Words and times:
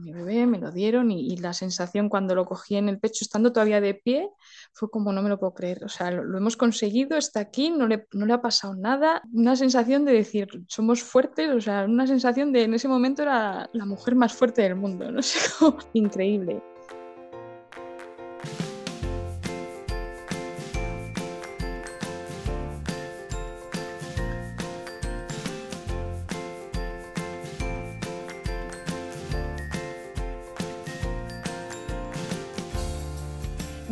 Mi 0.00 0.12
bebé 0.12 0.46
me 0.46 0.58
lo 0.58 0.70
dieron 0.70 1.10
y, 1.10 1.36
la 1.36 1.52
sensación 1.52 2.08
cuando 2.08 2.34
lo 2.34 2.44
cogí 2.46 2.76
en 2.76 2.88
el 2.88 2.98
pecho, 2.98 3.24
estando 3.24 3.52
todavía 3.52 3.80
de 3.80 3.94
pie, 3.94 4.28
fue 4.72 4.90
como 4.90 5.12
no 5.12 5.22
me 5.22 5.28
lo 5.28 5.38
puedo 5.38 5.54
creer. 5.54 5.84
O 5.84 5.88
sea, 5.88 6.10
lo, 6.10 6.36
hemos 6.36 6.56
conseguido, 6.56 7.16
está 7.16 7.40
aquí, 7.40 7.70
no 7.70 7.86
le, 7.86 8.06
no 8.12 8.26
le 8.26 8.32
ha 8.32 8.42
pasado 8.42 8.74
nada. 8.74 9.22
Una 9.32 9.56
sensación 9.56 10.04
de 10.04 10.12
decir, 10.12 10.48
somos 10.68 11.02
fuertes, 11.02 11.50
o 11.50 11.60
sea, 11.60 11.84
una 11.84 12.06
sensación 12.06 12.52
de 12.52 12.64
en 12.64 12.74
ese 12.74 12.88
momento 12.88 13.22
era 13.22 13.68
la 13.72 13.86
mujer 13.86 14.14
más 14.14 14.32
fuerte 14.32 14.62
del 14.62 14.76
mundo, 14.76 15.10
no 15.12 15.22
sé, 15.22 15.38
increíble. 15.92 16.62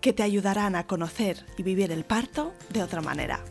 que 0.00 0.12
te 0.12 0.22
ayudarán 0.22 0.76
a 0.76 0.86
conocer 0.86 1.44
y 1.56 1.62
vivir 1.62 1.90
el 1.92 2.04
parto 2.04 2.54
de 2.70 2.82
otra 2.82 3.00
manera. 3.00 3.44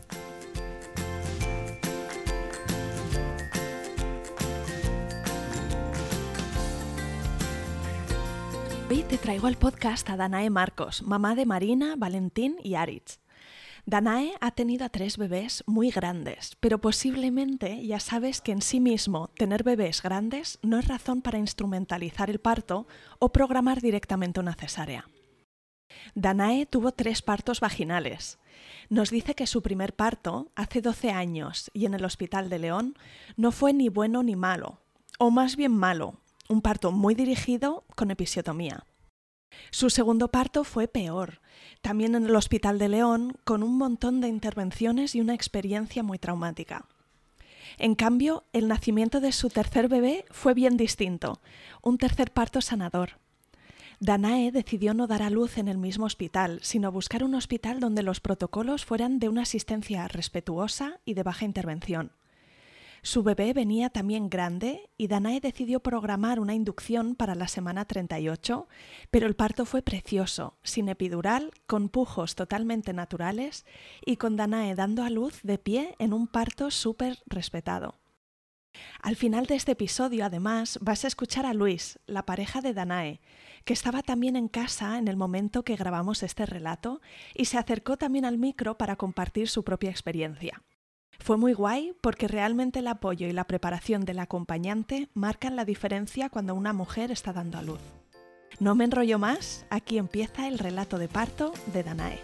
Hoy 8.90 9.04
te 9.04 9.18
traigo 9.18 9.46
al 9.46 9.56
podcast 9.56 10.10
a 10.10 10.16
Danae 10.16 10.50
Marcos, 10.50 11.02
mamá 11.02 11.34
de 11.34 11.46
Marina, 11.46 11.94
Valentín 11.96 12.56
y 12.64 12.74
Aritz. 12.74 13.20
Danae 13.86 14.32
ha 14.40 14.50
tenido 14.50 14.84
a 14.84 14.88
tres 14.88 15.18
bebés 15.18 15.62
muy 15.66 15.90
grandes, 15.90 16.56
pero 16.58 16.80
posiblemente 16.80 17.86
ya 17.86 18.00
sabes 18.00 18.40
que 18.40 18.52
en 18.52 18.60
sí 18.60 18.80
mismo 18.80 19.28
tener 19.36 19.62
bebés 19.62 20.02
grandes 20.02 20.58
no 20.62 20.78
es 20.78 20.88
razón 20.88 21.22
para 21.22 21.38
instrumentalizar 21.38 22.28
el 22.28 22.40
parto 22.40 22.86
o 23.18 23.30
programar 23.30 23.80
directamente 23.80 24.40
una 24.40 24.54
cesárea. 24.54 25.06
Danae 26.14 26.66
tuvo 26.66 26.92
tres 26.92 27.22
partos 27.22 27.60
vaginales. 27.60 28.38
Nos 28.88 29.10
dice 29.10 29.34
que 29.34 29.46
su 29.46 29.62
primer 29.62 29.94
parto, 29.94 30.50
hace 30.54 30.80
12 30.80 31.10
años 31.10 31.70
y 31.74 31.86
en 31.86 31.94
el 31.94 32.04
Hospital 32.04 32.48
de 32.48 32.58
León, 32.58 32.96
no 33.36 33.52
fue 33.52 33.72
ni 33.72 33.88
bueno 33.88 34.22
ni 34.22 34.36
malo, 34.36 34.80
o 35.18 35.30
más 35.30 35.56
bien 35.56 35.76
malo, 35.76 36.14
un 36.48 36.62
parto 36.62 36.92
muy 36.92 37.14
dirigido 37.14 37.84
con 37.94 38.10
episiotomía. 38.10 38.84
Su 39.70 39.90
segundo 39.90 40.28
parto 40.28 40.64
fue 40.64 40.88
peor, 40.88 41.40
también 41.82 42.14
en 42.14 42.24
el 42.24 42.36
Hospital 42.36 42.78
de 42.78 42.88
León, 42.88 43.36
con 43.44 43.62
un 43.62 43.76
montón 43.76 44.20
de 44.20 44.28
intervenciones 44.28 45.14
y 45.14 45.20
una 45.20 45.34
experiencia 45.34 46.02
muy 46.02 46.18
traumática. 46.18 46.86
En 47.76 47.94
cambio, 47.94 48.44
el 48.52 48.68
nacimiento 48.68 49.20
de 49.20 49.32
su 49.32 49.50
tercer 49.50 49.88
bebé 49.88 50.24
fue 50.30 50.54
bien 50.54 50.76
distinto, 50.76 51.40
un 51.82 51.98
tercer 51.98 52.32
parto 52.32 52.60
sanador. 52.60 53.18
Danae 54.00 54.52
decidió 54.52 54.94
no 54.94 55.08
dar 55.08 55.22
a 55.22 55.30
luz 55.30 55.58
en 55.58 55.66
el 55.66 55.76
mismo 55.76 56.06
hospital, 56.06 56.60
sino 56.62 56.92
buscar 56.92 57.24
un 57.24 57.34
hospital 57.34 57.80
donde 57.80 58.04
los 58.04 58.20
protocolos 58.20 58.84
fueran 58.84 59.18
de 59.18 59.28
una 59.28 59.42
asistencia 59.42 60.06
respetuosa 60.06 61.00
y 61.04 61.14
de 61.14 61.24
baja 61.24 61.44
intervención. 61.44 62.12
Su 63.02 63.24
bebé 63.24 63.52
venía 63.52 63.90
también 63.90 64.30
grande 64.30 64.88
y 64.96 65.08
Danae 65.08 65.40
decidió 65.40 65.80
programar 65.80 66.38
una 66.38 66.54
inducción 66.54 67.16
para 67.16 67.34
la 67.34 67.48
semana 67.48 67.86
38, 67.86 68.68
pero 69.10 69.26
el 69.26 69.34
parto 69.34 69.64
fue 69.64 69.82
precioso, 69.82 70.54
sin 70.62 70.88
epidural, 70.88 71.50
con 71.66 71.88
pujos 71.88 72.36
totalmente 72.36 72.92
naturales 72.92 73.66
y 74.06 74.16
con 74.16 74.36
Danae 74.36 74.76
dando 74.76 75.02
a 75.02 75.10
luz 75.10 75.40
de 75.42 75.58
pie 75.58 75.96
en 75.98 76.12
un 76.12 76.28
parto 76.28 76.70
súper 76.70 77.18
respetado. 77.26 77.97
Al 79.02 79.16
final 79.16 79.46
de 79.46 79.54
este 79.54 79.72
episodio, 79.72 80.24
además, 80.24 80.78
vas 80.80 81.04
a 81.04 81.08
escuchar 81.08 81.46
a 81.46 81.54
Luis, 81.54 81.98
la 82.06 82.24
pareja 82.24 82.60
de 82.60 82.74
Danae, 82.74 83.20
que 83.64 83.72
estaba 83.72 84.02
también 84.02 84.36
en 84.36 84.48
casa 84.48 84.98
en 84.98 85.08
el 85.08 85.16
momento 85.16 85.62
que 85.62 85.76
grabamos 85.76 86.22
este 86.22 86.46
relato 86.46 87.00
y 87.34 87.46
se 87.46 87.58
acercó 87.58 87.96
también 87.96 88.24
al 88.24 88.38
micro 88.38 88.78
para 88.78 88.96
compartir 88.96 89.48
su 89.48 89.64
propia 89.64 89.90
experiencia. 89.90 90.62
Fue 91.18 91.36
muy 91.36 91.52
guay 91.52 91.94
porque 92.00 92.28
realmente 92.28 92.78
el 92.78 92.86
apoyo 92.86 93.26
y 93.26 93.32
la 93.32 93.44
preparación 93.44 94.04
del 94.04 94.20
acompañante 94.20 95.08
marcan 95.14 95.56
la 95.56 95.64
diferencia 95.64 96.28
cuando 96.28 96.54
una 96.54 96.72
mujer 96.72 97.10
está 97.10 97.32
dando 97.32 97.58
a 97.58 97.62
luz. 97.62 97.80
No 98.60 98.74
me 98.74 98.84
enrollo 98.84 99.18
más, 99.18 99.66
aquí 99.70 99.98
empieza 99.98 100.48
el 100.48 100.58
relato 100.58 100.98
de 100.98 101.08
parto 101.08 101.52
de 101.72 101.82
Danae. 101.82 102.20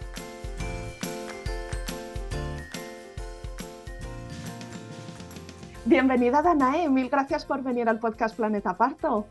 Bienvenida 5.87 6.41
Danae, 6.41 6.89
mil 6.89 7.11
gracias 7.11 7.45
por 7.45 7.63
venir 7.63 7.91
al 7.91 7.99
podcast 7.99 8.35
Planeta 8.35 8.75
Parto. 8.75 9.27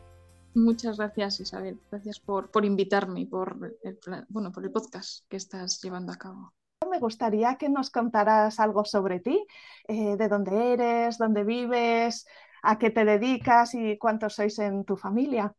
Muchas 0.53 0.97
gracias 0.97 1.39
Isabel, 1.39 1.79
gracias 1.89 2.19
por, 2.19 2.47
invitarme 2.63 3.21
y 3.21 3.25
por 3.25 3.75
el, 3.81 3.97
bueno, 4.29 4.51
por 4.51 4.63
el 4.63 4.71
podcast 4.71 5.27
que 5.27 5.37
estás 5.37 5.81
llevando 5.81 6.11
a 6.11 6.15
cabo. 6.15 6.53
Me 6.91 6.99
gustaría 6.99 7.55
que 7.55 7.69
nos 7.69 7.89
contaras 7.89 8.59
algo 8.59 8.85
sobre 8.85 9.19
ti, 9.19 9.43
eh, 9.87 10.15
de 10.15 10.27
dónde 10.27 10.73
eres, 10.73 11.17
dónde 11.17 11.43
vives, 11.43 12.27
a 12.61 12.77
qué 12.77 12.91
te 12.91 13.03
dedicas 13.03 13.73
y 13.73 13.97
cuántos 13.97 14.35
sois 14.35 14.59
en 14.59 14.85
tu 14.85 14.95
familia. 14.95 15.55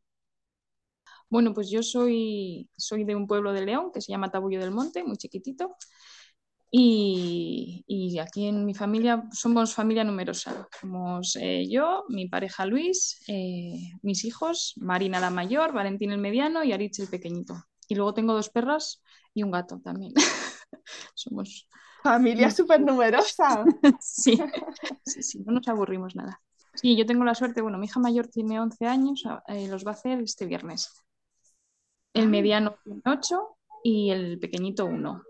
Bueno, 1.29 1.53
pues 1.55 1.71
yo 1.71 1.83
soy, 1.83 2.71
soy 2.77 3.03
de 3.03 3.17
un 3.17 3.27
pueblo 3.27 3.53
de 3.53 3.67
León 3.67 3.91
que 3.93 4.01
se 4.01 4.13
llama 4.13 4.31
Tabullo 4.31 4.61
del 4.61 4.71
Monte, 4.71 5.03
muy 5.03 5.17
chiquitito, 5.17 5.77
y, 6.77 8.19
aquí 8.19 8.47
en 8.47 8.65
mi 8.65 8.75
familia 8.75 9.29
somos 9.31 9.75
familia 9.75 10.03
numerosa. 10.03 10.69
Somos 10.81 11.37
eh, 11.41 11.69
yo, 11.71 12.05
mi 12.09 12.29
pareja 12.29 12.67
Luis, 12.67 13.23
eh, 13.29 13.93
mis 14.03 14.25
hijos, 14.25 14.75
Marina 14.77 15.21
la 15.21 15.31
mayor, 15.31 15.73
Valentín 15.73 16.11
el 16.11 16.19
mediano 16.19 16.65
y 16.65 16.73
Aritz 16.73 16.99
el 16.99 17.09
pequeñito. 17.09 17.55
Y 17.89 17.95
luego 17.95 18.13
tengo 18.15 18.33
dos 18.33 18.51
perras 18.51 19.03
y 19.35 19.45
un 19.45 19.53
gato 19.53 19.81
también. 19.85 20.15
somos 21.15 21.69
familia 22.03 22.51
súper 22.51 22.81
numerosa. 22.81 23.65
sí, 24.01 24.37
sí, 25.07 25.23
sí, 25.23 25.45
no 25.45 25.53
nos 25.53 25.69
aburrimos 25.69 26.17
nada. 26.17 26.41
Sí, 26.75 26.97
yo 26.97 27.07
tengo 27.07 27.23
la 27.23 27.37
suerte, 27.37 27.63
bueno, 27.63 27.79
mi 27.79 27.87
hija 27.87 28.01
mayor 28.01 28.27
tiene 28.27 28.59
11 28.59 28.87
años, 28.87 29.23
eh, 29.47 29.69
los 29.69 29.87
va 29.87 29.93
a 29.93 29.95
hacer 29.95 30.21
este 30.21 30.45
viernes. 30.45 30.91
El 32.13 32.29
mediano 32.29 32.75
tiene 32.83 33.01
8 33.07 33.59
y 33.85 34.11
el 34.11 34.41
pequeñito 34.41 34.87
1. 34.87 35.23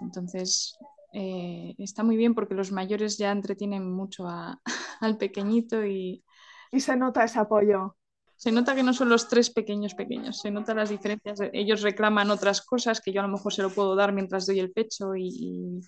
Entonces, 0.00 0.76
eh, 1.12 1.74
está 1.78 2.02
muy 2.02 2.16
bien 2.16 2.34
porque 2.34 2.54
los 2.54 2.72
mayores 2.72 3.18
ya 3.18 3.30
entretienen 3.30 3.90
mucho 3.90 4.26
al 5.00 5.18
pequeñito 5.18 5.84
y... 5.84 6.24
Y 6.74 6.80
se 6.80 6.96
nota 6.96 7.24
ese 7.24 7.38
apoyo. 7.38 7.96
Se 8.36 8.50
nota 8.50 8.74
que 8.74 8.82
no 8.82 8.92
son 8.94 9.08
los 9.08 9.28
tres 9.28 9.50
pequeños 9.50 9.94
pequeños, 9.94 10.40
se 10.40 10.50
notan 10.50 10.78
las 10.78 10.88
diferencias. 10.88 11.38
Ellos 11.52 11.82
reclaman 11.82 12.30
otras 12.30 12.62
cosas 12.62 13.00
que 13.00 13.12
yo 13.12 13.20
a 13.20 13.26
lo 13.26 13.32
mejor 13.32 13.52
se 13.52 13.62
lo 13.62 13.70
puedo 13.70 13.94
dar 13.94 14.12
mientras 14.12 14.46
doy 14.46 14.58
el 14.58 14.72
pecho 14.72 15.14
y 15.14 15.80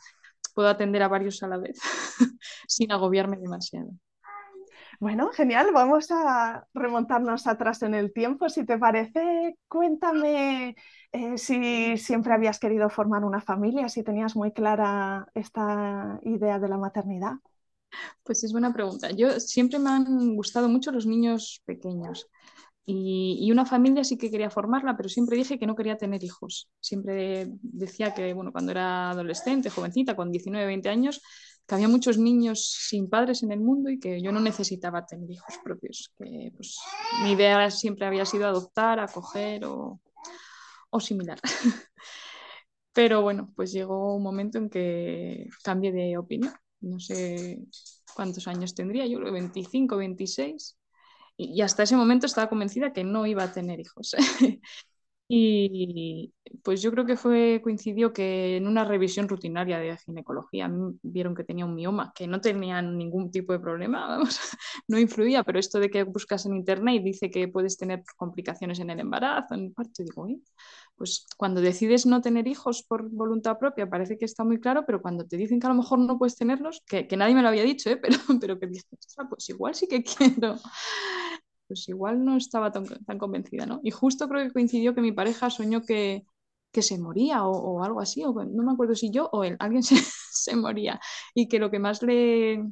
puedo 0.54 0.68
atender 0.68 1.02
a 1.02 1.08
varios 1.08 1.42
a 1.42 1.48
la 1.48 1.56
vez 1.56 1.78
sin 2.68 2.92
agobiarme 2.92 3.38
demasiado. 3.38 3.90
Bueno, 5.00 5.30
genial. 5.32 5.70
Vamos 5.72 6.10
a 6.10 6.66
remontarnos 6.74 7.46
atrás 7.46 7.82
en 7.82 7.94
el 7.94 8.12
tiempo. 8.12 8.48
Si 8.48 8.64
te 8.64 8.78
parece, 8.78 9.58
cuéntame 9.68 10.76
eh, 11.12 11.38
si 11.38 11.96
siempre 11.96 12.32
habías 12.32 12.58
querido 12.58 12.88
formar 12.90 13.24
una 13.24 13.40
familia, 13.40 13.88
si 13.88 14.02
tenías 14.02 14.36
muy 14.36 14.52
clara 14.52 15.26
esta 15.34 16.18
idea 16.22 16.58
de 16.58 16.68
la 16.68 16.78
maternidad. 16.78 17.34
Pues 18.22 18.42
es 18.44 18.52
buena 18.52 18.72
pregunta. 18.72 19.10
Yo 19.10 19.38
siempre 19.40 19.78
me 19.78 19.90
han 19.90 20.34
gustado 20.36 20.68
mucho 20.68 20.90
los 20.90 21.06
niños 21.06 21.62
pequeños. 21.64 22.28
Y, 22.86 23.50
una 23.50 23.64
familia 23.64 24.04
sí 24.04 24.18
que 24.18 24.30
quería 24.30 24.50
formarla, 24.50 24.96
pero 24.96 25.08
siempre 25.08 25.38
dije 25.38 25.58
que 25.58 25.66
no 25.66 25.74
quería 25.74 25.96
tener 25.96 26.22
hijos. 26.22 26.68
Siempre 26.80 27.48
decía 27.62 28.12
que, 28.12 28.34
bueno, 28.34 28.52
cuando 28.52 28.72
era 28.72 29.10
adolescente, 29.10 29.70
jovencita, 29.70 30.14
con 30.14 30.30
19, 30.30 30.66
20 30.66 30.88
años, 30.90 31.22
que 31.66 31.74
había 31.74 31.88
muchos 31.88 32.18
niños 32.18 32.64
sin 32.88 33.08
padres 33.08 33.42
en 33.42 33.52
el 33.52 33.60
mundo 33.60 33.90
y 33.90 33.98
que 33.98 34.20
yo 34.20 34.32
no 34.32 34.40
necesitaba 34.40 35.06
tener 35.06 35.30
hijos 35.30 35.54
propios. 35.62 36.12
Que 36.18 36.52
pues, 36.56 36.78
mi 37.22 37.32
idea 37.32 37.70
siempre 37.70 38.06
había 38.06 38.24
sido 38.24 38.46
adoptar, 38.46 39.00
acoger 39.00 39.64
o, 39.64 40.00
o 40.90 41.00
similar. 41.00 41.40
Pero 42.92 43.22
bueno, 43.22 43.52
pues 43.56 43.72
llegó 43.72 44.14
un 44.14 44.22
momento 44.22 44.58
en 44.58 44.70
que 44.70 45.48
cambié 45.62 45.92
de 45.92 46.16
opinión. 46.16 46.54
No 46.80 47.00
sé 47.00 47.58
cuántos 48.14 48.46
años 48.46 48.74
tendría, 48.74 49.06
yo 49.06 49.18
creo 49.18 49.32
25, 49.32 49.96
26. 49.96 50.78
Y, 51.36 51.60
hasta 51.62 51.82
ese 51.82 51.96
momento 51.96 52.26
estaba 52.26 52.48
convencida 52.48 52.92
que 52.92 53.02
no 53.02 53.26
iba 53.26 53.42
a 53.44 53.52
tener 53.52 53.80
hijos. 53.80 54.14
Y 55.26 56.34
pues 56.62 56.82
yo 56.82 56.90
creo 56.92 57.06
que 57.06 57.16
fue, 57.16 57.60
coincidió 57.62 58.12
que 58.12 58.56
en 58.58 58.66
una 58.66 58.84
revisión 58.84 59.26
rutinaria 59.26 59.78
de 59.78 59.96
ginecología 59.96 60.70
vieron 61.02 61.34
que 61.34 61.44
tenía 61.44 61.64
un 61.64 61.74
mioma, 61.74 62.12
que 62.14 62.26
no 62.26 62.40
tenía 62.42 62.82
ningún 62.82 63.30
tipo 63.30 63.52
de 63.54 63.58
problema, 63.58 64.06
vamos, 64.18 64.38
no 64.86 64.98
influía, 64.98 65.42
pero 65.42 65.58
esto 65.58 65.80
de 65.80 65.88
que 65.90 66.02
buscas 66.04 66.44
en 66.46 66.54
internet 66.56 66.96
y 66.96 67.04
dice 67.04 67.30
que 67.30 67.48
puedes 67.48 67.78
tener 67.78 68.02
complicaciones 68.16 68.80
en 68.80 68.90
el 68.90 69.00
embarazo, 69.00 69.54
en 69.54 69.64
el 69.64 69.72
parto, 69.72 70.02
digo, 70.04 70.26
pues 70.96 71.26
cuando 71.36 71.60
decides 71.60 72.04
no 72.06 72.20
tener 72.20 72.46
hijos 72.46 72.82
por 72.84 73.08
voluntad 73.10 73.58
propia 73.58 73.88
parece 73.88 74.18
que 74.18 74.26
está 74.26 74.44
muy 74.44 74.60
claro, 74.60 74.84
pero 74.86 75.00
cuando 75.02 75.26
te 75.26 75.36
dicen 75.38 75.58
que 75.58 75.66
a 75.66 75.70
lo 75.70 75.76
mejor 75.76 75.98
no 76.00 76.18
puedes 76.18 76.36
tenerlos, 76.36 76.82
que, 76.86 77.08
que 77.08 77.16
nadie 77.16 77.34
me 77.34 77.42
lo 77.42 77.48
había 77.48 77.62
dicho, 77.64 77.88
¿eh? 77.90 77.96
pero, 78.02 78.16
pero 78.40 78.58
que 78.60 78.66
dices, 78.66 78.86
pues 79.28 79.48
igual 79.48 79.74
sí 79.74 79.88
que 79.88 80.02
quiero 80.04 80.56
pues 81.66 81.88
igual 81.88 82.24
no 82.24 82.36
estaba 82.36 82.72
tan, 82.72 82.86
convencida, 83.18 83.66
¿no? 83.66 83.80
Y 83.82 83.90
justo 83.90 84.28
creo 84.28 84.46
que 84.46 84.52
coincidió 84.52 84.94
que 84.94 85.00
mi 85.00 85.12
pareja 85.12 85.50
soñó 85.50 85.82
que, 85.82 86.24
se 86.72 86.98
moría 86.98 87.44
o, 87.46 87.84
algo 87.84 88.00
así, 88.00 88.24
o 88.24 88.32
no 88.32 88.62
me 88.64 88.72
acuerdo 88.72 88.96
si 88.96 89.10
yo 89.10 89.28
o 89.32 89.44
él, 89.44 89.56
alguien 89.60 89.82
se, 89.84 90.56
moría 90.56 91.00
y 91.32 91.48
que 91.48 91.60
lo 91.60 91.70
que 91.70 91.78
más 91.78 92.02
le, 92.02 92.64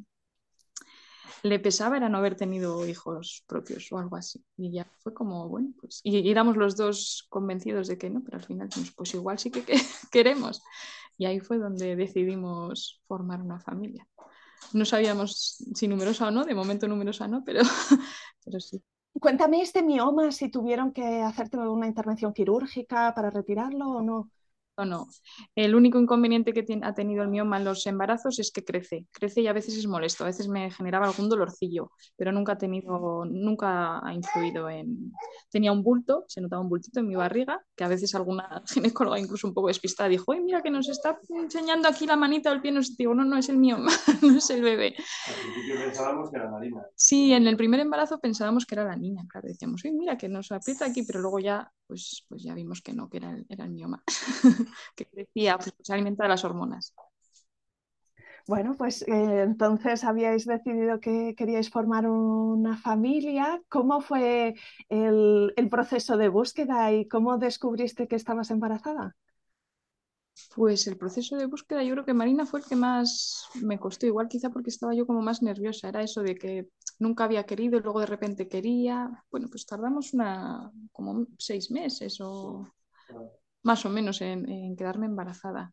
le 1.43 1.59
pesaba 1.59 1.97
era 1.97 2.09
no 2.09 2.19
haber 2.19 2.37
tenido 2.37 2.87
hijos 2.87 3.45
propios 3.47 3.91
o 3.93 3.99
algo 3.99 4.17
así. 4.17 4.45
Y 4.57 4.73
ya 4.73 4.87
fue 5.03 5.15
como, 5.15 5.49
bueno, 5.49 5.73
pues, 5.81 6.01
y, 6.03 6.29
éramos 6.31 6.57
los 6.57 6.77
dos 6.77 7.27
convencidos 7.29 7.89
de 7.89 7.99
que 7.99 8.11
no, 8.11 8.23
pero 8.25 8.39
al 8.39 8.45
final, 8.45 8.69
pues, 8.75 8.93
pues 8.93 9.15
igual 9.15 9.39
sí 9.39 9.51
que, 9.51 9.65
queremos. 10.13 10.63
Y 11.17 11.27
ahí 11.27 11.41
fue 11.41 11.59
donde 11.59 11.97
decidimos 11.97 13.01
formar 13.07 13.41
una 13.41 13.61
familia. 13.61 14.07
No 14.73 14.85
sabíamos 14.85 15.59
si 15.75 15.89
numerosa 15.89 16.29
o 16.29 16.31
no, 16.31 16.45
de 16.45 16.55
momento 16.55 16.89
numerosa 16.89 17.29
no, 17.29 17.45
pero, 17.45 17.61
pero 18.45 18.61
sí. 18.61 18.83
Cuéntame 19.21 19.61
este 19.63 19.83
mioma, 19.83 20.33
si 20.33 20.51
tuvieron 20.51 20.93
que 20.93 21.23
hacerte 21.23 21.59
una 21.59 21.87
intervención 21.87 22.33
quirúrgica 22.33 23.15
para 23.15 23.31
retirarlo 23.31 23.89
o 23.91 24.03
no 24.03 24.31
no. 24.85 25.09
El 25.55 25.75
único 25.75 25.99
inconveniente 25.99 26.53
que 26.53 26.65
ha 26.83 26.95
tenido 26.95 27.23
el 27.23 27.29
mioma 27.29 27.59
en 27.59 27.65
los 27.65 27.87
embarazos 27.87 28.39
es 28.39 28.51
que 28.51 28.65
crece, 28.65 29.07
crece 29.13 29.41
y 29.41 29.47
a 29.47 29.53
veces 29.53 29.77
es 29.77 29.87
molesto, 29.87 30.25
a 30.25 30.29
veces 30.29 30.49
me 30.49 30.71
generaba 30.71 31.07
algún 31.07 31.29
dolorcillo, 31.29 31.93
pero 32.17 32.33
nunca 32.33 32.53
ha 32.53 32.59
tenido, 32.59 33.25
nunca 33.25 34.07
ha 34.07 34.15
influido 34.15 34.69
en... 34.69 35.13
Tenía 35.51 35.73
un 35.73 35.83
bulto, 35.83 36.25
se 36.29 36.41
notaba 36.41 36.63
un 36.63 36.69
bultito 36.69 37.01
en 37.01 37.09
mi 37.09 37.15
barriga, 37.15 37.61
que 37.77 37.85
a 37.85 37.89
veces 37.89 38.15
alguna 38.15 38.63
ginecóloga 38.69 39.19
incluso 39.19 39.47
un 39.47 39.55
poco 39.55 39.69
despistada 39.69 40.09
dijo, 40.09 40.33
¡ay, 40.33 40.41
mira 40.41 40.63
que 40.63 40.71
nos 40.71 40.89
está 40.89 41.19
enseñando 41.29 41.89
aquí 41.89 42.07
la 42.07 42.17
manita 42.17 42.51
o 42.51 42.55
el 42.55 42.61
pie! 42.61 42.73
Nos 42.73 42.97
digo, 42.97 43.15
no, 43.15 43.25
no 43.25 43.37
es 43.37 43.49
el 43.49 43.59
mioma, 43.59 43.91
no 44.23 44.37
es 44.37 44.51
el 44.51 44.63
bebé. 44.63 44.95
Al 45.29 45.53
principio 45.53 45.85
pensábamos 45.85 46.31
que 46.31 46.37
era 46.37 46.51
la 46.51 46.61
niña. 46.61 46.83
Sí, 46.95 47.33
en 47.33 47.47
el 47.47 47.57
primer 47.57 47.81
embarazo 47.81 48.19
pensábamos 48.19 48.67
que 48.67 48.75
era 48.75 48.85
la 48.85 48.97
niña, 48.97 49.25
claro, 49.29 49.49
decíamos, 49.49 49.83
¡ay, 49.85 49.93
mira 49.93 50.17
que 50.17 50.29
nos 50.29 50.51
aprieta 50.53 50.87
aquí! 50.87 51.03
Pero 51.03 51.21
luego 51.21 51.39
ya, 51.39 51.71
pues, 51.87 52.25
pues 52.29 52.43
ya 52.43 52.55
vimos 52.55 52.81
que 52.83 52.93
no, 52.93 53.09
que 53.09 53.19
era 53.19 53.31
el, 53.31 53.47
era 53.49 53.65
el 53.65 53.71
mioma. 53.71 54.03
que 54.97 55.07
crecía, 55.07 55.57
pues, 55.57 55.75
se 55.81 55.93
alimenta 55.93 56.25
de 56.25 56.29
las 56.31 56.45
hormonas. 56.45 56.95
Bueno, 58.49 58.75
pues 58.77 59.03
eh, 59.03 59.43
entonces 59.43 60.03
habíais 60.05 60.47
decidido 60.47 60.99
que 61.01 61.35
queríais 61.37 61.71
formar 61.71 62.09
una 62.09 62.77
familia. 62.77 63.63
¿Cómo 63.69 64.01
fue 64.01 64.55
el, 64.89 65.69
proceso 65.71 66.17
de 66.17 66.29
búsqueda 66.29 66.93
y 66.93 67.07
cómo 67.07 67.39
descubriste 67.39 68.09
que 68.09 68.17
estabas 68.17 68.51
embarazada? 68.51 69.17
Pues 70.57 70.87
el 70.87 70.97
proceso 70.97 71.37
de 71.37 71.47
búsqueda, 71.47 71.83
yo 71.83 71.93
creo 71.95 72.05
que 72.05 72.15
Marina 72.15 72.45
fue 72.45 72.61
el 72.61 72.67
que 72.67 72.75
más 72.75 73.47
me 73.63 73.79
costó, 73.79 74.07
igual 74.07 74.29
quizá 74.29 74.51
porque 74.51 74.71
estaba 74.71 74.95
yo 74.95 75.07
como 75.07 75.23
más 75.23 75.43
nerviosa, 75.43 75.89
era 75.89 76.03
eso 76.03 76.23
de 76.23 76.35
que 76.35 76.69
nunca 76.99 77.25
había 77.25 77.45
querido 77.45 77.79
y 77.79 77.83
luego 77.83 78.01
de 78.01 78.07
repente 78.07 78.49
quería. 78.49 79.25
Bueno, 79.31 79.49
pues 79.51 79.65
tardamos 79.67 80.15
una, 80.15 80.71
como 80.91 81.27
seis 81.39 81.71
meses 81.71 82.21
o 82.21 82.67
más 83.63 83.85
o 83.87 83.91
menos 83.91 84.21
en, 84.21 84.77
quedarme 84.77 85.07
embarazada. 85.07 85.73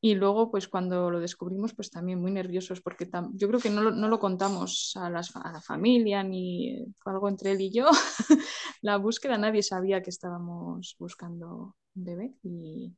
Y 0.00 0.14
luego, 0.14 0.50
pues 0.50 0.68
cuando 0.68 1.10
lo 1.10 1.20
descubrimos, 1.20 1.74
pues 1.74 1.90
también 1.90 2.20
muy 2.20 2.30
nerviosos, 2.30 2.80
porque 2.80 3.08
yo 3.32 3.48
creo 3.48 3.60
que 3.60 3.70
no 3.70 3.82
lo, 3.82 3.90
no 3.90 4.08
lo 4.08 4.18
contamos 4.20 4.92
a, 4.96 5.10
la 5.10 5.22
familia 5.62 6.22
ni 6.22 6.86
fue 6.98 7.12
algo 7.12 7.28
entre 7.28 7.52
él 7.52 7.60
y 7.62 7.72
yo. 7.72 7.86
la 8.82 8.98
búsqueda, 8.98 9.38
nadie 9.38 9.62
sabía 9.62 10.02
que 10.02 10.10
estábamos 10.10 10.96
buscando 10.98 11.74
un 11.94 12.04
bebé. 12.04 12.34
Y, 12.42 12.94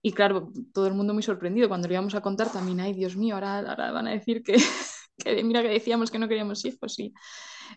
y, 0.00 0.12
claro, 0.12 0.50
todo 0.72 0.86
el 0.86 0.94
mundo 0.94 1.14
muy 1.14 1.22
sorprendido. 1.22 1.68
Cuando 1.68 1.88
lo 1.88 1.94
íbamos 1.94 2.14
a 2.14 2.22
contar 2.22 2.50
también, 2.50 2.80
ay, 2.80 2.94
Dios 2.94 3.16
mío, 3.16 3.34
ahora, 3.34 3.58
ahora 3.58 3.92
van 3.92 4.08
a 4.08 4.12
decir 4.12 4.42
que, 4.42 4.54
que 5.18 5.44
mira 5.44 5.62
que 5.62 5.68
decíamos 5.68 6.10
que 6.10 6.18
no 6.18 6.26
queríamos 6.28 6.64
hijos. 6.64 6.98
Y, 6.98 7.12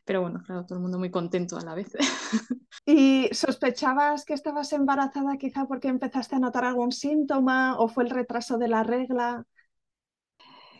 pero 0.03 0.21
bueno, 0.21 0.41
claro, 0.45 0.65
todo 0.65 0.77
el 0.77 0.81
mundo 0.81 0.99
muy 0.99 1.11
contento 1.11 1.57
a 1.57 1.61
la 1.61 1.75
vez. 1.75 1.91
¿Y 2.85 3.29
sospechabas 3.31 4.25
que 4.25 4.33
estabas 4.33 4.71
embarazada 4.73 5.37
quizá 5.37 5.65
porque 5.65 5.87
empezaste 5.87 6.35
a 6.35 6.39
notar 6.39 6.65
algún 6.65 6.91
síntoma 6.91 7.77
o 7.79 7.87
fue 7.87 8.03
el 8.03 8.09
retraso 8.09 8.57
de 8.57 8.67
la 8.67 8.83
regla? 8.83 9.45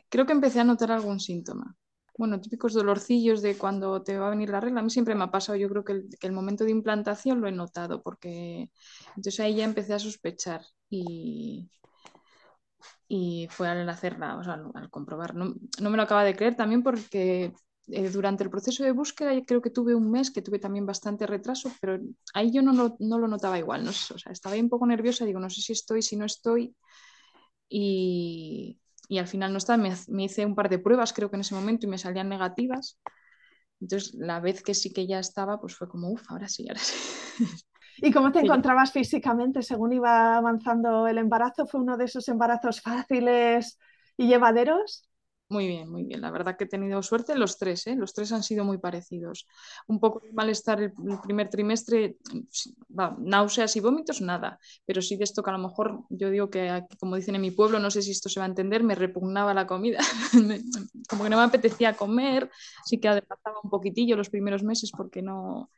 Creo 0.10 0.25
que 0.25 0.34
empecé 0.34 0.60
a 0.60 0.63
notar 0.63 0.92
algún 0.92 1.19
síntoma. 1.19 1.75
Bueno, 2.18 2.40
típicos 2.40 2.74
dolorcillos 2.74 3.42
de 3.42 3.57
cuando 3.57 4.02
te 4.02 4.18
va 4.18 4.28
a 4.28 4.30
venir 4.30 4.50
la 4.50 4.62
regla. 4.62 4.80
A 4.80 4.84
mí 4.84 4.90
siempre 4.90 5.16
me 5.16 5.25
ha 5.25 5.31
pasado, 5.31 5.58
yo 5.58 5.68
creo 5.68 5.84
que 5.84 6.04
el, 6.22 6.31
momento 6.31 6.63
de 6.63 6.72
implantación 6.72 7.42
lo 7.42 7.48
he 7.48 7.51
notado, 7.51 8.01
porque 8.01 8.69
entonces 9.10 9.40
ahí 9.42 9.56
ya 9.56 9.66
empecé 9.66 9.94
a 9.94 10.00
sospechar 10.00 10.62
y, 10.90 11.69
y 13.08 13.48
fue 13.51 13.68
al 13.68 13.88
hacerla, 13.90 14.38
o 14.38 14.44
sea, 14.44 14.54
al 14.74 14.90
comprobar. 14.90 15.36
No, 15.36 15.56
no, 15.81 15.90
me 15.90 15.98
lo 15.98 16.04
acaba 16.04 16.24
de 16.24 16.36
creer 16.36 16.56
también 16.56 16.84
porque 16.84 17.54
eh, 17.88 18.10
durante 18.10 18.44
el 18.44 18.50
proceso 18.50 18.84
de 18.84 18.92
búsqueda 18.92 19.32
creo 19.46 19.62
que 19.62 19.70
tuve 19.70 19.94
un 19.94 20.10
mes 20.10 20.32
que 20.32 20.42
tuve 20.42 20.60
también 20.60 20.86
bastante 20.86 21.28
retraso, 21.28 21.72
pero 21.80 22.00
ahí 22.34 22.52
yo 22.52 22.62
no 22.62 22.74
lo, 22.74 22.96
no 23.00 23.20
lo 23.20 23.28
notaba 23.28 23.60
igual, 23.60 23.84
no 23.84 23.92
o 23.92 23.94
sea, 23.94 24.32
estaba 24.32 24.56
ahí 24.56 24.62
un 24.62 24.70
poco 24.70 24.86
nerviosa, 24.86 25.26
digo, 25.26 25.40
no 25.40 25.50
sé 25.50 25.62
si 25.62 25.74
estoy, 25.74 26.02
si 26.02 26.16
no 26.16 26.26
estoy, 26.26 26.76
y, 27.70 28.80
y 29.08 29.18
al 29.18 29.28
final 29.28 29.52
no 29.52 29.58
estaba, 29.58 29.78
me, 29.78 29.94
me, 30.08 30.24
hice 30.24 30.46
un 30.46 30.56
par 30.56 30.70
de 30.70 30.80
pruebas 30.80 31.14
creo 31.14 31.30
que 31.30 31.36
en 31.36 31.42
ese 31.42 31.56
momento 31.56 31.86
y 31.86 31.90
me 31.90 31.98
salían 31.98 32.30
negativas, 32.30 33.00
entonces 33.80 34.14
la 34.16 34.40
vez 34.40 34.64
que 34.64 34.74
sí 34.74 34.94
que 34.94 35.06
ya 35.08 35.20
estaba, 35.20 35.60
pues 35.60 35.76
fue 35.76 35.88
como, 35.88 36.10
uff, 36.10 36.24
ahora 36.30 36.48
sí, 36.48 36.68
ahora 36.68 36.80
sí. 36.80 36.96
¿Y 37.98 38.12
cómo 38.12 38.32
te 38.32 38.40
encontrabas 38.42 38.92
físicamente 38.92 39.62
según 39.62 39.94
iba 39.94 40.38
avanzando 40.38 41.08
el 41.08 41.18
embarazo? 41.18 41.66
¿Fue 41.68 41.82
uno 41.82 41.98
de 41.98 42.06
esos 42.06 42.28
embarazos 42.30 42.82
fáciles 42.82 43.78
y 44.18 44.28
llevaderos? 44.28 45.08
Muy 45.47 45.68
bien, 45.68 45.92
muy 45.92 46.03
bien. 46.03 46.21
La 46.21 46.31
verdad 46.31 46.57
que 46.57 46.63
he 46.63 46.68
tenido 46.68 47.03
suerte 47.03 47.36
los 47.36 47.59
tres, 47.59 47.86
¿eh? 47.86 47.95
los 47.95 48.13
tres 48.13 48.31
han 48.31 48.42
sido 48.42 48.65
muy 48.65 48.80
parecidos. 48.80 49.45
Un 49.88 50.00
poco 50.00 50.19
de 50.19 50.33
malestar 50.33 50.81
el, 50.81 50.92
primer 51.24 51.50
trimestre, 51.50 52.18
náuseas 53.19 53.75
y 53.75 53.80
vómitos, 53.80 54.21
nada. 54.21 54.59
Pero 54.86 55.03
sí 55.03 55.18
de 55.18 55.24
esto 55.24 55.44
que 55.44 55.51
a 55.51 55.53
lo 55.53 55.59
mejor 55.59 56.03
yo 56.10 56.31
digo 56.31 56.50
que, 56.50 56.84
como 57.00 57.15
dicen 57.15 57.36
en 57.36 57.41
mi 57.41 57.51
pueblo, 57.51 57.77
no 57.79 57.91
sé 57.91 58.01
si 58.01 58.10
esto 58.10 58.27
se 58.27 58.39
va 58.39 58.48
a 58.48 58.50
entender, 58.50 58.84
me 58.84 58.96
repugnaba 58.96 59.53
la 59.53 59.67
comida. 59.67 60.00
como 61.10 61.24
que 61.24 61.29
no 61.29 61.38
me 61.38 61.43
apetecía 61.43 61.96
comer, 61.96 62.50
sí 62.84 63.00
que 63.00 63.08
adelgazaba 63.08 63.60
un 63.63 63.70
poquitillo 63.70 64.15
los 64.17 64.29
primeros 64.29 64.63
meses 64.63 64.91
porque 64.91 65.22
no... 65.22 65.70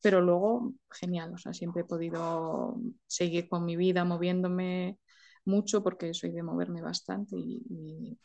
Pero 0.00 0.20
luego, 0.22 0.72
genial, 0.90 1.34
o 1.34 1.38
sea, 1.38 1.52
siempre 1.52 1.82
he 1.82 1.84
podido 1.84 2.76
seguir 3.06 3.48
con 3.48 3.64
mi 3.64 3.76
vida 3.76 4.04
moviéndome 4.04 4.98
mucho 5.44 5.82
porque 5.82 6.14
soy 6.14 6.32
de 6.32 6.42
moverme 6.42 6.82
bastante 6.82 7.36
y 7.36 8.18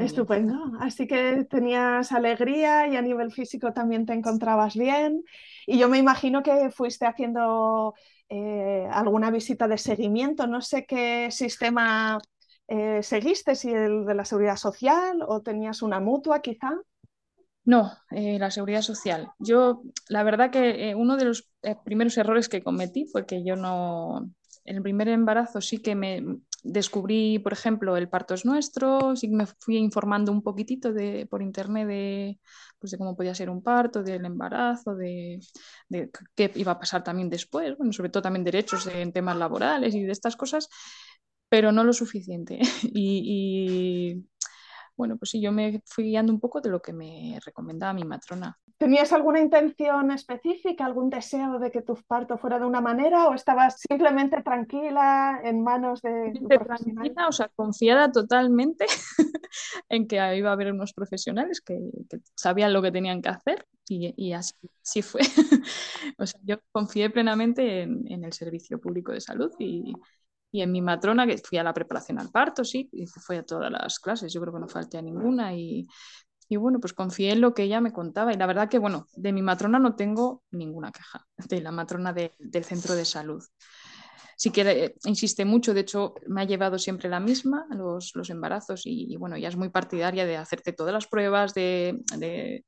Estupendo. 0.00 0.54
Así 0.80 1.06
que 1.06 1.44
tenías 1.44 2.12
alegría 2.12 2.88
y 2.88 2.96
a 2.96 3.02
nivel 3.02 3.32
físico 3.32 3.72
también 3.72 4.06
te 4.06 4.12
encontrabas 4.12 4.74
bien. 4.76 5.22
Y 5.66 5.78
yo 5.78 5.88
me 5.88 5.98
imagino 5.98 6.42
que 6.42 6.70
fuiste 6.70 7.06
haciendo 7.06 7.94
eh, 8.28 8.88
alguna 8.90 9.30
visita 9.30 9.68
de 9.68 9.78
seguimiento. 9.78 10.46
No 10.46 10.60
sé 10.60 10.86
qué 10.86 11.28
sistema 11.30 12.18
eh, 12.68 13.02
seguiste, 13.02 13.54
si 13.54 13.72
el 13.72 14.04
de 14.04 14.14
la 14.14 14.24
seguridad 14.24 14.56
social 14.56 15.24
o 15.26 15.42
tenías 15.42 15.82
una 15.82 16.00
mutua 16.00 16.40
quizá. 16.40 16.72
No, 17.64 17.92
eh, 18.10 18.38
la 18.38 18.50
seguridad 18.50 18.82
social. 18.82 19.32
Yo, 19.38 19.82
la 20.08 20.22
verdad 20.22 20.50
que 20.50 20.94
uno 20.96 21.16
de 21.16 21.24
los 21.24 21.50
primeros 21.84 22.16
errores 22.16 22.48
que 22.48 22.62
cometí 22.62 23.06
fue 23.06 23.26
que 23.26 23.44
yo 23.44 23.56
no, 23.56 24.30
en 24.64 24.76
el 24.76 24.82
primer 24.82 25.08
embarazo 25.08 25.60
sí 25.60 25.78
que 25.78 25.94
me 25.94 26.22
descubrí, 26.62 27.38
por 27.38 27.52
ejemplo, 27.52 27.96
el 27.96 28.08
parto 28.08 28.34
es 28.34 28.44
nuestro, 28.44 29.16
sí 29.16 29.28
me 29.28 29.46
fui 29.46 29.76
informando 29.76 30.32
un 30.32 30.42
poquitito 30.42 30.92
de, 30.92 31.26
por 31.30 31.42
internet 31.42 31.86
de, 31.86 32.40
pues 32.78 32.90
de 32.90 32.98
cómo 32.98 33.16
podía 33.16 33.34
ser 33.34 33.50
un 33.50 33.62
parto, 33.62 34.02
del 34.02 34.24
embarazo, 34.24 34.94
de, 34.94 35.40
qué 36.34 36.50
iba 36.54 36.72
a 36.72 36.78
pasar 36.78 37.04
también 37.04 37.30
después, 37.30 37.76
bueno, 37.76 37.92
sobre 37.92 38.10
todo 38.10 38.22
también 38.22 38.44
derechos 38.44 38.86
en 38.86 39.12
temas 39.12 39.36
laborales 39.36 39.94
y 39.94 40.02
de 40.02 40.12
estas 40.12 40.36
cosas, 40.36 40.68
pero 41.48 41.72
no 41.72 41.84
lo 41.84 41.92
suficiente. 41.92 42.58
y, 42.82 44.24
bueno, 44.96 45.16
pues 45.16 45.30
sí, 45.30 45.40
yo 45.40 45.52
me 45.52 45.82
fui 45.84 46.04
guiando 46.04 46.32
un 46.32 46.40
poco 46.40 46.60
de 46.60 46.70
lo 46.70 46.80
que 46.80 46.92
me 46.92 47.38
recomendaba 47.44 47.92
mi 47.92 48.04
matrona. 48.04 48.58
¿Tenías 48.78 49.12
alguna 49.12 49.40
intención 49.40 50.10
específica, 50.10 50.84
algún 50.84 51.08
deseo 51.08 51.58
de 51.58 51.70
que 51.70 51.80
tu 51.80 51.96
parto 52.06 52.36
fuera 52.36 52.58
de 52.58 52.66
una 52.66 52.80
manera 52.80 53.28
o 53.28 53.34
estabas 53.34 53.80
simplemente 53.80 54.42
tranquila 54.42 55.40
en 55.42 55.62
manos 55.62 56.02
de 56.02 56.32
tu 56.38 56.46
Tranquila, 56.46 57.28
o 57.28 57.32
sea, 57.32 57.50
confiada 57.54 58.10
totalmente 58.12 58.86
en 59.88 60.06
que 60.06 60.16
iba 60.36 60.50
a 60.50 60.52
haber 60.52 60.72
unos 60.72 60.92
profesionales 60.92 61.60
que, 61.60 61.78
sabían 62.34 62.72
lo 62.72 62.82
que 62.82 62.92
tenían 62.92 63.22
que 63.22 63.30
hacer 63.30 63.66
y, 63.88 64.32
así, 64.32 65.02
fue. 65.02 65.20
o 66.18 66.26
sea, 66.26 66.40
yo 66.42 66.56
confié 66.72 67.08
plenamente 67.10 67.82
en, 67.82 68.24
el 68.24 68.32
servicio 68.32 68.80
público 68.80 69.12
de 69.12 69.20
salud 69.20 69.52
y, 69.58 69.94
y, 70.56 70.62
en 70.62 70.72
mi 70.72 70.82
matrona, 70.82 71.26
que 71.26 71.38
fui 71.38 71.58
a 71.58 71.64
la 71.64 71.74
preparación 71.74 72.18
al 72.18 72.30
parto, 72.30 72.64
sí, 72.64 72.88
y 72.92 73.06
fui 73.06 73.36
a 73.36 73.42
todas 73.42 73.70
las 73.70 73.98
clases, 73.98 74.32
yo 74.32 74.40
creo 74.40 74.54
que 74.54 74.60
no 74.60 74.68
falté 74.68 74.98
a 74.98 75.02
ninguna 75.02 75.54
y 75.54 75.86
y 76.48 76.56
bueno, 76.56 76.80
pues 76.80 76.92
confié 76.92 77.32
en 77.32 77.40
lo 77.40 77.54
que 77.54 77.64
ella 77.64 77.80
me 77.80 77.92
contaba 77.92 78.32
y 78.32 78.36
la 78.36 78.46
verdad 78.46 78.68
que, 78.68 78.78
bueno, 78.78 79.06
de 79.14 79.32
mi 79.32 79.42
matrona 79.42 79.78
no 79.78 79.96
tengo 79.96 80.44
ninguna 80.50 80.92
queja, 80.92 81.26
de 81.36 81.60
la 81.60 81.72
matrona 81.72 82.12
del 82.12 82.64
centro 82.64 82.94
de 82.94 83.04
salud. 83.04 83.42
Sí 84.36 84.50
que 84.50 84.60
eh, 84.60 84.94
insiste 85.06 85.44
mucho, 85.44 85.72
de 85.72 85.80
hecho 85.80 86.14
me 86.28 86.42
ha 86.42 86.44
llevado 86.44 86.78
siempre 86.78 87.08
la 87.08 87.20
misma 87.20 87.66
los, 87.70 88.12
los 88.14 88.30
embarazos 88.30 88.82
y, 88.84 89.16
bueno, 89.16 89.36
ella 89.36 89.48
es 89.48 89.56
muy 89.56 89.70
partidaria 89.70 90.26
de 90.26 90.36
hacerte 90.36 90.72
todas 90.72 90.92
las 90.92 91.06
pruebas, 91.06 91.54
de, 91.54 91.98
de 92.16 92.64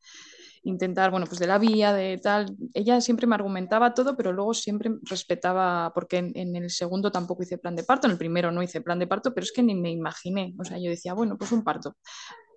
intentar, 0.63 1.11
bueno, 1.11 1.27
pues 1.27 1.39
de 1.39 1.47
la 1.47 1.59
vía, 1.59 1.93
de 1.93 2.19
tal. 2.19 2.57
Ella 2.75 3.01
siempre 3.01 3.27
me 3.27 3.35
argumentaba 3.35 3.95
todo, 3.95 4.17
pero 4.17 4.33
luego 4.33 4.55
siempre 4.55 4.91
respetaba, 5.03 5.93
porque 5.95 6.19
en, 6.19 6.57
el 6.57 6.71
segundo 6.71 7.11
tampoco 7.11 7.43
hice 7.43 7.59
plan 7.59 7.77
de 7.77 7.85
parto, 7.85 8.07
en 8.07 8.13
el 8.13 8.19
primero 8.19 8.51
no 8.51 8.63
hice 8.63 8.81
plan 8.81 8.99
de 8.99 9.07
parto, 9.07 9.35
pero 9.35 9.45
es 9.45 9.53
que 9.53 9.63
ni 9.63 9.75
me 9.75 9.91
imaginé. 9.91 10.55
O 10.59 10.65
sea, 10.65 10.79
yo 10.79 10.91
decía, 10.91 11.15
bueno, 11.15 11.37
pues 11.39 11.53
un 11.53 11.65
parto 11.65 11.97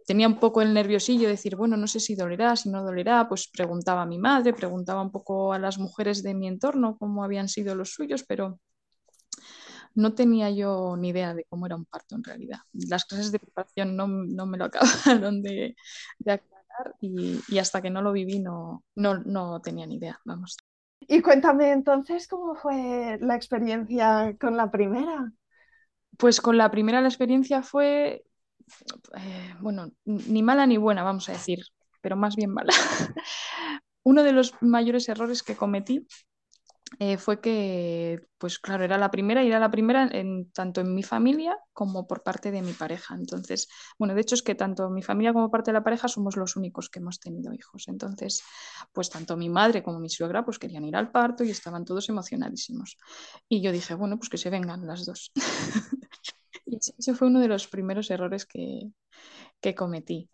tenía 0.05 0.27
un 0.27 0.39
poco 0.39 0.61
el 0.61 0.73
nerviosillo 0.73 1.23
de 1.23 1.35
decir, 1.35 1.55
bueno, 1.55 1.77
no 1.77 1.87
sé 1.87 1.99
si 1.99 2.15
dolerá, 2.15 2.55
si 2.55 2.69
no 2.69 2.83
dolerá, 2.83 3.27
pues 3.29 3.47
preguntaba 3.47 4.01
a 4.01 4.05
mi 4.05 4.17
madre, 4.17 4.53
preguntaba 4.53 5.01
un 5.01 5.11
poco 5.11 5.53
a 5.53 5.59
las 5.59 5.77
mujeres 5.77 6.23
de 6.23 6.33
mi 6.33 6.47
entorno 6.47 6.97
cómo 6.97 7.23
habían 7.23 7.47
sido 7.47 7.75
los 7.75 7.93
suyos, 7.93 8.23
pero 8.27 8.59
no 9.95 10.13
tenía 10.13 10.49
yo 10.49 10.95
ni 10.97 11.09
idea 11.09 11.33
de 11.33 11.45
cómo 11.49 11.65
era 11.65 11.75
un 11.75 11.85
parto 11.85 12.15
en 12.15 12.23
realidad. 12.23 12.59
Las 12.73 13.05
clases 13.05 13.31
de 13.31 13.39
preparación 13.39 13.95
no, 13.95 14.07
no 14.07 14.45
me 14.45 14.57
lo 14.57 14.65
acabaron 14.65 15.41
de, 15.41 15.75
de 16.19 16.31
y, 16.99 17.57
hasta 17.57 17.81
que 17.81 17.89
no 17.89 18.01
lo 18.01 18.11
viví 18.11 18.39
no, 18.39 18.83
no, 18.95 19.19
no 19.19 19.61
tenía 19.61 19.85
ni 19.85 19.95
idea, 19.95 20.19
vamos. 20.25 20.57
Y 21.01 21.21
cuéntame 21.21 21.71
entonces 21.71 22.27
cómo 22.27 22.55
fue 22.55 23.17
la 23.21 23.35
experiencia 23.35 24.35
con 24.39 24.55
la 24.55 24.69
primera. 24.69 25.31
Pues 26.17 26.41
con 26.41 26.57
la 26.57 26.69
primera 26.69 27.01
la 27.01 27.07
experiencia 27.07 27.63
fue 27.63 28.23
eh, 29.17 29.53
bueno, 29.59 29.91
ni 30.05 30.43
mala 30.43 30.65
ni 30.65 30.77
buena, 30.77 31.03
vamos 31.03 31.29
a 31.29 31.33
decir, 31.33 31.59
pero 32.01 32.15
más 32.15 32.35
bien 32.35 32.51
mala. 32.51 32.73
Uno 34.03 34.23
de 34.23 34.33
los 34.33 34.53
mayores 34.61 35.07
errores 35.09 35.43
que 35.43 35.55
cometí 35.55 36.07
eh, 37.03 37.17
fue 37.17 37.41
que, 37.41 38.21
pues 38.37 38.59
claro, 38.59 38.83
era 38.83 38.95
la 38.99 39.09
primera 39.09 39.43
y 39.43 39.47
era 39.47 39.59
la 39.59 39.71
primera 39.71 40.07
tanto 40.53 40.81
en 40.81 40.93
mi 40.93 41.01
familia 41.01 41.57
como 41.73 42.05
por 42.05 42.21
parte 42.21 42.51
de 42.51 42.61
mi 42.61 42.73
pareja. 42.73 43.15
Entonces, 43.15 43.67
bueno, 43.97 44.13
de 44.13 44.21
hecho 44.21 44.35
es 44.35 44.43
que 44.43 44.53
tanto 44.53 44.87
mi 44.91 45.01
familia 45.01 45.33
como 45.33 45.49
parte 45.49 45.71
de 45.71 45.73
la 45.79 45.83
pareja 45.83 46.07
somos 46.07 46.37
los 46.37 46.55
únicos 46.55 46.91
que 46.91 46.99
hemos 46.99 47.19
tenido 47.19 47.55
hijos. 47.55 47.87
Entonces, 47.87 48.43
pues 48.91 49.09
tanto 49.09 49.35
mi 49.35 49.49
madre 49.49 49.81
como 49.81 49.99
mi 49.99 50.09
suegra 50.09 50.45
pues 50.45 50.59
querían 50.59 50.85
ir 50.85 50.95
al 50.95 51.09
parto 51.09 51.43
y 51.43 51.49
estaban 51.49 51.85
todos 51.85 52.07
emocionadísimos. 52.07 52.97
Y 53.49 53.61
yo 53.63 53.71
dije, 53.71 53.95
bueno, 53.95 54.19
pues 54.19 54.29
que 54.29 54.37
se 54.37 54.51
vengan 54.51 54.85
las 54.85 55.03
dos. 55.07 55.31
Y 56.65 56.77
ese 56.77 57.15
fue 57.15 57.27
uno 57.27 57.39
de 57.39 57.47
los 57.47 57.67
primeros 57.67 58.11
errores 58.11 58.45
que, 58.45 58.91
que 59.61 59.75
cometí. 59.75 60.29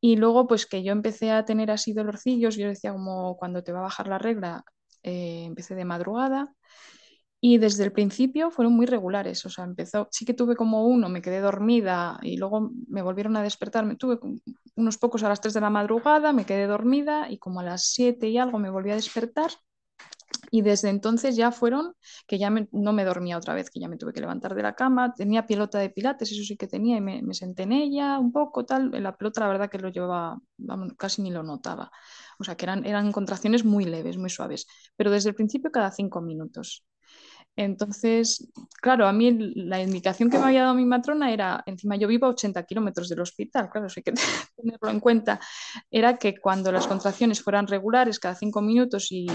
Y 0.00 0.16
luego, 0.16 0.46
pues 0.46 0.66
que 0.66 0.82
yo 0.82 0.92
empecé 0.92 1.30
a 1.32 1.44
tener 1.44 1.70
así 1.70 1.92
dolorcillos, 1.92 2.56
yo 2.56 2.68
decía 2.68 2.92
como 2.92 3.36
cuando 3.36 3.62
te 3.62 3.72
va 3.72 3.80
a 3.80 3.82
bajar 3.82 4.08
la 4.08 4.18
regla, 4.18 4.64
eh, 5.02 5.44
empecé 5.46 5.74
de 5.74 5.84
madrugada 5.84 6.54
y 7.40 7.58
desde 7.58 7.84
el 7.84 7.92
principio 7.92 8.50
fueron 8.52 8.74
muy 8.74 8.86
regulares, 8.86 9.44
o 9.46 9.50
sea, 9.50 9.64
empezó, 9.64 10.08
sí 10.12 10.24
que 10.24 10.34
tuve 10.34 10.54
como 10.56 10.86
uno, 10.86 11.08
me 11.08 11.22
quedé 11.22 11.40
dormida 11.40 12.18
y 12.22 12.36
luego 12.36 12.70
me 12.88 13.02
volvieron 13.02 13.36
a 13.36 13.42
despertar, 13.42 13.84
me 13.84 13.96
tuve 13.96 14.18
unos 14.76 14.98
pocos 14.98 15.24
a 15.24 15.28
las 15.28 15.40
3 15.40 15.54
de 15.54 15.60
la 15.60 15.70
madrugada, 15.70 16.32
me 16.32 16.46
quedé 16.46 16.66
dormida 16.66 17.28
y 17.30 17.38
como 17.38 17.60
a 17.60 17.64
las 17.64 17.86
7 17.86 18.28
y 18.28 18.38
algo 18.38 18.58
me 18.60 18.70
volví 18.70 18.92
a 18.92 18.94
despertar 18.94 19.50
y 20.50 20.62
desde 20.62 20.90
entonces 20.90 21.34
ya 21.36 21.50
fueron 21.50 21.94
que 22.26 22.38
ya 22.38 22.50
no 22.50 22.92
me 22.92 23.04
dormía 23.04 23.38
otra 23.38 23.54
vez, 23.54 23.70
que 23.70 23.80
ya 23.80 23.88
me 23.88 23.96
tuve 23.96 24.12
que 24.12 24.20
levantar 24.20 24.54
de 24.54 24.62
la 24.62 24.74
cama. 24.74 25.14
Tenía 25.14 25.46
pelota 25.46 25.78
de 25.78 25.90
pilates, 25.90 26.30
eso 26.30 26.42
sí 26.44 26.56
que 26.56 26.66
tenía, 26.66 26.98
y 26.98 27.00
me, 27.00 27.22
me 27.22 27.34
senté 27.34 27.62
en 27.62 27.72
ella 27.72 28.18
un 28.18 28.32
poco, 28.32 28.64
tal. 28.64 28.90
la 29.02 29.16
pelota, 29.16 29.40
la 29.40 29.48
verdad 29.48 29.70
que 29.70 29.78
lo 29.78 29.88
llevaba, 29.88 30.38
vamos, 30.58 30.92
casi 30.98 31.22
ni 31.22 31.30
lo 31.30 31.42
notaba. 31.42 31.90
O 32.42 32.44
sea, 32.44 32.56
que 32.56 32.66
eran, 32.66 32.84
eran 32.84 33.12
contracciones 33.12 33.64
muy 33.64 33.84
leves, 33.84 34.18
muy 34.18 34.30
suaves. 34.30 34.66
Pero 34.96 35.10
desde 35.10 35.30
el 35.30 35.34
principio, 35.34 35.70
cada 35.72 35.90
cinco 35.90 36.20
minutos. 36.20 36.84
Entonces, 37.56 38.50
claro, 38.80 39.06
a 39.06 39.12
mí 39.12 39.30
la 39.54 39.82
indicación 39.82 40.30
que 40.30 40.38
me 40.38 40.44
había 40.44 40.62
dado 40.62 40.74
mi 40.74 40.86
matrona 40.86 41.32
era, 41.32 41.62
encima 41.66 41.96
yo 41.96 42.08
vivo 42.08 42.26
a 42.26 42.30
80 42.30 42.62
kilómetros 42.64 43.10
del 43.10 43.20
hospital, 43.20 43.68
claro, 43.68 43.88
eso 43.88 44.00
hay 44.00 44.04
que 44.04 44.12
tenerlo 44.56 44.88
en 44.88 45.00
cuenta, 45.00 45.38
era 45.90 46.16
que 46.16 46.38
cuando 46.40 46.72
las 46.72 46.86
contracciones 46.86 47.42
fueran 47.42 47.66
regulares 47.66 48.18
cada 48.18 48.34
cinco 48.34 48.62
minutos 48.62 49.12
y 49.12 49.26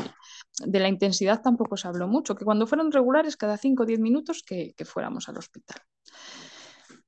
de 0.66 0.80
la 0.80 0.88
intensidad 0.88 1.42
tampoco 1.44 1.78
se 1.78 1.88
habló 1.88 2.08
mucho, 2.08 2.36
que 2.36 2.46
cuando 2.46 2.66
fueran 2.66 2.92
regulares 2.92 3.38
cada 3.38 3.58
cinco 3.58 3.84
o 3.84 3.86
diez 3.86 4.00
minutos 4.00 4.44
que, 4.44 4.74
que, 4.76 4.86
fuéramos 4.86 5.30
al 5.30 5.38
hospital. 5.38 5.78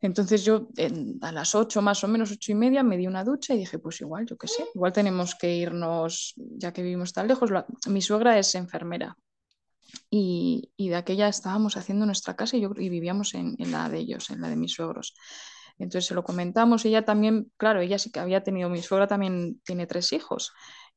Entonces 0.01 0.45
yo 0.45 0.69
a 1.21 1.31
las 1.31 1.55
8 1.55 1.81
más 1.81 2.03
o 2.03 2.07
menos, 2.07 2.31
ocho 2.31 2.51
y 2.51 2.55
media, 2.55 2.83
me 2.83 2.97
di 2.97 3.07
una 3.07 3.23
ducha 3.23 3.53
y 3.53 3.57
dije, 3.57 3.79
pues 3.79 3.99
igual, 4.01 4.25
yo 4.25 4.37
qué 4.37 4.47
sé, 4.47 4.65
igual 4.73 4.93
tenemos 4.93 5.35
que 5.35 5.53
irnos, 5.55 6.33
ya 6.37 6.71
que 6.71 6.81
vivimos 6.81 7.11
tan 7.11 7.27
lejos. 7.27 7.51
mi 7.87 8.01
suegra 8.01 8.39
es 8.39 8.55
enfermera, 8.55 9.17
y, 10.09 10.71
de 10.77 10.95
aquella 10.95 11.27
estábamos 11.27 11.77
haciendo 11.77 12.05
nuestra 12.05 12.35
casa 12.35 12.57
y, 12.57 12.61
yo, 12.61 12.71
y 12.77 12.89
vivíamos 12.89 13.33
en, 13.33 13.55
la 13.71 13.89
de 13.89 13.99
ellos, 13.99 14.29
en 14.29 14.41
la 14.41 14.49
de 14.49 14.55
mis 14.55 14.73
suegros. 14.73 15.13
Entonces 15.77 16.07
se 16.07 16.13
lo 16.13 16.23
comentamos, 16.23 16.85
ella 16.85 17.05
también, 17.05 17.51
claro, 17.57 17.79
ella 17.79 17.97
sí 17.97 18.11
que 18.11 18.19
había 18.19 18.43
tenido, 18.43 18.69
mi 18.69 18.81
suegra 18.81 19.07
también 19.07 19.61
tiene 19.63 19.87
tres 19.87 20.11
hijos 20.11 20.51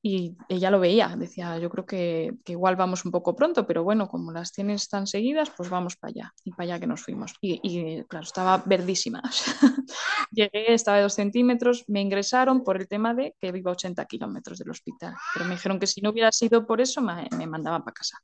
y 0.04 0.36
ella 0.48 0.68
lo 0.72 0.80
veía, 0.80 1.14
decía, 1.16 1.58
yo 1.58 1.70
creo 1.70 1.86
que, 1.86 2.34
igual 2.46 2.74
vamos 2.74 3.04
un 3.04 3.12
poco 3.12 3.36
pronto, 3.36 3.64
pero 3.64 3.84
bueno, 3.84 4.08
como 4.08 4.32
las 4.32 4.50
tienes 4.50 4.88
tan 4.88 5.06
seguidas, 5.06 5.50
pues 5.56 5.70
vamos 5.70 5.96
para 5.96 6.10
allá 6.10 6.34
y 6.42 6.50
para 6.50 6.64
allá 6.64 6.80
que 6.80 6.88
nos 6.88 7.02
fuimos. 7.02 7.34
Y, 7.40 8.02
claro, 8.04 8.24
estaba 8.24 8.58
verdísima. 8.66 9.22
Llegué, 10.32 10.74
estaba 10.74 10.96
de 10.96 11.04
dos 11.04 11.14
centímetros, 11.14 11.84
me 11.86 12.00
ingresaron 12.00 12.64
por 12.64 12.78
el 12.78 12.88
tema 12.88 13.14
de 13.14 13.36
que 13.40 13.52
vivo 13.52 13.70
a 13.70 13.74
80 13.74 14.04
kilómetros 14.06 14.58
del 14.58 14.70
hospital, 14.70 15.14
pero 15.34 15.44
me 15.44 15.54
dijeron 15.54 15.78
que 15.78 15.86
si 15.86 16.00
no 16.00 16.10
hubiera 16.10 16.32
sido 16.32 16.66
por 16.66 16.80
eso, 16.80 17.00
me, 17.00 17.28
me 17.38 17.46
mandaban 17.46 17.84
para 17.84 17.94
casa. 17.94 18.18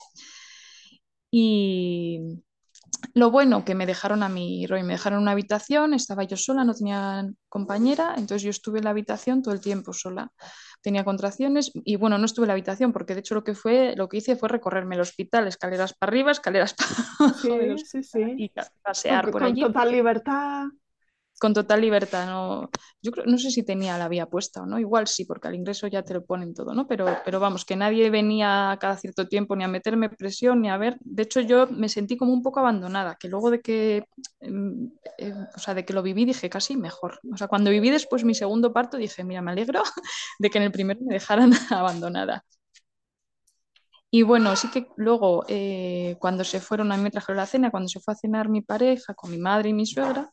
Y 1.30 2.42
lo 3.14 3.30
bueno 3.30 3.64
que 3.64 3.76
me 3.76 3.87
dejaron 3.87 4.25
a 4.25 4.28
mí, 4.28 4.66
Roy, 4.66 4.82
me 4.82 4.94
dejaron 4.94 5.23
una 5.23 5.32
habitación, 5.32 5.94
estaba 5.94 6.25
yo 6.25 6.37
sola, 6.37 6.64
no 6.64 6.75
tenía 6.75 7.25
compañera, 7.49 8.14
entonces 8.16 8.42
yo 8.42 8.50
estuve 8.50 8.78
en 8.78 8.85
la 8.85 8.90
habitación 8.90 9.42
todo 9.42 9.54
el 9.54 9.61
tiempo 9.61 9.92
sola. 9.92 10.32
Tenía 10.80 11.04
contracciones 11.04 11.73
y 11.75 11.97
bueno, 11.97 12.18
no 12.18 12.25
estuve 12.25 12.44
en 12.44 12.49
la 12.49 12.52
habitación 12.54 12.92
porque 12.92 13.14
de 13.14 13.20
hecho 13.20 13.35
lo 13.35 13.44
que 13.44 13.54
fue, 13.54 13.94
lo 13.97 14.08
que 14.08 14.18
hice 14.18 14.37
fue 14.37 14.49
recorrerme 14.49 14.94
el 14.94 15.00
hospital, 15.00 15.49
escaleras 15.49 15.92
para 15.94 16.11
arriba, 16.11 16.30
escaleras 16.30 16.75
para 16.75 16.90
abajo 17.18 17.78
sí, 17.85 18.02
sí, 18.02 18.35
y 18.37 18.52
pasear 18.82 19.30
por 19.30 19.42
allí. 19.42 19.62
Con 19.62 19.73
total 19.73 19.90
libertad 19.90 20.66
con 21.38 21.54
total 21.54 21.80
libertad. 21.80 22.26
No, 22.26 22.71
yo 23.02 23.12
no 23.26 23.38
sé 23.38 23.50
si 23.50 23.62
tenía 23.64 23.97
la 23.99 24.09
vía 24.09 24.26
puesta 24.26 24.62
o 24.62 24.66
no, 24.66 24.78
igual 24.78 25.07
sí, 25.07 25.25
porque 25.25 25.49
al 25.49 25.54
ingreso 25.54 25.87
ya 25.87 26.02
te 26.02 26.14
lo 26.14 26.25
ponen 26.25 26.54
todo, 26.54 26.75
¿no? 26.75 26.87
Pero, 26.87 27.07
pero 27.25 27.40
vamos, 27.40 27.64
que 27.64 27.76
nadie 27.76 28.11
venía 28.11 28.76
cada 28.80 28.97
cierto 28.97 29.28
tiempo 29.28 29.57
ni 29.57 29.64
a 29.64 29.68
meterme 29.68 30.11
presión 30.11 30.61
ni 30.62 30.71
a 30.71 30.76
ver. 30.76 30.97
De 31.00 31.23
hecho, 31.23 31.40
yo 31.40 31.66
me 31.68 31.88
sentí 31.88 32.16
como 32.16 32.33
un 32.33 32.42
poco 32.42 32.61
abandonada, 32.61 33.16
que 33.18 33.28
luego 33.28 33.50
de 33.50 33.61
que, 33.61 34.04
em, 34.40 34.90
eh, 35.18 35.35
o 35.54 35.59
sea, 35.59 35.75
de 35.75 35.85
que 35.85 35.92
lo 35.92 36.02
viví 36.02 36.25
dije 36.25 36.50
casi 36.50 36.76
mejor. 36.76 37.21
O 37.33 37.37
sea, 37.37 37.49
cuando 37.49 37.71
viví 37.71 37.90
después 37.90 38.25
mi 38.25 38.35
segundo 38.35 38.73
parto 38.73 38.97
dije, 38.97 39.25
mira, 39.25 39.42
me 39.42 39.52
alegro 39.52 39.83
de 40.38 40.50
que 40.50 40.59
en 40.59 40.64
el 40.64 40.73
primero 40.73 41.00
me 41.02 41.14
dejaran 41.14 41.50
abandonada. 41.71 42.45
Y 44.11 44.23
bueno, 44.23 44.57
sí 44.57 44.71
que 44.71 44.88
luego, 44.97 45.45
eh, 45.49 46.16
cuando 46.18 46.42
se 46.45 46.61
fueron, 46.61 46.92
a 46.92 46.97
mí 46.97 47.02
me 47.02 47.11
trajeron 47.11 47.37
la 47.37 47.47
cena, 47.47 47.71
cuando 47.71 47.88
se 47.88 48.00
fue 48.00 48.14
a 48.14 48.16
cenar 48.16 48.49
mi 48.49 48.62
pareja 48.62 49.14
con 49.14 49.30
mi 49.30 49.38
madre 49.38 49.68
y 49.68 49.75
mi 49.75 49.85
suegra, 49.87 50.33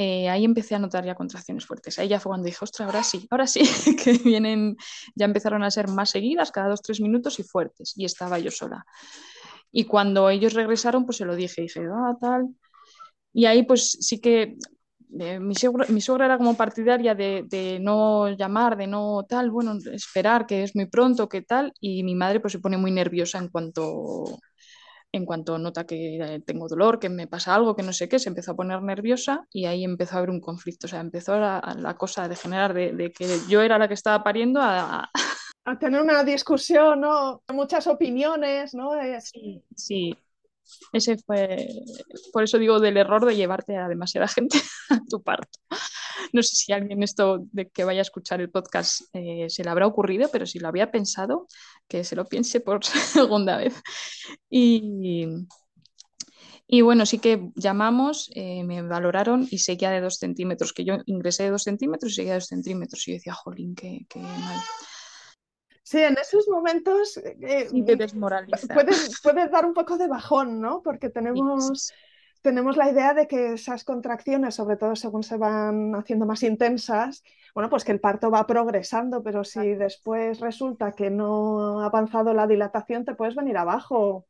eh, 0.00 0.28
ahí 0.28 0.44
empecé 0.44 0.76
a 0.76 0.78
notar 0.78 1.04
ya 1.04 1.16
contracciones 1.16 1.66
fuertes. 1.66 1.98
Ahí 1.98 2.06
ya 2.06 2.20
fue 2.20 2.30
cuando 2.30 2.46
dije, 2.46 2.58
ostras, 2.62 2.86
ahora 2.86 3.02
sí, 3.02 3.26
ahora 3.32 3.48
sí, 3.48 3.62
que 4.04 4.12
vienen, 4.12 4.76
ya 5.16 5.24
empezaron 5.24 5.64
a 5.64 5.72
ser 5.72 5.88
más 5.88 6.10
seguidas, 6.10 6.52
cada 6.52 6.68
dos, 6.68 6.82
tres 6.82 7.00
minutos 7.00 7.40
y 7.40 7.42
fuertes. 7.42 7.94
Y 7.96 8.04
estaba 8.04 8.38
yo 8.38 8.52
sola. 8.52 8.86
Y 9.72 9.86
cuando 9.86 10.30
ellos 10.30 10.54
regresaron, 10.54 11.04
pues 11.04 11.16
se 11.16 11.24
lo 11.24 11.34
dije, 11.34 11.62
dije, 11.62 11.80
ah, 11.92 12.16
tal. 12.20 12.46
Y 13.32 13.46
ahí 13.46 13.64
pues 13.64 13.98
sí 14.00 14.20
que 14.20 14.56
eh, 15.18 15.40
mi, 15.40 15.56
suegra, 15.56 16.26
era 16.26 16.38
como 16.38 16.56
partidaria 16.56 17.16
de, 17.16 17.44
de, 17.48 17.80
no 17.80 18.28
llamar, 18.28 18.76
de 18.76 18.86
no 18.86 19.26
tal, 19.28 19.50
bueno, 19.50 19.78
esperar 19.92 20.46
que 20.46 20.62
es 20.62 20.76
muy 20.76 20.86
pronto, 20.86 21.28
que 21.28 21.42
tal, 21.42 21.72
y 21.80 22.04
mi 22.04 22.14
madre 22.14 22.38
pues 22.38 22.52
se 22.52 22.60
pone 22.60 22.76
muy 22.76 22.92
nerviosa 22.92 23.38
en 23.38 23.48
cuanto 23.48 24.38
en 25.12 25.24
cuanto 25.24 25.58
nota 25.58 25.84
que 25.84 26.42
tengo 26.46 26.68
dolor, 26.68 26.98
que 26.98 27.08
me 27.08 27.26
pasa 27.26 27.54
algo, 27.54 27.74
que 27.74 27.82
no 27.82 27.92
sé 27.92 28.08
qué, 28.08 28.18
se 28.18 28.28
empezó 28.28 28.52
a 28.52 28.56
poner 28.56 28.82
nerviosa 28.82 29.46
y 29.50 29.64
ahí 29.64 29.84
empezó 29.84 30.16
a 30.16 30.18
haber 30.18 30.30
un 30.30 30.40
conflicto. 30.40 30.86
O 30.86 30.90
sea, 30.90 31.00
empezó 31.00 31.38
la, 31.38 31.76
la 31.78 31.96
cosa 31.96 32.24
a 32.24 32.28
degenerar 32.28 32.74
de, 32.74 32.92
de, 32.92 33.12
que 33.12 33.26
yo 33.48 33.62
era 33.62 33.78
la 33.78 33.88
que 33.88 33.94
estaba 33.94 34.22
pariendo 34.22 34.60
a... 34.62 35.08
a 35.64 35.78
tener 35.78 36.00
una 36.00 36.24
discusión, 36.24 37.00
¿no? 37.00 37.42
Muchas 37.52 37.86
opiniones, 37.86 38.74
¿no? 38.74 38.90
Sí, 39.20 39.62
sí. 39.74 40.16
Ese 40.92 41.18
fue, 41.18 41.68
por 42.32 42.44
eso 42.44 42.58
digo 42.58 42.80
del 42.80 42.96
error 42.96 43.24
de 43.24 43.36
llevarte 43.36 43.76
a 43.76 43.88
demasiada 43.88 44.28
gente 44.28 44.58
a 44.90 45.00
tu 45.08 45.22
parto. 45.22 45.58
No 46.32 46.42
sé 46.42 46.56
si 46.56 46.72
alguien 46.72 47.02
esto 47.02 47.44
de 47.52 47.68
que 47.68 47.84
vaya 47.84 48.00
a 48.00 48.02
escuchar 48.02 48.40
el 48.40 48.50
podcast 48.50 49.02
eh, 49.12 49.46
se 49.48 49.64
le 49.64 49.70
habrá 49.70 49.86
ocurrido, 49.86 50.28
pero 50.30 50.46
si 50.46 50.58
lo 50.58 50.68
había 50.68 50.90
pensado, 50.90 51.46
que 51.88 52.04
se 52.04 52.16
lo 52.16 52.26
piense 52.26 52.60
por 52.60 52.84
segunda 52.84 53.56
vez. 53.56 53.80
Y, 54.50 55.26
y 56.66 56.80
bueno, 56.82 57.06
sí 57.06 57.18
que 57.18 57.50
llamamos, 57.54 58.30
eh, 58.34 58.62
me 58.64 58.82
valoraron 58.82 59.48
y 59.50 59.58
seguía 59.58 59.90
de 59.90 60.00
dos 60.00 60.16
centímetros, 60.16 60.72
que 60.72 60.84
yo 60.84 60.98
ingresé 61.06 61.44
de 61.44 61.50
dos 61.50 61.62
centímetros 61.62 62.12
y 62.12 62.14
seguía 62.16 62.32
de 62.32 62.40
dos 62.40 62.48
centímetros. 62.48 63.06
Y 63.06 63.12
yo 63.12 63.16
decía, 63.16 63.34
jolín, 63.34 63.74
qué, 63.74 64.04
qué 64.08 64.20
mal. 64.20 64.60
Sí, 65.88 66.02
en 66.02 66.18
esos 66.18 66.46
momentos 66.48 67.16
eh, 67.16 67.66
te 67.86 67.96
desmoraliza. 67.96 68.74
Puedes, 68.74 69.22
puedes, 69.22 69.50
dar 69.50 69.64
un 69.64 69.72
poco 69.72 69.96
de 69.96 70.06
bajón, 70.06 70.60
¿no? 70.60 70.82
Porque 70.82 71.08
tenemos, 71.08 71.86
sí. 71.86 71.94
tenemos 72.42 72.76
la 72.76 72.90
idea 72.90 73.14
de 73.14 73.26
que 73.26 73.54
esas 73.54 73.84
contracciones, 73.84 74.54
sobre 74.54 74.76
todo 74.76 74.94
según 74.96 75.22
se 75.22 75.38
van 75.38 75.94
haciendo 75.94 76.26
más 76.26 76.42
intensas, 76.42 77.24
bueno, 77.54 77.70
pues 77.70 77.84
que 77.84 77.92
el 77.92 78.00
parto 78.00 78.30
va 78.30 78.46
progresando, 78.46 79.22
pero 79.22 79.44
si 79.44 79.76
después 79.76 80.40
resulta 80.40 80.92
que 80.92 81.08
no 81.08 81.80
ha 81.80 81.86
avanzado 81.86 82.34
la 82.34 82.46
dilatación, 82.46 83.06
te 83.06 83.14
puedes 83.14 83.34
venir 83.34 83.56
abajo. 83.56 84.26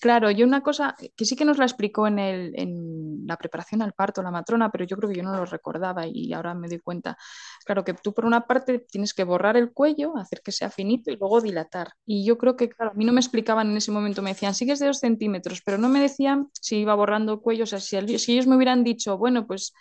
Claro, 0.00 0.30
yo 0.30 0.46
una 0.46 0.62
cosa 0.62 0.96
que 1.16 1.24
sí 1.24 1.36
que 1.36 1.44
nos 1.44 1.58
la 1.58 1.64
explicó 1.64 2.06
en, 2.06 2.18
el, 2.18 2.52
en, 2.58 3.26
la 3.26 3.36
preparación 3.36 3.82
al 3.82 3.92
parto 3.92 4.22
la 4.22 4.30
matrona, 4.30 4.70
pero 4.70 4.84
yo 4.84 4.96
creo 4.96 5.10
que 5.10 5.16
yo 5.16 5.22
no 5.22 5.36
lo 5.36 5.44
recordaba 5.44 6.06
y 6.06 6.32
ahora 6.32 6.54
me 6.54 6.68
doy 6.68 6.80
cuenta. 6.80 7.16
Claro 7.64 7.84
que 7.84 7.94
tú 7.94 8.12
por 8.12 8.24
una 8.24 8.46
parte 8.46 8.80
tienes 8.80 9.14
que 9.14 9.24
borrar 9.24 9.56
el 9.56 9.72
cuello, 9.72 10.16
hacer 10.16 10.42
que 10.42 10.52
sea 10.52 10.70
finito 10.70 11.10
y 11.10 11.16
luego 11.16 11.40
dilatar. 11.40 11.92
Y 12.04 12.24
yo 12.24 12.38
creo 12.38 12.56
que, 12.56 12.68
claro, 12.68 12.92
a 12.92 12.94
mí 12.94 13.04
no 13.04 13.12
me 13.12 13.20
explicaban 13.20 13.70
en 13.70 13.76
ese 13.76 13.92
momento, 13.92 14.22
me 14.22 14.30
decían, 14.30 14.54
sigues 14.54 14.78
de 14.78 14.86
dos 14.86 14.98
centímetros, 14.98 15.62
pero 15.64 15.78
no 15.78 15.88
me 15.88 16.00
decían 16.00 16.48
si 16.52 16.78
iba 16.78 16.94
borrando 16.94 17.34
el 17.34 17.40
cuello, 17.40 17.64
o 17.64 17.66
sea, 17.66 17.80
si, 17.80 18.18
si 18.18 18.32
ellos 18.32 18.46
me 18.46 18.56
hubieran 18.56 18.84
dicho, 18.84 19.18
bueno, 19.18 19.46
pues, 19.46 19.72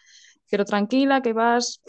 pero 0.49 0.65
tranquila, 0.65 1.21
que 1.21 1.33
vas 1.33 1.81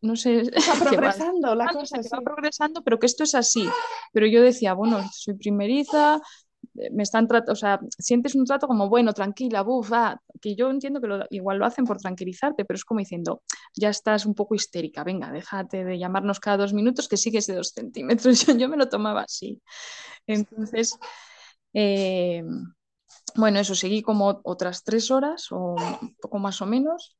no 0.00 0.16
sé. 0.16 0.40
Está 0.40 0.74
progresando 0.84 1.54
la 1.54 1.72
cosa. 1.72 1.98
Que 1.98 2.04
sí. 2.04 2.10
va 2.12 2.20
progresando, 2.20 2.82
pero 2.82 2.98
que 2.98 3.06
esto 3.06 3.24
es 3.24 3.34
así. 3.34 3.68
Pero 4.12 4.26
yo 4.26 4.42
decía, 4.42 4.74
bueno, 4.74 5.02
soy 5.12 5.34
primeriza, 5.34 6.20
me 6.92 7.02
están 7.02 7.26
tratando, 7.28 7.52
o 7.52 7.56
sea, 7.56 7.80
sientes 7.98 8.34
un 8.34 8.44
trato 8.44 8.66
como, 8.66 8.88
bueno, 8.88 9.12
tranquila, 9.12 9.62
buf, 9.62 9.90
ah, 9.92 10.20
que 10.40 10.54
yo 10.56 10.70
entiendo 10.70 11.00
que 11.00 11.06
lo, 11.08 11.24
igual 11.30 11.58
lo 11.58 11.66
hacen 11.66 11.84
por 11.84 11.98
tranquilizarte, 11.98 12.64
pero 12.64 12.76
es 12.76 12.84
como 12.84 13.00
diciendo, 13.00 13.42
ya 13.74 13.88
estás 13.90 14.26
un 14.26 14.34
poco 14.34 14.54
histérica, 14.54 15.04
venga, 15.04 15.30
déjate 15.32 15.84
de 15.84 15.98
llamarnos 15.98 16.40
cada 16.40 16.58
dos 16.58 16.72
minutos 16.72 17.08
que 17.08 17.16
sigues 17.16 17.46
de 17.46 17.56
dos 17.56 17.68
centímetros. 17.70 18.40
Yo, 18.46 18.56
yo 18.56 18.68
me 18.68 18.76
lo 18.76 18.88
tomaba 18.88 19.22
así. 19.22 19.60
Entonces, 20.26 20.98
eh, 21.74 22.44
bueno, 23.36 23.58
eso, 23.60 23.74
seguí 23.74 24.02
como 24.02 24.40
otras 24.44 24.84
tres 24.84 25.10
horas 25.10 25.50
o 25.52 25.76
un 26.02 26.14
poco 26.20 26.38
más 26.38 26.60
o 26.62 26.66
menos 26.66 27.16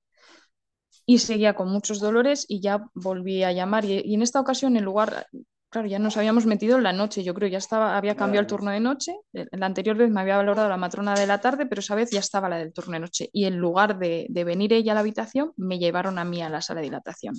y 1.07 1.19
seguía 1.19 1.55
con 1.55 1.71
muchos 1.71 2.01
dolores 2.01 2.45
y 2.49 2.61
ya 2.61 2.85
volví 2.95 3.43
a 3.43 3.53
llamar 3.53 3.85
y, 3.85 4.03
y 4.05 4.15
en 4.15 4.23
esta 4.23 4.41
ocasión 4.41 4.77
en 4.77 4.85
lugar 4.85 5.27
claro, 5.71 5.89
ya 5.89 5.99
nos 5.99 6.17
habíamos 6.17 6.47
metido 6.47 6.77
en 6.77 6.83
la 6.83 6.93
noche, 6.93 7.23
yo 7.23 7.35
creo, 7.35 7.49
ya 7.49 7.59
estaba, 7.59 7.97
había 7.97 8.17
cambiado 8.17 8.43
el 8.43 8.47
turno 8.47 8.71
de 8.71 8.81
noche, 8.81 9.15
la 9.33 9.67
anterior 9.67 9.97
vez 9.97 10.11
me 10.11 10.21
había 10.21 10.37
valorado 10.37 10.69
la 10.69 10.77
matrona 10.77 11.15
de 11.15 11.27
la 11.27 11.41
tarde, 11.41 11.67
pero 11.67 11.81
esa 11.81 11.95
vez 11.95 12.11
ya 12.11 12.21
estaba 12.21 12.49
la 12.49 12.59
del 12.59 12.73
turno 12.73 12.95
de 12.95 13.01
noche, 13.01 13.29
y 13.33 13.45
en 13.45 13.57
lugar 13.59 13.99
de, 13.99 14.27
de 14.29 14.45
venir 14.45 14.73
ella 14.73 14.93
a 14.93 14.95
la 14.95 15.01
habitación, 15.01 15.53
me 15.57 15.79
llevaron 15.79 16.19
a 16.19 16.25
mí 16.25 16.43
a 16.43 16.49
la 16.49 16.61
sala 16.63 16.81
de 16.81 16.87
dilatación. 16.87 17.35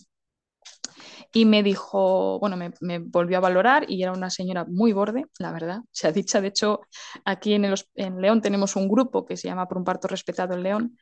Y 1.32 1.46
me 1.46 1.62
dijo, 1.62 2.40
bueno, 2.40 2.58
me, 2.58 2.72
me, 2.82 3.00
volvió 3.00 3.38
a 3.38 3.42
valorar 3.42 3.86
y 3.88 4.02
era 4.02 4.12
una 4.12 4.30
señora 4.30 4.66
muy 4.66 4.94
borde, 4.94 5.26
la 5.38 5.52
verdad. 5.52 5.82
Se 5.92 6.08
ha 6.08 6.12
dicho, 6.12 6.42
de 6.42 6.48
hecho, 6.48 6.82
aquí 7.26 7.54
en, 7.54 7.66
el, 7.66 7.76
en 7.96 8.22
León 8.22 8.42
tenemos 8.42 8.76
un 8.76 8.88
grupo 8.88 9.26
que 9.26 9.38
se 9.38 9.48
llama 9.48 9.68
Por 9.68 9.78
un 9.78 9.84
parto 9.84 10.08
respetado 10.08 10.54
en 10.56 10.64
León. 10.64 10.98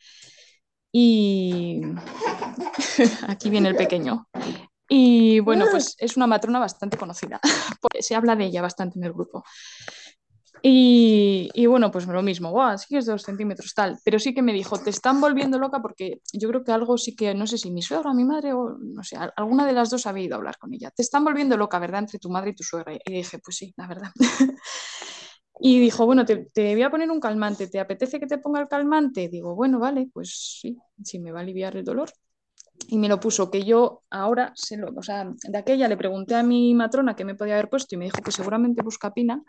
Y 0.91 1.81
aquí 3.27 3.49
viene 3.49 3.69
el 3.69 3.75
pequeño. 3.75 4.27
Y 4.89 5.39
bueno, 5.41 5.65
pues 5.69 5.95
es 5.97 6.15
una 6.15 6.27
matrona 6.27 6.59
bastante 6.59 6.97
conocida, 6.97 7.39
porque 7.81 8.01
se 8.01 8.15
habla 8.15 8.35
de 8.35 8.45
ella 8.45 8.61
bastante 8.61 8.97
en 8.97 9.05
el 9.05 9.13
grupo. 9.13 9.43
Y, 10.63 11.49
y 11.53 11.65
bueno, 11.67 11.91
pues 11.91 12.07
lo 12.07 12.21
mismo, 12.23 12.51
wow, 12.51 12.77
sí 12.77 12.87
que 12.89 12.97
es 12.97 13.05
dos 13.05 13.21
centímetros 13.21 13.73
tal, 13.73 13.99
pero 14.03 14.17
sí 14.17 14.33
que 14.33 14.41
me 14.41 14.53
dijo, 14.53 14.77
te 14.79 14.89
están 14.89 15.21
volviendo 15.21 15.59
loca 15.59 15.81
porque 15.81 16.21
yo 16.33 16.49
creo 16.49 16.63
que 16.63 16.71
algo 16.71 16.97
sí 16.97 17.15
que, 17.15 17.35
no 17.35 17.45
sé 17.45 17.57
si 17.57 17.69
mi 17.69 17.81
suegra, 17.81 18.13
mi 18.13 18.25
madre 18.25 18.53
o 18.53 18.77
no 18.79 19.03
sé, 19.03 19.17
alguna 19.35 19.67
de 19.67 19.73
las 19.73 19.89
dos 19.89 20.07
había 20.07 20.25
ido 20.25 20.35
a 20.35 20.37
hablar 20.37 20.57
con 20.57 20.73
ella, 20.73 20.89
te 20.91 21.03
están 21.03 21.23
volviendo 21.23 21.57
loca, 21.57 21.77
¿verdad? 21.79 21.99
Entre 21.99 22.19
tu 22.19 22.29
madre 22.29 22.51
y 22.51 22.55
tu 22.55 22.63
suegra. 22.63 22.93
Y 22.93 23.13
dije, 23.13 23.39
pues 23.39 23.57
sí, 23.57 23.73
la 23.77 23.87
verdad. 23.87 24.11
Y 25.59 25.79
dijo, 25.79 26.05
bueno, 26.05 26.23
te, 26.23 26.45
te, 26.53 26.75
voy 26.75 26.83
a 26.83 26.91
poner 26.91 27.09
un 27.09 27.19
calmante, 27.19 27.67
¿te 27.67 27.79
apetece 27.79 28.19
que 28.19 28.27
te 28.27 28.37
ponga 28.37 28.61
el 28.61 28.67
calmante? 28.67 29.27
Digo, 29.27 29.55
bueno, 29.55 29.79
vale, 29.79 30.07
pues 30.13 30.59
sí, 30.61 30.77
si 31.03 31.17
me 31.17 31.31
va 31.31 31.39
a 31.39 31.41
aliviar 31.41 31.75
el 31.75 31.83
dolor 31.83 32.11
y 32.87 32.97
me 32.97 33.09
lo 33.09 33.19
puso, 33.19 33.51
que 33.51 33.63
yo 33.63 34.03
ahora, 34.09 34.51
se 34.55 34.77
lo, 34.77 34.89
o 34.95 35.03
sea, 35.03 35.25
de 35.25 35.57
aquella 35.57 35.87
le 35.87 35.97
pregunté 35.97 36.35
a 36.35 36.43
mi 36.43 36.73
matrona 36.73 37.15
qué 37.15 37.25
me 37.25 37.35
podía 37.35 37.55
haber 37.55 37.69
puesto 37.69 37.95
y 37.95 37.97
me 37.97 38.05
dijo 38.05 38.21
que 38.21 38.31
seguramente 38.31 38.81
buscapina, 38.81 39.43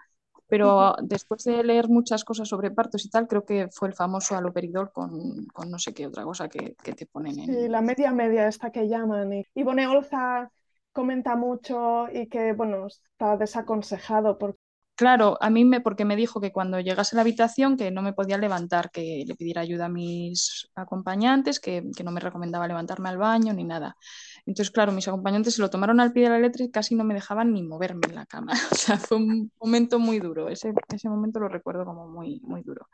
pero 0.48 0.94
después 1.02 1.44
de 1.44 1.62
leer 1.62 1.88
muchas 1.88 2.24
cosas 2.24 2.48
sobre 2.48 2.70
partos 2.70 3.04
y 3.04 3.10
tal, 3.10 3.28
creo 3.28 3.44
que 3.44 3.68
fue 3.70 3.88
el 3.88 3.94
famoso 3.94 4.36
aloperidol 4.36 4.90
con, 4.92 5.46
con 5.46 5.70
no 5.70 5.78
sé 5.78 5.92
qué 5.92 6.06
otra 6.06 6.24
cosa 6.24 6.48
que, 6.48 6.74
que 6.82 6.92
te 6.92 7.06
ponen 7.06 7.38
en... 7.38 7.46
Sí, 7.46 7.68
la 7.68 7.80
media 7.82 8.12
media 8.12 8.48
esta 8.48 8.70
que 8.70 8.88
llaman. 8.88 9.32
Y 9.32 9.44
Ivone 9.54 9.86
Olza 9.86 10.50
comenta 10.92 11.36
mucho 11.36 12.08
y 12.12 12.28
que, 12.28 12.52
bueno, 12.54 12.86
está 12.86 13.36
desaconsejado 13.36 14.38
porque 14.38 14.58
Claro, 14.98 15.38
a 15.40 15.48
mí 15.48 15.64
me, 15.64 15.80
porque 15.80 16.04
me 16.04 16.16
dijo 16.16 16.40
que 16.40 16.50
cuando 16.50 16.80
llegase 16.80 17.14
a 17.14 17.18
la 17.18 17.20
habitación 17.22 17.76
que 17.76 17.92
no 17.92 18.02
me 18.02 18.14
podía 18.14 18.36
levantar, 18.36 18.90
que 18.90 19.22
le 19.24 19.36
pidiera 19.36 19.60
ayuda 19.60 19.84
a 19.86 19.88
mis 19.88 20.68
acompañantes, 20.74 21.60
que, 21.60 21.84
que, 21.96 22.02
no 22.02 22.10
me 22.10 22.18
recomendaba 22.18 22.66
levantarme 22.66 23.08
al 23.08 23.16
baño 23.16 23.52
ni 23.52 23.62
nada. 23.62 23.96
Entonces, 24.44 24.72
claro, 24.72 24.90
mis 24.90 25.06
acompañantes 25.06 25.54
se 25.54 25.62
lo 25.62 25.70
tomaron 25.70 26.00
al 26.00 26.12
pie 26.12 26.24
de 26.24 26.30
la 26.30 26.40
letra 26.40 26.64
y 26.64 26.72
casi 26.72 26.96
no 26.96 27.04
me 27.04 27.14
dejaban 27.14 27.52
ni 27.52 27.62
moverme 27.62 28.08
en 28.08 28.16
la 28.16 28.26
cama. 28.26 28.52
O 28.72 28.74
sea, 28.74 28.98
fue 28.98 29.18
un 29.18 29.52
momento 29.60 30.00
muy 30.00 30.18
duro. 30.18 30.48
Ese, 30.48 30.72
ese 30.92 31.08
momento 31.08 31.38
lo 31.38 31.48
recuerdo 31.48 31.84
como 31.84 32.08
muy, 32.08 32.40
muy 32.42 32.62
duro 32.62 32.88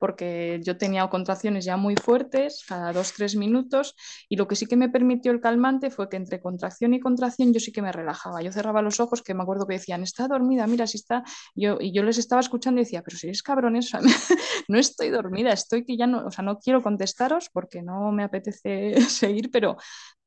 porque 0.00 0.60
yo 0.64 0.78
tenía 0.78 1.06
contracciones 1.08 1.66
ya 1.66 1.76
muy 1.76 1.94
fuertes, 1.94 2.64
cada 2.66 2.92
dos, 2.92 3.12
tres 3.12 3.36
minutos, 3.36 3.94
y 4.30 4.36
lo 4.36 4.48
que 4.48 4.56
sí 4.56 4.64
que 4.66 4.74
me 4.74 4.88
permitió 4.88 5.30
el 5.30 5.40
calmante 5.40 5.90
fue 5.90 6.08
que 6.08 6.16
entre 6.16 6.40
contracción 6.40 6.94
y 6.94 7.00
contracción 7.00 7.52
yo 7.52 7.60
sí 7.60 7.70
que 7.70 7.82
me 7.82 7.92
relajaba. 7.92 8.40
Yo 8.42 8.50
cerraba 8.50 8.80
los 8.80 8.98
ojos, 8.98 9.22
que 9.22 9.34
me 9.34 9.42
acuerdo 9.42 9.66
que 9.66 9.74
decían, 9.74 10.02
está 10.02 10.26
dormida, 10.26 10.66
mira, 10.66 10.86
si 10.86 10.96
está. 10.96 11.22
Yo, 11.54 11.76
y 11.78 11.92
yo 11.92 12.02
les 12.02 12.16
estaba 12.16 12.40
escuchando 12.40 12.80
y 12.80 12.84
decía, 12.84 13.02
pero 13.02 13.18
si 13.18 13.26
eres 13.26 13.42
cabrones, 13.42 13.92
no 14.68 14.78
estoy 14.78 15.10
dormida, 15.10 15.52
estoy 15.52 15.84
que 15.84 15.98
ya 15.98 16.06
no, 16.06 16.26
o 16.26 16.30
sea, 16.30 16.42
no 16.44 16.58
quiero 16.58 16.82
contestaros 16.82 17.50
porque 17.52 17.82
no 17.82 18.10
me 18.10 18.24
apetece 18.24 18.94
seguir, 19.08 19.50
pero, 19.50 19.76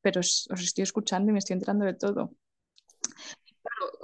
pero 0.00 0.20
os, 0.20 0.48
os 0.52 0.62
estoy 0.62 0.82
escuchando 0.82 1.30
y 1.30 1.32
me 1.32 1.40
estoy 1.40 1.54
enterando 1.54 1.84
de 1.84 1.94
todo 1.94 2.30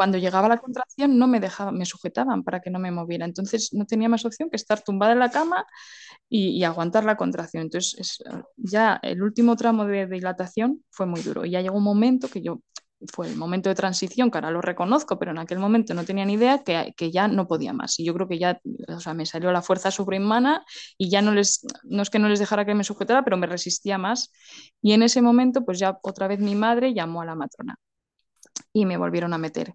cuando 0.01 0.17
llegaba 0.17 0.49
la 0.49 0.57
contracción 0.57 1.19
no 1.19 1.27
me 1.29 1.41
dejaban, 1.41 1.77
me 1.77 1.85
sujetaban 1.85 2.43
para 2.43 2.61
que 2.61 2.71
no 2.71 2.79
me 2.79 2.91
moviera. 2.91 3.27
Entonces 3.27 3.75
no 3.75 3.85
tenía 3.85 4.09
más 4.09 4.25
opción 4.25 4.49
que 4.49 4.57
estar 4.57 4.81
tumbada 4.81 5.13
en 5.13 5.19
la 5.19 5.31
cama 5.31 5.67
y, 6.27 6.65
aguantar 6.65 7.05
la 7.05 7.19
contracción. 7.19 7.65
Entonces 7.65 8.01
es, 8.01 8.25
ya 8.57 8.99
el 9.03 9.23
último 9.23 9.57
tramo 9.57 9.85
de, 9.85 10.07
de, 10.07 10.15
dilatación 10.15 10.83
fue 10.89 11.05
muy 11.05 11.21
duro. 11.21 11.45
Y 11.45 11.51
ya 11.51 11.61
llegó 11.61 11.77
un 11.77 11.85
momento 11.85 12.29
que 12.29 12.41
yo, 12.41 12.63
fue 13.13 13.29
el 13.29 13.37
momento 13.37 13.69
de 13.69 13.75
transición, 13.75 14.31
que 14.31 14.39
ahora 14.39 14.51
lo 14.51 14.63
reconozco, 14.63 15.19
pero 15.19 15.33
en 15.33 15.39
aquel 15.39 15.59
momento 15.59 15.93
no 15.93 16.05
tenía 16.05 16.25
ni 16.25 16.33
idea 16.33 16.65
que, 16.65 16.95
que 16.97 17.11
ya 17.11 17.29
no 17.29 17.47
podía 17.47 17.75
más. 17.75 18.01
Y 18.01 18.05
yo 18.07 18.15
creo 18.15 18.27
que 18.27 18.39
ya, 18.39 18.59
o 18.89 19.01
sea, 19.01 19.13
me 19.13 19.27
salió 19.27 19.53
la 19.53 19.61
fuerza 19.61 19.91
sobrehumana 19.91 20.65
y 20.97 21.11
ya 21.11 21.21
no 21.21 21.33
les, 21.33 21.67
no 21.83 22.01
es 22.01 22.09
que 22.09 22.19
no 22.19 22.31
les 22.31 22.39
dejara 22.39 22.65
que 22.65 22.75
me 22.75 22.85
sujetara, 22.85 23.23
pero 23.23 23.37
me 23.37 23.47
resistía 23.47 23.99
más. 23.99 24.33
Y 24.81 24.95
en 24.95 25.03
ese 25.03 25.21
momento, 25.21 25.63
pues 25.63 25.79
ya 25.79 25.99
otra 26.03 26.27
vez 26.27 26.41
mi 26.41 26.55
madre 26.55 26.95
llamó 26.95 27.21
a 27.21 27.27
la 27.27 27.35
matrona 27.35 27.77
y 28.73 28.87
me 28.87 28.97
volvieron 28.97 29.33
a 29.33 29.39
meter. 29.39 29.75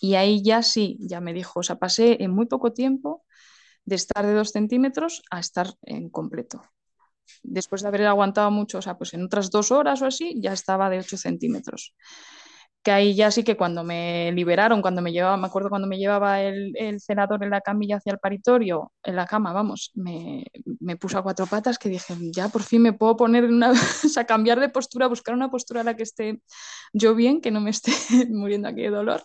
Y 0.00 0.14
ahí 0.14 0.42
ya 0.42 0.62
sí, 0.62 0.98
ya 1.00 1.20
me 1.20 1.32
dijo, 1.32 1.60
o 1.60 1.62
sea, 1.62 1.76
pasé 1.76 2.22
en 2.22 2.32
muy 2.32 2.46
poco 2.46 2.72
tiempo 2.72 3.24
de 3.84 3.96
estar 3.96 4.26
de 4.26 4.34
dos 4.34 4.50
centímetros 4.50 5.22
a 5.30 5.40
estar 5.40 5.68
en 5.82 6.08
completo. 6.10 6.62
Después 7.42 7.82
de 7.82 7.88
haber 7.88 8.06
aguantado 8.06 8.50
mucho, 8.50 8.78
o 8.78 8.82
sea, 8.82 8.98
pues 8.98 9.14
en 9.14 9.24
otras 9.24 9.50
dos 9.50 9.70
horas 9.70 10.02
o 10.02 10.06
así, 10.06 10.34
ya 10.40 10.52
estaba 10.52 10.90
de 10.90 10.98
8 10.98 11.16
centímetros 11.16 11.94
que 12.82 12.90
ahí 12.90 13.14
ya 13.14 13.30
sí 13.30 13.44
que 13.44 13.56
cuando 13.56 13.84
me 13.84 14.32
liberaron, 14.32 14.82
cuando 14.82 15.02
me 15.02 15.12
llevaba, 15.12 15.36
me 15.36 15.46
acuerdo 15.46 15.70
cuando 15.70 15.86
me 15.86 15.98
llevaba 15.98 16.42
el, 16.42 16.72
el 16.76 16.98
en 17.06 17.50
la 17.50 17.60
camilla 17.60 17.96
hacia 17.96 18.12
el 18.12 18.18
paritorio, 18.18 18.92
en 19.04 19.16
la 19.16 19.26
cama, 19.26 19.52
vamos, 19.52 19.92
me, 19.94 20.44
me 20.80 20.96
puso 20.96 21.18
a 21.18 21.22
cuatro 21.22 21.46
patas 21.46 21.78
que 21.78 21.88
dije, 21.88 22.14
ya 22.34 22.48
por 22.48 22.62
fin 22.62 22.82
me 22.82 22.92
puedo 22.92 23.16
poner 23.16 23.44
en 23.44 23.54
una, 23.54 23.70
o 23.72 24.26
cambiar 24.26 24.58
de 24.58 24.68
postura, 24.68 25.06
buscar 25.06 25.34
una 25.34 25.50
postura 25.50 25.82
a 25.82 25.84
la 25.84 25.96
que 25.96 26.02
esté 26.02 26.40
yo 26.92 27.14
bien, 27.14 27.40
que 27.40 27.50
no 27.50 27.60
me 27.60 27.70
esté 27.70 27.92
muriendo 28.30 28.68
aquí 28.68 28.82
de 28.82 28.90
dolor. 28.90 29.22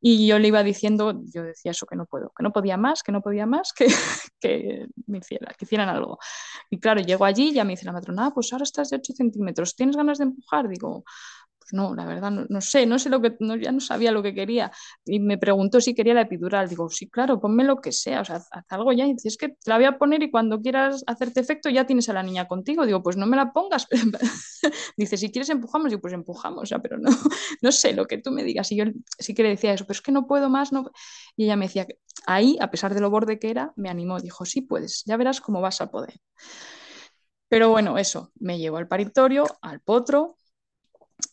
Y 0.00 0.26
yo 0.28 0.38
le 0.38 0.48
iba 0.48 0.62
diciendo, 0.62 1.22
yo 1.34 1.42
decía 1.42 1.72
eso, 1.72 1.86
que 1.86 1.96
no 1.96 2.06
puedo, 2.06 2.32
que 2.36 2.42
no 2.42 2.52
podía 2.52 2.76
más, 2.76 3.02
que 3.02 3.12
no 3.12 3.20
podía 3.20 3.46
más, 3.46 3.72
que, 3.72 3.86
que 4.40 4.86
me 5.06 5.18
hiciera, 5.18 5.52
que 5.58 5.64
hicieran 5.64 5.88
algo. 5.88 6.18
Y 6.70 6.78
claro, 6.78 7.00
llego 7.00 7.24
allí 7.24 7.48
y 7.50 7.54
ya 7.54 7.64
me 7.64 7.72
dice 7.72 7.84
la 7.84 7.92
matrona, 7.92 8.26
ah, 8.26 8.30
pues 8.32 8.52
ahora 8.52 8.62
estás 8.62 8.90
de 8.90 8.96
8 8.98 9.12
centímetros, 9.14 9.74
¿tienes 9.74 9.96
ganas 9.96 10.18
de 10.18 10.24
empujar? 10.24 10.68
Digo, 10.68 11.04
no, 11.72 11.94
la 11.94 12.04
verdad, 12.04 12.30
no, 12.30 12.46
no 12.48 12.60
sé, 12.60 12.86
no 12.86 12.98
sé 12.98 13.08
lo 13.08 13.20
que, 13.20 13.34
no, 13.40 13.56
ya 13.56 13.72
no 13.72 13.80
sabía 13.80 14.12
lo 14.12 14.22
que 14.22 14.34
quería. 14.34 14.70
Y 15.04 15.20
me 15.20 15.38
preguntó 15.38 15.80
si 15.80 15.94
quería 15.94 16.14
la 16.14 16.20
epidural. 16.22 16.68
Digo, 16.68 16.88
sí, 16.90 17.08
claro, 17.08 17.40
ponme 17.40 17.64
lo 17.64 17.80
que 17.80 17.92
sea, 17.92 18.20
o 18.20 18.24
sea, 18.24 18.36
haz, 18.36 18.48
algo 18.68 18.92
ya. 18.92 19.06
Y 19.06 19.14
dice, 19.14 19.28
es 19.28 19.36
que 19.38 19.48
te 19.48 19.56
la 19.66 19.76
voy 19.76 19.86
a 19.86 19.98
poner 19.98 20.22
y 20.22 20.30
cuando 20.30 20.60
quieras 20.60 21.02
hacerte 21.06 21.40
efecto 21.40 21.70
ya 21.70 21.86
tienes 21.86 22.08
a 22.08 22.12
la 22.12 22.22
niña 22.22 22.46
contigo. 22.46 22.86
Digo, 22.86 23.02
pues 23.02 23.16
no 23.16 23.26
me 23.26 23.36
la 23.36 23.52
pongas. 23.52 23.88
dice, 24.96 25.16
si 25.16 25.32
quieres 25.32 25.48
empujamos. 25.50 25.90
Digo, 25.90 26.02
pues 26.02 26.14
empujamos, 26.14 26.62
o 26.62 26.66
sea, 26.66 26.78
pero 26.80 26.98
no, 26.98 27.10
no 27.62 27.72
sé 27.72 27.94
lo 27.94 28.06
que 28.06 28.18
tú 28.18 28.30
me 28.30 28.44
digas. 28.44 28.70
Y 28.72 28.76
yo 28.76 28.84
sí 29.18 29.34
que 29.34 29.42
le 29.42 29.48
decía 29.48 29.72
eso, 29.72 29.84
pero 29.86 29.96
es 29.96 30.02
que 30.02 30.12
no 30.12 30.26
puedo 30.26 30.50
más. 30.50 30.72
No... 30.72 30.90
Y 31.36 31.44
ella 31.44 31.56
me 31.56 31.66
decía, 31.66 31.86
que 31.86 31.98
ahí, 32.26 32.58
a 32.60 32.70
pesar 32.70 32.94
de 32.94 33.00
lo 33.00 33.10
borde 33.10 33.38
que 33.38 33.50
era, 33.50 33.72
me 33.76 33.88
animó. 33.88 34.20
Dijo, 34.20 34.44
sí 34.44 34.60
puedes, 34.60 35.04
ya 35.06 35.16
verás 35.16 35.40
cómo 35.40 35.60
vas 35.60 35.80
a 35.80 35.90
poder. 35.90 36.20
Pero 37.48 37.68
bueno, 37.68 37.98
eso, 37.98 38.32
me 38.40 38.58
llevó 38.58 38.78
al 38.78 38.88
paritorio, 38.88 39.44
al 39.60 39.80
potro, 39.80 40.36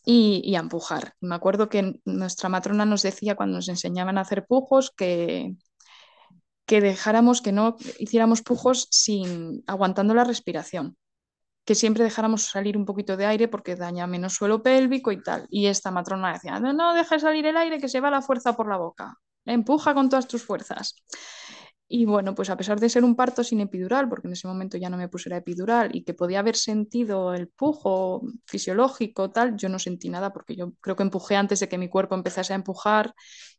y, 0.04 0.42
y, 0.44 0.56
a 0.56 0.60
empujar. 0.60 1.14
Me 1.20 1.34
acuerdo 1.34 1.68
que 1.68 2.00
nuestra 2.04 2.48
matrona 2.48 2.84
nos 2.84 3.02
decía 3.02 3.36
cuando 3.36 3.56
nos 3.56 3.68
enseñaban 3.68 4.18
a 4.18 4.22
hacer 4.22 4.46
pujos 4.46 4.90
que, 4.96 5.54
que 6.70 6.80
dejáramos, 6.80 7.42
que 7.42 7.50
no 7.50 7.76
hiciéramos 7.98 8.42
pujos 8.42 8.86
sin 8.92 9.64
aguantando 9.66 10.14
la 10.14 10.22
respiración, 10.22 10.96
que 11.64 11.74
siempre 11.74 12.04
dejáramos 12.04 12.44
salir 12.44 12.76
un 12.76 12.84
poquito 12.84 13.16
de 13.16 13.26
aire 13.26 13.48
porque 13.48 13.74
daña 13.74 14.06
menos 14.06 14.34
suelo 14.34 14.62
pélvico 14.62 15.10
y 15.10 15.20
tal. 15.20 15.48
Y 15.50 15.66
esta 15.66 15.90
matrona 15.90 16.32
decía, 16.32 16.60
no, 16.60 16.72
no 16.72 16.94
dejes 16.94 17.22
salir 17.22 17.44
el 17.46 17.56
aire 17.56 17.80
que 17.80 17.88
se 17.88 18.00
va 18.00 18.08
la 18.08 18.22
fuerza 18.22 18.54
por 18.54 18.68
la 18.68 18.76
boca, 18.76 19.16
empuja 19.46 19.94
con 19.94 20.08
todas 20.08 20.28
tus 20.28 20.44
fuerzas. 20.44 20.94
Y 21.92 22.04
bueno, 22.04 22.36
pues 22.36 22.48
a 22.50 22.56
pesar 22.56 22.78
de 22.78 22.88
ser 22.88 23.02
un 23.02 23.16
parto 23.16 23.42
sin 23.42 23.58
epidural, 23.58 24.08
porque 24.08 24.28
en 24.28 24.34
ese 24.34 24.46
momento 24.46 24.78
ya 24.78 24.88
no 24.88 24.96
me 24.96 25.08
puse 25.08 25.28
la 25.28 25.38
epidural 25.38 25.90
y 25.92 26.04
que 26.04 26.14
podía 26.14 26.38
haber 26.38 26.54
sentido 26.54 27.34
el 27.34 27.48
pujo 27.48 28.22
fisiológico, 28.46 29.32
tal, 29.32 29.56
yo 29.56 29.68
no 29.68 29.80
sentí 29.80 30.08
nada 30.08 30.32
porque 30.32 30.54
yo 30.54 30.72
creo 30.80 30.94
que 30.94 31.02
empujé 31.02 31.34
antes 31.34 31.58
de 31.58 31.68
que 31.68 31.78
mi 31.78 31.88
cuerpo 31.88 32.14
empezase 32.14 32.52
a 32.52 32.56
empujar 32.56 33.12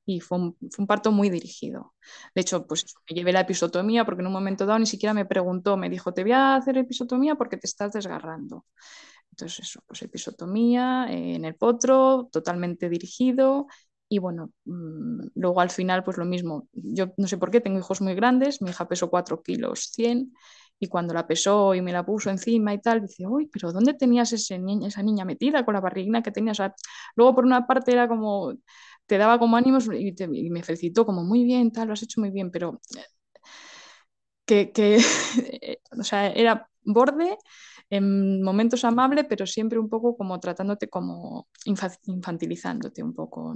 y 0.06 0.22
fue 0.22 0.38
un, 0.38 0.88
parto 0.88 1.12
muy 1.12 1.30
dirigido. 1.30 1.94
De 2.34 2.40
hecho, 2.40 2.66
pues 2.66 2.86
me 3.10 3.18
llevé 3.18 3.34
la 3.34 3.42
episotomía 3.42 4.06
porque 4.06 4.22
en 4.22 4.28
un 4.28 4.34
momento 4.34 4.66
dado 4.66 4.80
ni 4.80 4.86
siquiera 4.86 5.14
me 5.14 5.26
preguntó, 5.26 5.76
me 5.76 5.90
dijo, 5.90 6.14
te 6.14 6.24
voy 6.24 6.32
a 6.32 6.56
hacer 6.56 6.78
episotomía 6.78 7.36
porque 7.36 7.58
te 7.58 7.68
estás 7.68 7.92
desgarrando. 7.92 8.66
Entonces 9.32 9.60
eso, 9.68 9.82
pues 9.86 10.04
episotomía 10.04 11.08
eh, 11.10 11.36
en 11.36 11.44
el 11.44 11.56
potro, 11.56 12.30
totalmente 12.32 12.88
dirigido 12.88 13.68
y 14.12 14.20
bueno, 14.20 14.52
mmm, 14.66 15.22
luego 15.36 15.62
al 15.62 15.70
final, 15.70 16.04
pues 16.04 16.18
lo 16.18 16.26
mismo. 16.26 16.68
Yo 16.74 17.14
no 17.16 17.28
sé 17.28 17.38
por 17.38 17.50
qué, 17.50 17.62
tengo 17.62 17.80
hijos 17.80 18.02
muy 18.02 18.14
grandes, 18.14 18.62
mi 18.62 18.70
hija 18.70 18.86
pesó 18.86 19.10
4 19.10 19.42
kilos 19.42 19.90
100 19.94 20.34
y 20.80 20.88
cuando 20.90 21.14
la 21.14 21.26
pesó 21.26 21.74
y 21.76 21.82
me 21.82 21.94
la 21.94 22.06
puso 22.06 22.30
encima 22.30 22.74
y 22.74 22.82
tal, 22.82 23.02
dice, 23.04 23.26
uy, 23.26 23.48
pero 23.48 23.72
¿dónde 23.72 23.94
tenías 23.94 24.34
ese 24.34 24.60
niña, 24.60 24.90
esa 24.90 25.02
niña 25.02 25.24
metida 25.24 25.64
con 25.64 25.76
la 25.76 25.80
barriguina 25.80 26.22
que 26.22 26.32
tenías? 26.32 26.58
Luego 27.16 27.36
por 27.36 27.46
una 27.46 27.66
parte 27.68 27.94
era 27.94 28.10
como, 28.10 28.54
te 29.06 29.18
daba 29.18 29.40
como 29.40 29.56
ánimos 29.56 29.88
y, 29.94 30.14
me 30.50 30.62
felicitó 30.64 31.06
como 31.06 31.24
muy 31.24 31.46
bien, 31.46 31.72
tal, 31.72 31.88
lo 31.88 31.94
has 31.94 32.04
hecho 32.04 32.20
muy 32.20 32.32
bien, 32.32 32.52
pero 32.52 32.82
que, 34.46 34.72
que 34.72 34.98
o 36.00 36.04
sea, 36.04 36.32
era 36.32 36.68
borde 36.84 37.38
en 37.90 38.42
momentos 38.44 38.84
amable, 38.84 39.24
pero 39.24 39.46
siempre 39.48 39.80
un 39.80 39.90
poco 39.90 40.18
como 40.18 40.40
tratándote 40.40 40.90
como 40.90 41.48
infantilizándote 41.66 43.04
un 43.04 43.14
poco 43.14 43.54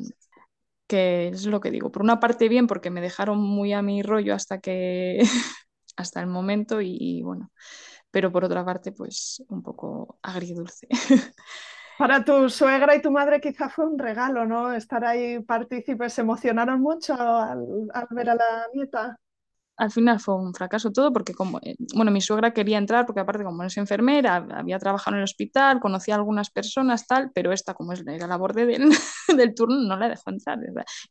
que 0.87 1.29
es 1.29 1.45
lo 1.45 1.59
que 1.61 1.71
digo, 1.71 1.91
por 1.91 2.03
una 2.03 2.19
parte 2.19 2.49
bien 2.49 2.67
porque 2.67 2.89
me 2.89 3.01
dejaron 3.01 3.39
muy 3.39 3.73
a 3.73 3.81
mi 3.81 4.01
rollo 4.01 4.33
hasta 4.35 4.59
que 4.59 5.19
hasta 5.97 6.21
el 6.21 6.27
momento 6.27 6.81
y, 6.81 7.21
bueno, 7.23 7.51
pero 8.11 8.31
por 8.31 8.45
otra 8.45 8.63
parte 8.65 8.91
pues 8.91 9.43
un 9.49 9.63
poco 9.63 10.19
agridulce. 10.21 10.87
Para 11.97 12.25
tu 12.25 12.49
suegra 12.49 12.93
y 12.95 13.01
tu 13.01 13.09
madre 13.09 13.39
quizá 13.39 13.69
fue 13.69 13.85
un 13.87 13.97
regalo, 13.97 14.45
¿no? 14.45 14.73
Estar 14.73 15.05
ahí 15.05 15.39
partícipes, 15.39 16.11
se 16.13 16.21
emocionaron 16.21 16.81
mucho 16.81 17.13
al, 17.15 17.87
al 17.93 18.07
ver 18.11 18.31
a 18.31 18.35
la 18.35 18.67
nieta 18.73 19.17
al 19.77 19.91
final 19.91 20.19
fue 20.19 20.35
un 20.35 20.53
fracaso 20.53 20.91
todo 20.91 21.11
porque 21.11 21.33
como, 21.33 21.59
eh, 21.61 21.75
bueno, 21.95 22.11
mi 22.11 22.21
suegra 22.21 22.51
quería 22.51 22.77
entrar 22.77 23.05
porque 23.05 23.21
aparte 23.21 23.43
como 23.43 23.63
es 23.63 23.77
enfermera, 23.77 24.35
había 24.51 24.79
trabajado 24.79 25.15
en 25.15 25.19
el 25.19 25.23
hospital, 25.25 25.79
conocía 25.79 26.15
a 26.15 26.17
algunas 26.17 26.49
personas, 26.49 27.07
tal, 27.07 27.31
pero 27.33 27.51
esta 27.51 27.73
como 27.73 27.93
es, 27.93 28.03
la 28.05 28.37
borde 28.37 28.65
del, 28.65 28.89
del 29.37 29.55
turno 29.55 29.75
no 29.81 29.97
la 29.97 30.09
dejó 30.09 30.29
entrar. 30.29 30.59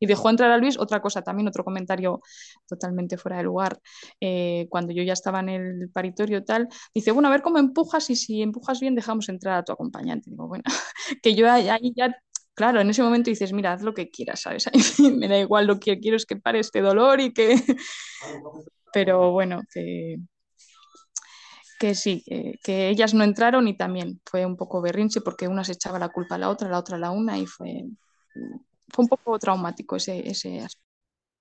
Y 0.00 0.06
dejó 0.06 0.30
entrar 0.30 0.50
a 0.50 0.58
Luis, 0.58 0.78
otra 0.78 1.00
cosa 1.00 1.22
también, 1.22 1.48
otro 1.48 1.64
comentario 1.64 2.20
totalmente 2.66 3.16
fuera 3.18 3.38
de 3.38 3.44
lugar, 3.44 3.78
eh, 4.20 4.66
cuando 4.70 4.92
yo 4.92 5.02
ya 5.02 5.12
estaba 5.12 5.40
en 5.40 5.48
el 5.50 5.90
paritorio 5.92 6.44
tal, 6.44 6.68
dice, 6.94 7.12
bueno, 7.12 7.28
a 7.28 7.30
ver 7.32 7.42
cómo 7.42 7.58
empujas 7.58 8.08
y 8.10 8.16
si 8.16 8.42
empujas 8.42 8.80
bien 8.80 8.94
dejamos 8.94 9.28
entrar 9.28 9.58
a 9.58 9.62
tu 9.64 9.72
acompañante. 9.72 10.30
Digo, 10.30 10.48
bueno, 10.48 10.64
que 11.22 11.34
yo 11.34 11.50
ahí 11.50 11.92
ya 11.96 12.14
claro, 12.54 12.80
en 12.80 12.90
ese 12.90 13.02
momento 13.02 13.30
dices, 13.30 13.52
mira, 13.52 13.72
haz 13.72 13.82
lo 13.82 13.94
que 13.94 14.10
quieras, 14.10 14.42
¿sabes? 14.42 14.70
me 15.00 15.28
da 15.28 15.38
igual 15.38 15.66
lo 15.66 15.78
que 15.78 15.98
quiero 15.98 16.16
es 16.16 16.26
que 16.26 16.36
pare 16.36 16.60
este 16.60 16.80
dolor 16.80 17.20
y 17.20 17.32
que... 17.32 17.56
Pero 18.92 19.32
bueno, 19.32 19.62
que, 19.72 20.18
que 21.80 21.96
sí, 21.96 22.24
que, 22.62 22.88
ellas 22.88 23.12
no 23.12 23.24
entraron 23.24 23.66
y 23.66 23.76
también 23.76 24.20
fue 24.24 24.46
un 24.46 24.56
poco 24.56 24.80
berrinche 24.80 25.20
porque 25.20 25.48
una 25.48 25.64
se 25.64 25.72
echaba 25.72 25.98
la 25.98 26.10
culpa 26.10 26.36
a 26.36 26.38
la 26.38 26.48
otra, 26.48 26.68
la 26.68 26.78
otra 26.78 26.96
a 26.96 27.00
la 27.00 27.10
una 27.10 27.36
y 27.36 27.44
fue, 27.46 27.86
fue 28.88 29.02
un 29.02 29.08
poco 29.08 29.36
traumático 29.40 29.96
ese, 29.96 30.30
ese 30.30 30.60
aspecto. 30.60 30.93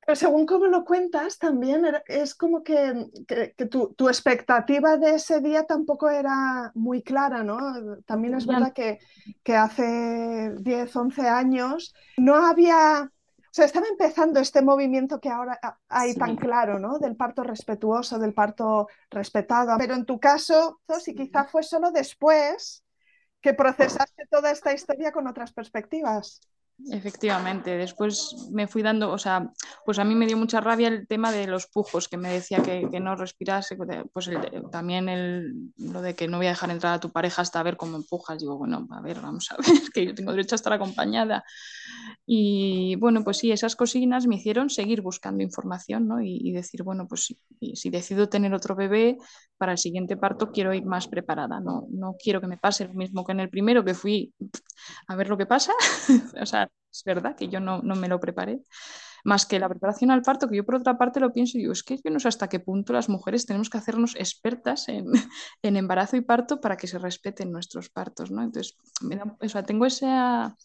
Pero 0.05 0.15
según 0.15 0.45
como 0.45 0.65
lo 0.65 0.83
cuentas, 0.83 1.37
también 1.37 1.85
es 2.07 2.35
como 2.35 2.63
que, 2.63 3.07
que, 3.27 3.53
que 3.55 3.65
tu, 3.65 3.93
tu, 3.93 4.09
expectativa 4.09 4.97
de 4.97 5.15
ese 5.15 5.39
día 5.39 5.63
tampoco 5.65 6.09
era 6.09 6.71
muy 6.75 7.01
clara, 7.01 7.43
¿no? 7.43 7.57
También 8.05 8.33
es 8.35 8.45
verdad 8.45 8.73
que, 8.73 8.99
que 9.43 9.55
hace 9.55 10.55
10, 10.59 10.95
11 10.95 11.27
años 11.27 11.93
no 12.17 12.35
había, 12.35 13.09
o 13.09 13.49
sea, 13.51 13.65
estaba 13.65 13.87
empezando 13.87 14.41
este 14.41 14.61
movimiento 14.61 15.21
que 15.21 15.29
ahora 15.29 15.57
hay 15.87 16.13
sí. 16.13 16.19
tan 16.19 16.35
claro, 16.35 16.79
¿no? 16.79 16.99
Del 16.99 17.15
parto 17.15 17.43
respetuoso, 17.43 18.19
del 18.19 18.33
parto 18.33 18.87
respetado. 19.09 19.77
Pero 19.77 19.93
en 19.93 20.05
tu 20.05 20.19
caso, 20.19 20.81
sí, 20.99 21.15
quizá 21.15 21.45
fue 21.45 21.63
solo 21.63 21.91
después 21.91 22.83
que 23.39 23.53
procesaste 23.53 24.25
toda 24.29 24.51
esta 24.51 24.73
historia 24.73 25.11
con 25.11 25.27
otras 25.27 25.53
perspectivas. 25.53 26.41
Efectivamente, 26.91 27.77
después 27.77 28.49
me 28.51 28.67
fui 28.67 28.81
dando, 28.81 29.11
o 29.11 29.17
sea, 29.17 29.51
pues 29.85 29.99
a 29.99 30.03
mí 30.03 30.15
me 30.15 30.25
dio 30.25 30.35
mucha 30.35 30.59
rabia 30.59 30.89
el 30.89 31.07
tema 31.07 31.31
de 31.31 31.47
los 31.47 31.67
pujos, 31.67 32.09
que 32.09 32.17
me 32.17 32.31
decía 32.31 32.61
que, 32.61 32.87
que 32.91 32.99
no 32.99 33.15
respirase, 33.15 33.77
pues 34.11 34.27
el, 34.27 34.69
también 34.69 35.07
el, 35.07 35.71
lo 35.77 36.01
de 36.01 36.13
que 36.13 36.27
no 36.27 36.37
voy 36.37 36.47
a 36.47 36.49
dejar 36.49 36.71
entrar 36.71 36.93
a 36.93 36.99
tu 36.99 37.09
pareja 37.11 37.41
hasta 37.41 37.63
ver 37.63 37.77
cómo 37.77 37.95
empujas. 37.95 38.39
Digo, 38.39 38.57
bueno, 38.57 38.85
a 38.91 39.01
ver, 39.01 39.21
vamos 39.21 39.49
a 39.51 39.57
ver, 39.57 39.91
que 39.93 40.05
yo 40.05 40.13
tengo 40.13 40.31
derecho 40.31 40.55
a 40.55 40.57
estar 40.57 40.73
acompañada. 40.73 41.43
Y 42.25 42.95
bueno, 42.95 43.23
pues 43.23 43.37
sí, 43.37 43.51
esas 43.51 43.75
cocinas 43.75 44.27
me 44.27 44.35
hicieron 44.35 44.69
seguir 44.69 45.01
buscando 45.01 45.43
información, 45.43 46.07
¿no? 46.07 46.21
Y, 46.21 46.37
y 46.41 46.51
decir, 46.51 46.83
bueno, 46.83 47.07
pues 47.07 47.25
si, 47.25 47.75
si, 47.75 47.89
decido 47.89 48.29
tener 48.29 48.53
otro 48.53 48.75
bebé, 48.75 49.17
para 49.57 49.73
el 49.73 49.77
siguiente 49.77 50.17
parto 50.17 50.51
quiero 50.51 50.73
ir 50.73 50.85
más 50.85 51.07
preparada, 51.07 51.59
no, 51.59 51.87
no 51.89 52.15
quiero 52.21 52.41
que 52.41 52.47
me 52.47 52.57
pase 52.57 52.87
lo 52.87 52.93
mismo 52.93 53.25
que 53.25 53.31
en 53.31 53.39
el 53.39 53.49
primero, 53.49 53.85
que 53.85 53.93
fui 53.93 54.33
a 55.07 55.15
ver 55.15 55.29
lo 55.29 55.37
que 55.37 55.45
pasa, 55.45 55.71
o 56.41 56.45
sea, 56.45 56.69
es 56.93 57.03
verdad 57.05 57.35
que 57.35 57.49
yo 57.49 57.59
no, 57.59 57.81
no, 57.81 57.95
me 57.95 58.07
lo 58.07 58.19
preparé, 58.19 58.61
más 59.23 59.45
que 59.45 59.59
la 59.59 59.69
preparación 59.69 60.11
al 60.11 60.21
parto, 60.21 60.49
que 60.49 60.57
yo 60.57 60.65
por 60.65 60.75
otra 60.75 60.97
parte 60.97 61.19
lo 61.19 61.33
pienso 61.33 61.57
y 61.57 61.61
digo, 61.61 61.73
es 61.73 61.83
que 61.83 61.99
yo 62.03 62.11
no 62.11 62.19
sé 62.19 62.27
hasta 62.27 62.49
qué 62.49 62.59
punto 62.59 62.93
las 62.93 63.09
mujeres 63.09 63.45
tenemos 63.45 63.69
que 63.69 63.77
hacernos 63.77 64.15
expertas 64.15 64.87
en, 64.89 65.05
en 65.63 65.77
embarazo 65.77 66.17
y 66.17 66.21
parto 66.21 66.61
para 66.61 66.77
que 66.77 66.87
se 66.87 66.99
respeten 66.99 67.51
nuestros 67.51 67.89
partos, 67.89 68.31
¿no? 68.31 68.43
Entonces, 68.43 68.77
me 69.01 69.17
tengo 69.63 69.85
esa 69.85 70.55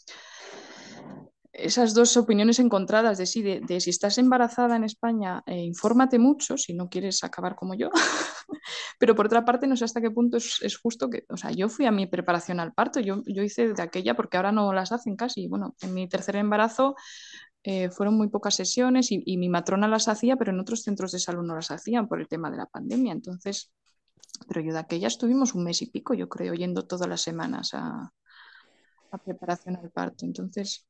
esas 1.59 1.95
dos 1.95 2.17
opiniones 2.17 2.59
encontradas 2.59 3.19
de 3.19 3.27
sí, 3.27 3.43
de, 3.43 3.81
si 3.81 3.91
estás 3.91 4.19
embarazada 4.19 4.77
en 4.77 4.85
España, 4.85 5.43
eh, 5.47 5.63
infórmate 5.63 6.19
mucho 6.19 6.57
si 6.57 6.75
no 6.75 6.89
quieres 6.89 7.25
acabar 7.25 7.57
como 7.57 7.75
yo, 7.75 7.91
pero 8.99 9.15
por 9.15 9.27
otra 9.27 9.45
parte 9.45 9.67
no 9.67 9.77
sé 9.77 9.85
hasta 9.85 10.01
qué 10.01 10.11
punto 10.11 10.37
es, 10.37 10.61
es, 10.63 10.77
justo 10.77 11.11
que, 11.11 11.25
o 11.29 11.37
sea, 11.37 11.51
yo 11.51 11.69
fui 11.69 11.87
a 11.87 11.91
mi 11.91 12.07
preparación 12.07 12.61
al 12.61 12.73
parto, 12.73 13.01
yo, 13.01 13.23
yo 13.27 13.43
hice 13.43 13.73
de 13.73 13.83
aquella 13.83 14.15
porque 14.15 14.37
ahora 14.37 14.53
no 14.53 14.73
las 14.73 14.93
hacen 14.93 15.17
casi, 15.17 15.49
bueno, 15.49 15.75
en 15.81 15.95
mi 15.95 16.09
tercer 16.09 16.37
embarazo 16.37 16.95
eh, 17.65 17.91
fueron 17.91 18.17
muy 18.17 18.29
pocas 18.29 18.55
sesiones 18.55 19.11
y, 19.11 19.23
y, 19.27 19.37
mi 19.37 19.49
matrona 19.49 19.89
las 19.89 20.09
hacía, 20.09 20.37
pero 20.37 20.53
en 20.53 20.61
otros 20.61 20.83
centros 20.83 21.13
de 21.13 21.19
salud 21.19 21.45
no 21.45 21.57
las 21.57 21.71
hacían 21.71 22.07
por 22.09 22.21
el 22.21 22.29
tema 22.29 22.51
de 22.51 22.57
la 22.57 22.67
pandemia, 22.67 23.13
entonces, 23.13 23.73
pero 24.47 24.61
yo 24.61 24.73
de 24.73 24.79
aquella 24.79 25.09
estuvimos 25.09 25.55
un 25.55 25.65
mes 25.65 25.83
y 25.83 25.91
pico, 25.91 26.15
yo 26.15 26.29
creo, 26.29 26.55
yendo 26.55 26.87
todas 26.87 27.09
las 27.09 27.21
semanas 27.21 27.75
a, 27.75 28.13
a 29.11 29.19
preparación 29.19 29.77
al 29.77 29.91
parto, 29.91 30.25
entonces 30.25 30.87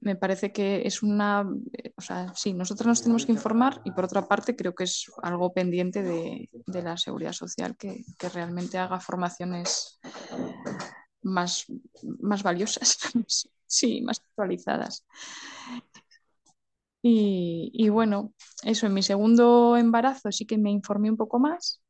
me 0.00 0.16
parece 0.16 0.52
que 0.52 0.86
es 0.86 1.02
una, 1.02 1.48
o 1.96 2.00
sea, 2.00 2.32
sí, 2.34 2.52
nosotros 2.52 2.86
nos 2.86 3.02
tenemos 3.02 3.26
que 3.26 3.32
informar 3.32 3.80
y 3.84 3.90
por 3.92 4.04
otra 4.04 4.26
parte 4.28 4.54
creo 4.54 4.74
que 4.74 4.84
es 4.84 5.06
algo 5.22 5.52
pendiente 5.52 6.02
de, 6.02 6.48
de 6.66 6.82
la 6.82 6.96
seguridad 6.96 7.32
social 7.32 7.76
que, 7.76 8.04
que, 8.18 8.28
realmente 8.28 8.78
haga 8.78 9.00
formaciones 9.00 9.98
más, 11.22 11.66
más 12.20 12.42
valiosas, 12.42 12.98
sí, 13.66 14.02
más 14.02 14.20
actualizadas. 14.20 15.04
Y, 17.08 17.88
bueno, 17.88 18.34
eso, 18.64 18.86
en 18.86 18.94
mi 18.94 19.02
segundo 19.02 19.76
embarazo 19.76 20.32
sí 20.32 20.44
que 20.44 20.58
me 20.58 20.72
informé 20.72 21.08
un 21.08 21.16
poco 21.16 21.38
más, 21.38 21.80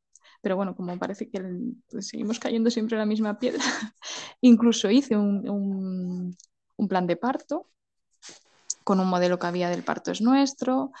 pero 0.41 0.55
bueno, 0.55 0.75
como 0.75 0.95
parece 0.99 1.27
que 1.27 1.41
pues, 1.89 2.09
seguimos 2.09 2.39
cayendo 2.39 2.69
siempre 2.69 2.95
en 2.95 2.99
la 2.99 3.05
misma 3.07 3.39
piedra, 3.39 3.63
incluso 4.41 4.91
hice 4.91 5.17
un, 5.17 6.35
un, 6.77 6.87
plan 6.87 7.07
de 7.07 7.15
parto 7.15 7.67
con 8.87 9.01
un 9.01 9.09
modelo 9.09 9.37
que 9.37 9.47
había 9.47 9.69
del 9.69 9.83
parto 9.83 10.11
es 10.11 10.21
nuestro 10.21 10.93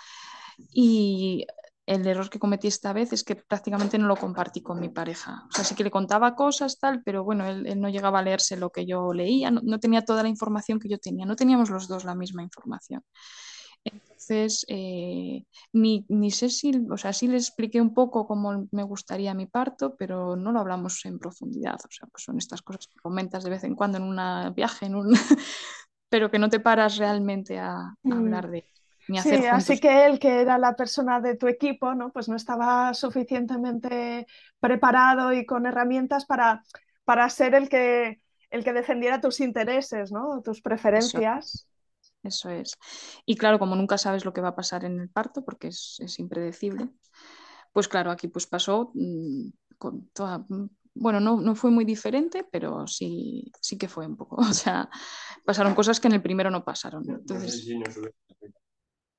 y 0.73 1.47
el 1.85 2.05
error 2.05 2.29
que 2.29 2.37
cometí 2.37 2.67
esta 2.67 2.91
vez 2.91 3.13
es 3.13 3.23
que 3.23 3.37
prácticamente 3.37 3.97
no 3.97 4.07
lo 4.07 4.17
compartí 4.17 4.61
con 4.61 4.77
mi 4.81 4.89
pareja. 4.89 5.45
O 5.49 5.53
sea, 5.53 5.63
sí 5.63 5.73
que 5.73 5.85
le 5.85 5.89
contaba 5.89 6.35
cosas, 6.35 6.79
tal, 6.79 7.01
pero 7.01 7.23
bueno, 7.23 7.47
él, 7.47 7.79
no 7.79 7.87
llegaba 7.87 8.19
a 8.19 8.23
leerse 8.23 8.57
lo 8.57 8.71
que 8.71 8.85
yo 8.85 9.13
leía, 9.13 9.51
no, 9.51 9.79
tenía 9.79 10.03
toda 10.03 10.21
la 10.21 10.27
información 10.27 10.79
que 10.81 10.89
yo 10.89 10.97
tenía, 10.97 11.25
no 11.25 11.37
teníamos 11.37 11.69
los 11.69 11.87
dos 11.87 12.03
la 12.03 12.13
misma 12.13 12.43
información. 12.43 13.03
Entonces, 13.85 14.65
eh, 14.67 15.45
ni, 15.71 16.05
ni, 16.09 16.29
sé 16.29 16.49
si, 16.49 16.73
o 16.91 16.97
sea, 16.97 17.13
sí 17.13 17.27
le 17.29 17.37
expliqué 17.37 17.79
un 17.79 17.93
poco 17.93 18.27
cómo 18.27 18.67
me 18.71 18.83
gustaría 18.83 19.33
mi 19.33 19.45
parto, 19.45 19.95
pero 19.95 20.35
no 20.35 20.51
lo 20.51 20.59
hablamos 20.59 21.05
en 21.05 21.19
profundidad. 21.19 21.77
O 21.85 21.89
sea, 21.89 22.05
pues 22.11 22.23
son 22.25 22.37
estas 22.37 22.61
cosas 22.61 22.87
que 22.87 22.99
comentas 22.99 23.45
de 23.45 23.49
vez 23.49 23.63
en 23.63 23.75
cuando 23.75 23.97
en 23.97 24.03
un 24.03 24.53
viaje, 24.53 24.87
en 24.87 24.95
un... 24.95 25.13
pero 26.09 26.31
que 26.31 26.39
no 26.39 26.49
te 26.49 26.59
paras 26.59 26.97
realmente 26.97 27.59
a, 27.59 27.93
mm. 28.03 28.13
hablar 28.13 28.49
de 28.49 28.65
ni 29.07 29.21
sí, 29.21 29.45
así 29.45 29.79
que 29.79 30.05
él, 30.05 30.19
que 30.19 30.41
era 30.41 30.57
la 30.57 30.75
persona 30.75 31.21
de 31.21 31.35
tu 31.35 31.47
equipo, 31.47 31.93
¿no? 31.95 32.11
pues 32.11 32.27
no 32.27 32.35
estaba 32.35 32.93
suficientemente 32.93 34.27
preparado 34.59 35.31
y 35.31 35.45
con 35.45 35.65
herramientas 35.65 36.25
para, 36.25 36.63
para 37.05 37.29
ser 37.29 37.55
el 37.55 37.69
que, 37.69 38.21
el 38.49 38.65
que 38.65 38.73
defendiera 38.73 39.21
tus 39.21 39.39
intereses, 39.39 40.11
¿no? 40.11 40.41
tus 40.41 40.61
preferencias. 40.61 41.67
Eso 42.21 42.49
es. 42.49 42.77
Y 43.25 43.37
claro, 43.37 43.59
como 43.59 43.75
nunca 43.75 43.97
sabes 43.97 44.25
lo 44.25 44.33
que 44.33 44.41
va 44.41 44.49
a 44.49 44.55
pasar 44.55 44.83
en 44.83 44.99
el 44.99 45.09
parto, 45.09 45.45
porque 45.45 45.67
es, 45.67 46.19
impredecible, 46.19 46.89
pues 47.71 47.87
claro, 47.87 48.11
aquí 48.11 48.27
pues 48.27 48.45
pasó 48.45 48.91
mm, 48.93 49.49
con 49.77 50.09
toda... 50.09 50.45
Bueno, 50.99 51.19
no, 51.19 51.41
no, 51.41 51.55
fue 51.55 51.71
muy 51.71 51.85
diferente, 51.85 52.45
pero 52.51 52.87
sí, 52.87 53.51
sí 53.61 53.77
que 53.77 53.87
fue 53.87 54.05
un 54.05 54.17
poco. 54.17 54.37
O 54.49 54.53
sea, 54.53 54.89
pasaron 55.45 55.75
cosas 55.75 55.99
que 55.99 56.07
en 56.07 56.13
el 56.13 56.21
primero 56.21 56.49
no 56.51 56.63
pasaron. 56.63 57.03
Entonces, 57.09 57.67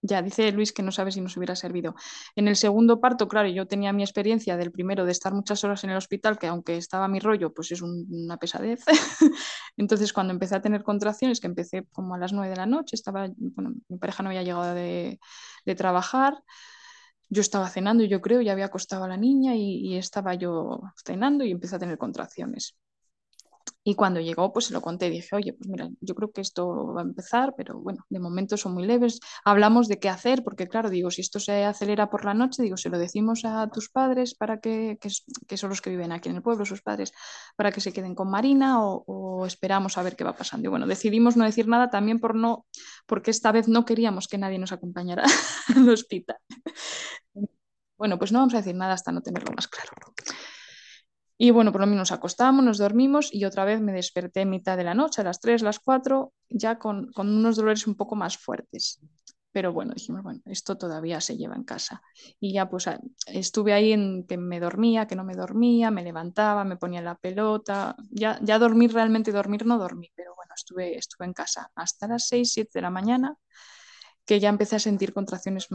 ya 0.00 0.22
dice 0.22 0.52
Luis 0.52 0.72
que 0.72 0.82
no 0.82 0.92
sabe 0.92 1.10
si 1.12 1.20
nos 1.20 1.36
hubiera 1.36 1.56
servido. 1.56 1.94
En 2.36 2.48
el 2.48 2.56
segundo 2.56 3.00
parto, 3.00 3.28
claro, 3.28 3.48
yo 3.48 3.66
tenía 3.66 3.92
mi 3.92 4.02
experiencia 4.02 4.56
del 4.56 4.70
primero 4.70 5.04
de 5.04 5.12
estar 5.12 5.32
muchas 5.34 5.64
horas 5.64 5.82
en 5.84 5.90
el 5.90 5.96
hospital, 5.96 6.38
que 6.38 6.46
aunque 6.46 6.76
estaba 6.76 7.08
mi 7.08 7.18
rollo, 7.18 7.52
pues 7.52 7.72
es 7.72 7.82
una 7.82 8.36
pesadez. 8.36 8.84
Entonces, 9.76 10.12
cuando 10.12 10.32
empecé 10.32 10.54
a 10.54 10.62
tener 10.62 10.82
contracciones, 10.84 11.40
que 11.40 11.46
empecé 11.46 11.86
como 11.92 12.14
a 12.14 12.18
las 12.18 12.32
nueve 12.32 12.50
de 12.50 12.56
la 12.56 12.66
noche, 12.66 12.94
estaba, 12.94 13.28
bueno, 13.36 13.74
mi 13.88 13.98
pareja 13.98 14.22
no 14.22 14.28
había 14.28 14.42
llegado 14.42 14.74
de, 14.74 15.18
trabajar, 15.76 16.42
yo 17.28 17.40
estaba 17.40 17.68
cenando, 17.68 18.04
yo 18.04 18.20
creo, 18.20 18.40
ya 18.42 18.52
había 18.52 18.66
acostado 18.66 19.04
a 19.04 19.08
la 19.08 19.16
niña 19.16 19.54
y, 19.54 19.86
y 19.86 19.96
estaba 19.96 20.34
yo 20.34 20.80
cenando 21.04 21.44
y 21.44 21.50
empecé 21.52 21.76
a 21.76 21.78
tener 21.78 21.98
contracciones. 21.98 22.76
Y 23.84 23.94
cuando 23.94 24.20
llegó, 24.20 24.52
pues 24.52 24.66
se 24.66 24.72
lo 24.72 24.80
conté, 24.80 25.10
dije, 25.10 25.34
oye, 25.34 25.52
pues 25.54 25.68
mira, 25.68 25.88
yo 26.00 26.14
creo 26.14 26.30
que 26.30 26.40
esto 26.40 26.92
va 26.94 27.00
a 27.00 27.04
empezar, 27.04 27.54
pero 27.56 27.78
bueno, 27.78 28.04
de 28.08 28.18
momento 28.18 28.56
son 28.56 28.74
muy 28.74 28.86
leves. 28.86 29.20
Hablamos 29.44 29.88
de 29.88 29.98
qué 29.98 30.08
hacer, 30.08 30.44
porque 30.44 30.68
claro, 30.68 30.90
digo, 30.90 31.10
si 31.10 31.22
esto 31.22 31.40
se 31.40 31.64
acelera 31.64 32.10
por 32.10 32.24
la 32.24 32.34
noche, 32.34 32.62
digo, 32.62 32.76
se 32.76 32.90
lo 32.90 32.98
decimos 32.98 33.44
a 33.44 33.68
tus 33.70 33.88
padres 33.88 34.34
para 34.34 34.60
que, 34.60 34.98
que, 35.00 35.56
son 35.56 35.70
los 35.70 35.80
que 35.80 35.90
viven 35.90 36.12
aquí 36.12 36.28
en 36.28 36.36
el 36.36 36.42
pueblo, 36.42 36.64
sus 36.64 36.82
padres, 36.82 37.12
para 37.56 37.72
que 37.72 37.80
se 37.80 37.92
queden 37.92 38.14
con 38.14 38.30
Marina 38.30 38.82
o, 38.82 39.46
esperamos 39.46 39.96
a 39.98 40.02
ver 40.02 40.16
qué 40.16 40.24
va 40.24 40.34
pasando. 40.34 40.66
Y 40.66 40.70
bueno, 40.70 40.86
decidimos 40.86 41.36
no 41.36 41.44
decir 41.44 41.68
nada 41.68 41.90
también 41.90 42.20
por 42.20 42.34
no, 42.34 42.66
porque 43.06 43.30
esta 43.30 43.52
vez 43.52 43.68
no 43.68 43.84
queríamos 43.84 44.28
que 44.28 44.38
nadie 44.38 44.58
nos 44.58 44.72
acompañara 44.72 45.24
al 45.76 45.88
hospital. 45.88 46.36
Bueno, 47.96 48.18
pues 48.18 48.32
no 48.32 48.38
vamos 48.38 48.54
a 48.54 48.58
decir 48.58 48.74
nada 48.74 48.92
hasta 48.92 49.12
no 49.12 49.22
tenerlo 49.22 49.52
más 49.54 49.66
claro. 49.66 49.92
Y 51.40 51.52
bueno, 51.52 51.70
por 51.70 51.80
lo 51.80 51.86
menos 51.86 52.10
nos 52.10 52.12
acostamos, 52.12 52.64
nos 52.64 52.78
dormimos 52.78 53.32
y 53.32 53.44
otra 53.44 53.64
vez 53.64 53.80
me 53.80 53.92
desperté 53.92 54.44
mitad 54.44 54.76
de 54.76 54.82
la 54.82 54.94
noche, 54.94 55.20
a 55.20 55.24
las 55.24 55.40
3, 55.40 55.62
las 55.62 55.78
4, 55.78 56.32
ya 56.48 56.78
con, 56.80 57.12
con 57.12 57.28
unos 57.28 57.54
dolores 57.54 57.86
un 57.86 57.94
poco 57.94 58.16
más 58.16 58.36
fuertes. 58.36 59.00
Pero 59.52 59.72
bueno, 59.72 59.92
dijimos, 59.94 60.22
bueno, 60.22 60.40
esto 60.46 60.76
todavía 60.76 61.20
se 61.20 61.36
lleva 61.36 61.54
en 61.54 61.62
casa. 61.62 62.02
Y 62.40 62.52
ya 62.52 62.68
pues 62.68 62.86
estuve 63.28 63.72
ahí 63.72 63.92
en 63.92 64.26
que 64.26 64.36
me 64.36 64.58
dormía, 64.58 65.06
que 65.06 65.14
no 65.16 65.24
me 65.24 65.34
dormía, 65.34 65.92
me 65.92 66.02
levantaba, 66.02 66.64
me 66.64 66.76
ponía 66.76 67.00
la 67.02 67.14
pelota. 67.14 67.94
Ya, 68.10 68.38
ya 68.42 68.58
dormir, 68.58 68.92
realmente 68.92 69.30
dormir 69.30 69.64
no 69.64 69.78
dormí, 69.78 70.10
pero 70.16 70.34
bueno, 70.34 70.52
estuve, 70.56 70.98
estuve 70.98 71.26
en 71.26 71.32
casa 71.34 71.70
hasta 71.76 72.08
las 72.08 72.26
6, 72.26 72.52
7 72.52 72.70
de 72.74 72.82
la 72.82 72.90
mañana, 72.90 73.36
que 74.26 74.40
ya 74.40 74.48
empecé 74.48 74.76
a 74.76 74.80
sentir 74.80 75.12
contracciones 75.12 75.68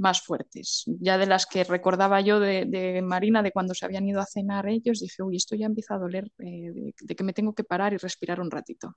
más 0.00 0.22
fuertes. 0.22 0.84
Ya 0.86 1.18
de 1.18 1.26
las 1.26 1.46
que 1.46 1.62
recordaba 1.62 2.20
yo 2.20 2.40
de, 2.40 3.00
Marina, 3.04 3.42
de 3.42 3.52
cuando 3.52 3.74
se 3.74 3.84
habían 3.84 4.08
ido 4.08 4.20
a 4.20 4.26
cenar 4.26 4.66
ellos, 4.66 5.00
dije, 5.00 5.22
uy, 5.22 5.36
esto 5.36 5.54
ya 5.56 5.66
empieza 5.66 5.94
a 5.94 5.98
doler, 5.98 6.32
eh, 6.38 6.92
de, 7.00 7.14
que 7.14 7.24
me 7.24 7.32
tengo 7.32 7.54
que 7.54 7.64
parar 7.64 7.92
y 7.92 7.98
respirar 7.98 8.40
un 8.40 8.50
ratito. 8.50 8.96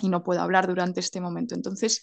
Y 0.00 0.08
no 0.08 0.22
puedo 0.22 0.40
hablar 0.40 0.68
durante 0.68 1.00
este 1.00 1.20
momento. 1.20 1.54
Entonces, 1.54 2.00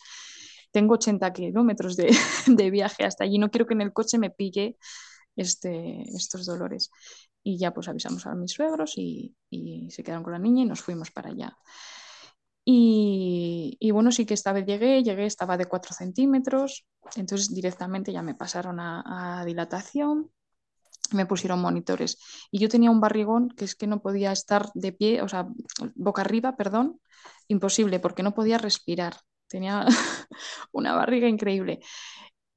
tengo 0.72 0.96
80 0.96 1.32
kilómetros 1.32 1.96
de, 2.48 2.72
viaje 2.72 3.06
hasta 3.06 3.24
allí. 3.24 3.40
No 3.40 3.50
quiero 3.50 3.66
que 3.66 3.74
en 3.74 3.82
el 3.82 3.94
coche 3.94 4.18
me 4.18 4.30
pille 4.30 4.78
este, 5.36 6.04
estos 6.14 6.46
dolores. 6.46 6.92
Y 7.44 7.58
ya 7.58 7.74
pues 7.74 7.88
avisamos 7.88 8.26
a 8.26 8.36
mis 8.36 8.52
suegros 8.52 8.98
y, 8.98 9.34
y 9.50 9.90
se 9.90 10.04
quedaron 10.04 10.24
con 10.24 10.34
la 10.34 10.40
niña 10.40 10.64
y 10.64 10.66
nos 10.66 10.82
fuimos 10.82 11.12
para 11.12 11.30
allá. 11.30 11.58
Y, 12.70 13.92
bueno, 13.94 14.12
sí 14.12 14.26
que 14.26 14.34
esta 14.34 14.52
vez 14.52 14.66
llegué, 14.66 15.02
llegué, 15.02 15.26
estaba 15.26 15.56
de 15.56 15.68
4 15.68 15.94
centímetros, 15.94 16.86
entonces 17.16 17.54
directamente 17.54 18.12
ya 18.12 18.22
me 18.22 18.36
pasaron 18.36 18.82
a, 18.82 19.44
dilatación, 19.46 20.30
me 21.14 21.26
pusieron 21.26 21.62
monitores. 21.62 22.18
Y 22.52 22.60
yo 22.60 22.68
tenía 22.68 22.92
un 22.92 23.00
barrigón 23.00 23.52
que 23.52 23.64
es 23.64 23.76
que 23.76 23.88
no 23.88 24.02
podía 24.02 24.34
estar 24.34 24.70
de 24.74 24.92
pie, 24.92 25.22
o 25.22 25.30
sea, 25.30 25.48
boca 25.96 26.24
arriba, 26.24 26.58
perdón, 26.58 27.00
imposible, 27.48 28.02
porque 28.02 28.22
no 28.22 28.34
podía 28.34 28.58
respirar. 28.58 29.16
Tenía 29.48 29.86
una 30.74 30.94
barriga 30.94 31.30
increíble. 31.30 31.80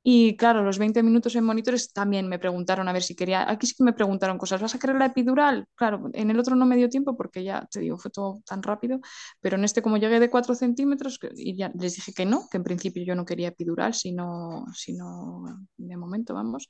Y 0.03 0.37
claro, 0.37 0.63
los 0.63 0.79
20 0.79 1.03
minutos 1.03 1.37
en 1.37 1.45
monitores 1.45 1.93
también 1.93 2.27
me 2.27 2.39
preguntaron 2.39 2.89
a 2.89 2.93
ver 2.93 3.03
si 3.03 3.15
quería. 3.15 3.49
Aquí 3.51 3.67
sí 3.67 3.75
que 3.77 3.85
me 3.85 3.93
preguntaron 3.93 4.39
cosas. 4.39 4.63
¿Vas 4.63 4.75
a 4.75 4.79
querer 4.79 4.97
la 4.97 5.07
epidural? 5.07 5.67
Claro, 5.75 6.09
en 6.15 6.31
el 6.31 6.39
otro 6.39 6.57
no 6.57 6.65
me 6.65 6.77
dio 6.77 6.89
tiempo 6.89 7.17
porque 7.17 7.45
ya 7.45 7.67
te 7.71 7.81
digo, 7.81 7.99
fue 7.99 8.11
todo 8.11 8.41
tan 8.47 8.63
rápido. 8.63 9.01
Pero 9.41 9.57
en 9.57 9.65
este, 9.65 9.83
como 9.83 9.99
llegué 9.99 10.19
de 10.19 10.31
4 10.31 10.55
centímetros, 10.55 11.19
y 11.37 11.55
ya 11.57 11.71
les 11.79 11.97
dije 11.97 12.13
que 12.15 12.25
no, 12.25 12.49
que 12.51 12.57
en 12.57 12.65
principio 12.65 13.05
yo 13.05 13.15
no 13.15 13.27
quería 13.27 13.49
epidural, 13.49 13.93
sino, 13.95 14.65
sino 14.75 15.45
de 15.77 15.97
momento, 15.97 16.33
vamos. 16.35 16.67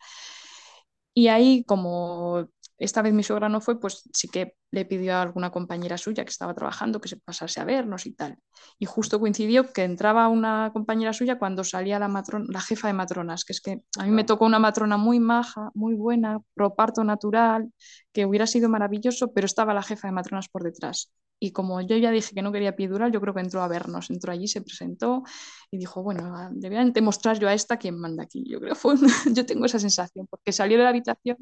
Y 1.14 1.28
ahí, 1.28 1.64
como 1.64 2.48
esta 2.80 3.02
vez 3.02 3.12
mi 3.12 3.22
suegra 3.22 3.50
no 3.50 3.60
fue, 3.60 3.78
pues 3.78 4.08
sí 4.12 4.28
que 4.28 4.54
le 4.70 4.86
pidió 4.86 5.14
a 5.14 5.22
alguna 5.22 5.50
compañera 5.50 5.98
suya 5.98 6.24
que 6.24 6.30
estaba 6.30 6.54
trabajando 6.54 7.00
que 7.00 7.08
se 7.08 7.18
pasase 7.18 7.60
a 7.60 7.64
vernos 7.64 8.06
y 8.06 8.12
tal. 8.12 8.38
Y 8.78 8.86
justo 8.86 9.20
coincidió 9.20 9.70
que 9.72 9.84
entraba 9.84 10.28
una 10.28 10.70
compañera 10.72 11.12
suya 11.12 11.38
cuando 11.38 11.62
salía 11.62 11.98
la, 11.98 12.08
matrona, 12.08 12.46
la 12.48 12.60
jefa 12.62 12.88
de 12.88 12.94
matronas, 12.94 13.44
que 13.44 13.52
es 13.52 13.60
que 13.60 13.82
a 13.98 14.04
mí 14.04 14.10
me 14.10 14.24
tocó 14.24 14.46
una 14.46 14.58
matrona 14.58 14.96
muy 14.96 15.20
maja, 15.20 15.70
muy 15.74 15.94
buena, 15.94 16.38
pro 16.54 16.74
parto 16.74 17.04
natural, 17.04 17.70
que 18.12 18.27
hubiera 18.27 18.46
sido 18.46 18.68
maravilloso, 18.68 19.33
pero 19.33 19.46
estaba 19.46 19.75
la 19.75 19.83
jefa 19.83 20.09
de 20.09 20.12
matronas 20.12 20.49
por 20.49 20.62
detrás. 20.64 21.12
Y 21.42 21.53
como 21.53 21.81
yo 21.81 21.96
ya 21.96 22.11
dije 22.11 22.35
que 22.35 22.42
no 22.42 22.53
quería 22.53 22.70
epidural, 22.70 23.11
yo 23.12 23.20
creo 23.20 23.33
que 23.33 23.40
entró 23.40 23.62
a 23.62 23.68
vernos, 23.68 24.11
entró 24.11 24.31
allí, 24.33 24.46
se 24.46 24.61
presentó 24.61 25.23
y 25.70 25.79
dijo, 25.79 26.03
bueno, 26.03 26.51
le 26.61 26.68
voy 26.68 26.79
a 26.79 26.85
demostrar 26.85 27.38
yo 27.38 27.49
a 27.49 27.55
esta 27.55 27.79
quién 27.79 27.99
manda 27.99 28.25
aquí. 28.25 28.44
Yo 28.46 28.61
creo 28.61 28.75
fue 28.77 28.94
yo 29.33 29.46
tengo 29.46 29.64
esa 29.64 29.79
sensación, 29.79 30.27
porque 30.29 30.53
salió 30.53 30.77
de 30.77 30.85
la 30.85 30.90
habitación 30.90 31.38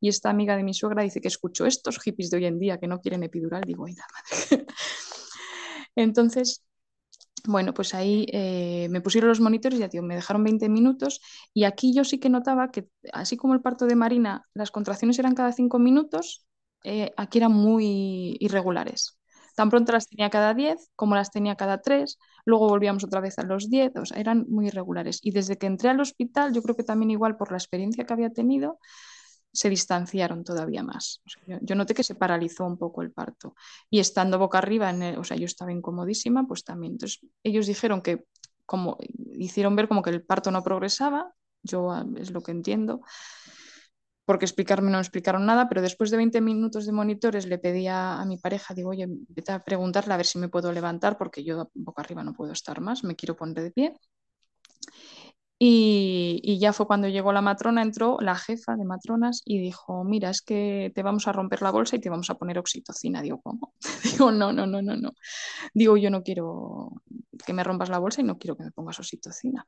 y 0.00 0.08
esta 0.08 0.30
amiga 0.30 0.56
de 0.56 0.64
mi 0.64 0.74
suegra 0.74 1.02
dice 1.02 1.20
que 1.20 1.28
escuchó 1.28 1.66
estos 1.66 1.98
hippies 2.00 2.30
de 2.30 2.38
hoy 2.38 2.46
en 2.46 2.58
día 2.58 2.78
que 2.78 2.88
no 2.88 3.00
quieren 3.00 3.22
epidural, 3.22 3.62
digo, 3.62 3.86
ay, 3.86 3.94
madre. 3.94 4.66
Entonces, 5.96 6.62
bueno, 7.46 7.74
pues 7.74 7.94
ahí 7.94 8.26
eh, 8.32 8.88
me 8.90 9.00
pusieron 9.00 9.28
los 9.28 9.40
monitores, 9.40 9.78
ya 9.78 9.88
tío, 9.88 10.02
me 10.02 10.14
dejaron 10.16 10.44
20 10.44 10.68
minutos 10.68 11.20
y 11.54 11.64
aquí 11.64 11.94
yo 11.94 12.04
sí 12.04 12.18
que 12.18 12.28
notaba 12.30 12.70
que, 12.70 12.88
así 13.12 13.36
como 13.36 13.54
el 13.54 13.60
parto 13.62 13.86
de 13.86 13.96
Marina, 13.96 14.44
las 14.54 14.70
contracciones 14.70 15.18
eran 15.18 15.34
cada 15.34 15.52
5 15.52 15.78
minutos, 15.78 16.46
eh, 16.84 17.12
aquí 17.16 17.38
eran 17.38 17.52
muy 17.52 18.36
irregulares. 18.40 19.18
Tan 19.54 19.70
pronto 19.70 19.92
las 19.92 20.08
tenía 20.08 20.28
cada 20.30 20.52
10 20.54 20.90
como 20.96 21.14
las 21.14 21.30
tenía 21.30 21.56
cada 21.56 21.80
3, 21.80 22.18
luego 22.44 22.68
volvíamos 22.68 23.04
otra 23.04 23.20
vez 23.20 23.38
a 23.38 23.42
los 23.42 23.70
10, 23.70 23.92
o 23.96 24.04
sea, 24.04 24.18
eran 24.18 24.44
muy 24.48 24.66
irregulares. 24.66 25.18
Y 25.22 25.30
desde 25.30 25.56
que 25.56 25.66
entré 25.66 25.88
al 25.88 26.00
hospital, 26.00 26.52
yo 26.52 26.62
creo 26.62 26.76
que 26.76 26.84
también 26.84 27.10
igual 27.10 27.36
por 27.36 27.50
la 27.50 27.56
experiencia 27.58 28.04
que 28.04 28.12
había 28.12 28.30
tenido, 28.30 28.78
se 29.56 29.70
distanciaron 29.70 30.44
todavía 30.44 30.82
más. 30.82 31.22
yo, 31.46 31.74
noté 31.74 31.94
que 31.94 32.02
se 32.02 32.14
paralizó 32.14 32.66
un 32.66 32.76
poco 32.76 33.00
el 33.00 33.10
parto. 33.10 33.54
Y 33.88 34.00
estando 34.00 34.38
boca 34.38 34.58
arriba, 34.58 34.90
en 34.90 35.18
o 35.18 35.24
sea, 35.24 35.36
yo 35.38 35.46
estaba 35.46 35.72
incomodísima, 35.72 36.46
pues 36.46 36.62
también. 36.62 36.92
Entonces, 36.92 37.20
ellos 37.42 37.66
dijeron 37.66 38.02
que, 38.02 38.26
como 38.66 38.98
hicieron 39.32 39.74
ver 39.74 39.88
como 39.88 40.02
que 40.02 40.10
el 40.10 40.22
parto 40.22 40.50
no 40.50 40.62
progresaba, 40.62 41.32
yo 41.62 41.90
ah, 41.90 42.04
es 42.16 42.32
lo 42.32 42.42
que 42.42 42.52
entiendo, 42.52 43.00
porque 44.26 44.44
explicarme 44.44 44.90
no 44.90 44.98
explicaron 44.98 45.46
nada, 45.46 45.70
pero 45.70 45.80
después 45.80 46.10
de 46.10 46.18
20 46.18 46.42
minutos 46.42 46.84
de 46.84 46.92
monitores 46.92 47.46
le 47.46 47.58
pedía 47.58 48.20
a 48.20 48.26
mi 48.26 48.36
pareja, 48.36 48.74
digo, 48.74 48.90
oye, 48.90 49.06
vete 49.08 49.52
a 49.52 49.64
preguntarle 49.64 50.12
a 50.12 50.18
ver 50.18 50.26
si 50.26 50.38
me 50.38 50.50
puedo 50.50 50.70
levantar, 50.70 51.16
porque 51.16 51.42
yo 51.44 51.70
boca 51.72 52.02
arriba 52.02 52.22
no 52.22 52.34
puedo 52.34 52.52
estar 52.52 52.82
más, 52.82 53.04
me 53.04 53.16
quiero 53.16 53.36
poner 53.36 53.62
de 53.62 53.70
pie. 53.70 53.94
Y, 55.58 56.58
ya 56.60 56.72
fue 56.72 56.86
cuando 56.86 57.08
llegó 57.08 57.32
la 57.32 57.40
matrona, 57.40 57.82
entró 57.82 58.18
la 58.20 58.34
jefa 58.36 58.76
de 58.76 58.84
matronas 58.84 59.42
y 59.44 59.58
dijo, 59.58 60.04
mira, 60.04 60.30
es 60.30 60.42
que 60.42 60.92
te 60.94 61.02
vamos 61.02 61.28
a 61.28 61.32
romper 61.32 61.62
la 61.62 61.70
bolsa 61.70 61.96
y 61.96 62.00
te 62.00 62.10
vamos 62.10 62.28
a 62.30 62.34
poner 62.34 62.58
oxitocina. 62.58 63.22
Digo, 63.22 63.40
¿cómo? 63.42 63.72
Digo, 64.04 64.30
no, 64.32 64.52
no, 64.52 64.66
no, 64.66 64.82
no, 64.82 64.96
no. 64.96 65.12
Digo, 65.72 65.96
yo 65.96 66.10
no 66.10 66.22
quiero 66.22 66.90
que 67.44 67.52
me 67.52 67.64
rompas 67.64 67.88
la 67.88 67.98
bolsa 67.98 68.20
y 68.20 68.24
no 68.24 68.38
quiero 68.38 68.56
que 68.56 68.64
me 68.64 68.70
pongas 68.72 68.98
oxitocina 68.98 69.66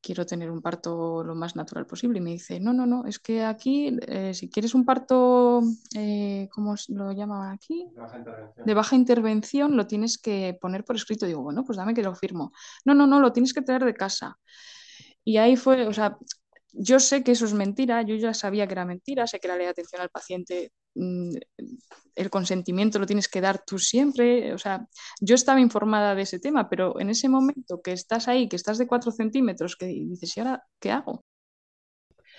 quiero 0.00 0.24
tener 0.26 0.50
un 0.50 0.62
parto 0.62 1.22
lo 1.24 1.34
más 1.34 1.56
natural 1.56 1.86
posible. 1.86 2.18
Y 2.18 2.22
me 2.22 2.30
dice, 2.30 2.60
no, 2.60 2.72
no, 2.72 2.86
no, 2.86 3.04
es 3.06 3.18
que 3.18 3.44
aquí, 3.44 3.96
eh, 4.06 4.32
si 4.34 4.48
quieres 4.48 4.74
un 4.74 4.84
parto, 4.84 5.62
eh, 5.94 6.48
¿cómo 6.52 6.74
lo 6.88 7.12
llaman 7.12 7.52
aquí? 7.52 7.86
De 8.64 8.74
baja, 8.74 8.96
intervención, 8.96 9.76
lo 9.76 9.86
tienes 9.86 10.18
que 10.18 10.56
poner 10.60 10.84
por 10.84 10.96
escrito. 10.96 11.26
Digo, 11.26 11.42
bueno, 11.42 11.64
pues 11.64 11.76
dame 11.76 11.94
que 11.94 12.02
lo 12.02 12.14
firmo. 12.14 12.52
No, 12.84 12.94
no, 12.94 13.06
no, 13.06 13.20
lo 13.20 13.32
tienes 13.32 13.52
que 13.52 13.62
traer 13.62 13.84
de 13.84 13.94
casa. 13.94 14.38
Y 15.28 15.36
ahí 15.36 15.56
fue, 15.56 15.86
o 15.86 15.92
sea, 15.92 16.16
yo 16.72 16.98
sé 16.98 17.22
que 17.22 17.32
eso 17.32 17.44
es 17.44 17.52
mentira, 17.52 18.00
yo 18.00 18.14
ya 18.14 18.32
sabía 18.32 18.66
que 18.66 18.72
era 18.72 18.86
mentira, 18.86 19.26
sé 19.26 19.38
que 19.38 19.46
la 19.46 19.56
ley 19.56 19.66
de 19.66 19.72
atención 19.72 20.00
al 20.00 20.08
paciente, 20.08 20.72
mm, 20.94 21.36
el 22.14 22.30
consentimiento 22.30 22.98
lo 22.98 23.04
tienes 23.04 23.28
que 23.28 23.42
dar 23.42 23.62
tú 23.62 23.78
siempre, 23.78 24.54
o 24.54 24.56
sea, 24.56 24.86
yo 25.20 25.34
estaba 25.34 25.60
informada 25.60 26.14
de 26.14 26.22
ese 26.22 26.38
tema, 26.38 26.70
pero 26.70 26.98
en 26.98 27.10
ese 27.10 27.28
momento 27.28 27.82
que 27.82 27.92
estás 27.92 28.26
ahí, 28.26 28.48
que 28.48 28.56
estás 28.56 28.78
de 28.78 28.86
cuatro 28.86 29.10
centímetros, 29.12 29.76
que 29.76 29.84
dices, 29.84 30.34
¿y 30.34 30.40
ahora 30.40 30.62
qué 30.80 30.92
hago? 30.92 31.22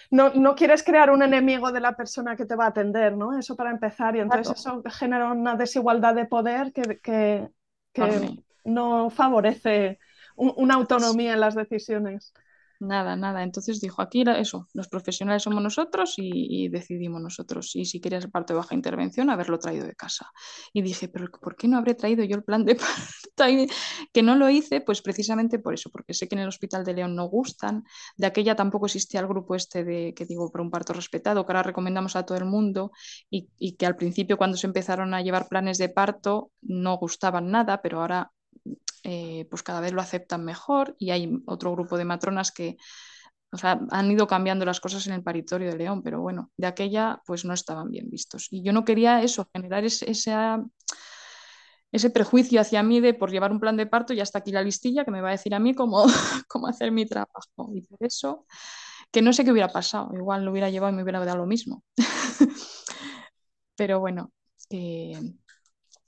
No, 0.10 0.34
no, 0.34 0.56
quieres 0.56 0.82
crear 0.82 1.12
un 1.12 1.22
enemigo 1.22 1.72
de 1.72 1.82
la 1.82 1.96
persona 1.96 2.36
que 2.36 2.48
te 2.48 2.56
va 2.56 2.66
a 2.66 2.70
atender, 2.70 3.16
¿no? 3.16 3.38
Eso 3.38 3.56
para 3.56 3.70
empezar, 3.70 4.16
y 4.16 4.20
entonces 4.22 4.58
eso 4.58 4.82
genera 4.90 5.32
una 5.32 5.56
desigualdad 5.56 6.16
de 6.16 6.26
poder 6.26 6.74
que, 6.74 7.00
que, 7.04 7.48
no 8.64 9.12
favorece 9.12 10.00
una 10.36 10.74
autonomía 10.74 11.34
en 11.34 11.40
las 11.40 11.54
decisiones. 11.54 12.34
Nada, 12.80 13.18
nada. 13.18 13.44
Entonces 13.44 13.82
dijo, 13.82 14.02
aquí 14.02 14.24
eso, 14.38 14.68
los 14.74 14.88
profesionales 14.88 15.44
somos 15.44 15.62
nosotros 15.62 16.14
y, 16.16 16.70
decidimos 16.70 17.22
nosotros. 17.22 17.76
Y 17.76 17.84
si 17.84 18.00
querías 18.00 18.24
el 18.24 18.32
parto 18.32 18.54
de 18.54 18.58
baja 18.60 18.74
intervención, 18.74 19.30
haberlo 19.30 19.60
traído 19.60 19.86
de 19.86 19.96
casa. 19.96 20.32
Y 20.72 20.82
dije, 20.82 21.10
pero 21.10 21.30
¿por 21.30 21.58
qué 21.58 21.68
no 21.68 21.78
habré 21.78 21.94
traído 21.96 22.24
yo 22.24 22.38
el 22.38 22.44
plan 22.44 22.64
de 22.64 22.76
parto? 22.76 23.70
que 24.14 24.24
no 24.24 24.36
lo 24.36 24.50
hice, 24.50 24.82
pues 24.82 25.02
precisamente 25.02 25.60
por 25.60 25.74
eso, 25.74 25.90
porque 25.90 26.14
sé 26.14 26.28
que 26.28 26.36
en 26.36 26.42
el 26.42 26.48
Hospital 26.48 26.86
de 26.86 26.94
León 26.94 27.16
no 27.16 27.26
gustan. 27.26 27.84
De 28.18 28.28
aquella 28.28 28.56
tampoco 28.56 28.86
existía 28.86 29.20
el 29.20 29.28
grupo 29.28 29.56
este 29.56 29.84
de, 29.84 30.14
que 30.16 30.26
digo, 30.26 30.50
por 30.52 30.62
un 30.62 30.72
parto 30.72 30.94
respetado, 30.94 31.46
que 31.46 31.52
ahora 31.52 31.64
recomendamos 31.64 32.16
a 32.16 32.26
todo 32.26 32.38
el 32.38 32.46
mundo 32.46 32.92
y 33.30 33.76
que 33.76 33.86
al 33.86 33.96
principio 33.98 34.38
cuando 34.38 34.58
se 34.58 34.68
empezaron 34.68 35.14
a 35.14 35.22
llevar 35.22 35.48
planes 35.50 35.78
de 35.78 35.90
parto 35.90 36.52
no 36.62 36.98
gustaban 36.98 37.52
nada, 37.52 37.82
pero 37.82 38.02
ahora 38.02 38.32
eh, 39.04 39.48
pues 39.50 39.64
cada 39.64 39.82
vez 39.82 39.94
lo 39.94 40.02
aceptan 40.02 40.44
mejor 40.46 40.96
y 41.00 41.12
hay 41.12 41.32
otro 41.46 41.72
grupo 41.72 41.98
de 41.98 42.06
matronas 42.06 42.52
que 42.52 42.78
han 43.62 44.12
ido 44.12 44.28
cambiando 44.28 44.66
las 44.66 44.80
cosas 44.80 45.08
en 45.08 45.14
el 45.14 45.24
paritorio 45.24 45.72
de 45.72 45.78
León, 45.78 46.04
pero 46.04 46.22
bueno, 46.22 46.52
de 46.58 46.68
aquella 46.68 47.22
pues 47.26 47.46
no 47.46 47.54
estaban 47.54 47.90
bien 47.90 48.10
vistos. 48.10 48.48
Y 48.52 48.64
yo 48.64 48.74
no 48.74 48.86
quería 48.86 49.24
eso, 49.24 49.50
generar 49.54 49.84
ese, 49.84 50.10
ese, 51.92 52.10
prejuicio 52.12 52.62
hacia 52.62 52.84
mí 52.84 53.00
de 53.00 53.14
por 53.16 53.32
llevar 53.32 53.52
un 53.52 53.60
plan 53.60 53.76
de 53.76 53.88
parto 53.88 54.14
y 54.14 54.20
hasta 54.20 54.40
aquí 54.40 54.52
la 54.52 54.62
listilla 54.62 55.04
que 55.04 55.12
me 55.12 55.22
va 55.22 55.30
a 55.30 55.32
decir 55.32 55.56
a 55.56 55.60
mí 55.60 55.74
cómo, 55.74 56.06
cómo 56.48 56.68
hacer 56.68 56.92
mi 56.92 57.06
trabajo. 57.08 57.72
Y 57.74 57.82
por 57.82 57.98
eso, 58.02 58.46
que 59.12 59.22
no 59.22 59.34
sé 59.34 59.44
qué 59.44 59.52
hubiera 59.52 59.70
pasado, 59.70 60.12
igual 60.14 60.46
lo 60.46 60.52
hubiera 60.52 60.70
llevado 60.70 60.94
y 60.94 60.96
me 60.96 61.04
hubiera 61.04 61.24
dado 61.26 61.38
lo 61.40 61.48
mismo. 61.48 61.84
pero 63.76 64.00
bueno, 64.00 64.32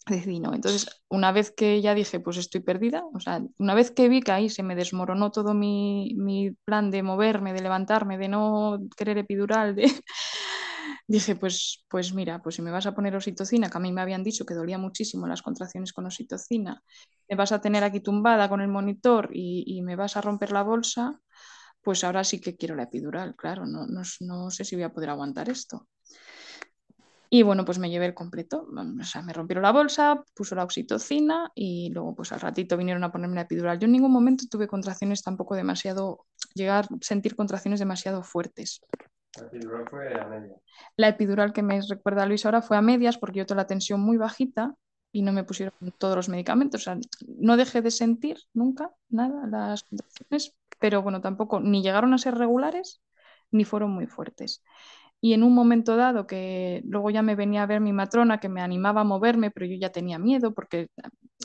decidí 0.08 0.40
no. 0.40 0.54
Entonces, 0.54 1.04
una 1.10 1.32
vez 1.32 1.52
que 1.52 1.82
ya 1.82 1.94
dije, 1.94 2.20
pues 2.20 2.38
estoy 2.38 2.62
perdida, 2.62 3.04
o 3.14 3.20
sea, 3.20 3.42
una 3.58 3.74
vez 3.74 3.92
que 3.92 4.10
vi 4.10 4.22
que 4.22 4.32
ahí 4.32 4.50
se 4.50 4.64
me 4.64 4.76
desmoronó 4.76 5.32
todo 5.32 5.54
mi, 5.54 6.56
plan 6.66 6.92
de 6.92 7.04
moverme, 7.04 7.54
de 7.54 7.62
levantarme, 7.62 8.18
de 8.18 8.28
no 8.28 8.80
querer 8.98 9.18
epidural, 9.18 9.76
de... 9.76 9.84
dije, 11.08 11.36
pues, 11.36 11.86
pues 11.90 12.14
mira, 12.14 12.42
pues 12.42 12.56
si 12.56 12.62
me 12.62 12.72
vas 12.72 12.86
a 12.86 12.96
poner 12.96 13.16
oxitocina, 13.16 13.70
que 13.70 13.78
a 13.78 13.82
mí 13.82 13.92
me 13.92 14.02
habían 14.02 14.24
dicho 14.24 14.46
que 14.46 14.54
dolía 14.54 14.78
muchísimo 14.78 15.28
las 15.28 15.42
contracciones 15.42 15.94
con 15.94 16.06
oxitocina, 16.06 16.82
me 17.30 17.36
vas 17.36 17.52
a 17.52 17.62
tener 17.62 17.84
aquí 17.84 18.00
tumbada 18.00 18.50
con 18.50 18.62
el 18.62 18.68
monitor 18.68 19.30
y, 19.34 19.82
me 19.84 19.96
vas 19.96 20.18
a 20.18 20.22
romper 20.22 20.52
la 20.52 20.64
bolsa, 20.64 21.20
pues 21.82 22.04
ahora 22.04 22.24
sí 22.24 22.40
que 22.40 22.56
quiero 22.56 22.76
la 22.76 22.84
epidural, 22.84 23.36
claro, 23.36 23.66
no, 23.66 23.88
no 23.88 24.52
sé 24.52 24.66
si 24.66 24.76
voy 24.76 24.84
a 24.84 24.94
poder 24.94 25.10
aguantar 25.10 25.50
esto. 25.50 25.88
Y 27.34 27.44
bueno, 27.44 27.64
pues 27.64 27.80
me 27.80 27.90
llevé 27.90 28.08
el 28.08 28.14
completo. 28.14 28.68
O 28.70 29.04
sea, 29.06 29.22
me 29.22 29.32
rompieron 29.32 29.64
la 29.64 29.72
bolsa, 29.72 30.22
puso 30.36 30.54
la 30.54 30.66
oxitocina 30.66 31.50
y 31.56 31.90
luego 31.94 32.14
pues 32.14 32.34
al 32.34 32.42
ratito 32.42 32.76
vinieron 32.76 33.06
a 33.06 33.12
ponerme 33.14 33.36
la 33.36 33.44
epidural. 33.44 33.80
Yo 33.80 33.86
en 33.86 33.94
ningún 33.94 34.12
momento 34.12 34.44
tuve 34.52 34.68
contracciones 34.68 35.24
tampoco 35.24 35.56
demasiado, 35.56 36.26
llegar 36.54 36.84
a 36.84 36.88
sentir 37.00 37.38
contracciones 37.38 37.80
demasiado 37.80 38.22
fuertes. 38.22 38.82
La 39.40 39.48
epidural 39.48 39.88
fue 39.90 40.14
a 40.14 40.28
medias. 40.28 40.60
La 40.98 41.08
epidural 41.08 41.54
que 41.54 41.64
me 41.64 41.80
recuerda 41.88 42.24
a 42.24 42.26
Luis 42.26 42.46
ahora 42.46 42.62
fue 42.62 42.76
a 42.76 42.82
medias 42.82 43.18
porque 43.18 43.40
yo 43.40 43.46
tengo 43.46 43.62
la 43.62 43.68
tensión 43.68 44.02
muy 44.02 44.18
bajita 44.18 44.76
y 45.14 45.22
no 45.22 45.32
me 45.32 45.46
pusieron 45.46 45.74
todos 45.98 46.18
los 46.18 46.28
medicamentos. 46.28 46.82
O 46.82 46.84
sea, 46.84 46.98
no 47.38 47.56
dejé 47.56 47.82
de 47.82 47.92
sentir 47.92 48.40
nunca 48.54 48.92
nada 49.08 49.48
las 49.48 49.84
contracciones, 49.84 50.54
pero 50.80 51.02
bueno, 51.02 51.22
tampoco 51.22 51.62
ni 51.62 51.82
llegaron 51.82 52.14
a 52.14 52.18
ser 52.18 52.36
regulares 52.36 53.02
ni 53.52 53.64
fueron 53.64 53.92
muy 53.92 54.06
fuertes 54.06 54.62
y 55.24 55.34
en 55.34 55.44
un 55.44 55.54
momento 55.54 55.96
dado 55.96 56.26
que 56.26 56.82
luego 56.84 57.12
ya 57.12 57.22
me 57.22 57.36
venía 57.36 57.62
a 57.62 57.68
ver 57.68 57.80
mi 57.80 57.94
matrona 57.94 58.40
que 58.40 58.50
me 58.50 58.60
animaba 58.60 59.02
a 59.02 59.04
moverme, 59.04 59.52
pero 59.52 59.68
yo 59.68 59.76
ya 59.76 59.92
tenía 59.92 60.18
miedo 60.18 60.52
porque 60.52 60.88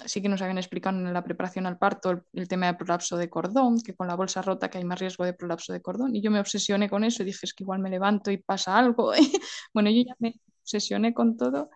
sí 0.06 0.22
que 0.22 0.30
nos 0.30 0.40
habían 0.40 0.56
explicado 0.56 0.96
en 0.96 1.12
la 1.12 1.22
preparación 1.22 1.66
al 1.66 1.76
parto 1.76 2.22
el, 2.32 2.48
tema 2.48 2.66
del 2.66 2.78
prolapso 2.78 3.18
de 3.18 3.28
cordón, 3.28 3.82
que 3.82 3.94
con 3.94 4.08
la 4.08 4.16
bolsa 4.16 4.40
rota 4.40 4.70
que 4.70 4.78
hay 4.78 4.84
más 4.84 4.98
riesgo 4.98 5.26
de 5.26 5.34
prolapso 5.34 5.74
de 5.74 5.82
cordón. 5.82 6.16
Y 6.16 6.22
yo 6.22 6.30
me 6.30 6.40
obsesioné 6.40 6.88
con 6.88 7.04
eso 7.04 7.22
y 7.22 7.26
dije 7.26 7.40
es 7.42 7.52
que 7.52 7.64
igual 7.64 7.80
me 7.80 7.90
levanto 7.90 8.30
y 8.30 8.38
pasa 8.38 8.78
algo. 8.78 9.12
bueno, 9.74 9.90
yo 9.90 10.02
ya 10.06 10.14
me 10.20 10.40
obsesioné 10.62 11.12
con 11.12 11.36
todo 11.36 11.68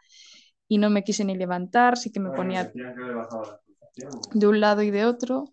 y 0.69 0.79
no 0.79 0.89
me 0.89 1.05
quise 1.05 1.27
ni 1.27 1.37
levantar, 1.37 1.99
sí 1.99 2.11
que 2.11 2.21
me 2.21 2.31
ponía 2.31 2.73
de 4.33 4.47
un 4.47 4.61
lado 4.61 4.81
y 4.81 4.91
de 4.91 5.05
otro 5.05 5.51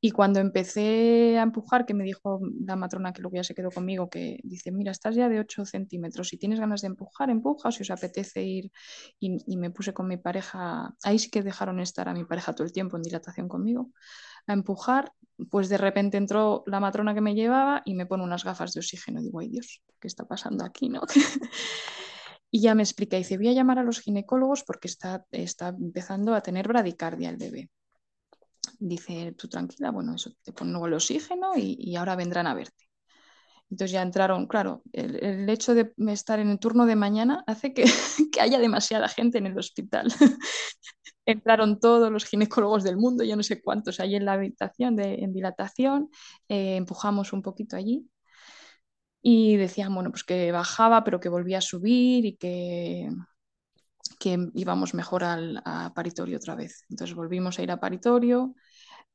y 0.00 0.10
cuando 0.10 0.40
empecé 0.40 1.38
a 1.38 1.42
empujar, 1.42 1.86
que 1.86 1.94
me 1.94 2.04
dijo 2.04 2.40
la 2.64 2.76
matrona 2.76 3.12
que 3.12 3.22
luego 3.22 3.36
ya 3.36 3.44
se 3.44 3.54
quedó 3.54 3.70
conmigo, 3.70 4.10
que 4.10 4.38
dice, 4.42 4.70
mira, 4.70 4.92
estás 4.92 5.14
ya 5.16 5.28
de 5.28 5.40
8 5.40 5.64
centímetros, 5.64 6.28
si 6.28 6.36
tienes 6.36 6.60
ganas 6.60 6.82
de 6.82 6.88
empujar, 6.88 7.30
empuja, 7.30 7.72
si 7.72 7.82
os 7.82 7.90
apetece 7.90 8.42
ir, 8.42 8.70
y, 9.18 9.56
me 9.56 9.70
puse 9.70 9.94
con 9.94 10.06
mi 10.06 10.18
pareja, 10.18 10.94
ahí 11.02 11.18
sí 11.18 11.30
que 11.30 11.42
dejaron 11.42 11.80
estar 11.80 12.08
a 12.08 12.14
mi 12.14 12.24
pareja 12.24 12.52
todo 12.52 12.66
el 12.66 12.72
tiempo 12.72 12.96
en 12.96 13.02
dilatación 13.02 13.48
conmigo, 13.48 13.90
a 14.46 14.52
empujar, 14.52 15.12
pues 15.50 15.68
de 15.68 15.78
repente 15.78 16.18
entró 16.18 16.62
la 16.66 16.80
matrona 16.80 17.14
que 17.14 17.20
me 17.22 17.34
llevaba 17.34 17.82
y 17.84 17.94
me 17.94 18.06
pone 18.06 18.22
unas 18.22 18.44
gafas 18.44 18.72
de 18.72 18.80
oxígeno. 18.80 19.20
Digo, 19.22 19.40
ay 19.40 19.48
Dios, 19.48 19.82
¿qué 20.00 20.08
está 20.08 20.24
pasando 20.26 20.64
aquí? 20.64 20.88
¿no? 20.88 21.02
y 22.50 22.60
ya 22.60 22.74
me 22.74 22.82
explica, 22.82 23.16
dice, 23.16 23.36
voy 23.38 23.48
a 23.48 23.52
llamar 23.52 23.78
a 23.78 23.82
los 23.82 24.00
ginecólogos 24.00 24.62
porque 24.62 24.88
está, 24.88 25.26
está 25.32 25.68
empezando 25.68 26.34
a 26.34 26.42
tener 26.42 26.68
bradicardia 26.68 27.30
el 27.30 27.38
bebé 27.38 27.70
dice, 28.78 29.32
tú 29.36 29.48
tranquila, 29.48 29.90
bueno, 29.90 30.14
eso 30.14 30.32
te 30.42 30.52
pone 30.52 30.70
luego 30.70 30.86
el 30.86 30.94
oxígeno 30.94 31.52
y, 31.56 31.96
ahora 31.96 32.16
vendrán 32.16 32.46
a 32.46 32.54
verte. 32.54 32.84
Entonces 33.70 33.92
ya 33.92 34.02
entraron, 34.02 34.46
claro, 34.46 34.82
el, 34.92 35.48
hecho 35.48 35.74
de 35.74 35.92
estar 36.08 36.38
en 36.38 36.50
el 36.50 36.58
turno 36.58 36.86
de 36.86 36.96
mañana 36.96 37.42
hace 37.46 37.74
que, 37.74 37.84
haya 38.40 38.58
demasiada 38.58 39.08
gente 39.08 39.38
en 39.38 39.46
el 39.46 39.58
hospital. 39.58 40.08
entraron 41.26 41.80
todos 41.80 42.12
los 42.12 42.24
ginecólogos 42.24 42.84
del 42.84 42.96
mundo, 42.96 43.24
yo 43.24 43.36
no 43.36 43.42
sé 43.42 43.60
cuántos 43.60 43.98
ahí 44.00 44.14
en 44.14 44.24
la 44.24 44.34
habitación 44.34 44.94
de, 44.96 45.16
en 45.16 45.32
dilatación, 45.32 46.08
eh, 46.48 46.76
empujamos 46.76 47.32
un 47.32 47.42
poquito 47.42 47.76
allí 47.76 48.08
y 49.28 49.56
decían, 49.56 49.92
bueno, 49.92 50.10
pues 50.10 50.22
que 50.22 50.52
bajaba, 50.52 51.02
pero 51.02 51.18
que 51.18 51.28
volvía 51.28 51.58
a 51.58 51.60
subir 51.60 52.24
y 52.24 52.36
que, 52.36 53.10
que 54.20 54.38
íbamos 54.54 54.94
mejor 54.94 55.24
al, 55.24 55.62
paritorio 55.94 56.36
otra 56.36 56.54
vez. 56.54 56.84
Entonces 56.90 57.16
volvimos 57.16 57.58
a 57.58 57.62
ir 57.62 57.70
a 57.72 57.80
paritorio, 57.80 58.54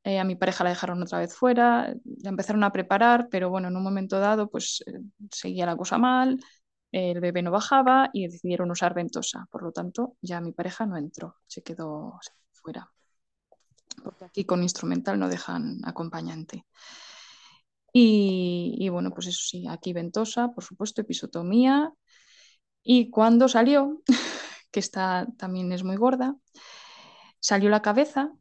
eh, 0.03 0.19
a 0.19 0.23
mi 0.23 0.35
pareja 0.35 0.63
la 0.63 0.71
dejaron 0.71 1.01
otra 1.01 1.19
vez 1.19 1.35
fuera, 1.35 1.93
la 2.23 2.29
empezaron 2.29 2.63
a 2.63 2.71
preparar, 2.71 3.27
pero 3.29 3.49
bueno, 3.49 3.67
en 3.67 3.77
un 3.77 3.83
momento 3.83 4.19
dado 4.19 4.49
pues 4.49 4.83
eh, 4.87 4.99
seguía 5.31 5.65
la 5.65 5.77
cosa 5.77 5.97
mal, 5.97 6.39
el 6.91 7.19
bebé 7.21 7.41
no 7.41 7.51
bajaba 7.51 8.09
y 8.13 8.27
decidieron 8.27 8.71
usar 8.71 8.93
ventosa, 8.93 9.47
por 9.51 9.63
lo 9.63 9.71
tanto 9.71 10.17
ya 10.21 10.41
mi 10.41 10.51
pareja 10.53 10.85
no 10.85 10.97
entró, 10.97 11.37
se 11.47 11.61
quedó 11.63 12.19
fuera, 12.53 12.91
porque 14.03 14.25
aquí 14.25 14.45
con 14.45 14.63
instrumental 14.63 15.19
no 15.19 15.29
dejan 15.29 15.79
acompañante. 15.85 16.65
Y, 17.93 18.75
y 18.79 18.89
bueno, 18.89 19.11
pues 19.11 19.27
eso 19.27 19.41
sí, 19.43 19.67
aquí 19.67 19.93
ventosa, 19.93 20.49
por 20.49 20.63
supuesto, 20.63 21.01
episotomía. 21.01 21.93
Y 22.83 23.09
cuando 23.09 23.47
salió, 23.49 24.01
que 24.71 24.79
está, 24.79 25.27
también 25.37 25.71
es 25.71 25.83
muy 25.83 25.97
gorda, 25.97 26.35
salió 27.39 27.69
la 27.69 27.81
cabeza 27.81 28.31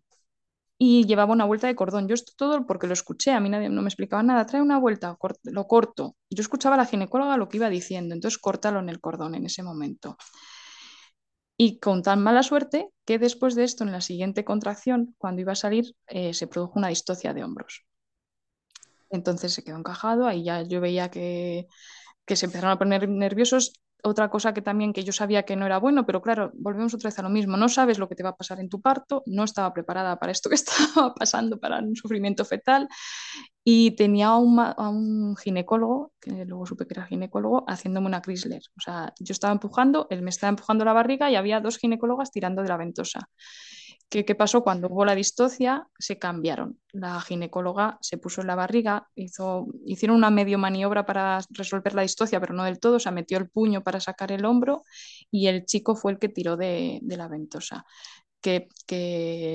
y 0.83 1.05
llevaba 1.05 1.35
una 1.35 1.45
vuelta 1.45 1.67
de 1.67 1.77
cordón. 1.77 2.09
Yo 2.09 2.15
esto 2.15 2.33
todo 2.35 2.67
porque 2.67 2.87
lo 2.87 2.95
escuché, 2.95 3.33
a 3.33 3.41
mí 3.41 3.51
nadie 3.51 3.69
no 3.69 3.83
me 3.83 3.89
explicaba 3.89 4.23
nada, 4.23 4.47
trae 4.47 4.63
una 4.63 4.79
vuelta, 4.79 5.19
lo 5.45 5.67
corto. 5.67 6.17
Yo 6.31 6.41
escuchaba 6.41 6.77
a 6.77 6.79
la 6.79 6.87
ginecóloga 6.87 7.37
lo 7.37 7.51
que 7.51 7.59
iba 7.59 7.69
diciendo, 7.69 8.15
entonces 8.15 8.39
córtalo 8.39 8.81
en 8.81 8.89
el 8.89 8.99
cordón 8.99 9.35
en 9.35 9.45
ese 9.45 9.63
momento. 9.63 10.17
Y 11.59 11.81
con 11.81 12.03
tan 12.03 12.23
mala 12.23 12.43
suerte 12.43 12.89
que 13.05 13.19
después 13.19 13.55
de 13.57 13.65
esto, 13.65 13.85
en 13.85 13.93
la 13.93 14.01
siguiente 14.01 14.43
contracción, 14.43 15.15
cuando 15.19 15.43
iba 15.43 15.53
a 15.53 15.55
salir, 15.55 15.95
eh, 16.07 16.33
se 16.33 16.47
produjo 16.47 16.79
una 16.79 16.89
distocia 16.89 17.35
de 17.35 17.45
hombros. 17.45 17.85
Entonces 19.11 19.53
se 19.53 19.63
quedó 19.63 19.77
encajado, 19.77 20.27
ahí 20.27 20.45
ya 20.45 20.63
yo 20.63 20.81
veía 20.81 21.11
que, 21.11 21.67
que 22.25 22.37
se 22.37 22.47
empezaron 22.47 22.71
a 22.71 22.79
poner 22.79 23.07
nerviosos 23.07 23.75
otra 24.03 24.31
cosa 24.31 24.55
que 24.55 24.63
también 24.63 24.93
que 24.93 25.05
yo 25.05 25.13
sabía 25.13 25.45
que 25.45 25.57
no 25.57 25.67
era 25.67 25.79
bueno, 25.79 26.07
pero 26.07 26.23
claro, 26.23 26.51
volvemos 26.55 26.95
otra 26.95 27.09
vez 27.09 27.19
a 27.19 27.23
lo 27.23 27.31
mismo, 27.31 27.57
no 27.57 27.69
sabes 27.69 27.99
lo 27.99 28.09
que 28.09 28.15
te 28.15 28.23
va 28.23 28.31
a 28.31 28.37
pasar 28.37 28.61
en 28.61 28.69
tu 28.69 28.81
parto, 28.81 29.23
no 29.27 29.45
estaba 29.45 29.73
preparada 29.73 30.19
para 30.19 30.33
esto 30.33 30.49
que 30.49 30.55
estaba 30.57 31.15
pasando, 31.15 31.59
para 31.59 31.79
un 31.79 31.97
sufrimiento 31.97 32.45
fetal, 32.45 32.89
y 33.65 33.93
tenía 33.93 34.29
a 34.29 34.37
un, 34.39 34.59
a 34.59 34.89
un 34.89 35.37
ginecólogo, 35.37 36.13
que 36.21 36.45
luego 36.45 36.67
supe 36.67 36.87
que 36.87 36.95
era 36.95 37.07
ginecólogo, 37.07 37.65
haciéndome 37.69 38.07
una 38.07 38.23
Chrysler. 38.23 38.63
O 38.77 38.81
sea, 38.81 39.13
yo 39.19 39.33
estaba 39.33 39.53
empujando, 39.53 40.07
él 40.11 40.23
me 40.23 40.31
estaba 40.31 40.49
empujando 40.51 40.85
la 40.85 40.93
barriga 40.93 41.31
y 41.31 41.37
había 41.37 41.61
dos 41.61 41.79
ginecólogas 41.79 42.31
tirando 42.31 42.63
de 42.63 42.69
la 42.69 42.77
ventosa. 42.77 43.29
¿Qué, 44.11 44.25
¿Qué, 44.25 44.35
pasó? 44.35 44.65
Cuando 44.65 44.89
hubo 44.89 45.05
la 45.05 45.15
distocia, 45.15 45.87
se 45.97 46.19
cambiaron. 46.19 46.81
La 46.91 47.21
ginecóloga 47.21 47.97
se 48.01 48.19
puso 48.19 48.41
en 48.41 48.49
la 48.49 48.57
barriga, 48.57 49.09
hizo, 49.15 49.69
hicieron 49.87 50.17
una 50.17 50.31
medio 50.31 50.59
maniobra 50.59 51.07
para 51.07 51.39
resolver 51.51 51.95
la 51.95 52.03
distocia, 52.03 52.41
pero 52.41 52.53
no 52.53 52.65
del 52.65 52.81
todo, 52.81 52.97
o 52.97 53.13
metió 53.13 53.39
el 53.39 53.49
puño 53.49 53.85
para 53.85 54.01
sacar 54.01 54.33
el 54.33 54.45
hombro 54.45 54.83
y 55.31 55.47
el 55.47 55.65
chico 55.65 55.95
fue 55.95 56.13
el 56.13 56.19
que 56.19 56.29
tiró 56.29 56.57
de, 56.57 57.01
la 57.03 57.29
ventosa. 57.29 57.85
Que, 58.41 58.69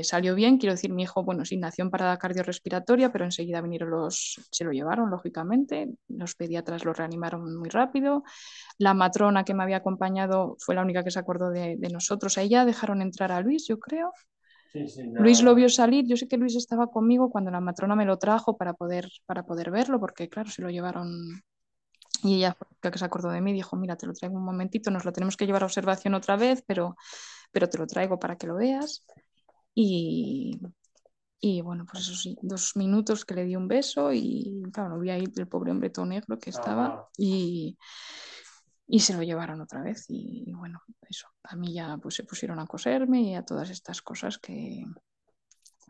salió 0.04 0.36
bien, 0.36 0.58
quiero 0.58 0.74
decir, 0.76 0.94
mi 0.94 1.04
hijo, 1.04 1.24
bueno, 1.24 1.44
sí, 1.44 1.58
nació 1.58 1.84
en 1.84 1.92
parada 1.92 2.18
cardiorrespiratoria, 2.18 3.12
pero 3.12 3.26
enseguida 3.26 3.60
vinieron 3.62 3.90
los, 3.90 4.40
se 4.52 4.64
lo 4.64 4.72
llevaron, 4.72 5.10
lógicamente, 5.10 5.90
los 6.08 6.36
pediatras 6.36 6.86
lo 6.86 6.94
reanimaron 6.94 7.58
muy 7.58 7.70
rápido, 7.70 8.24
la 8.78 8.94
matrona 8.94 9.44
que 9.44 9.56
me 9.56 9.64
había 9.64 9.78
acompañado 9.78 10.56
fue 10.60 10.76
la 10.76 10.84
única 10.84 11.04
que 11.04 11.12
se 11.12 11.20
acordó 11.20 11.50
de, 11.50 11.78
nosotros, 11.92 12.38
ella 12.38 12.64
dejaron 12.64 13.02
entrar 13.02 13.32
a 13.32 13.42
Luis, 13.42 13.68
yo 13.68 13.80
creo, 13.80 14.14
Sí, 14.76 14.88
sí, 14.90 15.02
ya- 15.12 15.22
Luis 15.24 15.42
lo 15.42 15.56
vio 15.56 15.70
salir, 15.70 16.06
yo 16.06 16.18
sé 16.18 16.28
que 16.28 16.38
Luis 16.38 16.56
estaba 16.56 16.88
conmigo 16.88 17.30
cuando 17.30 17.50
la 17.52 17.62
matrona 17.62 17.96
me 17.96 18.06
lo 18.06 18.18
trajo 18.18 18.58
para 18.58 18.74
poder, 18.74 19.10
para 19.26 19.44
poder 19.46 19.72
verlo, 19.72 20.00
porque 20.00 20.28
claro, 20.30 20.50
se 20.50 20.62
lo 20.62 20.70
llevaron 20.70 21.42
y 22.24 22.36
ella 22.38 22.58
la 22.82 22.92
que 22.92 22.98
se 23.00 23.06
acordó 23.06 23.30
de 23.30 23.42
mí, 23.42 23.54
dijo, 23.54 23.76
mira, 23.76 23.96
te 23.98 24.08
lo 24.08 24.14
traigo 24.14 24.36
un 24.38 24.46
momentito, 24.46 24.92
nos 24.92 25.06
lo 25.06 25.14
tenemos 25.14 25.38
que 25.38 25.46
llevar 25.46 25.64
a 25.64 25.68
observación 25.68 26.16
otra 26.16 26.38
vez, 26.38 26.64
pero, 26.68 26.96
pero 27.52 27.70
te 27.70 27.78
lo 27.78 27.88
traigo 27.88 28.20
para 28.20 28.38
que 28.38 28.48
lo 28.48 28.56
veas. 28.56 29.06
Y, 29.76 30.60
y 31.40 31.62
bueno, 31.62 31.86
pues 31.92 32.04
eso 32.04 32.16
sí, 32.16 32.38
dos 32.42 32.76
minutos 32.76 33.26
que 33.26 33.36
le 33.36 33.46
di 33.46 33.56
un 33.56 33.68
beso 33.68 34.12
y 34.14 34.64
claro, 34.74 35.00
vi 35.00 35.12
ahí 35.12 35.26
el 35.36 35.48
pobre 35.48 35.72
hombre 35.72 35.90
todo 35.92 36.06
negro 36.06 36.40
que 36.40 36.50
estaba 36.52 36.86
Ajá. 36.88 37.08
y, 37.18 37.78
y 38.88 39.00
se 39.00 39.14
lo 39.14 39.24
llevaron 39.24 39.62
otra 39.62 39.82
vez 39.82 40.06
y, 40.10 40.52
bueno, 40.54 40.82
eso, 41.10 41.28
a 41.44 41.56
mí 41.56 41.74
ya 41.74 41.98
pues 41.98 42.16
se 42.16 42.24
pusieron 42.24 42.60
a 42.60 42.68
coserme 42.68 43.22
y 43.22 43.36
a 43.36 43.44
todas 43.44 43.70
estas 43.70 44.02
cosas 44.02 44.38
que, 44.38 44.84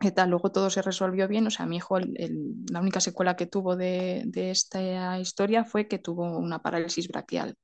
que 0.00 0.12
tal, 0.12 0.30
luego 0.30 0.50
todo 0.50 0.70
se 0.70 0.82
resolvió 0.82 1.28
bien, 1.28 1.46
o 1.46 1.50
sea, 1.50 1.66
mi 1.66 1.76
hijo, 1.76 1.98
la 1.98 2.80
única 2.80 3.00
secuela 3.00 3.36
que 3.36 3.46
tuvo 3.46 3.76
de, 3.76 4.28
esta 4.34 5.18
historia 5.18 5.64
fue 5.64 5.88
que 5.88 5.98
tuvo 5.98 6.38
una 6.38 6.60
parálisis 6.60 7.08
braquial, 7.08 7.56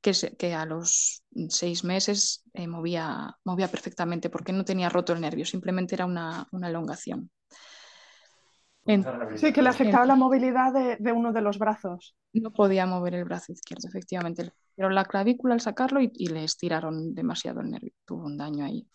que, 0.00 0.12
que 0.36 0.54
a 0.54 0.64
los 0.64 1.22
seis 1.48 1.84
meses 1.84 2.44
eh, 2.54 2.66
movía, 2.66 3.36
movía 3.44 3.68
perfectamente 3.68 4.30
porque 4.30 4.52
no 4.52 4.64
tenía 4.64 4.88
roto 4.88 5.12
el 5.12 5.20
nervio, 5.20 5.44
simplemente 5.44 5.94
era 5.94 6.06
una, 6.06 6.46
una 6.52 6.68
elongación. 6.68 7.30
En- 8.86 9.04
Sí, 9.36 9.52
que 9.52 9.62
le 9.62 9.68
afectaba 9.68 10.06
la 10.06 10.16
movilidad 10.16 10.72
de, 10.72 10.96
de 10.98 11.12
uno 11.12 11.32
de 11.32 11.40
los 11.40 11.58
brazos. 11.58 12.16
no 12.34 12.52
podía 12.52 12.86
mover 12.86 13.14
el 13.14 13.24
brazo 13.24 13.52
izquierdo, 13.52 13.88
efectivamente. 13.88 14.44
Le 14.44 14.50
rompieron 14.50 14.94
la 14.94 15.04
clavícula 15.04 15.54
al 15.54 15.60
sacarlo 15.60 16.00
y, 16.00 16.10
y 16.14 16.28
le 16.28 16.44
estiraron 16.44 17.14
demasiado 17.14 17.60
el 17.60 17.70
nervio, 17.70 17.92
tuvo 18.06 18.24
un 18.24 18.36
daño 18.36 18.64
ahí. 18.64 18.86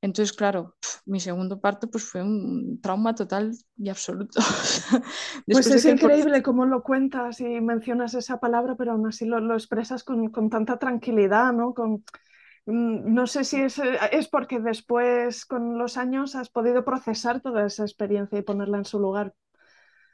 Entonces, 0.00 0.36
claro, 0.36 0.76
pf, 0.80 1.00
mi 1.06 1.20
segundo 1.20 1.60
parto 1.60 1.90
pues 1.90 2.04
fue 2.04 2.22
un 2.22 2.80
trauma 2.82 3.14
total 3.14 3.52
y 3.76 3.88
absoluto. 3.88 4.40
Pues 5.46 5.66
es 5.70 5.84
por- 5.84 5.90
increíble 5.94 6.42
cómo 6.42 6.66
lo 6.66 6.82
cuentas 6.82 7.40
y 7.40 7.44
mencionas 7.60 8.14
esa 8.14 8.38
palabra, 8.40 8.74
pero 8.76 8.92
aún 8.92 9.06
así 9.06 9.24
lo, 9.26 9.40
lo 9.40 9.54
expresas 9.54 10.04
con, 10.04 10.30
con 10.30 10.50
tanta 10.50 10.78
tranquilidad, 10.78 11.52
¿no? 11.52 11.74
Con, 11.74 12.04
no 12.66 13.26
sé 13.26 13.44
si 13.44 13.60
es, 13.60 13.78
eh, 13.78 13.98
es 14.12 14.28
porque 14.28 14.60
después, 14.60 15.44
con 15.46 15.78
los 15.78 15.96
años, 15.96 16.34
has 16.34 16.48
podido 16.48 16.84
procesar 16.84 17.40
toda 17.40 17.66
esa 17.66 17.82
experiencia 17.82 18.38
y 18.38 18.42
ponerla 18.42 18.78
en 18.78 18.84
su 18.84 18.98
lugar. 18.98 19.34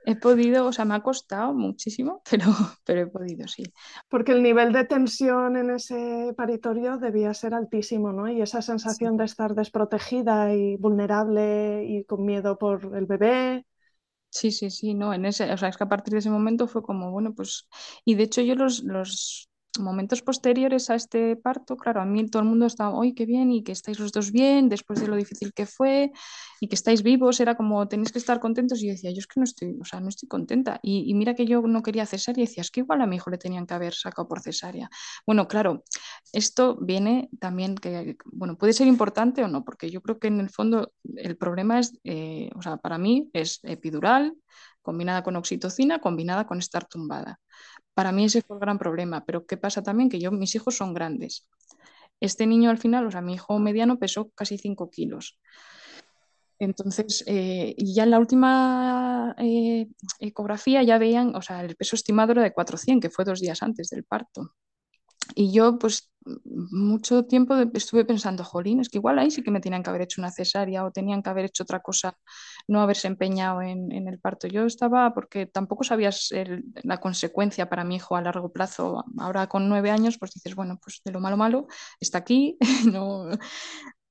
He 0.07 0.16
podido, 0.16 0.66
o 0.66 0.72
sea, 0.72 0.86
me 0.86 0.94
ha 0.94 1.03
costado 1.03 1.53
muchísimo, 1.53 2.22
pero, 2.30 2.46
pero 2.84 3.03
he 3.03 3.07
podido, 3.07 3.46
sí. 3.46 3.64
Porque 4.09 4.32
el 4.32 4.42
nivel 4.42 4.72
de 4.72 4.84
tensión 4.84 5.57
en 5.57 5.70
ese 5.70 6.32
paritorio 6.36 6.96
debía 6.96 7.34
ser 7.34 7.53
altísimo, 7.53 8.12
¿no? 8.12 8.28
Y 8.28 8.40
esa 8.40 8.62
sensación 8.62 9.16
de 9.18 9.24
estar 9.24 9.55
desprotegida 9.55 10.55
y 10.55 10.76
vulnerable 10.76 11.84
y 11.86 12.05
con 12.05 12.24
miedo 12.24 12.57
por 12.57 12.96
el 12.96 13.07
bebé. 13.07 13.66
Sí, 14.30 14.51
sí, 14.53 14.70
sí, 14.70 14.94
no, 14.94 15.14
en 15.14 15.24
ese, 15.24 15.51
o 15.53 15.57
sea, 15.57 15.70
es 15.70 15.76
que 15.76 15.84
a 15.84 15.88
partir 15.88 16.12
de 16.12 16.18
ese 16.20 16.30
momento 16.30 16.68
fue 16.68 16.82
como, 16.82 17.11
bueno, 17.11 17.34
pues, 17.34 17.66
y 18.05 18.14
de 18.14 18.24
hecho 18.24 18.42
yo 18.42 18.55
los, 18.55 18.84
los 18.84 19.49
momentos 19.79 20.23
posteriores 20.23 20.91
a 20.91 20.95
este 20.95 21.37
parto, 21.37 21.77
claro, 21.77 22.01
a 22.01 22.05
mí 22.05 22.27
todo 22.29 22.43
el 22.43 22.49
mundo 22.49 22.66
estaba, 22.66 23.01
¡ay, 23.01 23.14
qué 23.14 23.27
bien! 23.27 23.51
Y 23.53 23.62
que 23.62 23.73
estáis 23.73 23.99
los 23.99 24.12
dos 24.12 24.33
bien, 24.33 24.69
después 24.69 25.01
de 25.01 25.09
lo 25.09 25.16
difícil 25.16 25.53
que 25.53 25.66
fue, 25.66 26.11
y 26.61 26.69
que 26.69 26.75
estáis 26.75 27.03
vivos, 27.03 27.41
era 27.41 27.57
como, 27.57 27.87
tenéis 27.87 28.12
que 28.12 28.19
estar 28.19 28.41
contentos, 28.41 28.83
y 28.83 28.87
yo 28.87 28.93
decía, 28.93 29.11
yo 29.11 29.19
es 29.19 29.27
que 29.27 29.41
no 29.41 29.45
estoy, 29.45 29.77
o 29.81 29.85
sea, 29.85 30.01
no 30.01 30.09
estoy 30.09 30.29
contenta, 30.29 30.81
y, 30.83 31.11
y 31.11 31.14
mira 31.14 31.35
que 31.35 31.47
yo 31.47 31.62
no 31.62 31.83
quería 31.83 32.07
cesárea, 32.07 32.43
y 32.43 32.47
decía, 32.47 32.62
es 32.62 32.71
que 32.71 32.81
igual 32.81 33.03
a 33.03 33.07
mi 33.07 33.16
hijo 33.16 33.31
le 33.31 33.39
tenían 33.39 33.66
que 33.66 33.75
haber 33.75 33.95
sacado 33.95 34.27
por 34.27 34.41
cesárea. 34.41 34.91
Bueno, 35.27 35.47
claro, 35.49 35.85
esto 36.33 36.77
viene 36.81 37.29
también 37.39 37.75
que, 37.77 38.16
bueno, 38.25 38.57
puede 38.57 38.73
ser 38.73 38.87
importante 38.87 39.45
o 39.45 39.49
no, 39.49 39.64
porque 39.64 39.91
yo 39.91 40.01
creo 40.03 40.19
que 40.19 40.29
en 40.29 40.41
el 40.41 40.51
fondo 40.51 40.93
el 41.16 41.37
problema 41.37 41.79
es, 41.79 41.99
eh, 42.05 42.51
o 42.57 42.62
sea, 42.62 42.77
para 42.79 42.99
mí 42.99 43.31
es 43.33 43.61
epidural, 43.62 44.35
combinada 44.83 45.23
con 45.23 45.37
oxitocina, 45.37 46.01
combinada 46.01 46.47
con 46.47 46.59
estar 46.59 46.87
tumbada. 46.87 47.41
Para 47.99 48.12
mí 48.12 48.26
ese 48.26 48.42
fue 48.42 48.55
el 48.55 48.61
gran 48.61 48.78
problema, 48.78 49.24
pero 49.24 49.44
¿qué 49.44 49.57
pasa 49.57 49.82
también? 49.82 50.09
Que 50.09 50.20
yo, 50.20 50.30
mis 50.30 50.55
hijos 50.55 50.76
son 50.76 50.94
grandes. 50.94 51.49
Este 52.20 52.46
niño 52.46 52.70
al 52.70 52.78
final, 52.78 53.05
o 53.05 53.11
sea, 53.11 53.22
mi 53.22 53.34
hijo 53.34 53.59
mediano 53.59 53.99
pesó 53.99 54.30
casi 54.36 54.57
5 54.57 54.88
kilos. 54.88 55.36
Entonces, 56.61 57.24
eh, 57.26 57.74
ya 57.76 58.05
en 58.05 58.12
la 58.12 58.20
última 58.20 59.34
eh, 59.36 59.88
ecografía 60.20 60.84
ya 60.84 60.96
veían, 60.96 61.34
o 61.34 61.42
sea, 61.42 61.64
el 61.64 61.74
peso 61.74 61.96
estimado 61.96 62.30
era 62.30 62.42
de 62.44 62.53
400, 62.53 63.03
que 63.03 63.12
fue 63.12 63.24
dos 63.24 63.40
días 63.40 63.64
antes 63.64 63.88
del 63.90 64.05
parto. 64.05 64.53
Y 65.35 65.53
yo, 65.53 65.79
pues, 65.79 66.11
mucho 66.45 67.24
tiempo 67.24 67.55
estuve 67.74 68.05
pensando, 68.05 68.45
jolín, 68.45 68.81
es 68.81 68.89
que 68.91 68.99
igual 68.99 69.18
ahí 69.18 69.31
sí 69.31 69.43
que 69.43 69.51
me 69.51 69.61
tenían 69.61 69.83
que 69.83 69.89
haber 69.91 70.03
hecho 70.03 70.20
una 70.20 70.31
cesárea 70.31 70.85
o 70.85 70.91
tenían 70.93 71.22
que 71.22 71.31
haber 71.31 71.47
hecho 71.47 71.62
otra 71.62 71.81
cosa, 71.81 72.18
no 72.66 72.81
haberse 72.83 73.07
empeñado 73.09 73.62
en, 73.62 73.91
en 73.93 74.09
el 74.09 74.18
parto. 74.20 74.47
Yo 74.47 74.66
estaba, 74.66 75.14
porque 75.14 75.47
tampoco 75.47 75.85
sabías 75.85 76.29
la 76.83 76.99
consecuencia 76.99 77.68
para 77.70 77.85
mi 77.85 77.97
hijo 77.97 78.16
a 78.16 78.22
largo 78.22 78.53
plazo. 78.53 79.05
Ahora 79.18 79.47
con 79.49 79.68
nueve 79.68 79.91
años, 79.91 80.18
pues 80.18 80.33
dices, 80.33 80.55
bueno, 80.55 80.79
pues 80.83 81.01
de 81.05 81.12
lo 81.12 81.20
malo 81.20 81.37
malo, 81.37 81.66
está 82.01 82.18
aquí, 82.18 82.59
no, 82.93 83.31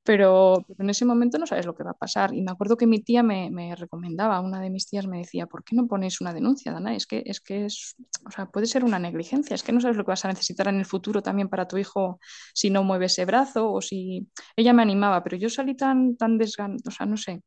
pero, 0.08 0.66
en 0.78 0.90
ese 0.90 1.04
momento 1.04 1.38
no 1.38 1.46
sabes 1.46 1.66
lo 1.66 1.76
que 1.76 1.84
va 1.84 1.92
a 1.92 1.94
pasar. 1.94 2.34
Y 2.34 2.42
me 2.42 2.52
acuerdo 2.52 2.78
que 2.78 2.88
mi 2.88 3.02
tía 3.02 3.24
me, 3.24 3.52
me 3.52 3.76
recomendaba, 3.76 4.40
una 4.40 4.62
de 4.62 4.70
mis 4.70 4.88
tías 4.88 5.06
me 5.06 5.18
decía, 5.18 5.48
¿por 5.48 5.66
qué 5.66 5.76
no 5.76 5.86
ponéis 5.86 6.22
una 6.22 6.34
denuncia, 6.34 6.72
Dana? 6.72 6.96
Es 6.96 7.06
que, 7.06 7.24
es 7.26 7.42
que 7.42 7.66
es, 7.66 7.98
o 8.26 8.32
sea, 8.32 8.46
puede 8.46 8.68
ser 8.68 8.86
una 8.86 9.00
negligencia, 9.00 9.54
es 9.54 9.64
que 9.64 9.74
no 9.74 9.82
sabes 9.82 9.98
lo 9.98 10.06
que 10.06 10.12
vas 10.12 10.24
a 10.24 10.30
necesitar 10.30 10.70
en 10.70 10.78
el 10.78 10.86
futuro 10.86 11.22
también 11.22 11.50
para 11.50 11.68
tu 11.68 11.78
hijo 11.78 12.22
si 12.54 12.70
no 12.70 12.86
mueve 12.86 13.08
ese 13.08 13.26
brazo 13.26 13.70
o 13.70 13.82
si... 13.82 14.30
Ella 14.56 14.72
me 14.72 14.82
animaba, 14.82 15.22
pero 15.26 15.36
yo 15.36 15.50
salí 15.50 15.76
tan, 15.76 16.16
tan 16.16 16.40
o 16.42 16.92
sea, 16.92 17.06
no 17.06 17.18
sé, 17.18 17.42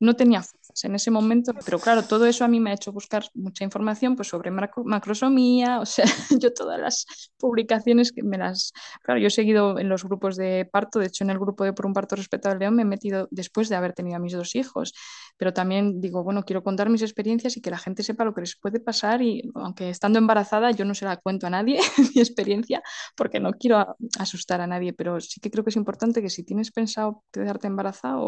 no 0.00 0.14
tenía 0.14 0.42
fuerzas 0.42 0.84
en 0.84 0.94
ese 0.94 1.10
momento, 1.10 1.52
pero 1.64 1.78
claro, 1.78 2.02
todo 2.04 2.26
eso 2.26 2.44
a 2.44 2.48
mí 2.48 2.60
me 2.60 2.70
ha 2.70 2.74
hecho 2.74 2.92
buscar 2.92 3.24
mucha 3.34 3.64
información 3.64 4.14
pues, 4.16 4.28
sobre 4.28 4.50
macro- 4.50 4.84
macrosomía, 4.84 5.80
o 5.80 5.86
sea, 5.86 6.06
yo 6.38 6.52
todas 6.52 6.78
las 6.78 7.06
publicaciones 7.38 8.12
que 8.12 8.22
me 8.22 8.38
las... 8.38 8.72
Claro, 9.02 9.20
yo 9.20 9.26
he 9.26 9.30
seguido 9.30 9.78
en 9.78 9.88
los 9.88 10.04
grupos 10.04 10.36
de 10.36 10.68
parto, 10.70 10.98
de 10.98 11.06
hecho 11.06 11.24
en 11.24 11.30
el 11.30 11.38
grupo 11.38 11.64
de 11.64 11.72
Por 11.72 11.86
un 11.86 11.94
parto 11.94 12.16
respetado 12.16 12.52
al 12.52 12.58
león 12.60 12.76
me 12.76 12.82
he 12.82 12.84
metido 12.84 13.28
después 13.30 13.68
de 13.68 13.76
haber 13.76 13.92
tenido 13.92 14.16
a 14.16 14.20
mis 14.20 14.32
dos 14.32 14.54
hijos, 14.54 14.92
pero 15.36 15.52
también 15.52 16.00
digo, 16.00 16.22
bueno, 16.22 16.44
quiero 16.44 16.62
contar 16.62 16.90
mis 16.90 17.02
experiencias 17.02 17.56
y 17.56 17.60
que 17.60 17.70
la 17.70 17.78
gente 17.78 18.02
sepa 18.02 18.24
lo 18.24 18.34
que 18.34 18.42
les 18.42 18.56
puede 18.56 18.80
pasar 18.80 19.22
y 19.22 19.50
aunque 19.54 19.90
estando 19.90 20.18
embarazada 20.18 20.70
yo 20.70 20.84
no 20.84 20.94
se 20.94 21.04
la 21.04 21.16
cuento 21.16 21.46
a 21.46 21.50
nadie 21.50 21.80
mi 22.14 22.20
experiencia 22.20 22.82
porque 23.16 23.40
no 23.40 23.52
quiero 23.52 23.96
asustar 24.18 24.60
a 24.60 24.66
nadie, 24.66 24.92
pero 24.92 25.20
sí 25.20 25.40
que 25.40 25.50
creo 25.50 25.64
que 25.64 25.70
es 25.70 25.76
importante 25.76 26.22
que 26.22 26.30
si 26.30 26.44
tienes 26.44 26.70
pensado 26.70 27.24
quedarte 27.32 27.66
embarazada 27.66 28.18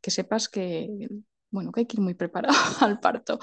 que 0.00 0.10
sepas 0.10 0.48
que, 0.48 0.89
bueno, 1.50 1.72
que 1.72 1.80
hay 1.80 1.86
que 1.86 1.96
ir 1.96 2.02
muy 2.02 2.14
preparado 2.14 2.54
al 2.80 3.00
parto. 3.00 3.38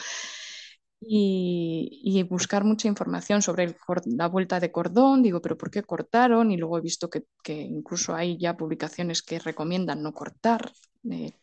Y, 0.99 2.23
buscar 2.29 2.63
mucha 2.63 2.87
información 2.87 3.41
sobre 3.41 3.75
la 4.05 4.27
vuelta 4.27 4.59
de 4.59 4.71
cordón, 4.71 5.21
digo, 5.21 5.41
pero 5.41 5.57
¿por 5.57 5.69
qué 5.69 5.83
cortaron? 5.83 6.51
Y 6.51 6.57
luego 6.57 6.77
he 6.77 6.81
visto 6.81 7.09
que, 7.09 7.25
que 7.43 7.53
incluso 7.53 8.15
hay 8.15 8.37
ya 8.39 8.57
publicaciones 8.57 9.21
que 9.21 9.39
recomiendan 9.39 10.01
no 10.01 10.13
cortar. 10.13 10.71
eh, 11.09 11.33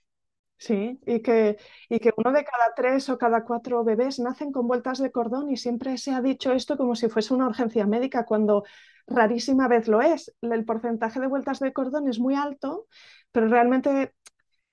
Sí, 0.57 0.99
y 1.05 1.21
que, 1.21 1.59
y 1.91 1.99
que 1.99 2.13
uno 2.17 2.33
de 2.33 2.45
cada 2.45 2.75
tres 2.75 3.09
o 3.11 3.19
cada 3.19 3.45
cuatro 3.45 3.85
bebés 3.85 4.19
nacen 4.19 4.51
con 4.51 4.67
vueltas 4.67 4.99
de 4.99 5.11
cordón 5.13 5.51
y 5.51 5.57
siempre 5.59 5.99
se 5.99 6.13
ha 6.13 6.23
dicho 6.23 6.53
esto 6.53 6.77
como 6.79 6.95
si 6.95 7.09
fuese 7.09 7.35
una 7.35 7.47
urgencia 7.47 7.87
médica, 7.87 8.25
cuando 8.25 8.65
rarísima 9.07 9.69
vez 9.69 9.89
lo 9.89 10.01
es. 10.01 10.35
El 10.41 10.65
porcentaje 10.65 11.21
de 11.21 11.27
vueltas 11.27 11.59
de 11.61 11.73
cordón 11.73 12.09
es 12.09 12.19
muy 12.19 12.35
alto, 12.35 12.87
pero 13.31 13.49
realmente 13.49 14.15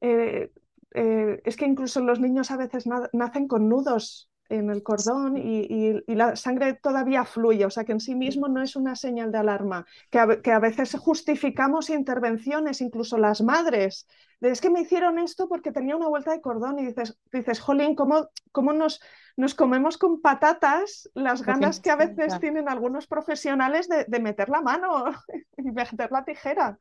eh, 0.02 0.52
eh, 0.94 1.42
es 1.46 1.56
que 1.56 1.66
incluso 1.66 2.02
los 2.02 2.20
niños 2.20 2.52
a 2.52 2.58
veces 2.58 2.88
na- 2.88 3.10
nacen 3.14 3.48
con 3.48 3.70
nudos 3.70 4.30
en 4.50 4.70
el 4.70 4.84
cordón 4.84 5.38
y, 5.38 6.02
la 6.08 6.36
sangre 6.36 6.74
todavía 6.74 7.24
fluye, 7.24 7.66
o 7.66 7.70
sea 7.70 7.86
que 7.86 7.94
en 7.94 8.02
sí 8.02 8.16
mismo 8.16 8.50
no 8.50 8.62
es 8.62 8.76
una 8.76 8.96
señal 8.96 9.32
de 9.32 9.38
alarma, 9.38 9.86
que 10.10 10.20
a, 10.20 10.42
que 10.42 10.52
a 10.52 10.60
veces 10.60 10.94
justificamos 11.00 11.90
intervenciones, 11.90 12.82
incluso 12.82 13.18
las 13.18 13.42
madres, 13.42 14.08
es 14.42 14.60
que 14.60 14.70
me 14.70 14.82
hicieron 14.82 15.20
esto 15.20 15.48
porque 15.48 15.72
tenía 15.72 15.96
una 15.96 16.10
vuelta 16.10 16.32
de 16.32 16.42
cordón 16.42 16.80
y 16.80 16.88
dices, 16.88 17.18
dices 17.32 17.62
Jolín, 17.62 17.96
¿cómo, 17.96 18.28
cómo 18.52 18.74
nos, 18.74 19.00
nos 19.38 19.56
comemos 19.56 19.98
con 19.98 20.20
patatas 20.22 21.10
las 21.14 21.44
ganas 21.44 21.80
que 21.80 21.92
a 21.92 21.96
veces 21.96 22.38
tienen 22.40 22.68
algunos 22.68 23.08
profesionales 23.08 23.88
de, 23.88 24.04
de 24.06 24.20
meter 24.20 24.50
la 24.50 24.62
mano 24.62 25.06
y 25.58 25.72
meter 25.72 26.12
la 26.12 26.26
tijera? 26.26 26.78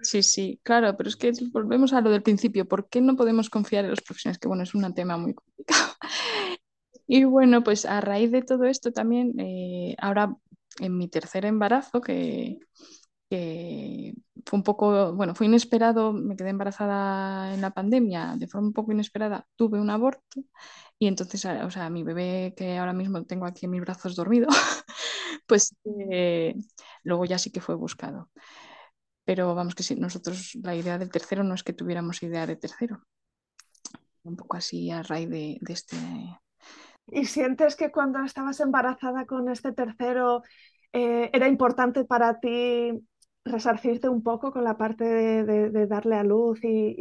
Sí, 0.00 0.22
sí, 0.22 0.58
claro, 0.62 0.96
pero 0.96 1.08
es 1.08 1.16
que 1.16 1.32
volvemos 1.52 1.92
a 1.92 2.00
lo 2.00 2.10
del 2.10 2.22
principio. 2.22 2.66
¿Por 2.66 2.88
qué 2.88 3.00
no 3.00 3.14
podemos 3.16 3.50
confiar 3.50 3.84
en 3.84 3.90
los 3.90 4.00
profesionales? 4.00 4.38
Que 4.38 4.48
bueno, 4.48 4.62
es 4.64 4.74
un 4.74 4.92
tema 4.94 5.16
muy 5.16 5.34
complicado. 5.34 5.92
Y 7.06 7.24
bueno, 7.24 7.62
pues 7.62 7.84
a 7.84 8.00
raíz 8.00 8.30
de 8.30 8.42
todo 8.42 8.64
esto 8.64 8.92
también, 8.92 9.38
eh, 9.38 9.94
ahora 9.98 10.34
en 10.80 10.96
mi 10.96 11.08
tercer 11.08 11.44
embarazo, 11.44 12.00
que, 12.00 12.58
fue 14.46 14.58
un 14.58 14.62
poco, 14.62 15.12
bueno, 15.14 15.34
fue 15.34 15.46
inesperado, 15.46 16.12
me 16.12 16.36
quedé 16.36 16.50
embarazada 16.50 17.54
en 17.54 17.60
la 17.60 17.70
pandemia 17.70 18.34
de 18.38 18.46
forma 18.48 18.68
un 18.68 18.72
poco 18.72 18.92
inesperada, 18.92 19.46
tuve 19.56 19.80
un 19.80 19.90
aborto 19.90 20.42
y 20.98 21.06
entonces, 21.06 21.44
o 21.46 21.70
sea, 21.70 21.90
mi 21.90 22.02
bebé 22.04 22.54
que 22.56 22.78
ahora 22.78 22.92
mismo 22.92 23.24
tengo 23.24 23.46
aquí 23.46 23.66
en 23.66 23.72
mis 23.72 23.80
brazos 23.82 24.16
dormido, 24.16 24.48
pues 25.46 25.74
eh, 26.10 26.54
luego 27.04 27.24
ya 27.24 27.38
sí 27.38 27.50
que 27.50 27.60
fue 27.60 27.74
buscado. 27.74 28.30
Pero 29.24 29.54
vamos 29.54 29.74
que 29.74 29.82
sí, 29.82 29.94
nosotros 29.96 30.58
la 30.62 30.74
idea 30.74 30.98
del 30.98 31.10
tercero 31.10 31.44
no 31.44 31.54
es 31.54 31.62
que 31.62 31.72
tuviéramos 31.72 32.22
idea 32.22 32.46
de 32.46 32.56
tercero. 32.56 33.02
Un 34.24 34.36
poco 34.36 34.56
así 34.56 34.90
a 34.90 35.02
raíz 35.02 35.28
de, 35.30 35.58
este... 35.68 35.96
¿Y 37.06 37.24
sientes 37.26 37.76
que 37.76 37.90
cuando 37.90 38.22
estabas 38.24 38.60
embarazada 38.60 39.26
con 39.26 39.48
este 39.48 39.72
tercero 39.72 40.42
eh, 40.92 41.30
era 41.32 41.48
importante 41.48 42.04
para 42.04 42.38
ti 42.38 42.92
resarcirte 43.44 44.08
un 44.08 44.22
poco 44.22 44.52
con 44.52 44.62
la 44.62 44.76
parte 44.76 45.04
de, 45.04 45.86
darle 45.86 46.16
a 46.16 46.22
luz 46.22 46.60
y, 46.62 46.96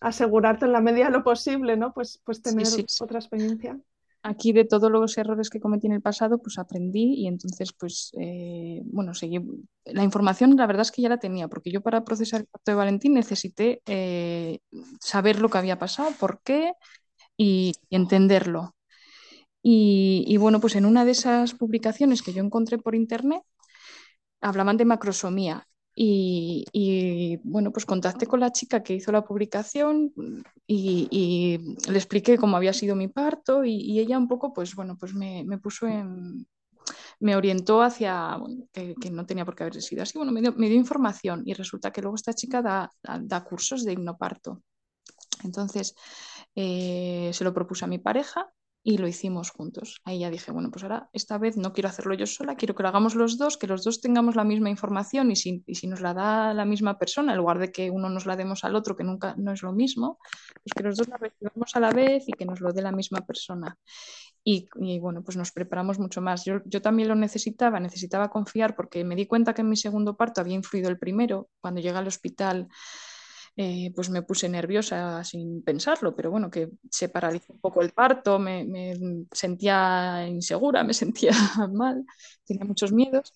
asegurarte 0.00 0.64
en 0.64 0.72
la 0.72 0.80
medida 0.80 1.06
de 1.06 1.12
lo 1.12 1.22
posible, 1.22 1.76
¿no? 1.76 1.92
Pues, 1.92 2.20
pues 2.24 2.42
tener 2.42 2.66
otra 3.00 3.20
experiencia 3.20 3.78
aquí 4.22 4.52
de 4.52 4.64
todos 4.64 4.90
los 4.90 5.16
errores 5.18 5.50
que 5.50 5.60
cometí 5.60 5.86
en 5.86 5.94
el 5.94 6.02
pasado, 6.02 6.38
pues 6.38 6.58
aprendí 6.58 7.14
y 7.14 7.26
entonces, 7.28 7.72
pues, 7.72 8.12
eh, 8.20 8.82
bueno, 8.84 9.14
seguí. 9.14 9.40
La 9.84 10.04
información, 10.04 10.56
la 10.56 10.66
verdad 10.66 10.82
es 10.82 10.92
que 10.92 11.02
ya 11.02 11.08
la 11.08 11.18
tenía, 11.18 11.48
porque 11.48 11.70
yo 11.72 11.80
para 11.82 12.04
procesar 12.04 12.42
el 12.42 12.46
pacto 12.46 12.70
de 12.70 12.76
Valentín 12.76 13.14
necesité 13.14 13.82
eh, 13.86 14.60
saber 15.00 15.40
lo 15.40 15.48
que 15.48 15.58
había 15.58 15.78
pasado, 15.78 16.12
por 16.18 16.40
qué 16.44 16.72
y, 17.36 17.72
entenderlo. 17.90 18.76
Y, 19.62 20.24
y, 20.28 20.36
bueno, 20.38 20.60
pues 20.60 20.76
en 20.76 20.86
una 20.86 21.04
de 21.04 21.12
esas 21.12 21.54
publicaciones 21.54 22.22
que 22.22 22.32
yo 22.32 22.42
encontré 22.42 22.78
por 22.78 22.94
internet, 22.94 23.42
hablaban 24.40 24.76
de 24.76 24.84
macrosomía 24.84 25.66
y, 25.94 27.38
bueno, 27.44 27.70
pues 27.72 27.84
contacté 27.84 28.26
con 28.26 28.40
la 28.40 28.52
chica 28.52 28.82
que 28.82 28.94
hizo 28.94 29.12
la 29.12 29.24
publicación 29.24 30.12
y, 30.66 31.58
le 31.88 31.96
expliqué 31.96 32.38
cómo 32.38 32.56
había 32.56 32.72
sido 32.72 32.96
mi 32.96 33.08
parto 33.08 33.64
y, 33.64 33.98
ella 33.98 34.18
un 34.18 34.28
poco, 34.28 34.52
pues 34.52 34.74
bueno, 34.74 34.96
pues 34.98 35.14
me, 35.14 35.44
puso 35.58 35.86
en, 35.86 36.46
me 37.20 37.36
orientó 37.36 37.82
hacia, 37.82 38.38
que, 38.72 39.10
no 39.10 39.26
tenía 39.26 39.44
por 39.44 39.54
qué 39.54 39.64
haber 39.64 39.82
sido 39.82 40.02
así, 40.02 40.18
bueno, 40.18 40.32
me 40.32 40.40
dio, 40.40 40.76
información 40.76 41.42
y 41.44 41.54
resulta 41.54 41.90
que 41.90 42.02
luego 42.02 42.16
esta 42.16 42.32
chica 42.32 42.62
da, 42.62 42.90
da, 43.02 43.44
cursos 43.44 43.84
de 43.84 43.92
hipnoparto. 43.92 44.62
Entonces, 45.44 45.94
eh, 46.54 47.30
se 47.32 47.44
lo 47.44 47.52
propuse 47.52 47.84
a 47.84 47.88
mi 47.88 47.98
pareja 47.98 48.52
y 48.84 48.98
lo 48.98 49.06
hicimos 49.06 49.50
juntos. 49.50 50.00
Ahí 50.04 50.20
ya 50.20 50.30
dije, 50.30 50.50
bueno, 50.50 50.70
pues 50.70 50.82
ahora 50.82 51.08
esta 51.12 51.38
vez 51.38 51.56
no 51.56 51.72
quiero 51.72 51.88
hacerlo 51.88 52.14
yo 52.14 52.26
sola, 52.26 52.56
quiero 52.56 52.74
que 52.74 52.82
lo 52.82 52.88
hagamos 52.88 53.14
los 53.14 53.38
dos, 53.38 53.56
que 53.56 53.66
los 53.66 53.84
dos 53.84 54.00
tengamos 54.00 54.34
la 54.34 54.44
misma 54.44 54.70
información 54.70 55.30
y 55.30 55.36
si, 55.36 55.62
y 55.66 55.76
si 55.76 55.86
nos 55.86 56.00
la 56.00 56.14
da 56.14 56.52
la 56.52 56.64
misma 56.64 56.98
persona, 56.98 57.32
en 57.32 57.38
lugar 57.38 57.58
de 57.58 57.70
que 57.70 57.90
uno 57.90 58.08
nos 58.08 58.26
la 58.26 58.36
demos 58.36 58.64
al 58.64 58.74
otro, 58.74 58.96
que 58.96 59.04
nunca 59.04 59.34
no 59.38 59.52
es 59.52 59.62
lo 59.62 59.72
mismo, 59.72 60.18
pues 60.62 60.74
que 60.76 60.82
los 60.82 60.96
dos 60.96 61.08
la 61.08 61.16
recibamos 61.16 61.76
a 61.76 61.80
la 61.80 61.90
vez 61.90 62.24
y 62.28 62.32
que 62.32 62.44
nos 62.44 62.60
lo 62.60 62.72
dé 62.72 62.82
la 62.82 62.92
misma 62.92 63.20
persona. 63.20 63.76
Y, 64.44 64.68
y 64.80 64.98
bueno, 64.98 65.22
pues 65.22 65.36
nos 65.36 65.52
preparamos 65.52 66.00
mucho 66.00 66.20
más. 66.20 66.44
Yo, 66.44 66.60
yo 66.64 66.82
también 66.82 67.08
lo 67.08 67.14
necesitaba, 67.14 67.78
necesitaba 67.78 68.28
confiar 68.30 68.74
porque 68.74 69.04
me 69.04 69.14
di 69.14 69.26
cuenta 69.26 69.54
que 69.54 69.60
en 69.60 69.68
mi 69.68 69.76
segundo 69.76 70.16
parto 70.16 70.40
había 70.40 70.56
influido 70.56 70.90
el 70.90 70.98
primero. 70.98 71.48
Cuando 71.60 71.80
llegué 71.80 71.96
al 71.96 72.08
hospital 72.08 72.68
eh, 73.56 73.92
pues 73.94 74.08
me 74.08 74.22
puse 74.22 74.48
nerviosa 74.48 75.22
sin 75.24 75.62
pensarlo, 75.62 76.16
pero 76.16 76.30
bueno, 76.30 76.50
que 76.50 76.70
se 76.90 77.10
paralizó 77.10 77.52
un 77.52 77.60
poco 77.60 77.82
el 77.82 77.92
parto, 77.92 78.38
me, 78.38 78.96
sentía 79.30 80.26
insegura, 80.26 80.82
me 80.84 80.94
sentía 80.94 81.32
mal, 81.72 82.04
tenía 82.46 82.64
muchos 82.64 82.92
miedos. 82.92 83.32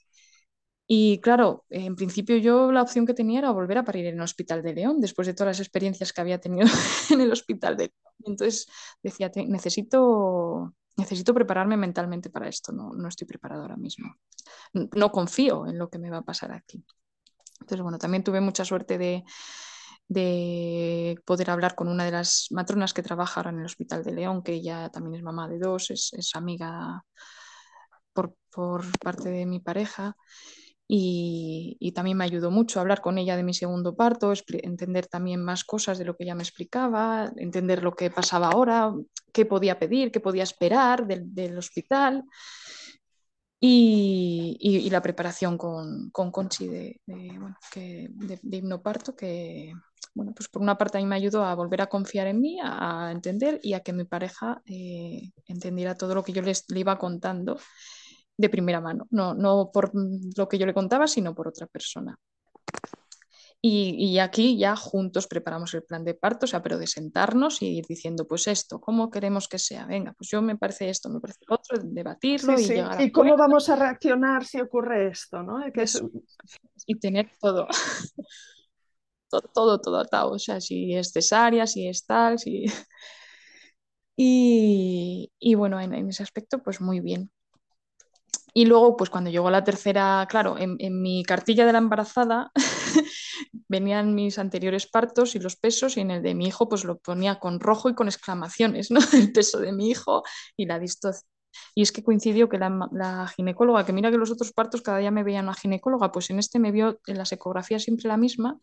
Y 0.89 1.19
claro, 1.21 1.65
en 1.69 1.97
principio 1.97 2.37
yo 2.37 2.71
la 2.73 2.83
opción 2.83 3.07
que 3.07 3.15
tenía 3.15 3.41
era 3.41 3.51
volver 3.51 3.79
a 3.79 3.85
parir 3.85 4.07
en 4.07 4.15
el 4.17 4.21
Hospital 4.23 4.63
de 4.63 4.75
León, 4.75 5.01
después 5.01 5.27
de 5.27 5.35
todas 5.35 5.59
las 5.59 5.61
experiencias 5.61 6.13
que 6.13 6.21
había 6.21 6.39
tenido 6.41 6.67
en 7.11 7.21
el 7.21 7.33
Hospital 7.33 7.77
de 7.77 7.85
León. 7.85 8.15
Entonces 8.25 8.67
decía, 9.03 9.31
necesito, 9.49 10.75
necesito 10.97 11.35
prepararme 11.35 11.77
mentalmente 11.77 12.31
para 12.31 12.49
esto, 12.49 12.73
no, 12.73 12.93
no 12.95 13.09
estoy 13.09 13.27
preparada 13.27 13.63
ahora 13.63 13.77
mismo. 13.77 14.15
No 14.73 15.11
confío 15.11 15.67
en 15.67 15.79
lo 15.79 15.91
que 15.91 15.99
me 15.99 16.11
va 16.11 16.19
a 16.19 16.23
pasar 16.23 16.53
aquí. 16.53 16.85
Entonces, 17.61 17.83
bueno, 17.83 17.99
también 17.99 18.23
tuve 18.23 18.41
mucha 18.41 18.65
suerte 18.65 18.99
de, 18.99 19.25
de 20.09 21.19
poder 21.25 21.51
hablar 21.51 21.75
con 21.75 21.89
una 21.89 22.05
de 22.05 22.13
las 22.13 22.47
matronas 22.51 22.95
que 22.95 23.03
trabaja 23.03 23.41
ahora 23.41 23.51
en 23.51 23.59
el 23.59 23.67
Hospital 23.67 24.05
de 24.05 24.13
León, 24.13 24.43
que 24.43 24.55
ella 24.55 24.89
también 24.91 25.17
es 25.17 25.23
mamá 25.23 25.49
de 25.49 25.59
dos, 25.59 25.91
es, 25.91 26.31
amiga 26.35 27.03
por, 28.13 28.35
parte 29.01 29.31
de 29.31 29.47
mi 29.47 29.61
pareja. 29.61 30.17
Y, 30.89 31.93
también 31.95 32.17
me 32.17 32.25
ayudó 32.25 32.51
mucho 32.51 32.79
a 32.79 32.83
hablar 32.83 33.01
con 33.01 33.19
ella 33.19 33.37
de 33.37 33.43
mi 33.43 33.55
segundo 33.55 33.97
parto, 33.97 34.33
entender 34.49 35.07
también 35.07 35.43
más 35.43 35.65
cosas 35.65 35.99
de 35.99 36.05
lo 36.05 36.17
que 36.17 36.25
ella 36.25 36.35
me 36.37 36.45
explicaba, 36.45 37.33
entender 37.37 37.83
lo 37.83 37.95
que 37.97 38.11
pasaba 38.11 38.49
ahora, 38.49 38.93
qué 39.33 39.47
podía 39.47 39.79
pedir, 39.79 40.13
qué 40.13 40.21
podía 40.21 40.45
esperar 40.45 41.07
del 41.07 41.59
hospital. 41.59 42.25
Y, 43.59 44.89
la 44.91 45.03
preparación 45.03 45.59
con, 45.59 46.11
con 46.11 46.31
Conchi 46.31 46.69
de, 46.69 47.01
bueno, 47.07 47.57
que, 47.73 48.09
de, 48.11 48.57
hipnoparto, 48.57 49.17
que 49.17 49.73
bueno, 50.17 50.33
pues 50.35 50.49
por 50.49 50.63
una 50.63 50.79
parte 50.79 50.97
a 50.97 51.01
mí 51.03 51.07
me 51.07 51.15
ayudó 51.15 51.45
a 51.45 51.55
volver 51.55 51.83
a 51.83 51.89
confiar 51.89 52.27
en 52.27 52.41
mí, 52.41 52.59
a, 52.63 53.11
entender 53.13 53.61
y 53.63 53.75
a 53.75 53.81
que 53.81 53.93
mi 53.93 54.05
pareja 54.05 54.63
eh, 54.65 55.31
entendiera 55.47 55.95
todo 55.95 56.15
lo 56.15 56.25
que 56.25 56.33
yo 56.33 56.41
les, 56.41 56.65
le 56.71 56.81
iba 56.81 56.97
contando 56.97 57.59
de 58.35 58.49
primera 58.49 58.81
mano, 58.81 59.07
no, 59.11 59.35
no 59.35 59.71
por 59.71 59.93
lo 59.95 60.49
que 60.49 60.57
yo 60.57 60.65
le 60.65 60.73
contaba, 60.73 61.07
sino 61.07 61.35
por 61.35 61.49
otra 61.49 61.67
persona. 61.67 62.19
Y, 63.61 64.19
aquí 64.21 64.57
ya 64.57 64.77
juntos 64.77 65.27
preparamos 65.27 65.75
el 65.75 65.83
plan 65.83 66.05
de 66.05 66.15
parto, 66.15 66.45
o 66.45 66.47
sea, 66.47 66.63
pero 66.63 66.79
de 66.79 66.87
sentarnos 66.87 67.63
y 67.63 67.79
ir 67.79 67.87
diciendo, 67.87 68.27
pues 68.27 68.47
esto, 68.47 68.81
¿cómo 68.81 69.11
queremos 69.11 69.49
que 69.49 69.59
sea? 69.59 69.87
Venga, 69.87 70.13
pues 70.13 70.31
yo 70.31 70.41
me 70.41 70.57
parece 70.57 70.89
esto, 70.89 71.09
me 71.09 71.19
parece 71.21 71.41
otro, 71.49 71.79
debatirlo 71.83 72.59
y 72.59 72.65
llegar 72.65 73.01
¿Y 73.01 73.11
cómo 73.11 73.37
vamos 73.37 73.69
a 73.69 73.75
reaccionar 73.75 74.45
si 74.45 74.61
ocurre 74.61 75.09
esto, 75.09 75.43
¿no? 75.43 75.59
Y 76.87 76.95
tener 77.01 77.29
todo. 77.41 77.67
todo, 79.29 79.81
todo, 79.81 79.99
atado, 80.01 80.33
o 80.33 80.39
sea, 80.39 80.61
si 80.61 80.95
es 80.95 81.13
cesárea, 81.13 81.67
si 81.67 81.89
es 81.89 82.07
tal, 82.07 82.39
si... 82.39 82.67
Y, 84.19 85.31
y 85.39 85.55
bueno, 85.57 85.79
en, 85.79 85.93
en 85.95 86.09
ese 86.09 86.23
aspecto, 86.23 86.63
pues 86.63 86.81
muy 86.81 87.01
bien. 87.01 87.31
Y 88.57 88.65
luego, 88.65 88.97
pues 88.97 89.11
cuando 89.11 89.29
llegó 89.29 89.51
la 89.51 89.65
tercera, 89.65 90.27
claro, 90.31 90.57
en, 90.59 90.79
mi 91.03 91.23
cartilla 91.25 91.67
de 91.67 91.73
la 91.73 91.79
embarazada 91.79 92.53
venían 93.69 94.15
mis 94.15 94.39
anteriores 94.39 94.87
partos 94.87 95.35
y 95.35 95.41
los 95.41 95.57
pesos 95.57 95.99
y 95.99 96.01
en 96.01 96.11
el 96.11 96.23
de 96.23 96.35
mi 96.35 96.47
hijo 96.47 96.67
pues 96.67 96.85
lo 96.85 96.97
ponía 96.97 97.39
con 97.39 97.61
rojo 97.61 97.91
y 97.91 97.95
con 97.95 98.09
exclamaciones, 98.09 98.91
¿no? 98.91 98.99
El 99.13 99.31
peso 99.31 99.61
de 99.61 99.73
mi 99.73 99.91
hijo 99.91 100.23
y 100.57 100.65
la 100.65 100.79
distancia. 100.79 101.29
Y 101.75 101.83
es 101.83 101.93
que 101.93 102.03
coincidió 102.03 102.49
que 102.49 102.57
la, 102.57 103.31
ginecóloga, 103.37 103.85
que 103.85 103.93
mira 103.93 104.11
que 104.11 104.17
los 104.17 104.31
otros 104.31 104.55
partos 104.55 104.81
cada 104.81 105.01
día 105.01 105.11
me 105.11 105.23
veían 105.23 105.45
una 105.45 105.55
ginecóloga, 105.55 106.11
pues 106.11 106.31
en 106.31 106.39
este 106.39 106.59
me 106.59 106.73
vio 106.73 106.99
en 107.07 107.19
las 107.19 107.33
ecografías 107.33 107.83
siempre 107.83 108.09
la 108.09 108.17
misma 108.17 108.59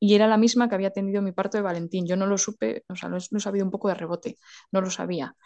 y 0.00 0.14
era 0.14 0.26
la 0.26 0.38
misma 0.38 0.68
que 0.68 0.74
había 0.74 0.90
tenido 0.90 1.22
mi 1.22 1.32
parto 1.32 1.58
de 1.58 1.62
Valentín. 1.62 2.06
Yo 2.06 2.16
no 2.16 2.26
lo 2.26 2.38
supe, 2.38 2.84
o 2.88 2.96
sea, 2.96 3.08
lo 3.10 3.18
he 3.18 3.40
sabido 3.40 3.64
un 3.64 3.70
poco 3.70 3.88
de 3.88 3.94
rebote, 3.94 4.38
no 4.72 4.80
lo 4.80 4.90
sabía. 4.90 5.36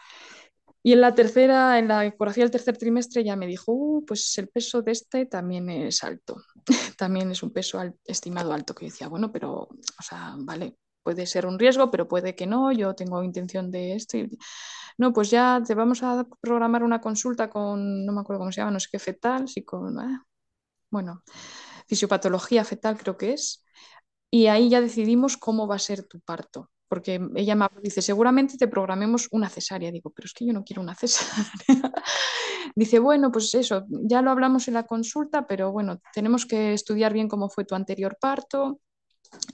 Y 0.87 0.93
en 0.93 1.01
la 1.01 1.15
tercera, 1.15 1.79
en 1.79 1.89
la 1.89 2.05
ecografía 2.05 2.45
del 2.45 2.51
tercer 2.51 2.77
trimestre 2.77 3.25
ya 3.25 3.37
me 3.37 3.47
dijo, 3.47 3.73
uh, 3.73 4.05
pues 4.05 4.37
el 4.39 4.49
peso 4.49 4.83
de 4.83 4.93
este 4.93 5.27
también 5.27 5.71
es 5.71 6.05
alto, 6.05 6.37
también 6.99 7.31
es 7.31 7.43
un 7.43 7.53
peso 7.53 7.81
estimado 8.05 8.53
alto, 8.53 8.75
que 8.75 8.87
decía, 8.87 9.09
bueno, 9.09 9.33
pero, 9.33 9.53
o 9.63 10.03
sea, 10.03 10.35
vale, 10.39 10.77
puede 11.03 11.27
ser 11.27 11.47
un 11.47 11.59
riesgo, 11.59 11.91
pero 11.91 12.07
puede 12.07 12.35
que 12.35 12.47
no, 12.47 12.71
yo 12.71 12.95
tengo 12.95 13.25
intención 13.25 13.71
de 13.71 13.95
esto. 13.95 14.19
no, 14.99 15.13
pues 15.13 15.31
ya 15.31 15.63
te 15.67 15.75
vamos 15.75 16.03
a 16.03 16.27
programar 16.41 16.83
una 16.85 17.01
consulta 17.01 17.49
con, 17.51 18.05
no 18.05 18.13
me 18.13 18.21
acuerdo 18.21 18.41
cómo 18.41 18.53
se 18.53 18.61
llama, 18.61 18.73
no 18.73 18.81
sé 18.81 18.89
qué 18.93 18.99
fetal, 18.99 19.49
sí, 19.49 19.65
con, 19.65 19.99
ah, 19.99 20.27
bueno, 20.91 21.23
fisiopatología 21.89 22.65
fetal 22.65 22.99
creo 22.99 23.17
que 23.17 23.33
es, 23.33 23.65
y 24.35 24.49
ahí 24.49 24.69
ya 24.69 24.81
decidimos 24.81 25.37
cómo 25.37 25.69
va 25.69 25.77
a 25.77 25.79
ser 25.79 26.03
tu 26.09 26.19
parto 26.19 26.71
porque 26.89 27.21
ella 27.35 27.57
me 27.57 27.67
dice, 27.83 28.03
seguramente 28.03 28.57
te 28.57 28.69
programemos 28.69 29.27
una 29.33 29.49
cesárea. 29.49 29.91
Digo, 29.91 30.11
pero 30.11 30.27
es 30.27 30.33
que 30.33 30.47
yo 30.47 30.53
no 30.53 30.63
quiero 30.63 30.81
una 30.81 30.95
cesárea. 30.95 31.45
dice, 32.77 33.01
bueno, 33.01 33.33
pues 33.33 33.53
eso, 33.55 33.85
ya 33.89 34.23
lo 34.23 34.31
hablamos 34.31 34.69
en 34.69 34.75
la 34.75 34.85
consulta, 34.85 35.45
pero 35.49 35.73
bueno, 35.73 36.01
tenemos 36.13 36.47
que 36.47 36.73
estudiar 36.73 37.13
bien 37.13 37.27
cómo 37.27 37.49
fue 37.49 37.65
tu 37.65 37.75
anterior 37.75 38.17
parto 38.21 38.79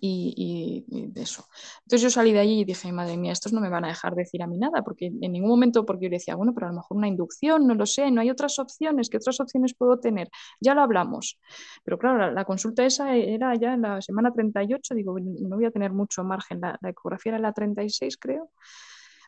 y, 0.01 0.85
de 0.89 1.23
eso. 1.23 1.45
Entonces 1.83 2.03
yo 2.03 2.11
salí 2.11 2.33
de 2.33 2.41
allí 2.41 2.61
y 2.61 2.65
dije, 2.65 2.93
madre 2.93 3.17
mía, 3.17 3.33
estos 3.33 3.53
no 3.53 3.61
me 3.61 3.69
van 3.69 3.85
a 3.85 3.89
dejar 3.89 4.15
decir 4.15 4.43
a 4.43 4.47
mí 4.47 4.59
nada, 4.59 4.83
porque 4.83 5.07
en 5.07 5.33
ningún 5.33 5.51
momento, 5.51 5.85
porque 5.85 6.07
yo 6.07 6.11
decía, 6.11 6.35
bueno, 6.35 6.53
pero 6.55 6.67
a 6.67 6.71
lo 6.71 6.77
mejor 6.77 6.97
una 6.97 7.09
inducción, 7.09 7.67
no 7.67 7.75
lo 7.75 7.87
sé, 7.87 8.11
no 8.11 8.21
hay 8.21 8.31
otras 8.31 8.59
opciones, 8.59 9.09
¿qué 9.11 9.17
otras 9.19 9.41
opciones 9.41 9.75
puedo 9.75 9.99
tener? 9.99 10.31
Ya 10.61 10.75
lo 10.75 10.83
hablamos. 10.83 11.39
Pero 11.85 11.99
claro, 11.99 12.31
la, 12.33 12.45
consulta 12.45 12.85
esa 12.85 13.15
era 13.15 13.55
ya 13.55 13.75
en 13.75 13.83
la 13.83 14.01
semana 14.03 14.33
38, 14.33 14.95
digo, 14.95 15.19
no 15.21 15.57
voy 15.57 15.65
a 15.65 15.71
tener 15.71 15.93
mucho 15.93 16.25
margen, 16.25 16.61
la, 16.61 16.79
la 16.81 16.91
ecografía 16.91 17.33
era 17.33 17.39
la 17.39 17.53
36, 17.53 18.17
creo. 18.19 18.51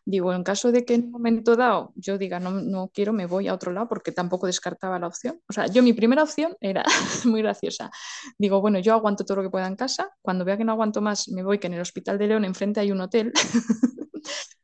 Digo, 0.05 0.33
en 0.33 0.43
caso 0.43 0.73
de 0.73 0.85
que 0.85 0.95
en 0.95 1.05
un 1.05 1.11
momento 1.13 1.55
dado 1.55 1.93
yo 1.95 2.19
diga 2.19 2.41
no, 2.41 2.51
no 2.51 2.91
quiero, 2.93 3.13
me 3.13 3.27
voy 3.27 3.47
a 3.47 3.55
otro 3.55 3.71
lado 3.71 3.89
porque 3.89 4.11
tampoco 4.11 4.47
descartaba 4.47 4.99
la 4.99 5.07
opción. 5.07 5.41
O 5.49 5.53
sea, 5.53 5.67
yo 5.67 5.83
mi 5.83 5.93
primera 5.93 6.25
opción 6.25 6.57
era 6.61 6.85
muy 7.25 7.43
graciosa. 7.43 7.91
Digo, 8.37 8.61
bueno, 8.61 8.81
yo 8.81 8.95
aguanto 8.95 9.25
todo 9.25 9.37
lo 9.37 9.43
que 9.45 9.51
pueda 9.51 9.69
en 9.69 9.77
casa. 9.77 10.11
Cuando 10.21 10.45
vea 10.45 10.57
que 10.57 10.65
no 10.65 10.73
aguanto 10.73 11.01
más, 11.01 11.29
me 11.29 11.45
voy, 11.45 11.59
que 11.59 11.69
en 11.69 11.75
el 11.75 11.81
Hospital 11.81 12.19
de 12.19 12.27
León 12.27 12.45
enfrente 12.45 12.81
hay 12.81 12.91
un 12.91 13.01
hotel. 13.01 13.33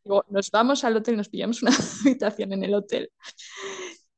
Digo, 0.05 0.25
nos 0.29 0.51
vamos 0.51 0.83
al 0.83 0.97
hotel, 0.97 1.17
nos 1.17 1.29
pillamos 1.29 1.63
una 1.63 1.71
habitación 2.05 2.53
en 2.53 2.65
el 2.65 2.75
hotel. 2.75 3.11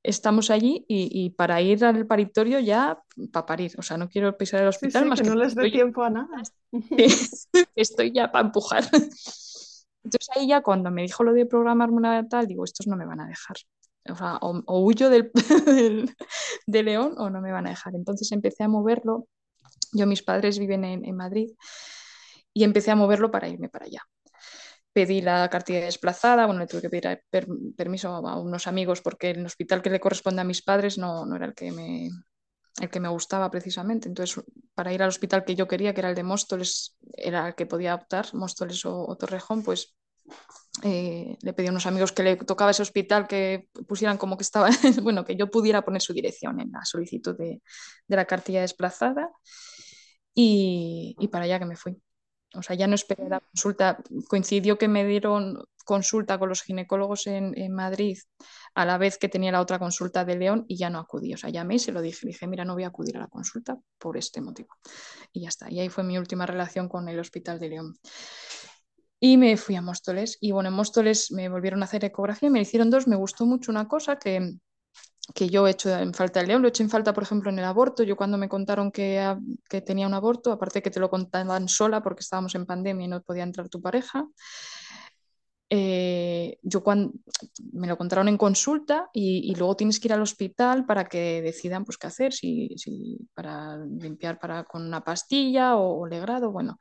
Estamos 0.02 0.50
allí 0.50 0.86
y, 0.88 1.28
para 1.30 1.60
ir 1.60 1.84
al 1.84 2.06
paritorio 2.06 2.58
ya 2.58 2.98
para 3.30 3.44
parir. 3.44 3.72
O 3.76 3.82
sea, 3.82 3.98
no 3.98 4.08
quiero 4.08 4.34
pisar 4.38 4.62
el 4.62 4.68
hospital 4.68 5.04
más 5.04 5.20
que, 5.20 5.28
no 5.28 5.34
les 5.34 5.54
dé 5.54 5.70
tiempo 5.70 6.02
a 6.02 6.08
nada. 6.08 6.42
Estoy 7.76 8.10
ya 8.10 8.32
para 8.32 8.46
empujar. 8.46 8.84
Entonces 10.04 10.28
ahí 10.34 10.48
ya 10.48 10.62
cuando 10.62 10.90
me 10.90 11.02
dijo 11.02 11.24
lo 11.24 11.32
de 11.32 11.46
programar 11.46 11.90
una 11.90 12.26
tal, 12.28 12.46
digo, 12.46 12.64
estos 12.64 12.86
no 12.86 12.96
me 12.96 13.06
van 13.06 13.20
a 13.20 13.26
dejar. 13.26 13.56
O 14.08 14.16
sea, 14.16 14.38
o, 14.40 14.80
huyo 14.80 15.10
del, 15.10 15.30
de 16.66 16.82
León 16.82 17.14
o 17.18 17.30
no 17.30 17.40
me 17.40 17.52
van 17.52 17.66
a 17.66 17.70
dejar. 17.70 17.94
Entonces 17.94 18.32
empecé 18.32 18.64
a 18.64 18.68
moverlo. 18.68 19.26
Yo, 19.92 20.06
mis 20.06 20.22
padres 20.22 20.58
viven 20.58 20.84
en, 20.84 21.16
Madrid 21.16 21.50
y 22.52 22.64
empecé 22.64 22.90
a 22.90 22.96
moverlo 22.96 23.30
para 23.30 23.48
irme 23.48 23.68
para 23.68 23.86
allá. 23.86 24.02
Pedí 24.92 25.20
la 25.20 25.48
cartilla 25.48 25.80
desplazada, 25.84 26.46
bueno, 26.46 26.60
le 26.60 26.66
tuve 26.66 26.82
que 26.82 26.90
pedir 26.90 27.22
permiso 27.76 28.08
a 28.08 28.40
unos 28.40 28.66
amigos 28.66 29.00
porque 29.02 29.30
el 29.30 29.46
hospital 29.46 29.82
que 29.82 29.90
le 29.90 30.00
corresponde 30.00 30.40
a 30.40 30.44
mis 30.44 30.62
padres 30.62 30.98
no, 30.98 31.26
no 31.26 31.36
era 31.36 31.46
el 31.46 31.54
que 31.54 31.70
me, 31.70 32.10
el 32.80 32.90
que 32.90 33.00
me 33.00 33.08
gustaba 33.08 33.50
precisamente. 33.50 34.08
Entonces, 34.08 34.42
para 34.74 34.92
ir 34.92 35.02
al 35.02 35.10
hospital 35.10 35.44
que 35.44 35.54
yo 35.54 35.68
quería, 35.68 35.94
que 35.94 36.00
era 36.00 36.10
el 36.10 36.14
de 36.14 36.22
Móstoles, 36.22 36.96
era 37.12 37.48
el 37.48 37.54
que 37.54 37.66
podía 37.66 37.94
optar, 37.94 38.34
Móstoles 38.34 38.84
o, 38.86 39.16
Torrejón, 39.16 39.62
pues 39.62 39.94
eh, 40.82 41.36
le 41.42 41.52
pedí 41.52 41.66
a 41.68 41.70
unos 41.70 41.86
amigos 41.86 42.12
que 42.12 42.22
le 42.22 42.36
tocaba 42.36 42.70
ese 42.70 42.82
hospital 42.82 43.26
que 43.28 43.68
pusieran 43.86 44.16
como 44.16 44.36
que 44.36 44.42
estaba, 44.44 44.70
bueno, 45.02 45.24
que 45.24 45.36
yo 45.36 45.50
pudiera 45.50 45.82
poner 45.82 46.00
su 46.00 46.12
dirección 46.14 46.60
en 46.60 46.72
la 46.72 46.84
solicitud 46.84 47.36
de, 47.36 47.60
la 48.08 48.24
cartilla 48.24 48.62
desplazada 48.62 49.30
y, 50.34 51.16
para 51.30 51.44
allá 51.44 51.58
que 51.58 51.66
me 51.66 51.76
fui. 51.76 52.00
O 52.54 52.62
sea, 52.62 52.74
ya 52.74 52.86
no 52.88 52.94
esperé 52.96 53.28
la 53.28 53.40
consulta. 53.40 54.02
Coincidió 54.28 54.76
que 54.78 54.88
me 54.88 55.04
dieron 55.04 55.62
consulta 55.84 56.38
con 56.38 56.48
los 56.48 56.62
ginecólogos 56.62 57.26
en 57.26 57.72
Madrid 57.72 58.18
a 58.74 58.84
la 58.84 58.98
vez 58.98 59.18
que 59.18 59.28
tenía 59.28 59.52
la 59.52 59.60
otra 59.60 59.78
consulta 59.78 60.24
de 60.24 60.36
León 60.36 60.64
y 60.68 60.76
ya 60.76 60.90
no 60.90 60.98
acudí. 60.98 61.34
O 61.34 61.36
sea, 61.36 61.50
llamé 61.50 61.76
y 61.76 61.78
se 61.78 61.92
lo 61.92 62.00
dije. 62.00 62.26
Dije, 62.26 62.46
mira, 62.46 62.64
no 62.64 62.74
voy 62.74 62.84
a 62.84 62.88
acudir 62.88 63.16
a 63.16 63.20
la 63.20 63.26
consulta 63.26 63.78
por 63.98 64.16
este 64.16 64.40
motivo. 64.40 64.68
Y 65.32 65.42
ya 65.42 65.48
está. 65.48 65.70
Y 65.70 65.80
ahí 65.80 65.88
fue 65.88 66.04
mi 66.04 66.18
última 66.18 66.46
relación 66.46 66.88
con 66.88 67.08
el 67.08 67.18
Hospital 67.18 67.58
de 67.58 67.68
León. 67.68 67.96
Y 69.18 69.36
me 69.36 69.56
fui 69.56 69.76
a 69.76 69.82
Móstoles. 69.82 70.38
Y 70.40 70.52
bueno, 70.52 70.68
en 70.68 70.74
Móstoles 70.74 71.30
me 71.32 71.48
volvieron 71.48 71.82
a 71.82 71.84
hacer 71.84 72.04
ecografía. 72.04 72.50
Me 72.50 72.60
hicieron 72.60 72.90
dos. 72.90 73.06
Me 73.06 73.16
gustó 73.16 73.44
mucho 73.44 73.70
una 73.70 73.88
cosa 73.88 74.16
que, 74.16 74.54
que 75.34 75.48
yo 75.48 75.66
he 75.66 75.70
hecho 75.70 75.94
en 75.96 76.14
falta 76.14 76.40
el 76.40 76.48
león, 76.48 76.62
lo 76.62 76.68
he 76.68 76.70
hecho 76.70 76.82
en 76.82 76.90
falta, 76.90 77.12
por 77.12 77.22
ejemplo, 77.22 77.50
en 77.50 77.58
el 77.58 77.64
aborto. 77.64 78.02
Yo 78.02 78.16
cuando 78.16 78.38
me 78.38 78.48
contaron 78.48 78.90
que, 78.90 79.36
que 79.68 79.80
tenía 79.80 80.06
un 80.06 80.14
aborto, 80.14 80.52
aparte 80.52 80.82
que 80.82 80.90
te 80.90 81.00
lo 81.00 81.10
contaban 81.10 81.68
sola 81.68 82.02
porque 82.02 82.20
estábamos 82.20 82.54
en 82.54 82.66
pandemia 82.66 83.06
y 83.06 83.08
no 83.08 83.22
podía 83.22 83.42
entrar 83.42 83.68
tu 83.68 83.80
pareja, 83.80 84.26
eh, 85.72 86.58
yo 86.62 86.82
cuando 86.82 87.12
me 87.72 87.86
lo 87.86 87.96
contaron 87.96 88.26
en 88.26 88.36
consulta 88.36 89.08
y, 89.12 89.54
luego 89.54 89.76
tienes 89.76 90.00
que 90.00 90.08
ir 90.08 90.12
al 90.12 90.22
hospital 90.22 90.84
para 90.84 91.04
que 91.04 91.40
decidan 91.42 91.84
pues 91.84 91.96
qué 91.96 92.08
hacer, 92.08 92.32
si, 92.32 92.74
si 92.76 93.18
para 93.34 93.78
limpiar 93.78 94.40
para, 94.40 94.64
con 94.64 94.84
una 94.84 95.04
pastilla 95.04 95.76
o, 95.76 96.06
legrado, 96.08 96.50
bueno. 96.50 96.76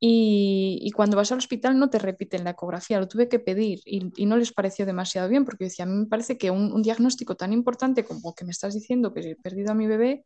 Y, 0.00 0.90
cuando 0.96 1.16
vas 1.16 1.30
al 1.30 1.38
hospital 1.38 1.78
no 1.78 1.90
te 1.90 1.98
repiten 2.00 2.42
la 2.42 2.50
ecografía, 2.50 2.98
lo 2.98 3.06
tuve 3.06 3.28
que 3.28 3.38
pedir 3.38 3.80
y, 3.84 4.26
no 4.26 4.36
les 4.36 4.52
pareció 4.52 4.84
demasiado 4.84 5.28
bien 5.28 5.44
porque 5.44 5.64
decía, 5.64 5.84
a 5.84 5.88
mí 5.88 5.94
me 5.94 6.06
parece 6.06 6.36
que 6.38 6.50
un, 6.50 6.82
diagnóstico 6.82 7.36
tan 7.36 7.52
importante 7.52 8.04
como 8.04 8.34
que 8.34 8.44
me 8.44 8.50
estás 8.50 8.74
diciendo 8.74 9.14
que 9.14 9.20
he 9.20 9.36
perdido 9.36 9.70
a 9.70 9.74
mi 9.74 9.86
bebé, 9.86 10.24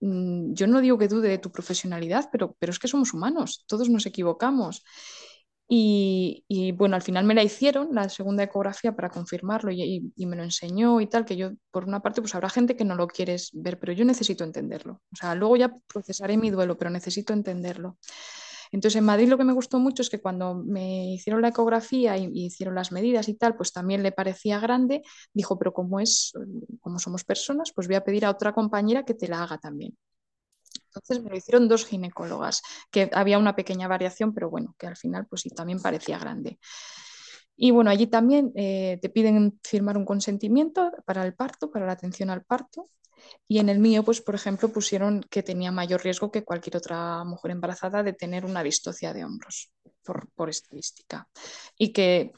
mm, 0.00 0.54
yo 0.54 0.66
no 0.66 0.80
digo 0.80 0.98
que 0.98 1.08
dude 1.08 1.28
de 1.28 1.38
tu 1.38 1.52
profesionalidad, 1.52 2.28
pero, 2.32 2.56
pero 2.58 2.72
es 2.72 2.78
que 2.80 2.88
somos 2.88 3.14
humanos, 3.14 3.64
todos 3.68 3.88
nos 3.88 4.06
equivocamos. 4.06 4.82
Y, 5.74 6.72
bueno, 6.72 6.96
al 6.96 7.02
final 7.02 7.24
me 7.24 7.34
la 7.34 7.42
hicieron, 7.42 7.94
la 7.94 8.10
segunda 8.10 8.42
ecografía, 8.42 8.94
para 8.94 9.08
confirmarlo 9.08 9.72
y, 9.72 10.12
me 10.18 10.36
lo 10.36 10.42
enseñó 10.42 11.00
y 11.00 11.06
tal, 11.06 11.24
que 11.24 11.34
yo, 11.34 11.52
por 11.70 11.86
una 11.86 12.00
parte, 12.00 12.20
pues 12.20 12.34
habrá 12.34 12.50
gente 12.50 12.76
que 12.76 12.84
no 12.84 12.94
lo 12.94 13.08
quieres 13.08 13.48
ver, 13.54 13.78
pero 13.80 13.94
yo 13.94 14.04
necesito 14.04 14.44
entenderlo. 14.44 15.00
O 15.10 15.16
sea, 15.16 15.34
luego 15.34 15.56
ya 15.56 15.74
procesaré 15.86 16.36
mi 16.36 16.50
duelo, 16.50 16.76
pero 16.76 16.90
necesito 16.90 17.32
entenderlo. 17.32 17.96
Entonces, 18.70 18.98
en 18.98 19.04
Madrid 19.04 19.28
lo 19.30 19.38
que 19.38 19.44
me 19.44 19.54
gustó 19.54 19.78
mucho 19.78 20.02
es 20.02 20.10
que 20.10 20.20
cuando 20.20 20.54
me 20.54 21.14
hicieron 21.14 21.40
la 21.40 21.48
ecografía 21.48 22.18
y, 22.18 22.28
hicieron 22.34 22.74
las 22.74 22.92
medidas 22.92 23.30
y 23.30 23.34
tal, 23.34 23.56
pues 23.56 23.72
también 23.72 24.02
le 24.02 24.12
parecía 24.12 24.60
grande. 24.60 25.02
Dijo, 25.32 25.58
pero 25.58 25.72
como 25.72 26.00
es, 26.00 26.34
como 26.82 26.98
somos 26.98 27.24
personas, 27.24 27.72
pues 27.74 27.86
voy 27.86 27.96
a 27.96 28.04
pedir 28.04 28.26
a 28.26 28.30
otra 28.30 28.52
compañera 28.52 29.04
que 29.06 29.14
te 29.14 29.26
la 29.26 29.42
haga 29.42 29.56
también. 29.56 29.96
Entonces 30.94 31.22
me 31.22 31.30
lo 31.30 31.36
hicieron 31.36 31.68
dos 31.68 31.86
ginecólogas, 31.86 32.62
que 32.90 33.10
había 33.12 33.38
una 33.38 33.56
pequeña 33.56 33.88
variación, 33.88 34.34
pero 34.34 34.50
bueno, 34.50 34.74
que 34.78 34.86
al 34.86 34.96
final 34.96 35.26
pues 35.26 35.42
sí, 35.42 35.50
también 35.50 35.80
parecía 35.80 36.18
grande. 36.18 36.58
Y 37.56 37.70
bueno, 37.70 37.90
allí 37.90 38.06
también 38.06 38.52
eh, 38.56 38.98
te 39.00 39.08
piden 39.08 39.58
firmar 39.62 39.96
un 39.96 40.04
consentimiento 40.04 40.90
para 41.04 41.24
el 41.24 41.34
parto, 41.34 41.70
para 41.70 41.86
la 41.86 41.92
atención 41.92 42.30
al 42.30 42.44
parto. 42.44 42.90
Y 43.46 43.58
en 43.58 43.68
el 43.68 43.78
mío, 43.78 44.02
pues 44.02 44.20
por 44.20 44.34
ejemplo, 44.34 44.72
pusieron 44.72 45.22
que 45.30 45.42
tenía 45.42 45.70
mayor 45.70 46.02
riesgo 46.02 46.30
que 46.30 46.44
cualquier 46.44 46.76
otra 46.76 47.24
mujer 47.24 47.52
embarazada 47.52 48.02
de 48.02 48.14
tener 48.14 48.44
una 48.44 48.62
distocia 48.62 49.12
de 49.12 49.24
hombros, 49.24 49.72
por, 50.04 50.28
por 50.32 50.50
estadística. 50.50 51.28
Y 51.78 51.92
que 51.92 52.32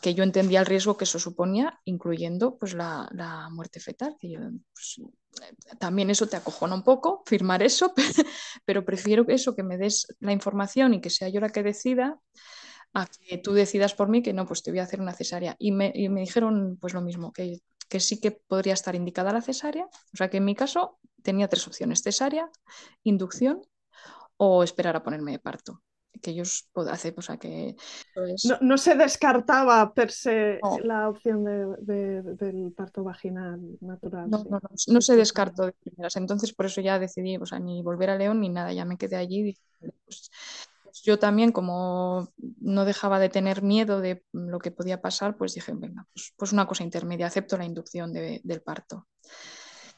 que 0.00 0.14
yo 0.14 0.22
entendía 0.24 0.60
el 0.60 0.66
riesgo 0.66 0.96
que 0.96 1.04
eso 1.04 1.18
suponía, 1.18 1.80
incluyendo 1.84 2.56
pues, 2.58 2.74
la, 2.74 3.08
la 3.12 3.48
muerte 3.50 3.80
fetal. 3.80 4.16
Que 4.18 4.30
yo, 4.30 4.40
pues, 4.72 5.00
también 5.78 6.10
eso 6.10 6.26
te 6.28 6.36
acojona 6.36 6.74
un 6.74 6.82
poco, 6.82 7.22
firmar 7.26 7.62
eso, 7.62 7.92
pero 8.64 8.84
prefiero 8.84 9.24
eso, 9.28 9.54
que 9.54 9.62
me 9.62 9.76
des 9.76 10.06
la 10.20 10.32
información 10.32 10.94
y 10.94 11.00
que 11.00 11.10
sea 11.10 11.28
yo 11.28 11.40
la 11.40 11.50
que 11.50 11.62
decida, 11.62 12.18
a 12.94 13.06
que 13.06 13.38
tú 13.38 13.52
decidas 13.52 13.94
por 13.94 14.08
mí 14.08 14.22
que 14.22 14.32
no, 14.32 14.46
pues 14.46 14.62
te 14.62 14.70
voy 14.70 14.80
a 14.80 14.84
hacer 14.84 15.00
una 15.00 15.12
cesárea. 15.12 15.56
Y 15.58 15.72
me, 15.72 15.92
y 15.94 16.08
me 16.08 16.20
dijeron 16.20 16.78
pues 16.80 16.94
lo 16.94 17.02
mismo, 17.02 17.32
que, 17.32 17.60
que 17.88 18.00
sí 18.00 18.20
que 18.20 18.30
podría 18.30 18.74
estar 18.74 18.94
indicada 18.94 19.32
la 19.32 19.42
cesárea, 19.42 19.84
o 19.84 20.16
sea 20.16 20.30
que 20.30 20.38
en 20.38 20.44
mi 20.44 20.54
caso 20.54 20.98
tenía 21.22 21.48
tres 21.48 21.66
opciones, 21.66 22.02
cesárea, 22.02 22.48
inducción 23.02 23.62
o 24.38 24.62
esperar 24.62 24.96
a 24.96 25.02
ponerme 25.02 25.32
de 25.32 25.38
parto 25.38 25.82
que 26.20 26.30
ellos 26.30 26.68
hacer, 26.90 27.14
o 27.16 27.22
sea 27.22 27.36
que... 27.36 27.76
No, 28.60 28.78
se 28.78 28.94
descartaba 28.94 29.92
per 29.94 30.10
se 30.10 30.58
la 30.82 31.08
opción 31.08 31.44
de, 31.44 32.22
del 32.22 32.72
parto 32.72 33.04
vaginal 33.04 33.60
natural. 33.80 34.30
No, 34.30 34.44
no, 34.44 34.60
no, 34.88 35.00
se 35.00 35.16
descartó 35.16 35.66
de 35.66 35.72
primeras, 35.72 36.16
entonces 36.16 36.52
por 36.52 36.66
eso 36.66 36.80
ya 36.80 36.98
decidí, 36.98 37.36
o 37.36 37.46
sea, 37.46 37.58
ni 37.58 37.82
volver 37.82 38.10
a 38.10 38.16
León 38.16 38.40
ni 38.40 38.48
nada, 38.48 38.72
ya 38.72 38.84
me 38.84 38.98
quedé 38.98 39.16
allí. 39.16 39.50
Y, 39.50 39.58
pues, 40.04 40.30
pues, 40.84 41.02
yo 41.02 41.18
también, 41.18 41.52
como 41.52 42.32
no 42.60 42.84
dejaba 42.84 43.18
de 43.18 43.28
tener 43.28 43.62
miedo 43.62 44.00
de 44.00 44.24
lo 44.32 44.58
que 44.58 44.70
podía 44.70 45.00
pasar, 45.00 45.36
pues 45.36 45.54
dije, 45.54 45.72
venga, 45.74 46.06
pues, 46.12 46.32
pues 46.36 46.52
una 46.52 46.66
cosa 46.66 46.84
intermedia, 46.84 47.26
acepto 47.26 47.56
la 47.56 47.64
inducción 47.64 48.12
del 48.12 48.62
parto 48.62 49.06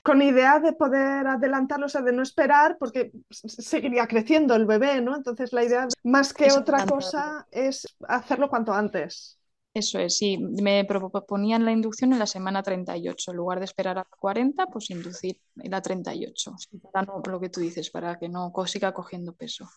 con 0.09 0.23
idea 0.23 0.59
de 0.59 0.73
poder 0.73 1.27
adelantarlo, 1.27 1.85
o 1.85 1.89
sea, 1.91 2.01
de 2.01 2.15
no 2.15 2.23
esperar, 2.23 2.79
porque 2.79 3.13
seguiría 3.31 4.07
creciendo 4.07 4.55
el 4.55 4.65
bebé, 4.65 5.03
¿no? 5.03 5.15
Entonces 5.15 5.53
la 5.53 5.63
idea, 5.63 5.87
más 6.03 6.33
que 6.33 6.51
otra 6.51 6.87
cosa, 6.87 7.47
es 7.51 7.87
hacerlo 8.09 8.49
cuanto 8.49 8.73
antes. 8.73 9.39
Eso 9.75 9.99
es, 9.99 10.17
sí, 10.17 10.39
me 10.39 10.87
proponían 10.87 11.67
la 11.67 11.73
inducción 11.73 12.15
en 12.15 12.19
la 12.19 12.27
semana 12.27 12.63
38, 12.63 13.31
en 13.31 13.37
lugar 13.37 13.59
de 13.59 13.67
esperar 13.67 13.99
a 13.99 14.05
40, 14.05 14.67
pues 14.69 14.89
inducir 14.89 15.43
en 15.57 15.71
la 15.71 15.83
38, 15.83 16.57
para 16.91 17.05
no, 17.05 17.21
lo 17.31 17.39
que 17.39 17.51
tú 17.51 17.61
dices, 17.61 17.91
para 17.91 18.19
que 18.19 18.31
no 18.31 18.51
siga 18.65 18.95
cogiendo 18.95 19.35
peso 19.35 19.69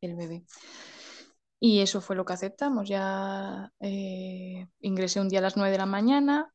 el 0.00 0.14
bebé. 0.14 0.44
Y 1.58 1.80
eso 1.80 2.00
fue 2.00 2.14
lo 2.14 2.24
que 2.24 2.34
aceptamos, 2.34 2.88
ya 2.88 3.72
eh, 3.80 4.68
ingresé 4.78 5.20
un 5.20 5.28
día 5.28 5.40
a 5.40 5.42
las 5.42 5.56
9 5.56 5.72
de 5.72 5.78
la 5.78 5.86
mañana, 5.86 6.54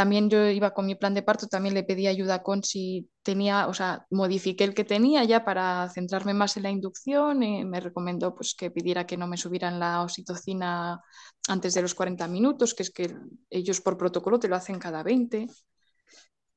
también 0.00 0.30
yo 0.30 0.48
iba 0.48 0.72
con 0.72 0.86
mi 0.86 0.94
plan 0.94 1.12
de 1.12 1.22
parto, 1.22 1.46
también 1.46 1.74
le 1.74 1.84
pedí 1.84 2.06
ayuda 2.06 2.42
con 2.42 2.64
si 2.64 3.10
tenía, 3.22 3.68
o 3.68 3.74
sea, 3.74 4.06
modifiqué 4.08 4.64
el 4.64 4.72
que 4.72 4.82
tenía 4.82 5.24
ya 5.24 5.44
para 5.44 5.90
centrarme 5.90 6.32
más 6.32 6.56
en 6.56 6.62
la 6.62 6.70
inducción. 6.70 7.42
y 7.42 7.66
me 7.66 7.80
recomendó 7.80 8.34
pues, 8.34 8.54
que 8.54 8.70
pidiera 8.70 9.06
que 9.06 9.18
no 9.18 9.26
me 9.26 9.36
subieran 9.36 9.78
la 9.78 10.02
oxitocina 10.02 11.02
antes 11.48 11.74
de 11.74 11.82
los 11.82 11.94
40 11.94 12.26
minutos, 12.28 12.72
que 12.72 12.82
es 12.84 12.90
que 12.90 13.14
ellos 13.50 13.82
por 13.82 13.98
protocolo 13.98 14.38
te 14.38 14.48
lo 14.48 14.56
hacen 14.56 14.78
cada 14.78 15.02
20, 15.02 15.48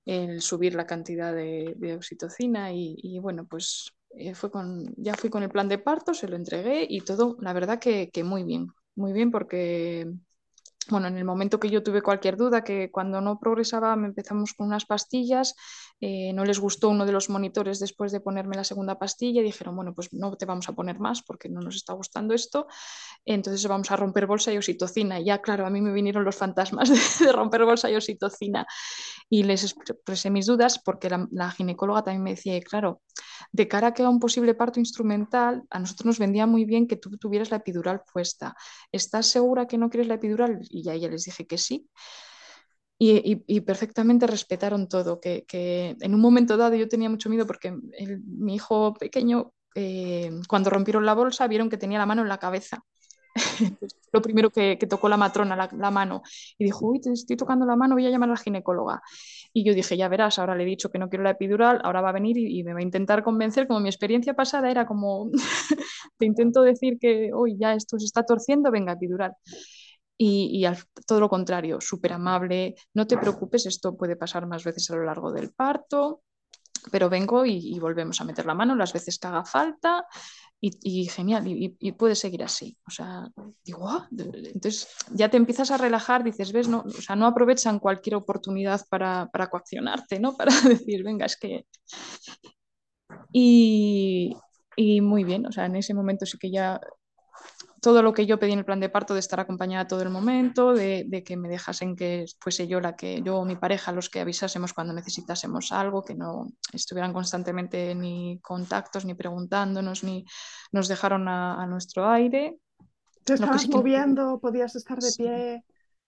el 0.05 0.41
subir 0.41 0.73
la 0.75 0.85
cantidad 0.87 1.33
de, 1.35 1.95
oxitocina. 1.97 2.71
Y, 2.73 3.19
bueno, 3.19 3.45
pues 3.45 3.91
eh, 4.17 4.35
fue 4.35 4.51
con, 4.51 4.93
ya 4.95 5.15
fui 5.15 5.29
con 5.29 5.43
el 5.43 5.49
plan 5.49 5.67
de 5.67 5.79
parto, 5.79 6.13
se 6.13 6.29
lo 6.29 6.37
entregué 6.37 6.87
y 6.89 7.01
todo, 7.01 7.35
la 7.41 7.51
verdad 7.51 7.77
que, 7.77 8.09
que 8.09 8.23
muy 8.23 8.45
bien, 8.45 8.67
muy 8.95 9.11
bien 9.11 9.31
porque 9.31 10.07
bueno, 10.89 11.07
en 11.07 11.17
el 11.17 11.25
momento 11.25 11.59
que 11.59 11.69
yo 11.69 11.83
tuve 11.83 12.01
cualquier 12.01 12.37
duda, 12.37 12.63
que 12.63 12.91
cuando 12.91 13.21
no 13.21 13.39
progresaba 13.39 13.95
me 13.95 14.07
empezamos 14.07 14.53
con 14.53 14.67
unas 14.67 14.85
pastillas, 14.85 15.55
eh, 15.99 16.33
no 16.33 16.43
les 16.45 16.59
gustó 16.59 16.89
uno 16.89 17.05
de 17.05 17.11
los 17.11 17.29
monitores 17.29 17.79
después 17.79 18.11
de 18.11 18.19
ponerme 18.19 18.55
la 18.55 18.63
segunda 18.63 18.99
pastilla 18.99 19.41
dijeron, 19.41 19.75
bueno, 19.75 19.93
pues 19.93 20.11
no 20.13 20.35
te 20.35 20.45
vamos 20.45 20.67
a 20.69 20.73
poner 20.73 20.99
más 20.99 21.21
porque 21.23 21.49
no 21.49 21.61
nos 21.61 21.75
está 21.75 21.93
gustando 21.93 22.33
esto, 22.33 22.67
entonces 23.25 23.65
vamos 23.67 23.89
a 23.91 23.95
romper 23.95 24.27
bolsa 24.27 24.51
y 24.51 24.57
oxitocina. 24.57 25.19
Y 25.19 25.25
ya, 25.25 25.41
claro, 25.41 25.65
a 25.65 25.69
mí 25.69 25.81
me 25.81 25.93
vinieron 25.93 26.23
los 26.23 26.35
fantasmas 26.35 26.89
de, 27.19 27.31
romper 27.31 27.65
bolsa 27.65 27.89
y 27.89 27.95
oxitocina 27.95 28.65
y 29.29 29.43
les 29.43 29.63
expresé 29.63 30.29
mis 30.29 30.45
dudas 30.45 30.79
porque 30.83 31.09
la, 31.09 31.27
la, 31.31 31.51
ginecóloga 31.51 32.03
también 32.03 32.23
me 32.23 32.31
decía, 32.31 32.59
claro, 32.61 33.01
de 33.51 33.67
cara 33.67 33.87
a 33.87 33.93
que 33.93 34.03
a 34.03 34.09
un 34.09 34.19
posible 34.19 34.53
parto 34.55 34.79
instrumental, 34.79 35.63
a 35.69 35.79
nosotros 35.79 36.05
nos 36.05 36.19
vendía 36.19 36.45
muy 36.47 36.65
bien 36.65 36.87
que 36.87 36.97
tú 36.97 37.17
tuvieras 37.17 37.51
la 37.51 37.57
epidural 37.57 38.01
puesta. 38.11 38.55
¿Estás 38.91 39.27
segura 39.27 39.67
que 39.67 39.77
no 39.77 39.89
quieres 39.89 40.07
la 40.07 40.15
epidural? 40.15 40.59
Y 40.73 40.83
ya, 40.83 40.95
ya 40.95 41.07
les 41.07 41.23
dije 41.25 41.45
que 41.45 41.57
sí. 41.57 41.87
Y, 43.05 43.61
perfectamente 43.61 44.27
respetaron 44.27 44.87
todo, 44.87 45.19
que, 45.19 45.45
en 45.99 46.15
un 46.15 46.21
momento 46.21 46.55
dado 46.57 46.75
yo 46.75 46.87
tenía 46.87 47.09
mucho 47.09 47.29
miedo 47.29 47.45
porque 47.45 47.75
mi 48.25 48.55
hijo 48.55 48.93
pequeño, 48.93 49.51
eh, 49.75 50.31
cuando 50.47 50.69
rompieron 50.69 51.05
la 51.05 51.13
bolsa, 51.13 51.47
vieron 51.47 51.69
que 51.69 51.77
tenía 51.77 51.99
la 51.99 52.05
mano 52.05 52.21
en 52.21 52.29
la 52.29 52.37
cabeza. 52.37 52.83
lo 54.13 54.21
primero 54.21 54.51
que, 54.51 54.77
tocó 54.89 55.09
la 55.09 55.17
matrona, 55.17 55.69
la, 55.71 55.91
mano, 55.91 56.21
y 56.57 56.63
dijo, 56.65 56.87
uy, 56.87 57.01
te 57.01 57.11
estoy 57.11 57.35
tocando 57.35 57.65
la 57.65 57.75
mano, 57.75 57.95
voy 57.95 58.05
a 58.05 58.09
llamar 58.09 58.29
a 58.29 58.33
la 58.33 58.37
ginecóloga. 58.37 59.01
Y 59.51 59.65
yo 59.65 59.73
dije, 59.73 59.97
ya 59.97 60.07
verás, 60.07 60.39
ahora 60.39 60.55
le 60.55 60.63
he 60.63 60.67
dicho 60.67 60.89
que 60.89 60.99
no 60.99 61.09
quiero 61.09 61.23
la 61.23 61.31
epidural, 61.31 61.81
ahora 61.83 62.01
va 62.01 62.09
a 62.09 62.13
venir 62.13 62.37
y, 62.37 62.63
me 62.63 62.73
va 62.73 62.79
a 62.79 62.83
intentar 62.83 63.21
convencer, 63.21 63.67
como 63.67 63.81
mi 63.81 63.89
experiencia 63.89 64.33
pasada 64.33 64.71
era 64.71 64.85
como, 64.85 65.29
te 66.17 66.25
intento 66.25 66.61
decir 66.61 66.97
que, 66.99 67.31
uy, 67.33 67.57
ya 67.59 67.73
esto 67.73 67.99
se 67.99 68.05
está 68.05 68.23
torciendo, 68.23 68.71
venga, 68.71 68.93
epidural 68.93 69.33
y, 70.17 70.65
todo 71.05 71.19
lo 71.19 71.29
contrario, 71.29 71.81
súper 71.81 72.13
amable, 72.13 72.75
no 72.93 73.07
te 73.07 73.17
preocupes, 73.17 73.65
esto 73.65 73.97
puede 73.97 74.15
pasar 74.15 74.45
más 74.47 74.63
veces 74.63 74.89
a 74.91 74.95
lo 74.95 75.03
largo 75.03 75.31
del 75.31 75.51
parto, 75.51 76.21
pero 76.91 77.09
vengo 77.09 77.45
y, 77.45 77.77
volvemos 77.79 78.19
a 78.21 78.25
meter 78.25 78.45
la 78.45 78.53
mano 78.53 78.75
las 78.75 78.93
veces 78.93 79.17
que 79.17 79.27
haga 79.27 79.45
falta 79.45 80.05
y, 80.59 81.05
genial, 81.07 81.43
y, 81.45 81.91
puede 81.93 82.15
seguir 82.15 82.43
así. 82.43 82.77
O 82.87 82.91
sea, 82.91 83.27
digo, 83.65 83.89
ah", 83.89 84.07
entonces 84.11 84.87
ya 85.11 85.29
te 85.29 85.37
empiezas 85.37 85.71
a 85.71 85.77
relajar, 85.77 86.23
dices, 86.23 86.53
ves, 86.53 86.69
no, 86.69 86.85
o 86.85 87.01
sea, 87.01 87.15
no 87.15 87.27
aprovechan 87.27 87.79
cualquier 87.79 88.15
oportunidad 88.15 88.81
para, 88.89 89.29
para 89.31 89.47
coaccionarte, 89.47 90.19
¿no? 90.19 90.37
Para 90.37 90.53
decir, 90.61 91.03
venga, 91.03 91.25
es 91.25 91.37
que... 91.37 91.65
Y, 93.31 94.35
y 94.75 95.01
muy 95.01 95.23
bien, 95.23 95.45
o 95.45 95.51
sea, 95.51 95.65
en 95.65 95.75
ese 95.75 95.93
momento 95.93 96.25
sí 96.25 96.37
que 96.37 96.51
ya 96.51 96.79
todo 97.83 98.01
lo 98.01 98.13
que 98.13 98.25
yo 98.25 98.39
pedí 98.39 98.53
en 98.53 98.59
el 98.59 98.65
plan 98.65 98.79
de 98.79 98.87
parto 98.87 99.13
de 99.13 99.19
estar 99.19 99.41
acompañada 99.41 99.85
todo 99.85 100.01
el 100.03 100.09
momento, 100.09 100.73
de, 100.73 101.23
que 101.25 101.35
me 101.35 101.49
dejasen 101.49 101.97
que 101.97 102.25
fuese 102.39 102.65
yo 102.65 102.79
la 102.79 102.95
que, 102.95 103.21
yo 103.21 103.35
o 103.39 103.45
mi 103.45 103.57
pareja 103.57 103.91
los 103.91 104.09
que 104.09 104.21
avisásemos 104.21 104.71
cuando 104.71 104.93
necesitásemos 104.93 105.73
algo, 105.73 106.01
que 106.01 106.15
no 106.15 106.47
estuvieran 106.71 107.11
constantemente 107.11 107.93
ni 107.93 108.39
contactos, 108.39 109.03
ni 109.03 109.15
preguntándonos, 109.15 110.01
ni 110.05 110.23
nos 110.71 110.87
dejaron 110.87 111.27
a, 111.27 111.67
nuestro 111.67 112.09
aire. 112.09 112.57
Te 113.25 113.33
estabas 113.33 113.67
moviendo, 113.67 114.39
podías 114.39 114.77
estar 114.77 114.99
de 114.99 115.11
pie 115.17 115.63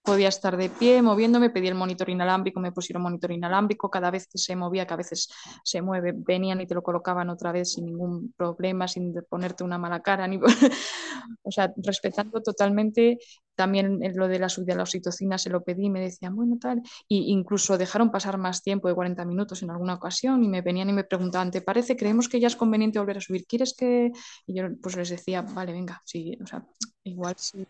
podía 0.06 0.30
estar 0.30 0.56
de 0.56 0.70
pie 0.70 1.02
moviéndome, 1.02 1.50
pedí 1.50 1.68
el 1.68 1.76
monitor 1.76 2.10
inalámbrico, 2.10 2.60
me 2.60 2.72
pusieron 2.72 3.04
monitor 3.04 3.32
inalámbrico, 3.32 3.90
cada 3.90 4.12
vez 4.12 4.28
que 4.28 4.38
se 4.38 4.56
movía, 4.56 4.86
que 4.86 4.94
a 4.94 4.98
veces 4.98 5.30
se 5.64 5.82
mueve, 5.82 6.14
venían 6.16 6.62
y 6.62 6.68
te 6.68 6.76
lo 6.76 6.84
colocaban 6.84 7.30
otra 7.30 7.52
vez 7.52 7.74
sin 7.74 7.86
ningún 7.86 8.34
problema, 8.38 8.88
sin 8.88 9.14
ponerte 9.28 9.64
una 9.64 9.78
mala 9.78 10.02
cara, 10.02 10.28
ni... 10.28 10.38
o 11.44 11.52
sea, 11.52 11.74
respetando 11.78 12.42
totalmente 12.42 13.18
también 13.56 14.00
lo 14.16 14.28
de 14.28 14.38
la 14.38 14.50
subida 14.50 14.74
de 14.74 14.78
la 14.78 14.84
oxitocina 14.84 15.38
se 15.38 15.50
lo 15.50 15.64
pedí, 15.64 15.90
me 15.90 16.02
decían, 16.02 16.36
bueno, 16.36 16.58
tal, 16.60 16.82
y 17.08 17.32
incluso 17.32 17.78
dejaron 17.78 18.12
pasar 18.12 18.38
más 18.38 18.62
tiempo 18.62 18.88
de 18.88 18.96
40 18.96 19.26
minutos 19.26 19.64
en 19.64 19.72
alguna 19.72 19.96
ocasión 19.96 20.44
y 20.44 20.48
me 20.48 20.62
venían 20.62 20.90
y 20.90 20.94
me 20.94 21.06
preguntaban, 21.06 21.52
¿te 21.52 21.62
parece? 21.62 21.96
Creemos 21.96 22.30
que 22.30 22.40
ya 22.40 22.48
es 22.48 22.56
conveniente 22.56 23.00
volver 23.00 23.18
a 23.18 23.22
subir, 23.22 23.46
¿quieres 23.48 23.74
que...? 23.78 24.12
Y 24.46 24.56
yo 24.56 24.66
pues 24.82 24.96
les 24.98 25.10
decía, 25.10 25.42
vale, 25.42 25.72
venga, 25.72 26.02
sí, 26.06 26.38
o 26.44 26.46
sea, 26.46 26.66
igual 27.04 27.36
sí 27.38 27.66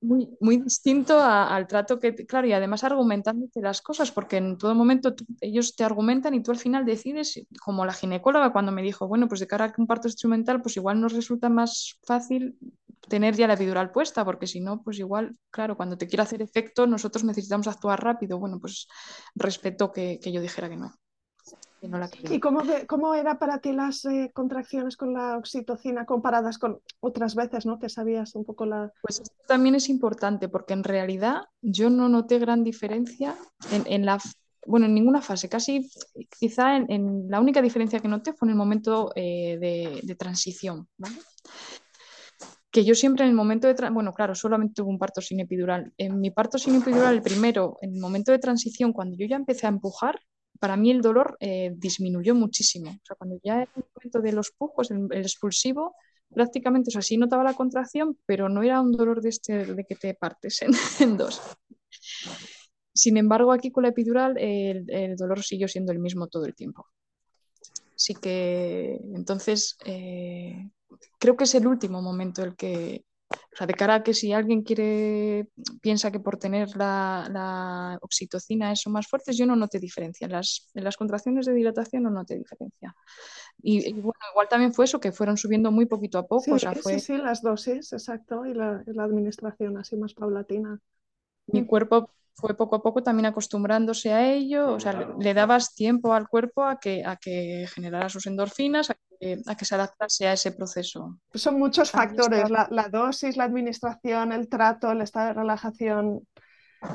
muy, 0.00 0.28
muy 0.40 0.58
distinto 0.58 1.20
al 1.22 1.66
trato 1.66 1.98
que, 1.98 2.14
claro, 2.14 2.46
y 2.46 2.52
además 2.52 2.84
argumentándote 2.84 3.60
las 3.60 3.82
cosas, 3.82 4.10
porque 4.10 4.38
en 4.38 4.56
todo 4.56 4.74
momento 4.74 5.14
ellos 5.40 5.76
te 5.76 5.84
argumentan 5.84 6.34
y 6.34 6.42
tú 6.42 6.50
al 6.52 6.58
final 6.58 6.84
decides, 6.86 7.40
como 7.62 7.84
la 7.84 7.92
ginecóloga 7.92 8.52
cuando 8.52 8.72
me 8.72 8.82
dijo, 8.82 9.06
bueno, 9.08 9.28
pues 9.28 9.40
de 9.40 9.46
cara 9.46 9.66
a 9.66 9.74
un 9.76 9.86
parto 9.86 10.08
instrumental, 10.08 10.62
pues 10.62 10.76
igual 10.76 11.00
nos 11.00 11.12
resulta 11.12 11.48
más 11.48 11.98
fácil 12.02 12.58
tener 13.08 13.34
ya 13.36 13.46
la 13.46 13.54
epidural 13.54 13.90
puesta, 13.92 14.24
porque 14.24 14.46
si 14.46 14.60
no, 14.60 14.82
pues 14.82 14.98
igual, 14.98 15.36
claro, 15.50 15.76
cuando 15.76 15.98
te 15.98 16.06
quiera 16.06 16.24
hacer 16.24 16.42
efecto, 16.42 16.86
nosotros 16.86 17.24
necesitamos 17.24 17.66
actuar 17.66 18.02
rápido. 18.02 18.38
Bueno, 18.38 18.58
pues 18.60 18.88
respeto 19.34 19.92
que, 19.92 20.18
que 20.22 20.32
yo 20.32 20.40
dijera 20.40 20.68
que 20.68 20.76
no. 20.76 20.94
¿Y 22.30 22.40
cómo, 22.40 22.62
cómo, 22.86 23.14
era 23.14 23.38
para 23.38 23.58
ti 23.58 23.72
las 23.72 24.04
eh, 24.04 24.30
contracciones 24.34 24.96
con 24.96 25.14
la 25.14 25.38
oxitocina 25.38 26.04
comparadas 26.04 26.58
con 26.58 26.80
otras 27.00 27.34
veces, 27.34 27.64
¿no? 27.64 27.78
Que 27.78 27.88
sabías 27.88 28.34
un 28.34 28.44
poco 28.44 28.66
la... 28.66 28.92
Pues 29.00 29.20
esto 29.20 29.34
también 29.46 29.74
es 29.74 29.88
importante 29.88 30.48
porque 30.48 30.74
en 30.74 30.84
realidad 30.84 31.42
yo 31.62 31.88
no 31.88 32.08
noté 32.08 32.38
gran 32.38 32.64
diferencia 32.64 33.36
en, 33.72 33.84
en 33.86 34.04
la... 34.04 34.18
Bueno, 34.66 34.86
en 34.86 34.94
ninguna 34.94 35.22
fase, 35.22 35.48
casi 35.48 35.90
quizá 36.38 36.76
en, 36.76 37.30
la 37.30 37.40
única 37.40 37.62
diferencia 37.62 37.98
que 37.98 38.08
noté 38.08 38.34
fue 38.34 38.46
en 38.46 38.50
el 38.50 38.56
momento 38.56 39.10
eh, 39.16 39.56
de, 39.58 40.00
de, 40.02 40.14
transición, 40.16 40.86
¿vale? 40.98 41.16
que 42.70 42.84
yo 42.84 42.94
siempre 42.94 43.24
en 43.24 43.30
el 43.30 43.36
momento 43.36 43.66
de, 43.66 43.90
bueno, 43.90 44.12
claro, 44.12 44.34
solamente 44.34 44.74
tuve 44.74 44.90
un 44.90 44.98
parto 44.98 45.20
sin 45.20 45.40
epidural. 45.40 45.92
En 45.96 46.20
mi 46.20 46.30
parto 46.30 46.58
sin 46.58 46.76
epidural, 46.76 47.14
el 47.14 47.22
primero, 47.22 47.78
en 47.80 47.94
el 47.94 48.00
momento 48.00 48.32
de 48.32 48.38
transición, 48.38 48.92
cuando 48.92 49.16
yo 49.16 49.26
ya 49.26 49.36
empecé 49.36 49.66
a 49.66 49.70
empujar, 49.70 50.20
para 50.60 50.76
mí 50.76 50.90
el 50.90 51.00
dolor 51.00 51.36
eh, 51.40 51.72
disminuyó 51.74 52.34
muchísimo. 52.34 52.90
O 52.90 53.06
sea, 53.06 53.16
cuando 53.16 53.40
ya 53.42 53.62
era 53.62 53.72
el 53.74 53.84
momento 53.96 54.20
de 54.20 54.32
los 54.32 54.50
pujos, 54.52 54.90
el, 54.90 55.08
expulsivo, 55.12 55.96
prácticamente, 56.32 56.90
o 56.90 56.92
sea, 56.92 57.02
sí 57.02 57.16
notaba 57.16 57.42
la 57.42 57.54
contracción, 57.54 58.16
pero 58.26 58.48
no 58.48 58.62
era 58.62 58.80
un 58.80 58.92
dolor 58.92 59.22
de 59.22 59.30
este 59.30 59.64
de 59.74 59.84
que 59.84 59.96
te 59.96 60.14
partes 60.14 60.62
en, 60.62 60.72
dos. 61.16 61.40
Sin 62.94 63.16
embargo, 63.16 63.52
aquí 63.52 63.72
con 63.72 63.84
la 63.84 63.88
epidural 63.88 64.36
el, 64.38 65.16
dolor 65.16 65.42
siguió 65.42 65.66
siendo 65.66 65.92
el 65.92 65.98
mismo 65.98 66.28
todo 66.28 66.44
el 66.44 66.54
tiempo. 66.54 66.86
Así 67.94 68.14
que 68.14 69.00
entonces 69.14 69.76
eh, 69.86 70.70
creo 71.18 71.36
que 71.36 71.44
es 71.44 71.54
el 71.54 71.66
último 71.66 72.02
momento 72.02 72.42
el 72.42 72.54
que, 72.54 73.04
o 73.30 73.56
sea, 73.56 73.66
de 73.66 73.74
cara 73.74 73.96
a 73.96 74.02
que 74.02 74.14
si 74.14 74.32
alguien 74.32 74.62
quiere, 74.62 75.48
piensa 75.80 76.10
que 76.10 76.20
por 76.20 76.36
tener 76.36 76.76
la, 76.76 77.98
oxitocina 78.02 78.74
son 78.76 78.92
más 78.92 79.06
fuertes, 79.06 79.36
yo 79.36 79.46
no 79.46 79.56
noté 79.56 79.78
diferencia. 79.78 80.24
En 80.24 80.32
las, 80.32 80.70
en 80.74 80.84
las 80.84 80.96
contracciones 80.96 81.46
de 81.46 81.54
dilatación 81.54 82.02
no 82.02 82.10
noté 82.10 82.36
diferencia. 82.36 82.94
Y, 83.62 83.92
bueno, 83.94 84.18
igual 84.32 84.48
también 84.48 84.72
fue 84.72 84.86
eso, 84.86 85.00
que 85.00 85.12
fueron 85.12 85.36
subiendo 85.36 85.70
muy 85.70 85.86
poquito 85.86 86.18
a 86.18 86.26
poco. 86.26 86.58
Sí, 86.58 86.66
fue... 86.82 86.94
sí, 86.94 87.00
sí, 87.00 87.16
las 87.18 87.42
dosis, 87.42 87.92
exacto, 87.92 88.46
y 88.46 88.54
la, 88.54 88.82
la 88.86 89.04
administración 89.04 89.78
así 89.78 89.96
más 89.96 90.14
paulatina. 90.14 90.80
Mi 91.46 91.66
cuerpo 91.66 92.10
fue 92.34 92.56
poco 92.56 92.76
a 92.76 92.82
poco 92.82 93.02
también 93.02 93.26
acostumbrándose 93.26 94.12
a 94.12 94.32
ello, 94.32 94.72
o 94.72 94.80
sea, 94.80 95.14
le, 95.18 95.34
dabas 95.34 95.74
tiempo 95.74 96.12
al 96.14 96.28
cuerpo 96.28 96.64
a 96.64 96.78
que, 96.78 97.04
a 97.04 97.16
que 97.16 97.66
generara 97.72 98.08
sus 98.08 98.26
endorfinas, 98.26 98.90
a 98.90 98.94
que, 99.54 99.64
se 99.64 99.74
adaptase 99.74 100.26
a 100.26 100.32
ese 100.32 100.52
proceso. 100.52 101.18
Son 101.34 101.58
muchos 101.58 101.90
factores, 101.90 102.48
la, 102.50 102.88
dosis, 102.90 103.36
la 103.36 103.44
administración, 103.44 104.32
el 104.32 104.48
trato, 104.48 104.90
el 104.92 105.02
estado 105.02 105.28
de 105.28 105.34
relajación. 105.34 106.26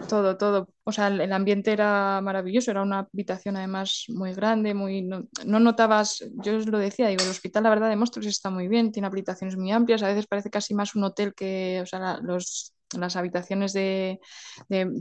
Todo, 0.09 0.35
todo. 0.35 0.67
O 0.83 0.91
sea, 0.91 1.07
el, 1.07 1.31
ambiente 1.31 1.71
era 1.71 2.19
maravilloso, 2.21 2.71
era 2.71 2.81
una 2.81 3.07
habitación 3.11 3.55
además 3.55 4.05
muy 4.07 4.33
grande, 4.33 4.73
muy 4.73 5.03
no, 5.03 5.27
notabas, 5.45 6.25
yo 6.43 6.57
os 6.57 6.65
lo 6.65 6.79
decía, 6.79 7.09
digo, 7.09 7.21
el 7.21 7.29
hospital 7.29 7.63
la 7.63 7.69
verdad 7.69 7.89
de 7.89 7.95
monstruos 7.95 8.25
está 8.25 8.49
muy 8.49 8.67
bien, 8.67 8.91
tiene 8.91 9.07
habitaciones 9.07 9.55
muy 9.55 9.71
amplias, 9.71 10.01
a 10.01 10.07
veces 10.07 10.25
parece 10.25 10.49
casi 10.49 10.73
más 10.73 10.95
un 10.95 11.03
hotel 11.03 11.35
que, 11.35 11.81
o 11.83 11.85
sea, 11.85 12.19
los 12.23 12.74
las 12.97 13.15
habitaciones 13.15 13.73
de, 13.73 14.19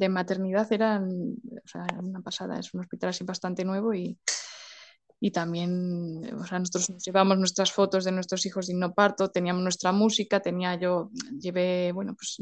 maternidad 0.09 0.73
eran, 0.73 1.09
una 2.03 2.21
pasada, 2.21 2.59
es 2.59 2.73
un 2.75 2.81
hospital 2.81 3.11
así 3.11 3.25
bastante 3.25 3.65
nuevo 3.65 3.95
y, 3.95 4.19
también, 5.33 6.35
o 6.35 6.45
sea, 6.45 6.59
nosotros 6.59 7.03
llevamos 7.03 7.39
nuestras 7.39 7.73
fotos 7.73 8.05
de 8.05 8.13
nuestros 8.13 8.45
hijos 8.45 8.67
de 8.67 8.91
parto, 8.91 9.31
teníamos 9.31 9.63
nuestra 9.63 9.91
música, 9.91 10.41
tenía 10.41 10.75
yo, 10.75 11.11
llevé, 11.41 11.93
bueno, 11.93 12.15
pues 12.15 12.37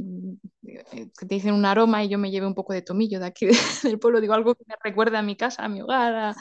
que 0.63 1.27
te 1.27 1.35
dicen 1.37 1.55
un 1.55 1.65
aroma 1.65 2.03
y 2.03 2.09
yo 2.09 2.19
me 2.19 2.31
llevé 2.33 2.47
un 2.47 2.55
poco 2.55 2.73
de 2.73 2.83
tomillo 2.83 3.21
de 3.21 3.27
aquí 3.27 3.47
del 3.85 3.99
pueblo, 4.01 4.21
digo 4.21 4.35
algo 4.35 4.57
que 4.57 4.65
me 4.67 4.75
recuerda 4.83 5.21
a 5.21 5.23
mi 5.23 5.37
casa, 5.37 5.65
a 5.65 5.69
mi 5.69 5.81
hogar, 5.81 6.35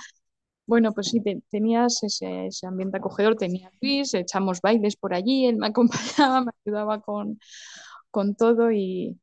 Bueno, 0.65 0.93
pues 0.93 1.09
sí, 1.09 1.21
tenías 1.49 2.01
ese, 2.03 2.49
ambiente 2.65 2.97
acogedor, 2.97 3.35
tenía 3.35 3.71
Luis, 3.81 4.13
echamos 4.13 4.61
bailes 4.61 4.95
por 4.95 5.13
allí, 5.13 5.45
él 5.45 5.57
me 5.57 5.67
acompañaba, 5.67 6.41
me 6.45 6.51
ayudaba 6.65 7.01
con, 7.01 7.39
todo 8.37 8.71
y, 8.71 9.19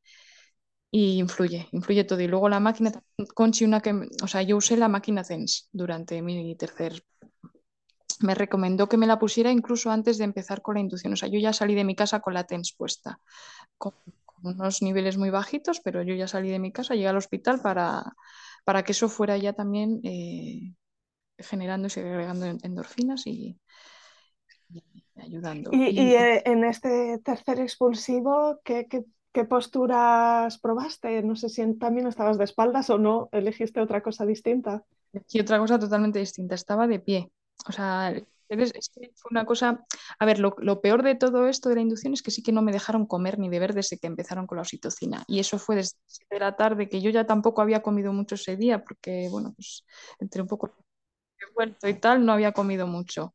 influye, 0.91 1.69
influye 1.73 2.05
todo. 2.05 2.21
Y 2.21 2.29
luego 2.29 2.49
la 2.49 2.61
máquina, 2.61 2.93
Conchi, 3.35 3.65
una 3.65 3.81
que, 3.81 4.09
o 4.23 4.27
sea, 4.27 4.43
yo 4.43 4.57
usé 4.57 4.77
la 4.77 4.89
máquina 4.89 5.25
Sense 5.25 5.65
durante 5.73 6.23
mi 6.23 6.57
tercer 6.57 7.03
me 8.21 8.35
recomendó 8.35 8.89
que 8.89 8.97
me 8.97 9.07
la 9.07 9.19
pusiera 9.19 9.51
incluso 9.51 9.91
antes 9.91 10.19
de 10.19 10.25
empezar 10.25 10.63
con 10.63 10.75
la 10.75 10.81
inducción. 10.81 11.13
O 11.13 11.17
sea, 11.17 11.29
yo 11.29 11.39
ya 11.39 11.53
salí 11.53 11.75
de 11.75 11.85
mi 11.85 11.95
casa 11.95 12.21
con 12.21 12.35
la 12.35 12.45
TENS 12.45 12.75
puesta, 12.77 13.21
con, 13.77 13.95
unos 14.43 14.83
niveles 14.83 15.17
muy 15.17 15.31
bajitos, 15.31 15.81
pero 15.81 16.03
yo 16.03 16.15
ya 16.15 16.29
salí 16.29 16.51
de 16.51 16.59
mi 16.61 16.73
casa, 16.73 16.95
llegué 16.95 17.09
al 17.09 17.17
hospital 17.17 17.61
para, 17.61 18.05
para 18.65 18.85
que 18.85 18.93
eso 18.93 19.09
fuera 19.09 19.37
ya 19.37 19.53
también 19.53 20.01
eh, 20.05 20.75
generando 21.39 21.89
y 21.89 21.91
segregando 21.91 22.47
endorfinas 22.63 23.27
y, 23.27 23.59
ayudando. 25.21 25.71
Y, 25.73 25.99
eh, 25.99 26.43
en 26.45 26.65
este 26.65 27.19
tercer 27.19 27.61
expulsivo, 27.61 28.61
¿qué, 28.65 28.87
qué, 28.89 29.05
posturas 29.45 30.59
probaste? 30.59 31.23
No 31.23 31.37
sé 31.37 31.49
si 31.49 31.75
también 31.75 32.09
estabas 32.09 32.39
de 32.39 32.45
espaldas 32.45 32.91
o 32.91 32.99
no, 32.99 33.29
elegiste 33.31 33.81
otra 33.81 34.03
cosa 34.03 34.27
distinta. 34.27 34.85
Elegí 35.13 35.41
otra 35.41 35.59
cosa 35.59 35.79
totalmente 35.79 36.19
distinta, 36.19 36.57
estaba 36.57 36.89
de 36.89 36.99
pie. 36.99 37.31
O 37.69 37.73
sea, 37.73 38.13
es 38.49 38.89
que 38.89 39.13
fue 39.15 39.29
una 39.31 39.45
cosa. 39.45 39.85
A 40.19 40.27
ver, 40.27 40.39
lo, 40.39 40.81
peor 40.81 41.03
de 41.03 41.15
todo 41.15 41.49
esto 41.49 41.69
de 41.69 41.77
la 41.77 41.81
inducción 41.83 42.15
es 42.15 42.23
que 42.23 42.31
sí 42.31 42.43
que 42.43 42.53
no 42.53 42.63
me 42.63 42.73
dejaron 42.73 43.07
comer 43.07 43.39
ni 43.39 43.49
beber 43.49 43.75
desde 43.75 43.99
que 43.99 44.07
empezaron 44.07 44.47
con 44.47 44.57
la 44.57 44.63
oxitocina. 44.63 45.25
Y 45.27 45.39
eso 45.39 45.59
fue 45.59 45.77
desde 45.77 45.97
la 46.39 46.57
tarde, 46.57 46.89
que 46.89 47.01
yo 47.01 47.11
ya 47.11 47.27
tampoco 47.27 47.61
había 47.61 47.83
comido 47.83 48.13
mucho 48.13 48.37
ese 48.37 48.57
día, 48.57 48.83
porque, 48.83 49.29
bueno, 49.31 49.53
pues 49.55 49.85
entre 50.19 50.43
un 50.43 50.49
poco 50.49 50.75
vuelto 51.55 51.89
y 51.89 51.95
tal, 51.95 52.25
no 52.25 52.33
había 52.33 52.53
comido 52.53 52.87
mucho. 52.87 53.35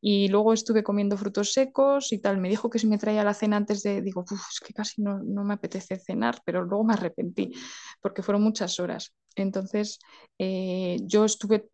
Y 0.00 0.28
luego 0.28 0.52
estuve 0.52 0.82
comiendo 0.82 1.16
frutos 1.16 1.52
secos 1.52 2.12
y 2.12 2.18
tal. 2.18 2.38
Me 2.38 2.48
dijo 2.48 2.70
que 2.70 2.78
si 2.78 2.86
me 2.86 2.98
traía 2.98 3.24
la 3.24 3.34
cena 3.34 3.56
antes 3.56 3.82
de, 3.82 4.02
digo, 4.02 4.24
es 4.30 4.60
que 4.60 4.72
casi 4.72 5.02
no, 5.02 5.18
no, 5.18 5.44
me 5.44 5.54
apetece 5.54 5.98
cenar, 5.98 6.40
pero 6.44 6.62
luego 6.64 6.84
me 6.84 6.94
arrepentí 6.94 7.52
porque 8.00 8.22
fueron 8.22 8.42
muchas 8.42 8.78
horas. 8.80 9.12
Entonces, 9.34 9.98
eh, 10.38 10.98
yo 11.02 11.24
estuve 11.24 11.68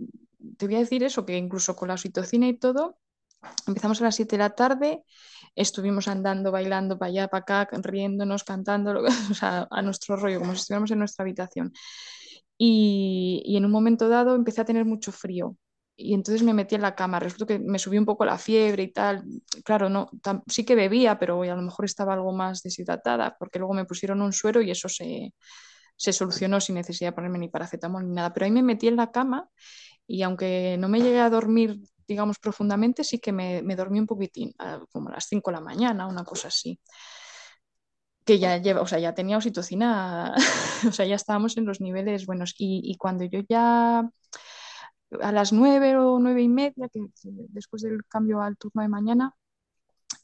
te 0.57 0.67
voy 0.67 0.77
a 0.77 0.81
decir 0.81 1.03
eso, 1.03 1.25
que 1.25 1.37
incluso 1.37 1.77
con 1.77 1.89
la 1.89 1.95
oxitocina 1.95 2.49
y 2.49 2.57
todo, 2.57 2.99
empezamos 3.67 4.01
a 4.01 4.05
las 4.05 4.17
7 4.17 4.37
de 4.37 4.43
la 4.43 4.51
tarde, 4.51 5.03
estuvimos 5.55 6.09
andando, 6.09 6.53
bailando 6.53 6.99
para 6.99 7.11
allá, 7.11 7.29
para 7.29 7.43
acá, 7.43 7.69
riéndonos, 7.73 8.45
cantando, 8.45 9.03
o 9.31 9.35
sea, 9.35 9.67
a 9.71 9.83
nuestro 9.83 10.17
rollo, 10.17 10.41
como 10.41 10.55
si 10.55 10.61
estuviéramos 10.61 10.91
en 10.91 10.99
nuestra 10.99 11.23
habitación. 11.23 11.73
Y, 12.59 13.55
en 13.57 13.65
un 13.65 13.71
momento 13.71 14.09
dado 14.09 14.35
empecé 14.35 14.61
a 14.61 14.65
tener 14.65 14.85
mucho 14.85 15.13
frío. 15.13 15.57
Y 15.97 16.15
entonces 16.15 16.43
me 16.43 16.55
metí 16.55 16.75
en 16.75 16.83
la 16.83 16.95
cama. 16.95 17.21
Resulta 17.21 17.47
que 17.47 17.59
me 17.59 17.79
subió 17.79 18.01
un 18.01 18.07
poco 18.07 18.25
la 18.25 18.39
fiebre 18.39 18.85
y 18.85 18.93
tal. 18.93 19.25
Claro, 19.65 19.89
no, 19.89 20.11
sí 20.49 20.65
que 20.65 20.75
bebía, 20.75 21.19
pero 21.19 21.43
a 21.43 21.47
lo 21.57 21.63
mejor 21.63 21.85
estaba 21.85 22.15
algo 22.15 22.33
más 22.33 22.63
deshidratada, 22.63 23.37
porque 23.39 23.59
luego 23.59 23.75
me 23.75 23.85
pusieron 23.85 24.23
un 24.23 24.33
suero 24.33 24.63
y 24.63 24.71
eso 24.71 24.89
se, 24.89 25.35
se 25.97 26.13
solucionó 26.13 26.61
sin 26.61 26.77
necesidad 26.77 27.11
de 27.11 27.15
ponerme 27.15 27.39
ni 27.39 27.49
paracetamol 27.49 28.07
ni 28.07 28.15
nada. 28.15 28.33
Pero 28.33 28.47
ahí 28.47 28.53
me 28.53 28.63
metí 28.63 28.89
en 28.89 28.97
la 28.97 29.11
cama 29.13 29.49
y 30.07 30.23
aunque 30.23 30.77
no 30.79 30.89
me 30.89 31.01
llegué 31.01 31.21
a 31.21 31.31
dormir, 31.31 31.81
digamos, 32.07 32.39
profundamente, 32.39 33.05
sí 33.05 33.19
que 33.19 33.33
me, 33.33 33.63
dormí 33.77 34.01
un 34.01 34.07
poquitín, 34.07 34.53
como 34.91 35.09
a 35.09 35.13
las 35.13 35.27
5 35.29 35.51
de 35.51 35.57
la 35.57 35.63
mañana, 35.63 36.07
una 36.07 36.25
cosa 36.25 36.49
así. 36.49 36.79
Que 38.25 38.39
ya 38.39 38.57
lleva, 38.59 38.83
o 38.83 38.87
sea, 38.87 38.99
ya 39.01 39.15
tenía 39.15 39.37
oxitocina, 39.37 40.35
o 40.89 40.93
sea, 40.93 41.07
ya 41.07 41.17
estábamos 41.17 41.57
en 41.57 41.67
los 41.67 41.81
niveles 41.81 42.27
buenos. 42.27 42.55
Y, 42.59 42.97
cuando 42.99 43.25
yo 43.25 43.41
ya 43.49 44.09
a 45.21 45.33
las 45.33 45.53
9 45.53 45.97
o 45.97 46.19
nueve 46.19 46.43
y 46.43 46.49
media, 46.49 46.89
que 46.93 47.01
después 47.23 47.83
del 47.83 48.05
cambio 48.07 48.41
al 48.41 48.57
turno 48.57 48.83
de 48.83 48.89
mañana, 48.89 49.35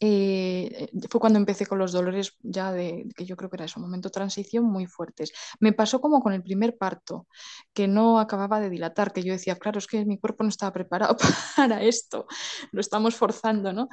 eh, 0.01 0.88
fue 1.11 1.20
cuando 1.20 1.38
empecé 1.38 1.66
con 1.66 1.78
los 1.78 1.92
dolores 1.92 2.36
ya 2.42 2.72
de 2.72 3.07
que 3.16 3.24
yo 3.24 3.36
creo 3.36 3.51
que 3.51 3.57
era 3.57 3.64
ese 3.64 3.80
momento 3.80 4.11
transición 4.11 4.64
muy 4.64 4.86
fuertes. 4.86 5.32
Me 5.61 5.72
pasó 5.72 6.01
como 6.01 6.20
con 6.20 6.32
el 6.32 6.42
primer 6.42 6.76
parto, 6.76 7.26
que 7.72 7.88
no 7.88 8.18
acababa 8.20 8.61
de 8.61 8.70
dilatar, 8.70 9.12
que 9.12 9.22
yo 9.22 9.32
decía, 9.32 9.57
claro, 9.57 9.78
es 9.78 9.86
que 9.86 10.05
mi 10.05 10.18
cuerpo 10.18 10.44
no 10.44 10.51
estaba 10.51 10.72
preparado 10.72 11.16
para 11.57 11.82
esto, 11.82 12.26
lo 12.72 12.80
estamos 12.80 13.16
forzando, 13.16 13.72
¿no? 13.72 13.88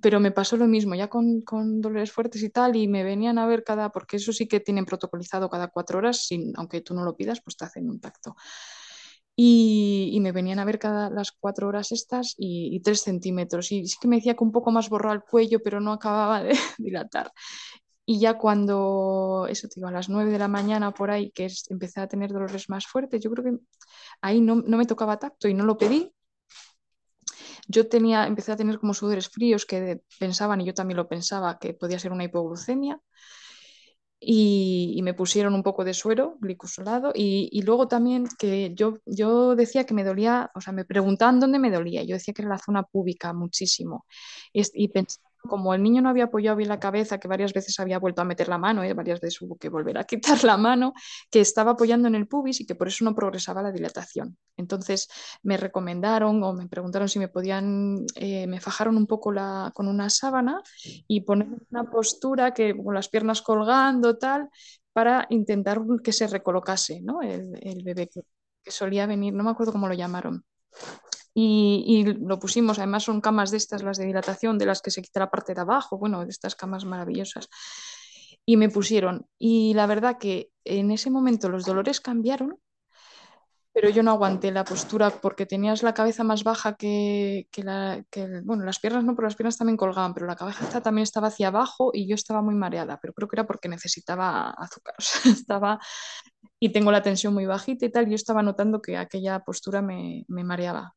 Pero 0.00 0.20
me 0.20 0.30
pasó 0.30 0.56
lo 0.56 0.66
mismo, 0.66 0.94
ya 0.94 1.08
con, 1.08 1.42
dolores 1.80 2.12
fuertes 2.12 2.42
y 2.42 2.50
tal, 2.50 2.76
y 2.76 2.88
me 2.88 3.04
venían 3.04 3.38
a 3.38 3.46
ver 3.46 3.64
cada, 3.64 3.90
porque 3.90 4.16
eso 4.16 4.32
sí 4.32 4.46
que 4.48 4.60
tienen 4.60 4.84
protocolizado 4.84 5.48
cada 5.48 5.68
cuatro 5.68 5.98
horas, 5.98 6.28
aunque 6.56 6.80
tú 6.80 6.94
no 6.94 7.04
lo 7.04 7.16
pidas, 7.16 7.40
pues 7.42 7.56
te 7.56 7.64
hacen 7.64 7.88
un 7.88 8.00
tacto. 8.00 8.36
Y, 9.36 10.18
me 10.22 10.32
venían 10.32 10.58
a 10.58 10.64
ver 10.64 10.78
cada 10.78 11.10
las 11.10 11.30
cuatro 11.32 11.68
horas 11.68 11.92
estas 11.92 12.34
y, 12.38 12.80
tres 12.80 13.02
centímetros. 13.02 13.70
Y 13.72 13.86
sí 13.86 13.96
que 14.00 14.08
me 14.08 14.16
decía 14.16 14.34
que 14.34 14.44
un 14.44 14.52
poco 14.52 14.72
más 14.72 14.88
borró 14.88 15.12
el 15.12 15.22
cuello, 15.22 15.60
pero 15.62 15.80
no 15.80 15.92
acababa 15.92 16.42
de 16.42 16.52
dilatar. 16.78 17.32
Y 18.06 18.20
ya 18.20 18.38
cuando, 18.38 19.46
eso 19.50 19.68
te 19.68 19.74
digo, 19.76 19.88
a 19.88 19.92
las 19.92 20.08
nueve 20.08 20.30
de 20.30 20.38
la 20.38 20.48
mañana 20.48 20.92
por 20.94 21.10
ahí, 21.10 21.30
que 21.32 21.48
empecé 21.70 22.00
a 22.00 22.08
tener 22.08 22.32
dolores 22.32 22.68
más 22.70 22.86
fuertes, 22.86 23.20
yo 23.22 23.30
creo 23.32 23.44
que 23.44 23.58
ahí 24.22 24.40
no, 24.40 24.56
no 24.56 24.76
me 24.78 24.86
tocaba 24.86 25.18
tacto 25.18 25.48
y 25.48 25.54
no 25.54 25.64
lo 25.64 25.76
pedí. 25.76 26.12
Yo 27.68 27.88
tenía, 27.88 28.26
empecé 28.26 28.52
a 28.52 28.56
tener 28.56 28.78
como 28.78 28.94
sudores 28.94 29.28
fríos 29.28 29.66
que 29.66 30.00
pensaban, 30.18 30.60
y 30.60 30.66
yo 30.66 30.74
también 30.74 30.96
lo 30.96 31.08
pensaba, 31.08 31.58
que 31.58 31.74
podía 31.74 31.98
ser 31.98 32.12
una 32.12 32.24
hipoglucemia 32.24 33.00
y, 34.18 35.00
me 35.02 35.14
pusieron 35.14 35.54
un 35.54 35.62
poco 35.62 35.84
de 35.84 35.94
suero 35.94 36.36
glicosolado 36.40 37.12
y, 37.14 37.48
y, 37.52 37.62
luego 37.62 37.88
también 37.88 38.26
que 38.38 38.72
yo, 38.74 38.98
yo 39.06 39.54
decía 39.56 39.84
que 39.84 39.94
me 39.94 40.04
dolía, 40.04 40.50
o 40.54 40.60
sea, 40.60 40.72
me 40.72 40.84
preguntaban 40.84 41.40
dónde 41.40 41.58
me 41.58 41.70
dolía, 41.70 42.02
yo 42.02 42.14
decía 42.14 42.34
que 42.34 42.42
era 42.42 42.50
la 42.50 42.58
zona 42.58 42.82
pública 42.84 43.32
muchísimo 43.32 44.06
y, 44.52 44.62
y 44.74 44.88
como 45.42 45.74
el 45.74 45.82
niño 45.82 46.02
no 46.02 46.08
había 46.08 46.24
apoyado 46.24 46.56
bien 46.56 46.68
la 46.68 46.80
cabeza, 46.80 47.18
que 47.18 47.28
varias 47.28 47.52
veces 47.52 47.78
había 47.80 47.98
vuelto 47.98 48.22
a 48.22 48.24
meter 48.24 48.48
la 48.48 48.58
mano, 48.58 48.82
¿eh? 48.82 48.94
varias 48.94 49.20
veces 49.20 49.40
hubo 49.42 49.56
que 49.56 49.68
volver 49.68 49.98
a 49.98 50.04
quitar 50.04 50.42
la 50.44 50.56
mano, 50.56 50.92
que 51.30 51.40
estaba 51.40 51.72
apoyando 51.72 52.08
en 52.08 52.14
el 52.14 52.26
pubis 52.26 52.60
y 52.60 52.66
que 52.66 52.74
por 52.74 52.88
eso 52.88 53.04
no 53.04 53.14
progresaba 53.14 53.62
la 53.62 53.72
dilatación. 53.72 54.36
Entonces 54.56 55.08
me 55.42 55.56
recomendaron 55.56 56.42
o 56.42 56.52
me 56.52 56.68
preguntaron 56.68 57.08
si 57.08 57.18
me 57.18 57.28
podían, 57.28 58.04
eh, 58.14 58.46
me 58.46 58.60
fajaron 58.60 58.96
un 58.96 59.06
poco 59.06 59.32
con 59.74 59.88
una 59.88 60.08
sábana 60.10 60.62
y 61.08 61.22
poner 61.22 61.48
una 61.70 61.90
postura 61.90 62.54
que 62.54 62.76
con 62.76 62.94
las 62.94 63.08
piernas 63.08 63.42
colgando, 63.42 64.16
tal, 64.18 64.48
para 64.92 65.26
intentar 65.30 65.80
que 66.02 66.12
se 66.12 66.26
recolocase 66.26 67.00
¿no? 67.02 67.20
el, 67.22 67.82
bebé 67.84 68.08
que, 68.08 68.22
que 68.62 68.70
solía 68.70 69.06
venir, 69.06 69.34
no 69.34 69.44
me 69.44 69.50
acuerdo 69.50 69.72
cómo 69.72 69.88
lo 69.88 69.94
llamaron. 69.94 70.44
Y, 71.38 72.02
lo 72.04 72.38
pusimos, 72.38 72.78
además 72.78 73.04
son 73.04 73.20
camas 73.20 73.50
de 73.50 73.58
estas, 73.58 73.82
las 73.82 73.98
de 73.98 74.06
dilatación, 74.06 74.56
de 74.56 74.64
las 74.64 74.80
que 74.80 74.90
se 74.90 75.02
quita 75.02 75.20
la 75.20 75.30
parte 75.30 75.52
de 75.52 75.60
abajo, 75.60 75.98
bueno, 75.98 76.24
de 76.24 76.30
estas 76.30 76.56
camas 76.56 76.86
maravillosas. 76.86 77.50
Y 78.46 78.56
me 78.56 78.70
pusieron. 78.70 79.26
Y 79.38 79.74
la 79.74 79.86
verdad 79.86 80.16
que 80.16 80.50
en 80.64 80.90
ese 80.90 81.10
momento 81.10 81.50
los 81.50 81.66
dolores 81.66 82.00
cambiaron, 82.00 82.58
pero 83.74 83.90
yo 83.90 84.02
no 84.02 84.12
aguanté 84.12 84.50
la 84.50 84.64
postura 84.64 85.10
porque 85.10 85.44
tenías 85.44 85.82
la 85.82 85.92
cabeza 85.92 86.24
más 86.24 86.42
baja 86.42 86.76
que, 86.76 87.46
la, 87.56 88.02
bueno, 88.44 88.64
las 88.64 88.78
piernas 88.78 89.04
no, 89.04 89.14
pero 89.14 89.26
las 89.28 89.36
piernas 89.36 89.58
también 89.58 89.76
colgaban, 89.76 90.14
pero 90.14 90.26
la 90.26 90.36
cabeza 90.36 90.80
también 90.80 91.02
estaba 91.02 91.28
hacia 91.28 91.48
abajo 91.48 91.90
y 91.92 92.08
yo 92.08 92.14
estaba 92.14 92.40
muy 92.40 92.54
mareada, 92.54 92.98
pero 92.98 93.12
creo 93.12 93.28
que 93.28 93.36
era 93.36 93.46
porque 93.46 93.68
necesitaba 93.68 94.48
azúcar, 94.52 94.94
estaba 95.26 95.78
y 96.58 96.72
tengo 96.72 96.90
la 96.90 97.02
tensión 97.02 97.34
muy 97.34 97.44
bajita 97.44 97.84
y 97.84 97.92
tal, 97.92 98.08
yo 98.08 98.14
estaba 98.14 98.42
notando 98.42 98.80
que 98.80 98.96
aquella 98.96 99.40
postura 99.40 99.82
me, 99.82 100.24
me 100.28 100.42
mareaba. 100.42 100.94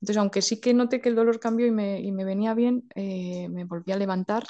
Entonces, 0.00 0.16
aunque 0.18 0.42
sí 0.42 0.60
que 0.60 0.74
noté 0.74 1.00
que 1.00 1.08
el 1.08 1.14
dolor 1.16 1.40
cambió 1.40 1.66
y 1.66 1.70
me, 1.70 2.00
y 2.00 2.12
me 2.12 2.24
venía 2.24 2.54
bien, 2.54 2.88
eh, 2.94 3.48
me 3.50 3.64
volví 3.64 3.92
a 3.92 3.96
levantar 3.98 4.44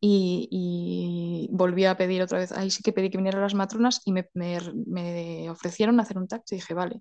y, 0.00 0.48
y, 0.50 1.48
volví 1.52 1.84
a 1.84 1.96
pedir 1.96 2.22
otra 2.22 2.38
vez. 2.38 2.52
Ahí 2.52 2.70
sí 2.70 2.82
que 2.82 2.92
pedí 2.92 3.10
que 3.10 3.18
vinieran 3.18 3.40
las 3.42 3.54
matronas 3.54 4.00
y 4.04 4.12
me, 4.12 4.28
me, 4.34 4.58
me 4.86 5.50
ofrecieron 5.50 6.00
hacer 6.00 6.18
un 6.18 6.28
y 6.54 6.56
dije, 6.56 6.74
vale. 6.74 7.00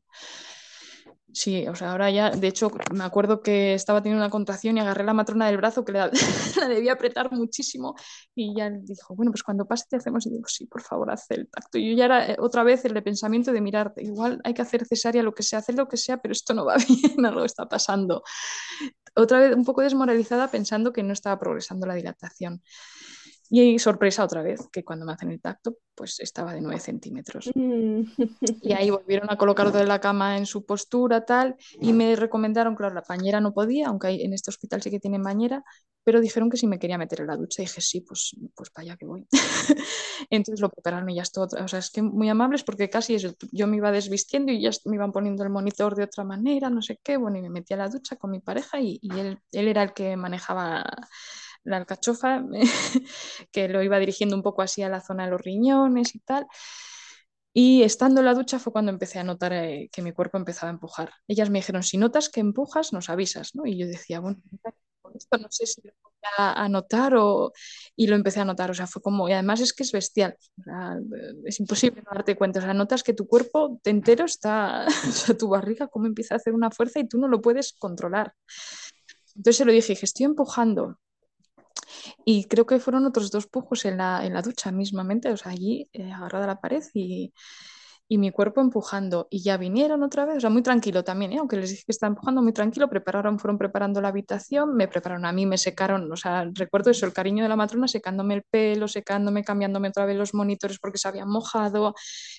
Sí, 1.34 1.66
o 1.68 1.76
sea, 1.76 1.92
ahora 1.92 2.12
ya, 2.12 2.30
de 2.30 2.48
hecho, 2.48 2.70
me 2.94 3.06
acuerdo 3.06 3.42
que 3.42 3.74
estaba 3.74 4.02
teniendo 4.02 4.22
una 4.22 4.30
contracción 4.30 4.76
y 4.76 4.82
agarré 4.82 5.06
la 5.06 5.14
matrona 5.14 5.48
del 5.48 5.56
brazo 5.56 5.86
que 5.86 5.94
la, 5.94 6.12
la 6.60 6.68
debía 6.68 6.94
apretar 6.94 7.32
muchísimo 7.32 7.96
y 8.36 8.54
ya 8.54 8.70
dijo, 8.70 9.16
bueno, 9.16 9.32
pues 9.32 9.42
cuando 9.42 9.66
pase 9.66 9.86
te 9.90 9.96
hacemos 9.96 10.26
y 10.26 10.30
digo, 10.32 10.44
sí, 10.48 10.66
por 10.66 10.82
favor, 10.82 11.10
haz 11.10 11.32
el 11.32 11.48
tacto. 11.50 11.78
Y 11.78 11.92
yo 11.92 11.98
ya 11.98 12.06
era 12.06 12.32
eh, 12.32 12.36
otra 12.38 12.64
vez 12.64 12.84
el 12.84 12.94
de 12.94 13.02
pensamiento 13.02 13.54
de 13.54 13.62
mirar, 13.62 13.94
igual 13.98 14.42
hay 14.44 14.54
que 14.54 14.62
hacer 14.62 14.86
cesárea, 14.86 15.24
lo 15.24 15.34
que 15.34 15.44
sea, 15.44 15.60
hacer 15.60 15.76
lo 15.76 15.88
que 15.88 15.96
sea, 15.96 16.18
pero 16.18 16.34
esto 16.34 16.54
no 16.54 16.66
va 16.66 16.76
bien, 16.88 17.26
algo 17.26 17.46
está 17.46 17.66
pasando. 17.66 18.24
Otra 19.16 19.40
vez 19.40 19.56
un 19.56 19.64
poco 19.66 19.82
desmoralizada 19.82 20.50
pensando 20.50 20.92
que 20.92 21.04
no 21.04 21.14
estaba 21.14 21.40
progresando 21.40 21.88
la 21.88 21.96
dilatación. 21.96 22.62
Y 23.54 23.80
sorpresa 23.80 24.24
otra 24.24 24.42
vez, 24.42 24.70
que 24.72 24.86
cuando 24.86 25.06
me 25.06 25.12
hacen 25.12 25.30
el 25.30 25.42
tacto, 25.42 25.76
pues 25.94 26.22
estaba 26.22 26.54
de 26.54 26.62
9 26.62 26.80
centímetros. 26.80 27.52
Mm. 27.54 28.04
Y 28.62 28.72
ahí 28.72 28.90
volvieron 28.90 29.30
a 29.30 29.38
colocar 29.38 29.74
de 29.74 29.86
la 29.86 30.00
cama 30.00 30.38
en 30.38 30.46
su 30.46 30.66
postura, 30.66 31.26
tal, 31.26 31.58
y 31.82 31.92
me 31.92 32.16
recomendaron, 32.16 32.76
claro, 32.76 32.96
la 32.96 33.02
pañera 33.02 33.42
no 33.42 33.54
podía, 33.54 33.88
aunque 33.88 34.24
en 34.24 34.34
este 34.34 34.52
hospital 34.52 34.82
sí 34.82 34.90
que 34.90 35.02
tienen 35.02 35.22
bañera, 35.22 35.66
pero 36.06 36.22
dijeron 36.22 36.50
que 36.50 36.56
si 36.56 36.66
me 36.66 36.80
quería 36.80 36.98
meter 36.98 37.20
en 37.20 37.28
la 37.28 37.36
ducha, 37.36 37.62
dije, 37.62 37.82
sí, 37.82 38.00
pues, 38.00 38.34
pues 38.56 38.70
para 38.70 38.84
allá 38.84 38.96
que 38.96 39.06
voy. 39.06 39.28
Entonces 40.30 40.62
lo 40.62 40.70
prepararon 40.70 41.10
y 41.10 41.16
ya 41.16 41.24
está, 41.24 41.42
o 41.42 41.68
sea, 41.68 41.80
es 41.80 41.92
que 41.92 42.02
muy 42.02 42.30
amables 42.30 42.64
porque 42.64 42.90
casi 42.90 43.16
eso, 43.16 43.34
yo 43.52 43.68
me 43.68 43.76
iba 43.76 43.92
desvistiendo 43.92 44.54
y 44.54 44.62
ya 44.62 44.72
me 44.86 44.96
iban 44.96 45.12
poniendo 45.12 45.44
el 45.44 45.50
monitor 45.50 45.96
de 45.96 46.06
otra 46.06 46.24
manera, 46.24 46.70
no 46.70 46.82
sé 46.82 47.02
qué, 47.04 47.18
bueno, 47.18 47.38
y 47.38 47.42
me 47.42 47.50
metí 47.50 47.74
a 47.74 47.78
la 47.78 47.90
ducha 47.90 48.16
con 48.16 48.32
mi 48.32 48.40
pareja 48.40 48.80
y, 48.80 48.98
y 49.02 49.20
él, 49.20 49.40
él 49.52 49.68
era 49.68 49.84
el 49.84 49.92
que 49.92 50.16
manejaba 50.16 50.86
la 51.64 51.78
alcachofa, 51.78 52.44
que 53.52 53.68
lo 53.68 53.84
iba 53.84 54.00
dirigiendo 54.00 54.36
un 54.36 54.44
poco 54.44 54.62
así 54.62 54.82
a 54.84 54.90
la 54.90 55.02
zona 55.02 55.26
de 55.26 55.32
los 55.32 55.42
riñones 55.42 56.16
y 56.16 56.20
tal. 56.20 56.48
Y 57.54 57.84
estando 57.84 58.22
en 58.22 58.26
la 58.26 58.34
ducha 58.34 58.60
fue 58.60 58.72
cuando 58.72 58.92
empecé 58.92 59.20
a 59.20 59.24
notar 59.24 59.52
eh, 59.54 59.90
que 59.92 60.02
mi 60.02 60.14
cuerpo 60.14 60.38
empezaba 60.38 60.70
a 60.70 60.74
empujar. 60.74 61.12
Ellas 61.28 61.50
me 61.50 61.60
dijeron, 61.60 61.84
si 61.84 61.98
notas 61.98 62.30
que 62.30 62.40
empujas, 62.40 62.94
nos 62.94 63.10
avisas, 63.10 63.56
¿no? 63.56 63.66
Y 63.66 63.78
yo 63.78 63.88
decía, 63.88 64.22
bueno, 64.22 64.42
esto 65.16 65.38
no 65.38 65.48
sé 65.50 65.66
si 65.66 65.82
lo 65.84 65.92
voy 66.02 66.12
a, 66.38 66.70
notar 66.70 67.16
o... 67.16 67.52
Y 67.96 68.08
lo 68.08 68.16
empecé 68.16 68.40
a 68.40 68.46
notar, 68.46 68.72
o 68.72 68.74
sea, 68.74 68.88
fue 68.88 69.02
como... 69.02 69.28
Y 69.28 69.34
además 69.34 69.60
es 69.60 69.74
que 69.74 69.84
es 69.84 69.92
bestial, 69.92 70.38
es 71.46 71.60
imposible 71.60 72.02
no 72.02 72.12
darte 72.14 72.38
cuenta, 72.38 72.60
o 72.60 72.64
sea, 72.64 72.74
notas 72.74 73.04
que 73.04 73.14
tu 73.14 73.28
cuerpo 73.28 73.80
te 73.84 73.90
entero 73.90 74.26
está, 74.26 74.86
o 75.10 75.12
sea, 75.12 75.38
tu 75.38 75.50
barriga 75.50 75.88
como 75.88 76.06
empieza 76.08 76.36
a 76.36 76.38
hacer 76.38 76.54
una 76.54 76.72
fuerza 76.72 77.00
y 77.00 77.08
tú 77.08 77.18
no 77.18 77.28
lo 77.28 77.42
puedes 77.42 77.74
controlar. 77.74 78.34
Entonces 79.36 79.58
se 79.58 79.66
lo 79.66 79.72
dije, 79.72 79.94
dije, 79.94 80.06
estoy 80.06 80.26
empujando, 80.26 80.98
y 82.26 82.46
creo 82.46 82.66
que 82.66 82.80
fueron 82.80 83.06
otros 83.06 83.32
dos 83.32 83.48
pujos 83.48 83.86
en 83.86 83.98
la, 83.98 84.26
en 84.26 84.34
la 84.34 84.42
ducha 84.42 84.72
mismamente, 84.72 85.32
o 85.32 85.38
sea, 85.38 85.52
allí 85.52 85.90
eh, 85.94 86.12
agarrada 86.12 86.46
a 86.46 86.48
la 86.48 86.62
pared 86.62 86.84
y, 86.94 87.34
y 88.12 88.18
mi 88.18 88.30
cuerpo 88.30 88.60
empujando. 88.60 89.28
Y 89.30 89.42
ya 89.42 89.56
vinieron 89.56 90.04
otra 90.04 90.26
vez, 90.26 90.36
o 90.36 90.40
sea, 90.42 90.50
muy 90.50 90.62
tranquilo 90.62 91.02
también, 91.02 91.32
¿eh? 91.32 91.38
aunque 91.38 91.56
les 91.56 91.70
dije 91.70 91.84
que 91.86 91.94
estaba 91.94 92.10
empujando 92.10 92.42
muy 92.42 92.52
tranquilo, 92.52 92.90
prepararon, 92.90 93.40
fueron 93.40 93.58
preparando 93.58 94.02
la 94.02 94.10
habitación, 94.10 94.76
me 94.76 94.90
prepararon 94.90 95.24
a 95.24 95.32
mí, 95.32 95.46
me 95.46 95.58
secaron, 95.58 96.12
o 96.12 96.18
sea, 96.18 96.46
recuerdo 96.54 96.92
eso, 96.92 97.06
el 97.06 97.14
cariño 97.14 97.42
de 97.44 97.48
la 97.48 97.56
matrona 97.56 97.88
secándome 97.88 98.34
el 98.34 98.44
pelo, 98.44 98.90
secándome, 98.90 99.46
cambiándome 99.46 99.88
otra 99.88 100.06
vez 100.06 100.18
los 100.18 100.34
monitores 100.34 100.78
porque 100.78 100.98
se 100.98 101.08
habían 101.08 101.30
mojado, 101.30 101.96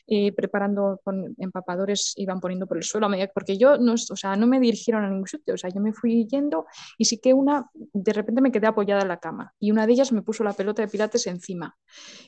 eh, 0.06 0.32
preparando 0.32 1.00
con 1.02 1.34
empapadores, 1.38 2.12
iban 2.16 2.38
poniendo 2.38 2.66
por 2.66 2.76
el 2.76 2.82
suelo, 2.82 3.06
a 3.06 3.08
medida, 3.08 3.30
porque 3.32 3.56
yo 3.56 3.78
no, 3.78 3.94
o 3.94 4.16
sea, 4.16 4.36
no 4.36 4.46
me 4.46 4.60
dirigieron 4.60 5.04
a 5.04 5.08
ningún 5.08 5.26
sitio, 5.26 5.54
o 5.54 5.56
sea, 5.56 5.70
yo 5.70 5.80
me 5.80 5.94
fui 5.94 6.26
yendo 6.26 6.66
y 6.98 7.06
sí 7.06 7.16
que 7.16 7.32
una, 7.32 7.70
de 7.72 8.12
repente 8.12 8.42
me 8.42 8.52
quedé 8.52 8.66
apoyada 8.66 9.00
en 9.00 9.08
la 9.08 9.20
cama 9.20 9.54
y 9.58 9.70
una 9.70 9.86
de 9.86 9.94
ellas 9.94 10.12
me 10.12 10.20
puso 10.20 10.44
la 10.44 10.52
pelota 10.52 10.82
de 10.82 10.88
pilates 10.88 11.26
encima 11.26 11.78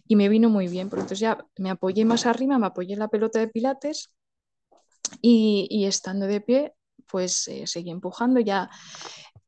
y 0.09 0.17
me 0.17 0.31
vino 0.31 0.49
muy 0.49 0.67
bien, 0.67 0.89
porque 0.89 1.03
entonces 1.03 1.19
ya 1.19 1.45
me 1.59 1.69
apoyé 1.69 2.07
más 2.07 2.25
arriba, 2.25 2.59
me 2.59 2.69
apoyé 2.69 2.95
en 2.95 3.01
la 3.01 3.09
pelota 3.09 3.34
de 3.39 3.49
pilates 3.49 4.11
y, 5.21 5.85
estando 5.87 6.27
de 6.27 6.41
pie, 6.41 6.75
pues 7.07 7.49
eh, 7.49 7.67
seguí 7.67 7.91
empujando. 7.91 8.41
Ya 8.41 8.71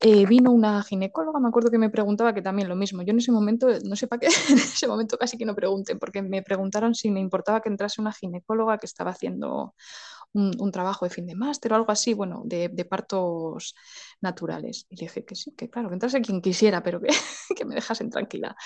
eh, 0.01 0.27
vino 0.27 0.53
una 0.53 0.83
ginecóloga, 0.83 1.41
me 1.41 1.49
acuerdo 1.49 1.71
que 1.71 1.79
me 1.79 1.91
preguntaba 1.91 2.35
que 2.35 2.43
también 2.43 2.69
lo 2.69 2.77
mismo. 2.77 3.03
Yo 3.03 3.13
en 3.13 3.19
ese 3.19 3.33
momento, 3.33 3.69
no 3.85 3.97
sé 3.97 4.07
para 4.07 4.21
qué, 4.21 4.27
en 4.51 4.59
ese 4.59 4.87
momento 4.87 5.19
casi 5.19 5.39
que 5.39 5.45
no 5.45 5.55
pregunten, 5.55 5.99
porque 5.99 6.23
me 6.23 6.43
preguntaron 6.43 6.95
si 6.95 7.11
me 7.11 7.21
importaba 7.21 7.61
que 7.61 7.69
entrase 7.69 8.01
una 8.01 8.13
ginecóloga 8.13 8.79
que 8.79 8.87
estaba 8.87 9.11
haciendo 9.13 9.75
un, 10.37 10.71
trabajo 10.71 11.07
de 11.07 11.11
fin 11.11 11.27
de 11.27 11.35
máster 11.35 11.73
o 11.73 11.77
algo 11.77 11.91
así, 11.91 12.15
bueno, 12.15 12.43
de, 12.45 12.69
partos 12.85 13.75
naturales. 14.21 14.87
Y 14.91 14.97
dije 14.97 15.25
que 15.25 15.35
sí, 15.35 15.53
que 15.57 15.71
claro, 15.71 15.89
que 15.89 15.95
entrase 15.95 16.21
quien 16.21 16.41
quisiera, 16.41 16.83
pero 16.83 17.01
que, 17.01 17.09
me 17.67 17.75
dejasen 17.75 18.11
tranquila. 18.11 18.57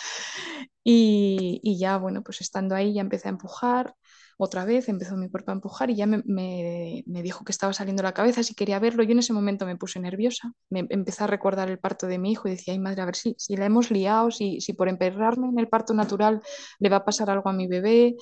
Y, 0.82 1.78
ya, 1.78 1.98
bueno, 1.98 2.22
pues 2.22 2.40
estando 2.40 2.74
ahí 2.74 2.94
ya 2.94 3.00
empecé 3.00 3.28
a 3.28 3.30
empujar 3.30 3.94
otra 4.42 4.64
vez, 4.64 4.88
empezó 4.88 5.18
mi 5.18 5.28
cuerpo 5.28 5.50
a 5.50 5.54
empujar 5.54 5.90
y 5.90 5.96
ya 5.96 6.06
me, 6.06 7.04
dijo 7.04 7.44
que 7.44 7.52
estaba 7.52 7.74
saliendo 7.74 8.02
la 8.02 8.14
cabeza, 8.14 8.42
si 8.42 8.54
quería 8.54 8.78
verlo. 8.78 9.02
Yo 9.02 9.12
en 9.12 9.18
ese 9.18 9.34
momento 9.34 9.66
me 9.66 9.76
puse 9.76 10.00
nerviosa, 10.00 10.54
me 10.70 10.86
empecé 10.88 11.24
a 11.24 11.26
recordar 11.26 11.68
el 11.68 11.78
parto 11.78 12.06
de 12.06 12.18
mi 12.18 12.32
hijo 12.32 12.48
y 12.48 12.52
decía, 12.52 12.72
ay 12.72 12.78
madre, 12.78 13.02
a 13.02 13.04
ver 13.04 13.16
si, 13.16 13.34
si 13.36 13.54
la 13.56 13.66
hemos 13.66 13.90
liado, 13.90 14.30
si, 14.30 14.62
si 14.62 14.72
por 14.72 14.88
emperrarme 14.88 15.48
en 15.48 15.58
el 15.58 15.68
parto 15.68 15.92
natural 15.92 16.40
le 16.78 16.88
va 16.88 16.96
a 16.96 17.04
pasar 17.04 17.28
algo 17.28 17.50
a 17.50 17.52
mi 17.52 17.66
bebé. 17.66 18.16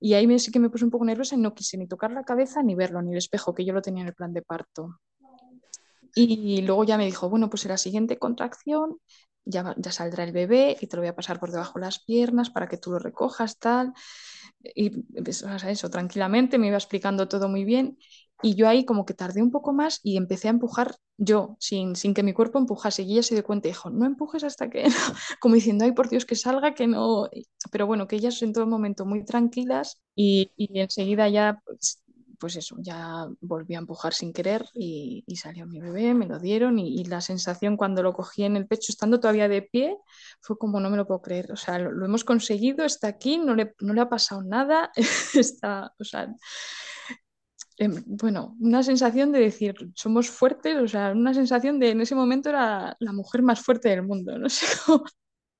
Y 0.00 0.14
ahí 0.14 0.38
sí 0.38 0.50
que 0.50 0.58
me 0.58 0.70
puse 0.70 0.86
un 0.86 0.90
poco 0.90 1.04
nerviosa 1.04 1.34
y 1.34 1.38
no 1.38 1.52
quise 1.52 1.76
ni 1.76 1.86
tocar 1.86 2.12
la 2.12 2.24
cabeza 2.24 2.62
ni 2.62 2.74
verlo, 2.74 3.02
ni 3.02 3.12
el 3.12 3.18
espejo, 3.18 3.54
que 3.54 3.66
yo 3.66 3.74
lo 3.74 3.82
tenía 3.82 4.00
en 4.00 4.08
el 4.08 4.14
plan 4.14 4.32
de 4.32 4.40
parto. 4.40 5.00
Y 6.14 6.62
luego 6.62 6.84
ya 6.84 6.96
me 6.96 7.04
dijo, 7.04 7.28
bueno, 7.28 7.50
pues 7.50 7.66
en 7.66 7.72
la 7.72 7.76
siguiente 7.76 8.18
contracción 8.18 8.96
ya, 9.44 9.74
ya 9.76 9.92
saldrá 9.92 10.24
el 10.24 10.32
bebé 10.32 10.78
y 10.80 10.86
te 10.86 10.96
lo 10.96 11.02
voy 11.02 11.08
a 11.08 11.14
pasar 11.14 11.38
por 11.38 11.50
debajo 11.50 11.78
de 11.78 11.84
las 11.84 12.02
piernas 12.02 12.48
para 12.48 12.68
que 12.68 12.78
tú 12.78 12.92
lo 12.92 12.98
recojas, 12.98 13.58
tal 13.58 13.92
y 14.62 14.92
a 15.46 15.70
eso, 15.70 15.90
tranquilamente, 15.90 16.58
me 16.58 16.68
iba 16.68 16.76
explicando 16.76 17.28
todo 17.28 17.48
muy 17.48 17.64
bien 17.64 17.98
y 18.42 18.54
yo 18.54 18.68
ahí 18.68 18.84
como 18.84 19.04
que 19.04 19.14
tardé 19.14 19.42
un 19.42 19.50
poco 19.50 19.72
más 19.72 20.00
y 20.02 20.16
empecé 20.16 20.48
a 20.48 20.52
empujar 20.52 20.96
yo, 21.18 21.56
sin, 21.60 21.94
sin 21.94 22.14
que 22.14 22.22
mi 22.22 22.32
cuerpo 22.32 22.58
empujase. 22.58 23.02
Y 23.02 23.12
ella 23.12 23.22
se 23.22 23.34
dio 23.34 23.44
cuenta 23.44 23.68
y 23.68 23.72
dijo, 23.72 23.90
no 23.90 24.06
empujes 24.06 24.44
hasta 24.44 24.70
que, 24.70 24.84
como 25.40 25.54
diciendo, 25.56 25.84
ay, 25.84 25.92
por 25.92 26.08
Dios, 26.08 26.24
que 26.24 26.36
salga, 26.36 26.74
que 26.74 26.86
no. 26.86 27.28
Pero 27.70 27.86
bueno, 27.86 28.06
que 28.08 28.16
ellas 28.16 28.40
en 28.42 28.52
todo 28.54 28.66
momento 28.66 29.04
muy 29.04 29.24
tranquilas 29.24 30.00
y, 30.14 30.52
y 30.56 30.80
enseguida 30.80 31.28
ya 31.28 31.60
pues, 31.66 32.02
pues 32.40 32.56
eso, 32.56 32.76
ya 32.80 33.28
volví 33.42 33.74
a 33.74 33.78
empujar 33.78 34.14
sin 34.14 34.32
querer 34.32 34.64
y, 34.74 35.22
salió 35.36 35.66
mi 35.66 35.78
bebé, 35.78 36.14
me 36.14 36.26
lo 36.26 36.38
dieron 36.38 36.78
y, 36.78 37.04
la 37.04 37.20
sensación 37.20 37.76
cuando 37.76 38.02
lo 38.02 38.14
cogí 38.14 38.44
en 38.44 38.56
el 38.56 38.66
pecho, 38.66 38.86
estando 38.90 39.20
todavía 39.20 39.48
de 39.48 39.62
pie, 39.62 39.96
fue 40.40 40.56
como 40.58 40.80
no 40.80 40.90
me 40.90 40.96
lo 40.96 41.06
puedo 41.06 41.22
creer. 41.22 41.52
O 41.52 41.56
sea, 41.56 41.78
lo, 41.78 42.04
hemos 42.04 42.24
conseguido, 42.24 42.84
está 42.84 43.08
aquí, 43.08 43.38
no 43.38 43.54
le, 43.54 43.74
no 43.80 43.92
le 43.92 44.00
ha 44.00 44.08
pasado 44.08 44.42
nada, 44.42 44.90
está, 45.34 45.92
o 45.98 46.04
sea, 46.04 46.34
em, 47.78 48.02
bueno, 48.06 48.56
una 48.60 48.82
sensación 48.82 49.32
de 49.32 49.40
decir, 49.40 49.74
somos 49.94 50.30
fuertes, 50.30 50.76
o 50.78 50.88
sea, 50.88 51.12
una 51.12 51.34
sensación 51.34 51.78
de 51.78 51.90
en 51.90 52.00
ese 52.00 52.14
momento 52.14 52.48
era 52.48 52.96
la 53.00 53.12
mujer 53.12 53.42
más 53.42 53.60
fuerte 53.60 53.90
del 53.90 54.02
mundo, 54.02 54.38
no 54.38 54.48
sé, 54.48 54.66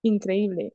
increíble. 0.02 0.74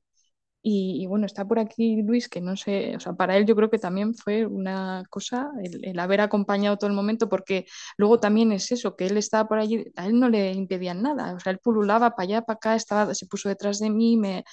Y, 0.68 1.06
bueno, 1.06 1.28
está 1.28 1.46
por 1.46 1.60
aquí 1.60 2.02
Luis, 2.02 2.28
que 2.28 2.42
no 2.42 2.58
sé, 2.58 2.96
o 2.96 3.00
sea, 3.00 3.14
para 3.14 3.38
él 3.38 3.46
yo 3.46 3.56
creo 3.56 3.70
que 3.70 3.78
también 3.78 4.16
fue 4.16 4.48
una 4.48 5.04
cosa 5.12 5.52
el, 5.62 6.00
haber 6.00 6.22
acompañado 6.22 6.76
todo 6.78 6.90
el 6.90 6.96
momento, 6.96 7.30
porque 7.30 7.68
luego 7.98 8.20
también 8.20 8.52
es 8.52 8.72
eso, 8.72 8.96
que 8.96 9.06
él 9.06 9.16
estaba 9.18 9.48
por 9.48 9.60
allí, 9.60 9.86
a 9.96 10.08
él 10.08 10.20
no 10.20 10.28
le 10.28 10.54
impedían 10.54 11.04
nada, 11.04 11.36
o 11.36 11.40
sea, 11.40 11.52
él 11.52 11.60
pululaba 11.60 12.16
para 12.16 12.24
allá, 12.24 12.42
para 12.42 12.56
acá, 12.56 12.76
estaba, 12.76 13.14
se 13.14 13.28
puso 13.28 13.48
detrás 13.48 13.78
de 13.78 13.92
mí, 13.92 14.18
me, 14.18 14.44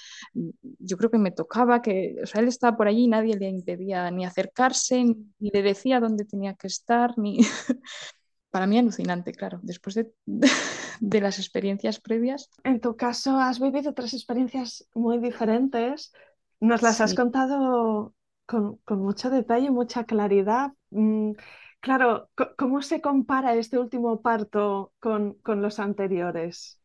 yo 0.77 0.97
creo 0.97 1.09
que 1.09 1.17
me 1.17 1.31
tocaba, 1.31 1.81
que, 1.81 2.15
o 2.21 2.27
sea, 2.27 2.41
él 2.41 2.47
estaba 2.47 2.77
por 2.77 2.87
allí 2.87 3.05
y 3.05 3.07
nadie 3.07 3.35
le 3.35 3.49
impedía 3.49 4.11
ni 4.11 4.23
acercarse, 4.23 5.03
ni 5.39 5.49
le 5.49 5.63
decía 5.63 5.99
dónde 5.99 6.25
tenía 6.25 6.53
que 6.53 6.67
estar, 6.67 7.17
ni... 7.17 7.39
para 8.53 8.67
mí 8.67 8.77
alucinante, 8.77 9.31
claro, 9.31 9.59
después 9.63 9.95
de, 9.95 10.13
de, 10.99 11.21
las 11.21 11.39
experiencias 11.39 11.99
previas. 11.99 12.51
En 12.63 12.79
tu 12.79 12.95
caso 12.95 13.39
has 13.39 13.59
vivido 13.59 13.95
tres 13.95 14.13
experiencias 14.13 14.87
muy 14.93 15.17
diferentes, 15.17 16.13
nos 16.59 16.83
las 16.83 17.01
has 17.01 17.15
contado 17.15 18.13
con, 18.45 18.77
con, 18.85 18.99
mucho 18.99 19.31
detalle, 19.31 19.71
mucha 19.71 20.03
claridad. 20.03 20.71
Mm, 20.91 21.31
claro, 21.79 22.29
¿cómo 22.55 22.83
se 22.83 23.01
compara 23.01 23.55
este 23.55 23.79
último 23.79 24.21
parto 24.21 24.93
con, 24.99 25.33
con 25.41 25.63
los 25.63 25.79
anteriores? 25.79 26.79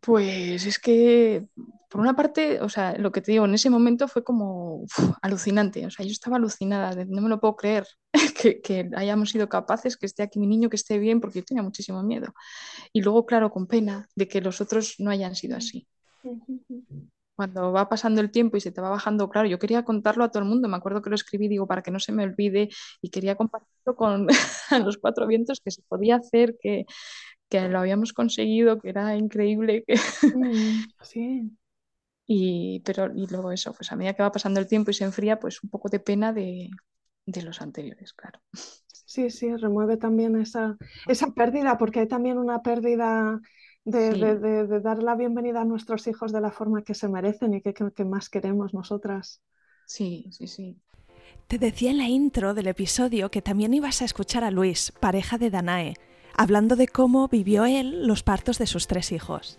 Pues 0.00 0.64
es 0.64 0.78
que, 0.78 1.44
por 1.92 2.00
una 2.00 2.16
parte, 2.16 2.58
o 2.62 2.70
sea, 2.70 2.96
lo 2.96 3.12
que 3.12 3.20
te 3.20 3.32
digo, 3.32 3.44
en 3.44 3.52
ese 3.52 3.68
momento 3.68 4.08
fue 4.08 4.24
como 4.24 4.86
alucinante, 5.20 5.84
o 5.84 5.90
sea, 5.90 6.06
yo 6.06 6.10
estaba 6.10 6.36
alucinada, 6.36 7.04
no 7.04 7.20
me 7.20 7.28
lo 7.28 7.38
puedo 7.38 7.54
creer 7.54 7.86
que, 8.64 8.90
hayamos 8.96 9.28
sido 9.28 9.50
capaces, 9.50 9.98
que 9.98 10.06
esté 10.06 10.22
aquí 10.22 10.38
mi 10.38 10.46
niño, 10.46 10.70
que 10.70 10.76
esté 10.76 10.98
bien, 10.98 11.20
porque 11.20 11.40
yo 11.40 11.44
tenía 11.44 11.62
muchísimo 11.62 12.02
miedo. 12.02 12.32
Y 12.94 13.02
luego, 13.02 13.26
claro, 13.26 13.50
con 13.50 13.66
pena 13.66 14.08
de 14.16 14.26
que 14.26 14.40
los 14.40 14.62
otros 14.62 14.94
no 15.00 15.10
hayan 15.10 15.36
sido 15.36 15.54
así. 15.54 15.86
Cuando 17.36 17.72
va 17.72 17.90
pasando 17.90 18.22
el 18.22 18.30
tiempo 18.30 18.56
y 18.56 18.62
se 18.62 18.72
te 18.72 18.80
va 18.80 18.88
bajando, 18.88 19.28
claro, 19.28 19.46
yo 19.46 19.58
quería 19.58 19.84
contarlo 19.84 20.24
a 20.24 20.30
todo 20.30 20.42
el 20.42 20.48
mundo, 20.48 20.68
me 20.68 20.78
acuerdo 20.78 21.02
que 21.02 21.10
lo 21.10 21.16
escribí, 21.16 21.46
digo, 21.46 21.66
para 21.66 21.82
que 21.82 21.90
no 21.90 22.00
se 22.00 22.12
me 22.12 22.22
olvide, 22.22 22.70
y 23.02 23.10
quería 23.10 23.34
compartirlo 23.34 23.96
con 23.96 24.28
los 24.86 24.96
cuatro 24.96 25.26
vientos, 25.26 25.60
que 25.62 25.70
se 25.70 25.82
podía 25.82 26.16
hacer, 26.16 26.56
que, 26.58 26.86
que 27.50 27.68
lo 27.68 27.80
habíamos 27.80 28.14
conseguido, 28.14 28.80
que 28.80 28.88
era 28.88 29.14
increíble. 29.14 29.84
Que... 29.86 29.96
Mm, 30.34 30.84
sí. 31.02 31.52
Y, 32.26 32.80
pero, 32.84 33.12
y 33.14 33.26
luego 33.26 33.50
eso, 33.52 33.72
pues 33.74 33.90
a 33.92 33.96
medida 33.96 34.14
que 34.14 34.22
va 34.22 34.32
pasando 34.32 34.60
el 34.60 34.66
tiempo 34.66 34.90
y 34.90 34.94
se 34.94 35.04
enfría, 35.04 35.38
pues 35.38 35.62
un 35.62 35.70
poco 35.70 35.88
de 35.88 36.00
pena 36.00 36.32
de, 36.32 36.70
de 37.26 37.42
los 37.42 37.60
anteriores, 37.60 38.12
claro. 38.12 38.40
Sí, 38.52 39.30
sí, 39.30 39.54
remueve 39.56 39.96
también 39.96 40.36
esa, 40.40 40.76
esa 41.06 41.32
pérdida, 41.32 41.76
porque 41.76 42.00
hay 42.00 42.08
también 42.08 42.38
una 42.38 42.62
pérdida 42.62 43.40
de, 43.84 44.12
de, 44.12 44.66
de, 44.66 44.80
dar 44.80 45.02
la 45.02 45.16
bienvenida 45.16 45.60
a 45.60 45.64
nuestros 45.64 46.06
hijos 46.06 46.32
de 46.32 46.40
la 46.40 46.50
forma 46.50 46.82
que 46.82 46.94
se 46.94 47.08
merecen 47.08 47.54
y 47.54 47.60
que, 47.60 47.74
que, 47.74 47.90
que 47.92 48.04
más 48.04 48.28
queremos 48.28 48.72
nosotras. 48.72 49.42
Sí, 49.84 50.28
sí, 50.30 50.46
sí. 50.46 50.80
Te 51.48 51.58
decía 51.58 51.90
en 51.90 51.98
la 51.98 52.08
intro 52.08 52.54
del 52.54 52.68
episodio 52.68 53.30
que 53.30 53.42
también 53.42 53.74
ibas 53.74 54.00
a 54.00 54.06
escuchar 54.06 54.44
a 54.44 54.50
Luis, 54.50 54.92
pareja 55.00 55.36
de 55.36 55.50
Danae, 55.50 55.94
hablando 56.34 56.76
de 56.76 56.88
cómo 56.88 57.28
vivió 57.28 57.66
él 57.66 58.06
los 58.06 58.22
partos 58.22 58.58
de 58.58 58.66
sus 58.66 58.86
tres 58.86 59.12
hijos. 59.12 59.58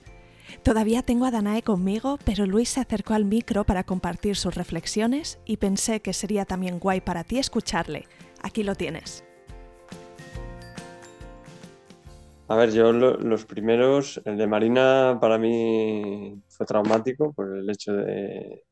Todavía 0.63 1.01
tengo 1.01 1.25
a 1.25 1.31
Danae 1.31 1.61
conmigo, 1.61 2.17
pero 2.25 2.45
Luis 2.45 2.69
se 2.69 2.79
acercó 2.79 3.13
al 3.13 3.25
micro 3.25 3.63
para 3.63 3.83
compartir 3.83 4.35
sus 4.35 4.55
reflexiones 4.55 5.39
y 5.45 5.57
pensé 5.57 6.01
que 6.01 6.13
sería 6.13 6.45
también 6.45 6.79
guay 6.79 7.01
para 7.01 7.23
ti 7.23 7.37
escucharle. 7.37 8.05
Aquí 8.41 8.63
lo 8.63 8.75
tienes. 8.75 9.23
A 12.47 12.55
ver, 12.55 12.71
yo 12.71 12.91
los 12.91 13.45
primeros, 13.45 14.21
el 14.25 14.37
de 14.37 14.47
Marina 14.47 15.17
para 15.19 15.37
mí 15.37 16.41
fue 16.49 16.65
traumático 16.65 17.33
por 17.33 17.57
el 17.57 17.69
hecho 17.69 17.93
de... 17.93 18.63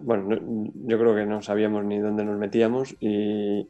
Bueno, 0.00 0.38
yo 0.74 0.98
creo 0.98 1.14
que 1.14 1.26
no 1.26 1.42
sabíamos 1.42 1.84
ni 1.84 1.98
dónde 1.98 2.24
nos 2.24 2.38
metíamos 2.38 2.94
y, 3.00 3.68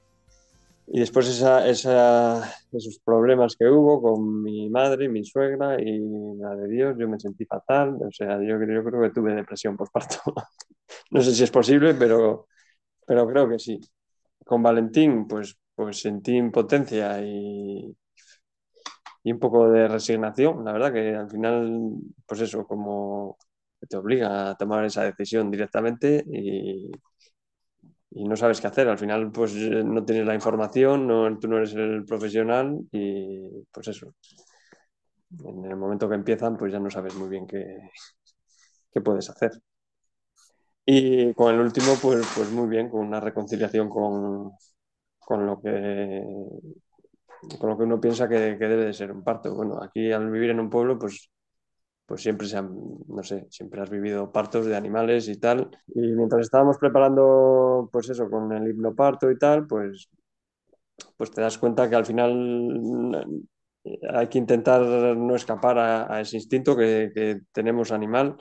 y 0.93 0.99
después 1.01 1.29
esa, 1.29 1.69
esos 1.69 2.99
problemas 3.05 3.55
que 3.57 3.67
hubo 3.69 4.03
con 4.03 4.43
mi 4.43 4.69
madre, 4.71 5.09
mi 5.09 5.25
suegra 5.25 5.81
y 5.81 6.01
la 6.37 6.57
de 6.57 6.69
Dios, 6.69 6.97
yo 6.99 7.09
me 7.09 7.19
sentí 7.21 7.45
fatal. 7.47 7.97
O 8.03 8.11
sea, 8.11 8.39
yo, 8.39 8.59
yo 8.61 8.85
creo 8.85 9.03
que 9.03 9.11
tuve 9.11 9.35
depresión 9.35 9.77
postparto. 9.77 10.17
no 11.13 11.21
sé 11.23 11.33
si 11.35 11.45
es 11.45 11.51
posible, 11.51 11.95
pero, 11.95 12.49
pero 13.07 13.27
creo 13.29 13.49
que 13.49 13.59
sí. 13.59 13.81
Con 14.45 14.63
Valentín, 14.63 15.29
pues, 15.29 15.59
pues 15.77 16.01
sentí 16.01 16.37
impotencia 16.37 17.23
y, 17.23 17.97
y 19.23 19.33
un 19.33 19.39
poco 19.39 19.71
de 19.71 19.89
resignación. 19.89 20.65
La 20.65 20.73
verdad 20.73 20.93
que 20.93 21.15
al 21.15 21.31
final, 21.31 21.93
pues 22.27 22.41
eso, 22.41 22.67
como 22.67 23.37
te 23.89 23.97
obliga 23.97 24.51
a 24.51 24.57
tomar 24.57 24.85
esa 24.85 25.05
decisión 25.05 25.51
directamente 25.51 26.25
y, 26.27 26.91
y 28.11 28.25
no 28.25 28.37
sabes 28.37 28.61
qué 28.61 28.67
hacer. 28.67 28.89
Al 28.89 28.99
final, 28.99 29.31
pues 29.33 29.55
no 29.55 30.05
tienes 30.05 30.27
la 30.27 30.35
información, 30.35 31.07
no, 31.07 31.39
tú 31.39 31.49
no 31.49 31.59
eres 31.59 31.75
el 31.75 32.05
profesional 32.05 32.81
y 32.93 33.65
pues 33.71 33.89
eso. 33.89 34.15
En 35.45 35.65
el 35.65 35.77
momento 35.77 36.09
que 36.09 36.17
empiezan, 36.17 36.57
pues 36.57 36.73
ya 36.73 36.81
no 36.81 36.91
sabes 36.91 37.15
muy 37.15 37.29
bien 37.29 37.47
qué, 37.47 37.91
qué 38.93 39.01
puedes 39.01 39.31
hacer. 39.31 39.53
Y 40.85 41.33
con 41.35 41.55
el 41.55 41.61
último, 41.61 41.95
pues, 42.03 42.27
pues 42.35 42.51
muy 42.51 42.69
bien, 42.69 42.89
con 42.89 43.07
una 43.07 43.21
reconciliación 43.21 43.89
con, 43.89 44.51
con 45.19 45.47
lo 45.47 45.61
que 45.61 46.23
con 47.59 47.71
lo 47.71 47.79
que 47.79 47.85
uno 47.85 48.01
piensa 48.01 48.29
que, 48.29 48.57
que, 48.59 48.69
debe 48.69 48.87
de 48.87 48.93
ser 48.93 49.13
un 49.13 49.23
parto. 49.25 49.55
Bueno, 49.55 49.81
aquí 49.83 50.13
al 50.13 50.31
vivir 50.31 50.51
en 50.51 50.61
un 50.61 50.69
pueblo, 50.69 50.99
pues, 50.99 51.31
pues 52.11 52.23
siempre 52.23 52.49
se 52.49 52.57
han, 52.57 52.75
no 53.07 53.23
sé, 53.23 53.47
siempre 53.51 53.81
has 53.81 53.89
vivido 53.89 54.33
partos 54.33 54.67
de 54.67 54.75
animales 54.75 55.29
y 55.29 55.37
tal. 55.37 55.71
Y 55.95 56.01
mientras 56.01 56.41
estábamos 56.41 56.77
preparando, 56.77 57.89
pues 57.93 58.11
eso, 58.11 58.29
con 58.29 58.51
el 58.51 58.69
hipnoparto 58.69 59.31
y 59.31 59.39
tal, 59.39 59.65
pues, 59.69 60.11
pues 61.17 61.31
te 61.31 61.41
das 61.41 61.57
cuenta 61.57 61.89
que 61.89 61.95
al 61.95 62.05
final 62.05 63.39
hay 64.13 64.27
que 64.27 64.39
intentar 64.39 64.81
no 64.81 65.37
escapar 65.37 65.79
a, 65.79 66.21
ese 66.21 66.39
instinto 66.39 66.77
que 66.77 67.43
tenemos 67.53 67.93
animal 67.93 68.37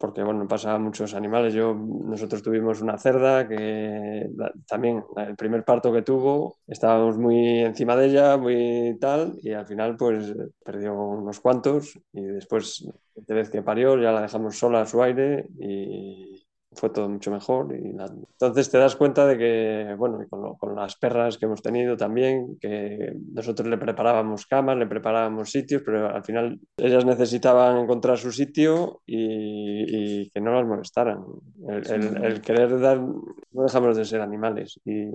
porque 0.00 0.22
bueno, 0.22 0.48
pasa 0.48 0.72
a 0.72 0.78
muchos 0.78 1.12
animales. 1.12 1.52
Yo, 1.52 1.74
nosotros 1.74 2.42
tuvimos 2.42 2.80
una 2.80 2.96
cerda 2.96 3.46
que 3.46 4.30
también 4.66 5.04
el 5.14 5.36
primer 5.36 5.62
parto 5.62 5.92
que 5.92 6.00
tuvo, 6.00 6.56
estábamos 6.66 7.18
muy 7.18 7.58
encima 7.58 7.94
de 7.96 8.06
ella, 8.06 8.38
muy 8.38 8.96
tal, 8.98 9.38
y 9.42 9.52
al 9.52 9.66
final 9.66 9.98
pues 9.98 10.32
perdió 10.64 10.94
unos 10.94 11.38
cuantos 11.40 11.98
y 12.14 12.22
después, 12.22 12.88
de 13.14 13.34
vez 13.34 13.50
que 13.50 13.60
parió, 13.60 14.00
ya 14.00 14.10
la 14.10 14.22
dejamos 14.22 14.58
sola 14.58 14.80
a 14.80 14.86
su 14.86 15.02
aire 15.02 15.46
y 15.58 16.39
fue 16.72 16.90
todo 16.90 17.08
mucho 17.08 17.30
mejor. 17.30 17.74
Y 17.74 17.88
Entonces 17.88 18.70
te 18.70 18.78
das 18.78 18.96
cuenta 18.96 19.26
de 19.26 19.36
que, 19.36 19.94
bueno, 19.98 20.18
con, 20.28 20.54
con, 20.56 20.74
las 20.74 20.96
perras 20.96 21.36
que 21.36 21.46
hemos 21.46 21.62
tenido 21.62 21.96
también, 21.96 22.58
que 22.60 23.12
nosotros 23.32 23.68
le 23.68 23.78
preparábamos 23.78 24.46
camas, 24.46 24.76
le 24.76 24.86
preparábamos 24.86 25.50
sitios, 25.50 25.82
pero 25.84 26.08
al 26.08 26.24
final 26.24 26.60
ellas 26.76 27.04
necesitaban 27.04 27.78
encontrar 27.78 28.18
su 28.18 28.30
sitio 28.30 29.02
y, 29.04 30.22
y 30.22 30.30
que 30.30 30.40
no 30.40 30.54
las 30.54 30.66
molestaran. 30.66 31.24
El, 31.68 31.90
el, 31.90 32.24
el, 32.24 32.40
querer 32.40 32.78
dar, 32.78 33.00
no 33.00 33.62
dejamos 33.62 33.96
de 33.96 34.04
ser 34.04 34.20
animales. 34.20 34.78
Y, 34.84 35.10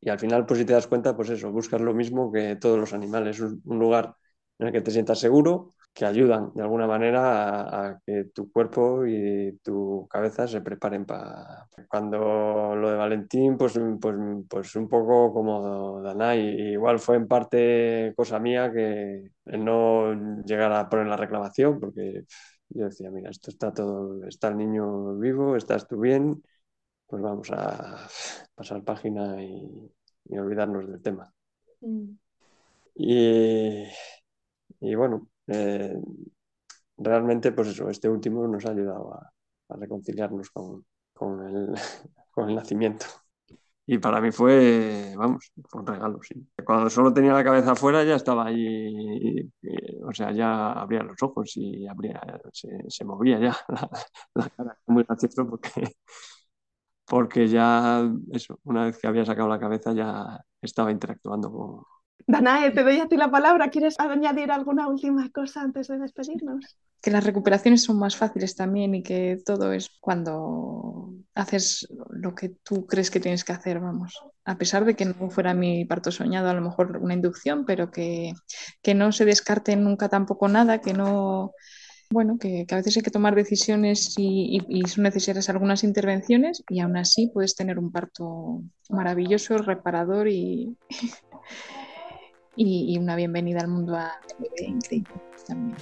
y 0.00 0.08
al 0.10 0.18
final, 0.18 0.46
pues 0.46 0.60
si 0.60 0.66
te 0.66 0.74
das 0.74 0.86
cuenta, 0.86 1.16
pues 1.16 1.30
eso, 1.30 1.50
buscas 1.50 1.80
lo 1.80 1.94
mismo 1.94 2.30
que 2.30 2.56
todos 2.56 2.78
los 2.78 2.92
animales, 2.92 3.40
un, 3.40 3.60
un 3.64 3.78
lugar 3.78 4.14
en 4.58 4.68
el 4.68 4.72
que 4.72 4.82
te 4.82 4.90
sientas 4.92 5.18
seguro, 5.18 5.74
que 5.94 6.04
ayudan 6.04 6.52
de 6.54 6.62
alguna 6.62 6.88
manera 6.88 7.90
a, 7.90 8.00
que 8.04 8.24
tu 8.34 8.50
cuerpo 8.50 9.06
y 9.06 9.58
tu 9.62 10.08
cabeza 10.10 10.48
se 10.48 10.60
preparen 10.60 11.06
para... 11.06 11.68
Cuando 11.88 12.74
lo 12.74 12.90
de 12.90 12.96
Valentín, 12.96 13.56
pues, 13.56 13.78
pues, 14.00 14.16
pues 14.48 14.74
un 14.74 14.88
poco 14.88 15.32
como 15.32 16.02
Danay, 16.02 16.72
igual 16.72 16.98
fue 16.98 17.16
en 17.16 17.28
parte 17.28 18.12
cosa 18.16 18.40
mía 18.40 18.72
que 18.72 19.30
el 19.44 19.64
no 19.64 20.42
llegar 20.42 20.72
a 20.72 20.88
poner 20.88 21.06
la 21.06 21.16
reclamación, 21.16 21.78
porque 21.78 22.24
yo 22.70 22.86
decía, 22.86 23.10
mira, 23.12 23.30
esto 23.30 23.50
está 23.50 23.72
todo, 23.72 24.26
está 24.26 24.48
el 24.48 24.56
niño 24.56 25.16
vivo, 25.18 25.54
estás 25.54 25.86
tú 25.86 26.00
bien, 26.00 26.42
pues 27.06 27.22
vamos 27.22 27.50
a 27.52 28.08
pasar 28.56 28.82
página 28.82 29.40
y, 29.40 29.92
y 30.24 30.38
olvidarnos 30.38 30.88
del 30.88 31.00
tema. 31.00 31.32
Mm. 31.80 32.16
Y, 32.96 33.84
y 34.80 34.94
bueno, 34.96 35.28
eh, 35.46 35.94
realmente, 36.96 37.52
pues 37.52 37.68
eso, 37.68 37.88
este 37.90 38.08
último 38.08 38.46
nos 38.48 38.64
ha 38.66 38.70
ayudado 38.70 39.14
a, 39.14 39.32
a 39.68 39.76
reconciliarnos 39.76 40.50
con, 40.50 40.84
con, 41.12 41.46
el, 41.46 41.74
con, 42.30 42.48
el, 42.48 42.56
nacimiento. 42.56 43.06
Y 43.86 43.98
para 43.98 44.20
mí 44.20 44.30
fue, 44.32 45.12
vamos, 45.16 45.52
fue 45.68 45.82
un 45.82 45.86
regalo, 45.86 46.18
sí. 46.22 46.34
Cuando 46.64 46.88
solo 46.88 47.12
tenía 47.12 47.34
la 47.34 47.44
cabeza 47.44 47.72
afuera 47.72 48.02
ya 48.02 48.14
estaba 48.16 48.46
ahí, 48.46 48.56
y, 48.66 49.40
y, 49.62 50.02
o 50.02 50.12
sea, 50.12 50.32
ya 50.32 50.72
abría 50.72 51.02
los 51.02 51.22
ojos 51.22 51.52
y 51.56 51.86
abría, 51.86 52.20
se, 52.52 52.68
se 52.88 53.04
movía 53.04 53.38
ya 53.38 53.56
la, 53.68 53.90
la, 54.34 54.48
cara. 54.50 54.78
Muy 54.86 55.04
gracioso 55.04 55.46
porque, 55.48 55.96
porque 57.06 57.48
ya, 57.48 58.10
eso, 58.32 58.58
una 58.64 58.86
vez 58.86 58.98
que 58.98 59.06
había 59.06 59.24
sacado 59.24 59.48
la 59.48 59.60
cabeza 59.60 59.92
ya 59.92 60.40
estaba 60.62 60.90
interactuando 60.90 61.52
con, 61.52 61.84
Danae, 62.26 62.70
te 62.70 62.82
doy 62.82 63.00
a 63.00 63.08
ti 63.08 63.16
la 63.16 63.30
palabra. 63.30 63.68
¿Quieres 63.70 63.98
añadir 64.00 64.50
alguna 64.50 64.88
última 64.88 65.28
cosa 65.30 65.60
antes 65.60 65.88
de 65.88 65.98
despedirnos? 65.98 66.76
Que 67.00 67.10
las 67.10 67.24
recuperaciones 67.24 67.82
son 67.82 67.98
más 67.98 68.16
fáciles 68.16 68.56
también 68.56 68.94
y 68.94 69.02
que 69.02 69.38
todo 69.44 69.72
es 69.72 69.90
cuando 70.00 71.12
haces 71.34 71.86
lo 72.10 72.34
que 72.34 72.48
tú 72.48 72.86
crees 72.86 73.10
que 73.10 73.20
tienes 73.20 73.44
que 73.44 73.52
hacer, 73.52 73.78
vamos. 73.78 74.18
A 74.46 74.56
pesar 74.56 74.86
de 74.86 74.94
que 74.94 75.04
no 75.04 75.28
fuera 75.28 75.52
mi 75.52 75.84
parto 75.84 76.10
soñado, 76.10 76.48
a 76.48 76.54
lo 76.54 76.62
mejor 76.62 76.96
una 76.96 77.14
inducción, 77.14 77.66
pero 77.66 77.90
que, 77.90 78.32
que 78.82 78.94
no 78.94 79.12
se 79.12 79.26
descarte 79.26 79.76
nunca 79.76 80.08
tampoco 80.08 80.48
nada, 80.48 80.80
que 80.80 80.94
no, 80.94 81.52
bueno, 82.10 82.38
que, 82.38 82.64
que, 82.66 82.74
a 82.74 82.78
veces 82.78 82.96
hay 82.96 83.02
que 83.02 83.10
tomar 83.10 83.34
decisiones 83.34 84.14
y, 84.16 84.60
son 84.86 85.04
necesarias 85.04 85.50
algunas 85.50 85.84
intervenciones 85.84 86.62
y 86.68 86.80
aún 86.80 86.96
así 86.96 87.30
puedes 87.34 87.54
tener 87.54 87.78
un 87.78 87.92
parto 87.92 88.62
maravilloso, 88.88 89.58
reparador 89.58 90.28
y, 90.28 90.78
y, 92.56 92.96
una 92.98 93.16
bienvenida 93.16 93.60
al 93.60 93.68
mundo 93.68 93.96
a 93.96 94.12
bebé 94.38 94.68
increíble 94.68 95.14
también. 95.46 95.76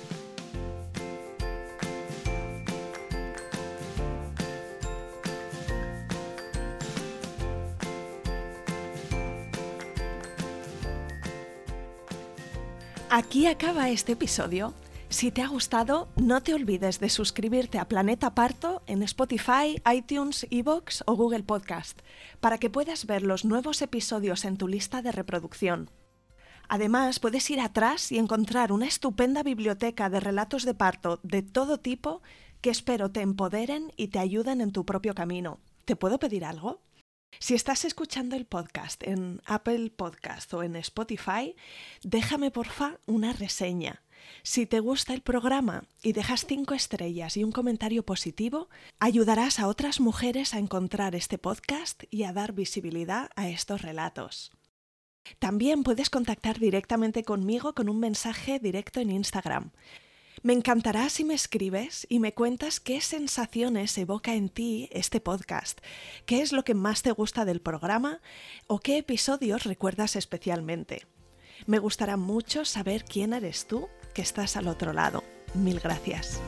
Aquí 13.14 13.47
acaba 13.47 13.91
este 13.91 14.12
episodio. 14.12 14.73
Si 15.11 15.31
te 15.31 15.43
ha 15.43 15.49
gustado, 15.49 16.09
no 16.16 16.43
te 16.43 16.55
olvides 16.55 16.99
de 16.99 17.11
suscribirte 17.11 17.79
a 17.79 17.87
Planeta 17.87 18.35
Parto 18.35 18.81
en 18.87 19.03
Spotify, 19.03 19.83
iTunes, 19.93 20.47
Evox 20.51 21.05
o 21.07 21.14
Google 21.14 21.43
Podcast 21.43 22.01
para 22.41 22.57
que 22.57 22.70
puedas 22.70 23.05
ver 23.05 23.23
los 23.23 23.45
nuevos 23.45 23.83
episodios 23.83 24.47
en 24.47 24.57
tu 24.57 24.66
lista 24.66 25.03
de 25.03 25.12
reproducción. 25.12 25.91
Además, 26.69 27.21
puedes 27.21 27.49
ir 27.51 27.61
atrás 27.61 28.13
y 28.13 28.19
encontrar 28.19 28.73
una 28.73 28.87
estupenda 28.87 29.43
biblioteca 29.43 30.09
de 30.09 30.21
relatos 30.21 30.65
de 30.65 30.75
parto 30.75 31.21
de 31.23 31.43
todo 31.43 31.79
tipo 31.79 32.23
que 32.61 32.71
espero 32.71 33.11
te 33.11 33.21
empoderen 33.21 33.93
y 33.97 34.09
te 34.09 34.19
ayuden 34.19 34.61
en 34.61 34.73
tu 34.73 34.85
propio 34.85 35.15
camino. 35.15 35.59
¿Te 35.85 35.97
puedo 35.97 36.19
pedir 36.19 36.45
algo? 36.45 36.81
Si 37.41 37.55
estás 37.55 37.85
escuchando 37.85 38.37
el 38.37 38.47
podcast 38.47 39.03
en 39.03 39.41
Apple 39.47 39.91
Podcast 39.91 40.53
o 40.55 40.63
en 40.63 40.77
Spotify, 40.77 41.57
déjame 42.03 42.51
porfa 42.51 42.99
una 43.07 43.33
reseña. 43.33 44.03
Si 44.45 44.67
te 44.67 44.79
gusta 44.79 45.14
el 45.14 45.22
programa 45.22 45.84
y 46.03 46.13
dejas 46.13 46.47
cinco 46.47 46.75
estrellas 46.75 47.37
y 47.37 47.43
un 47.43 47.51
comentario 47.51 48.05
positivo, 48.05 48.68
ayudarás 49.01 49.59
a 49.59 49.67
otras 49.67 49.99
mujeres 49.99 50.55
a 50.55 50.59
encontrar 50.59 51.17
este 51.17 51.39
podcast 51.39 52.05
y 52.11 52.22
a 52.25 52.33
dar 52.33 52.53
visibilidad 52.53 53.30
a 53.34 53.49
estos 53.49 53.83
relatos. 53.83 54.53
También 55.38 55.82
puedes 55.82 56.11
contactar 56.11 56.58
directamente 56.58 57.24
conmigo 57.24 57.74
con 57.74 57.88
un 57.88 57.99
mensaje 57.99 58.58
directo 58.58 59.00
en 59.00 59.11
Instagram. 59.11 59.70
Me 60.42 60.53
encantará 60.53 61.08
si 61.08 61.24
me 61.24 61.34
escribes 61.34 62.07
y 62.08 62.18
me 62.18 62.34
cuentas 62.34 62.80
qué 62.80 63.00
sensaciones 63.00 63.96
evoca 63.96 64.34
en 64.34 64.49
ti 64.49 64.88
este 64.90 65.20
podcast, 65.20 65.80
qué 66.26 66.40
es 66.40 66.53
lo 66.53 66.64
que 66.64 66.74
más 66.74 67.03
te 67.03 67.12
gusta 67.12 67.44
del 67.44 67.61
programa 67.61 68.20
o 68.66 68.80
qué 68.80 68.99
episodios 68.99 69.64
recuerdas 69.64 70.16
especialmente. 70.16 71.07
Me 71.66 71.78
gustará 71.78 72.16
mucho 72.16 72.64
saber 72.64 73.04
quién 73.04 73.34
eres 73.34 73.68
tú 73.68 73.88
que 74.14 74.22
estás 74.22 74.57
al 74.57 74.66
otro 74.66 74.92
lado. 74.92 75.22
Mil 75.54 75.78
gracias. 75.78 76.40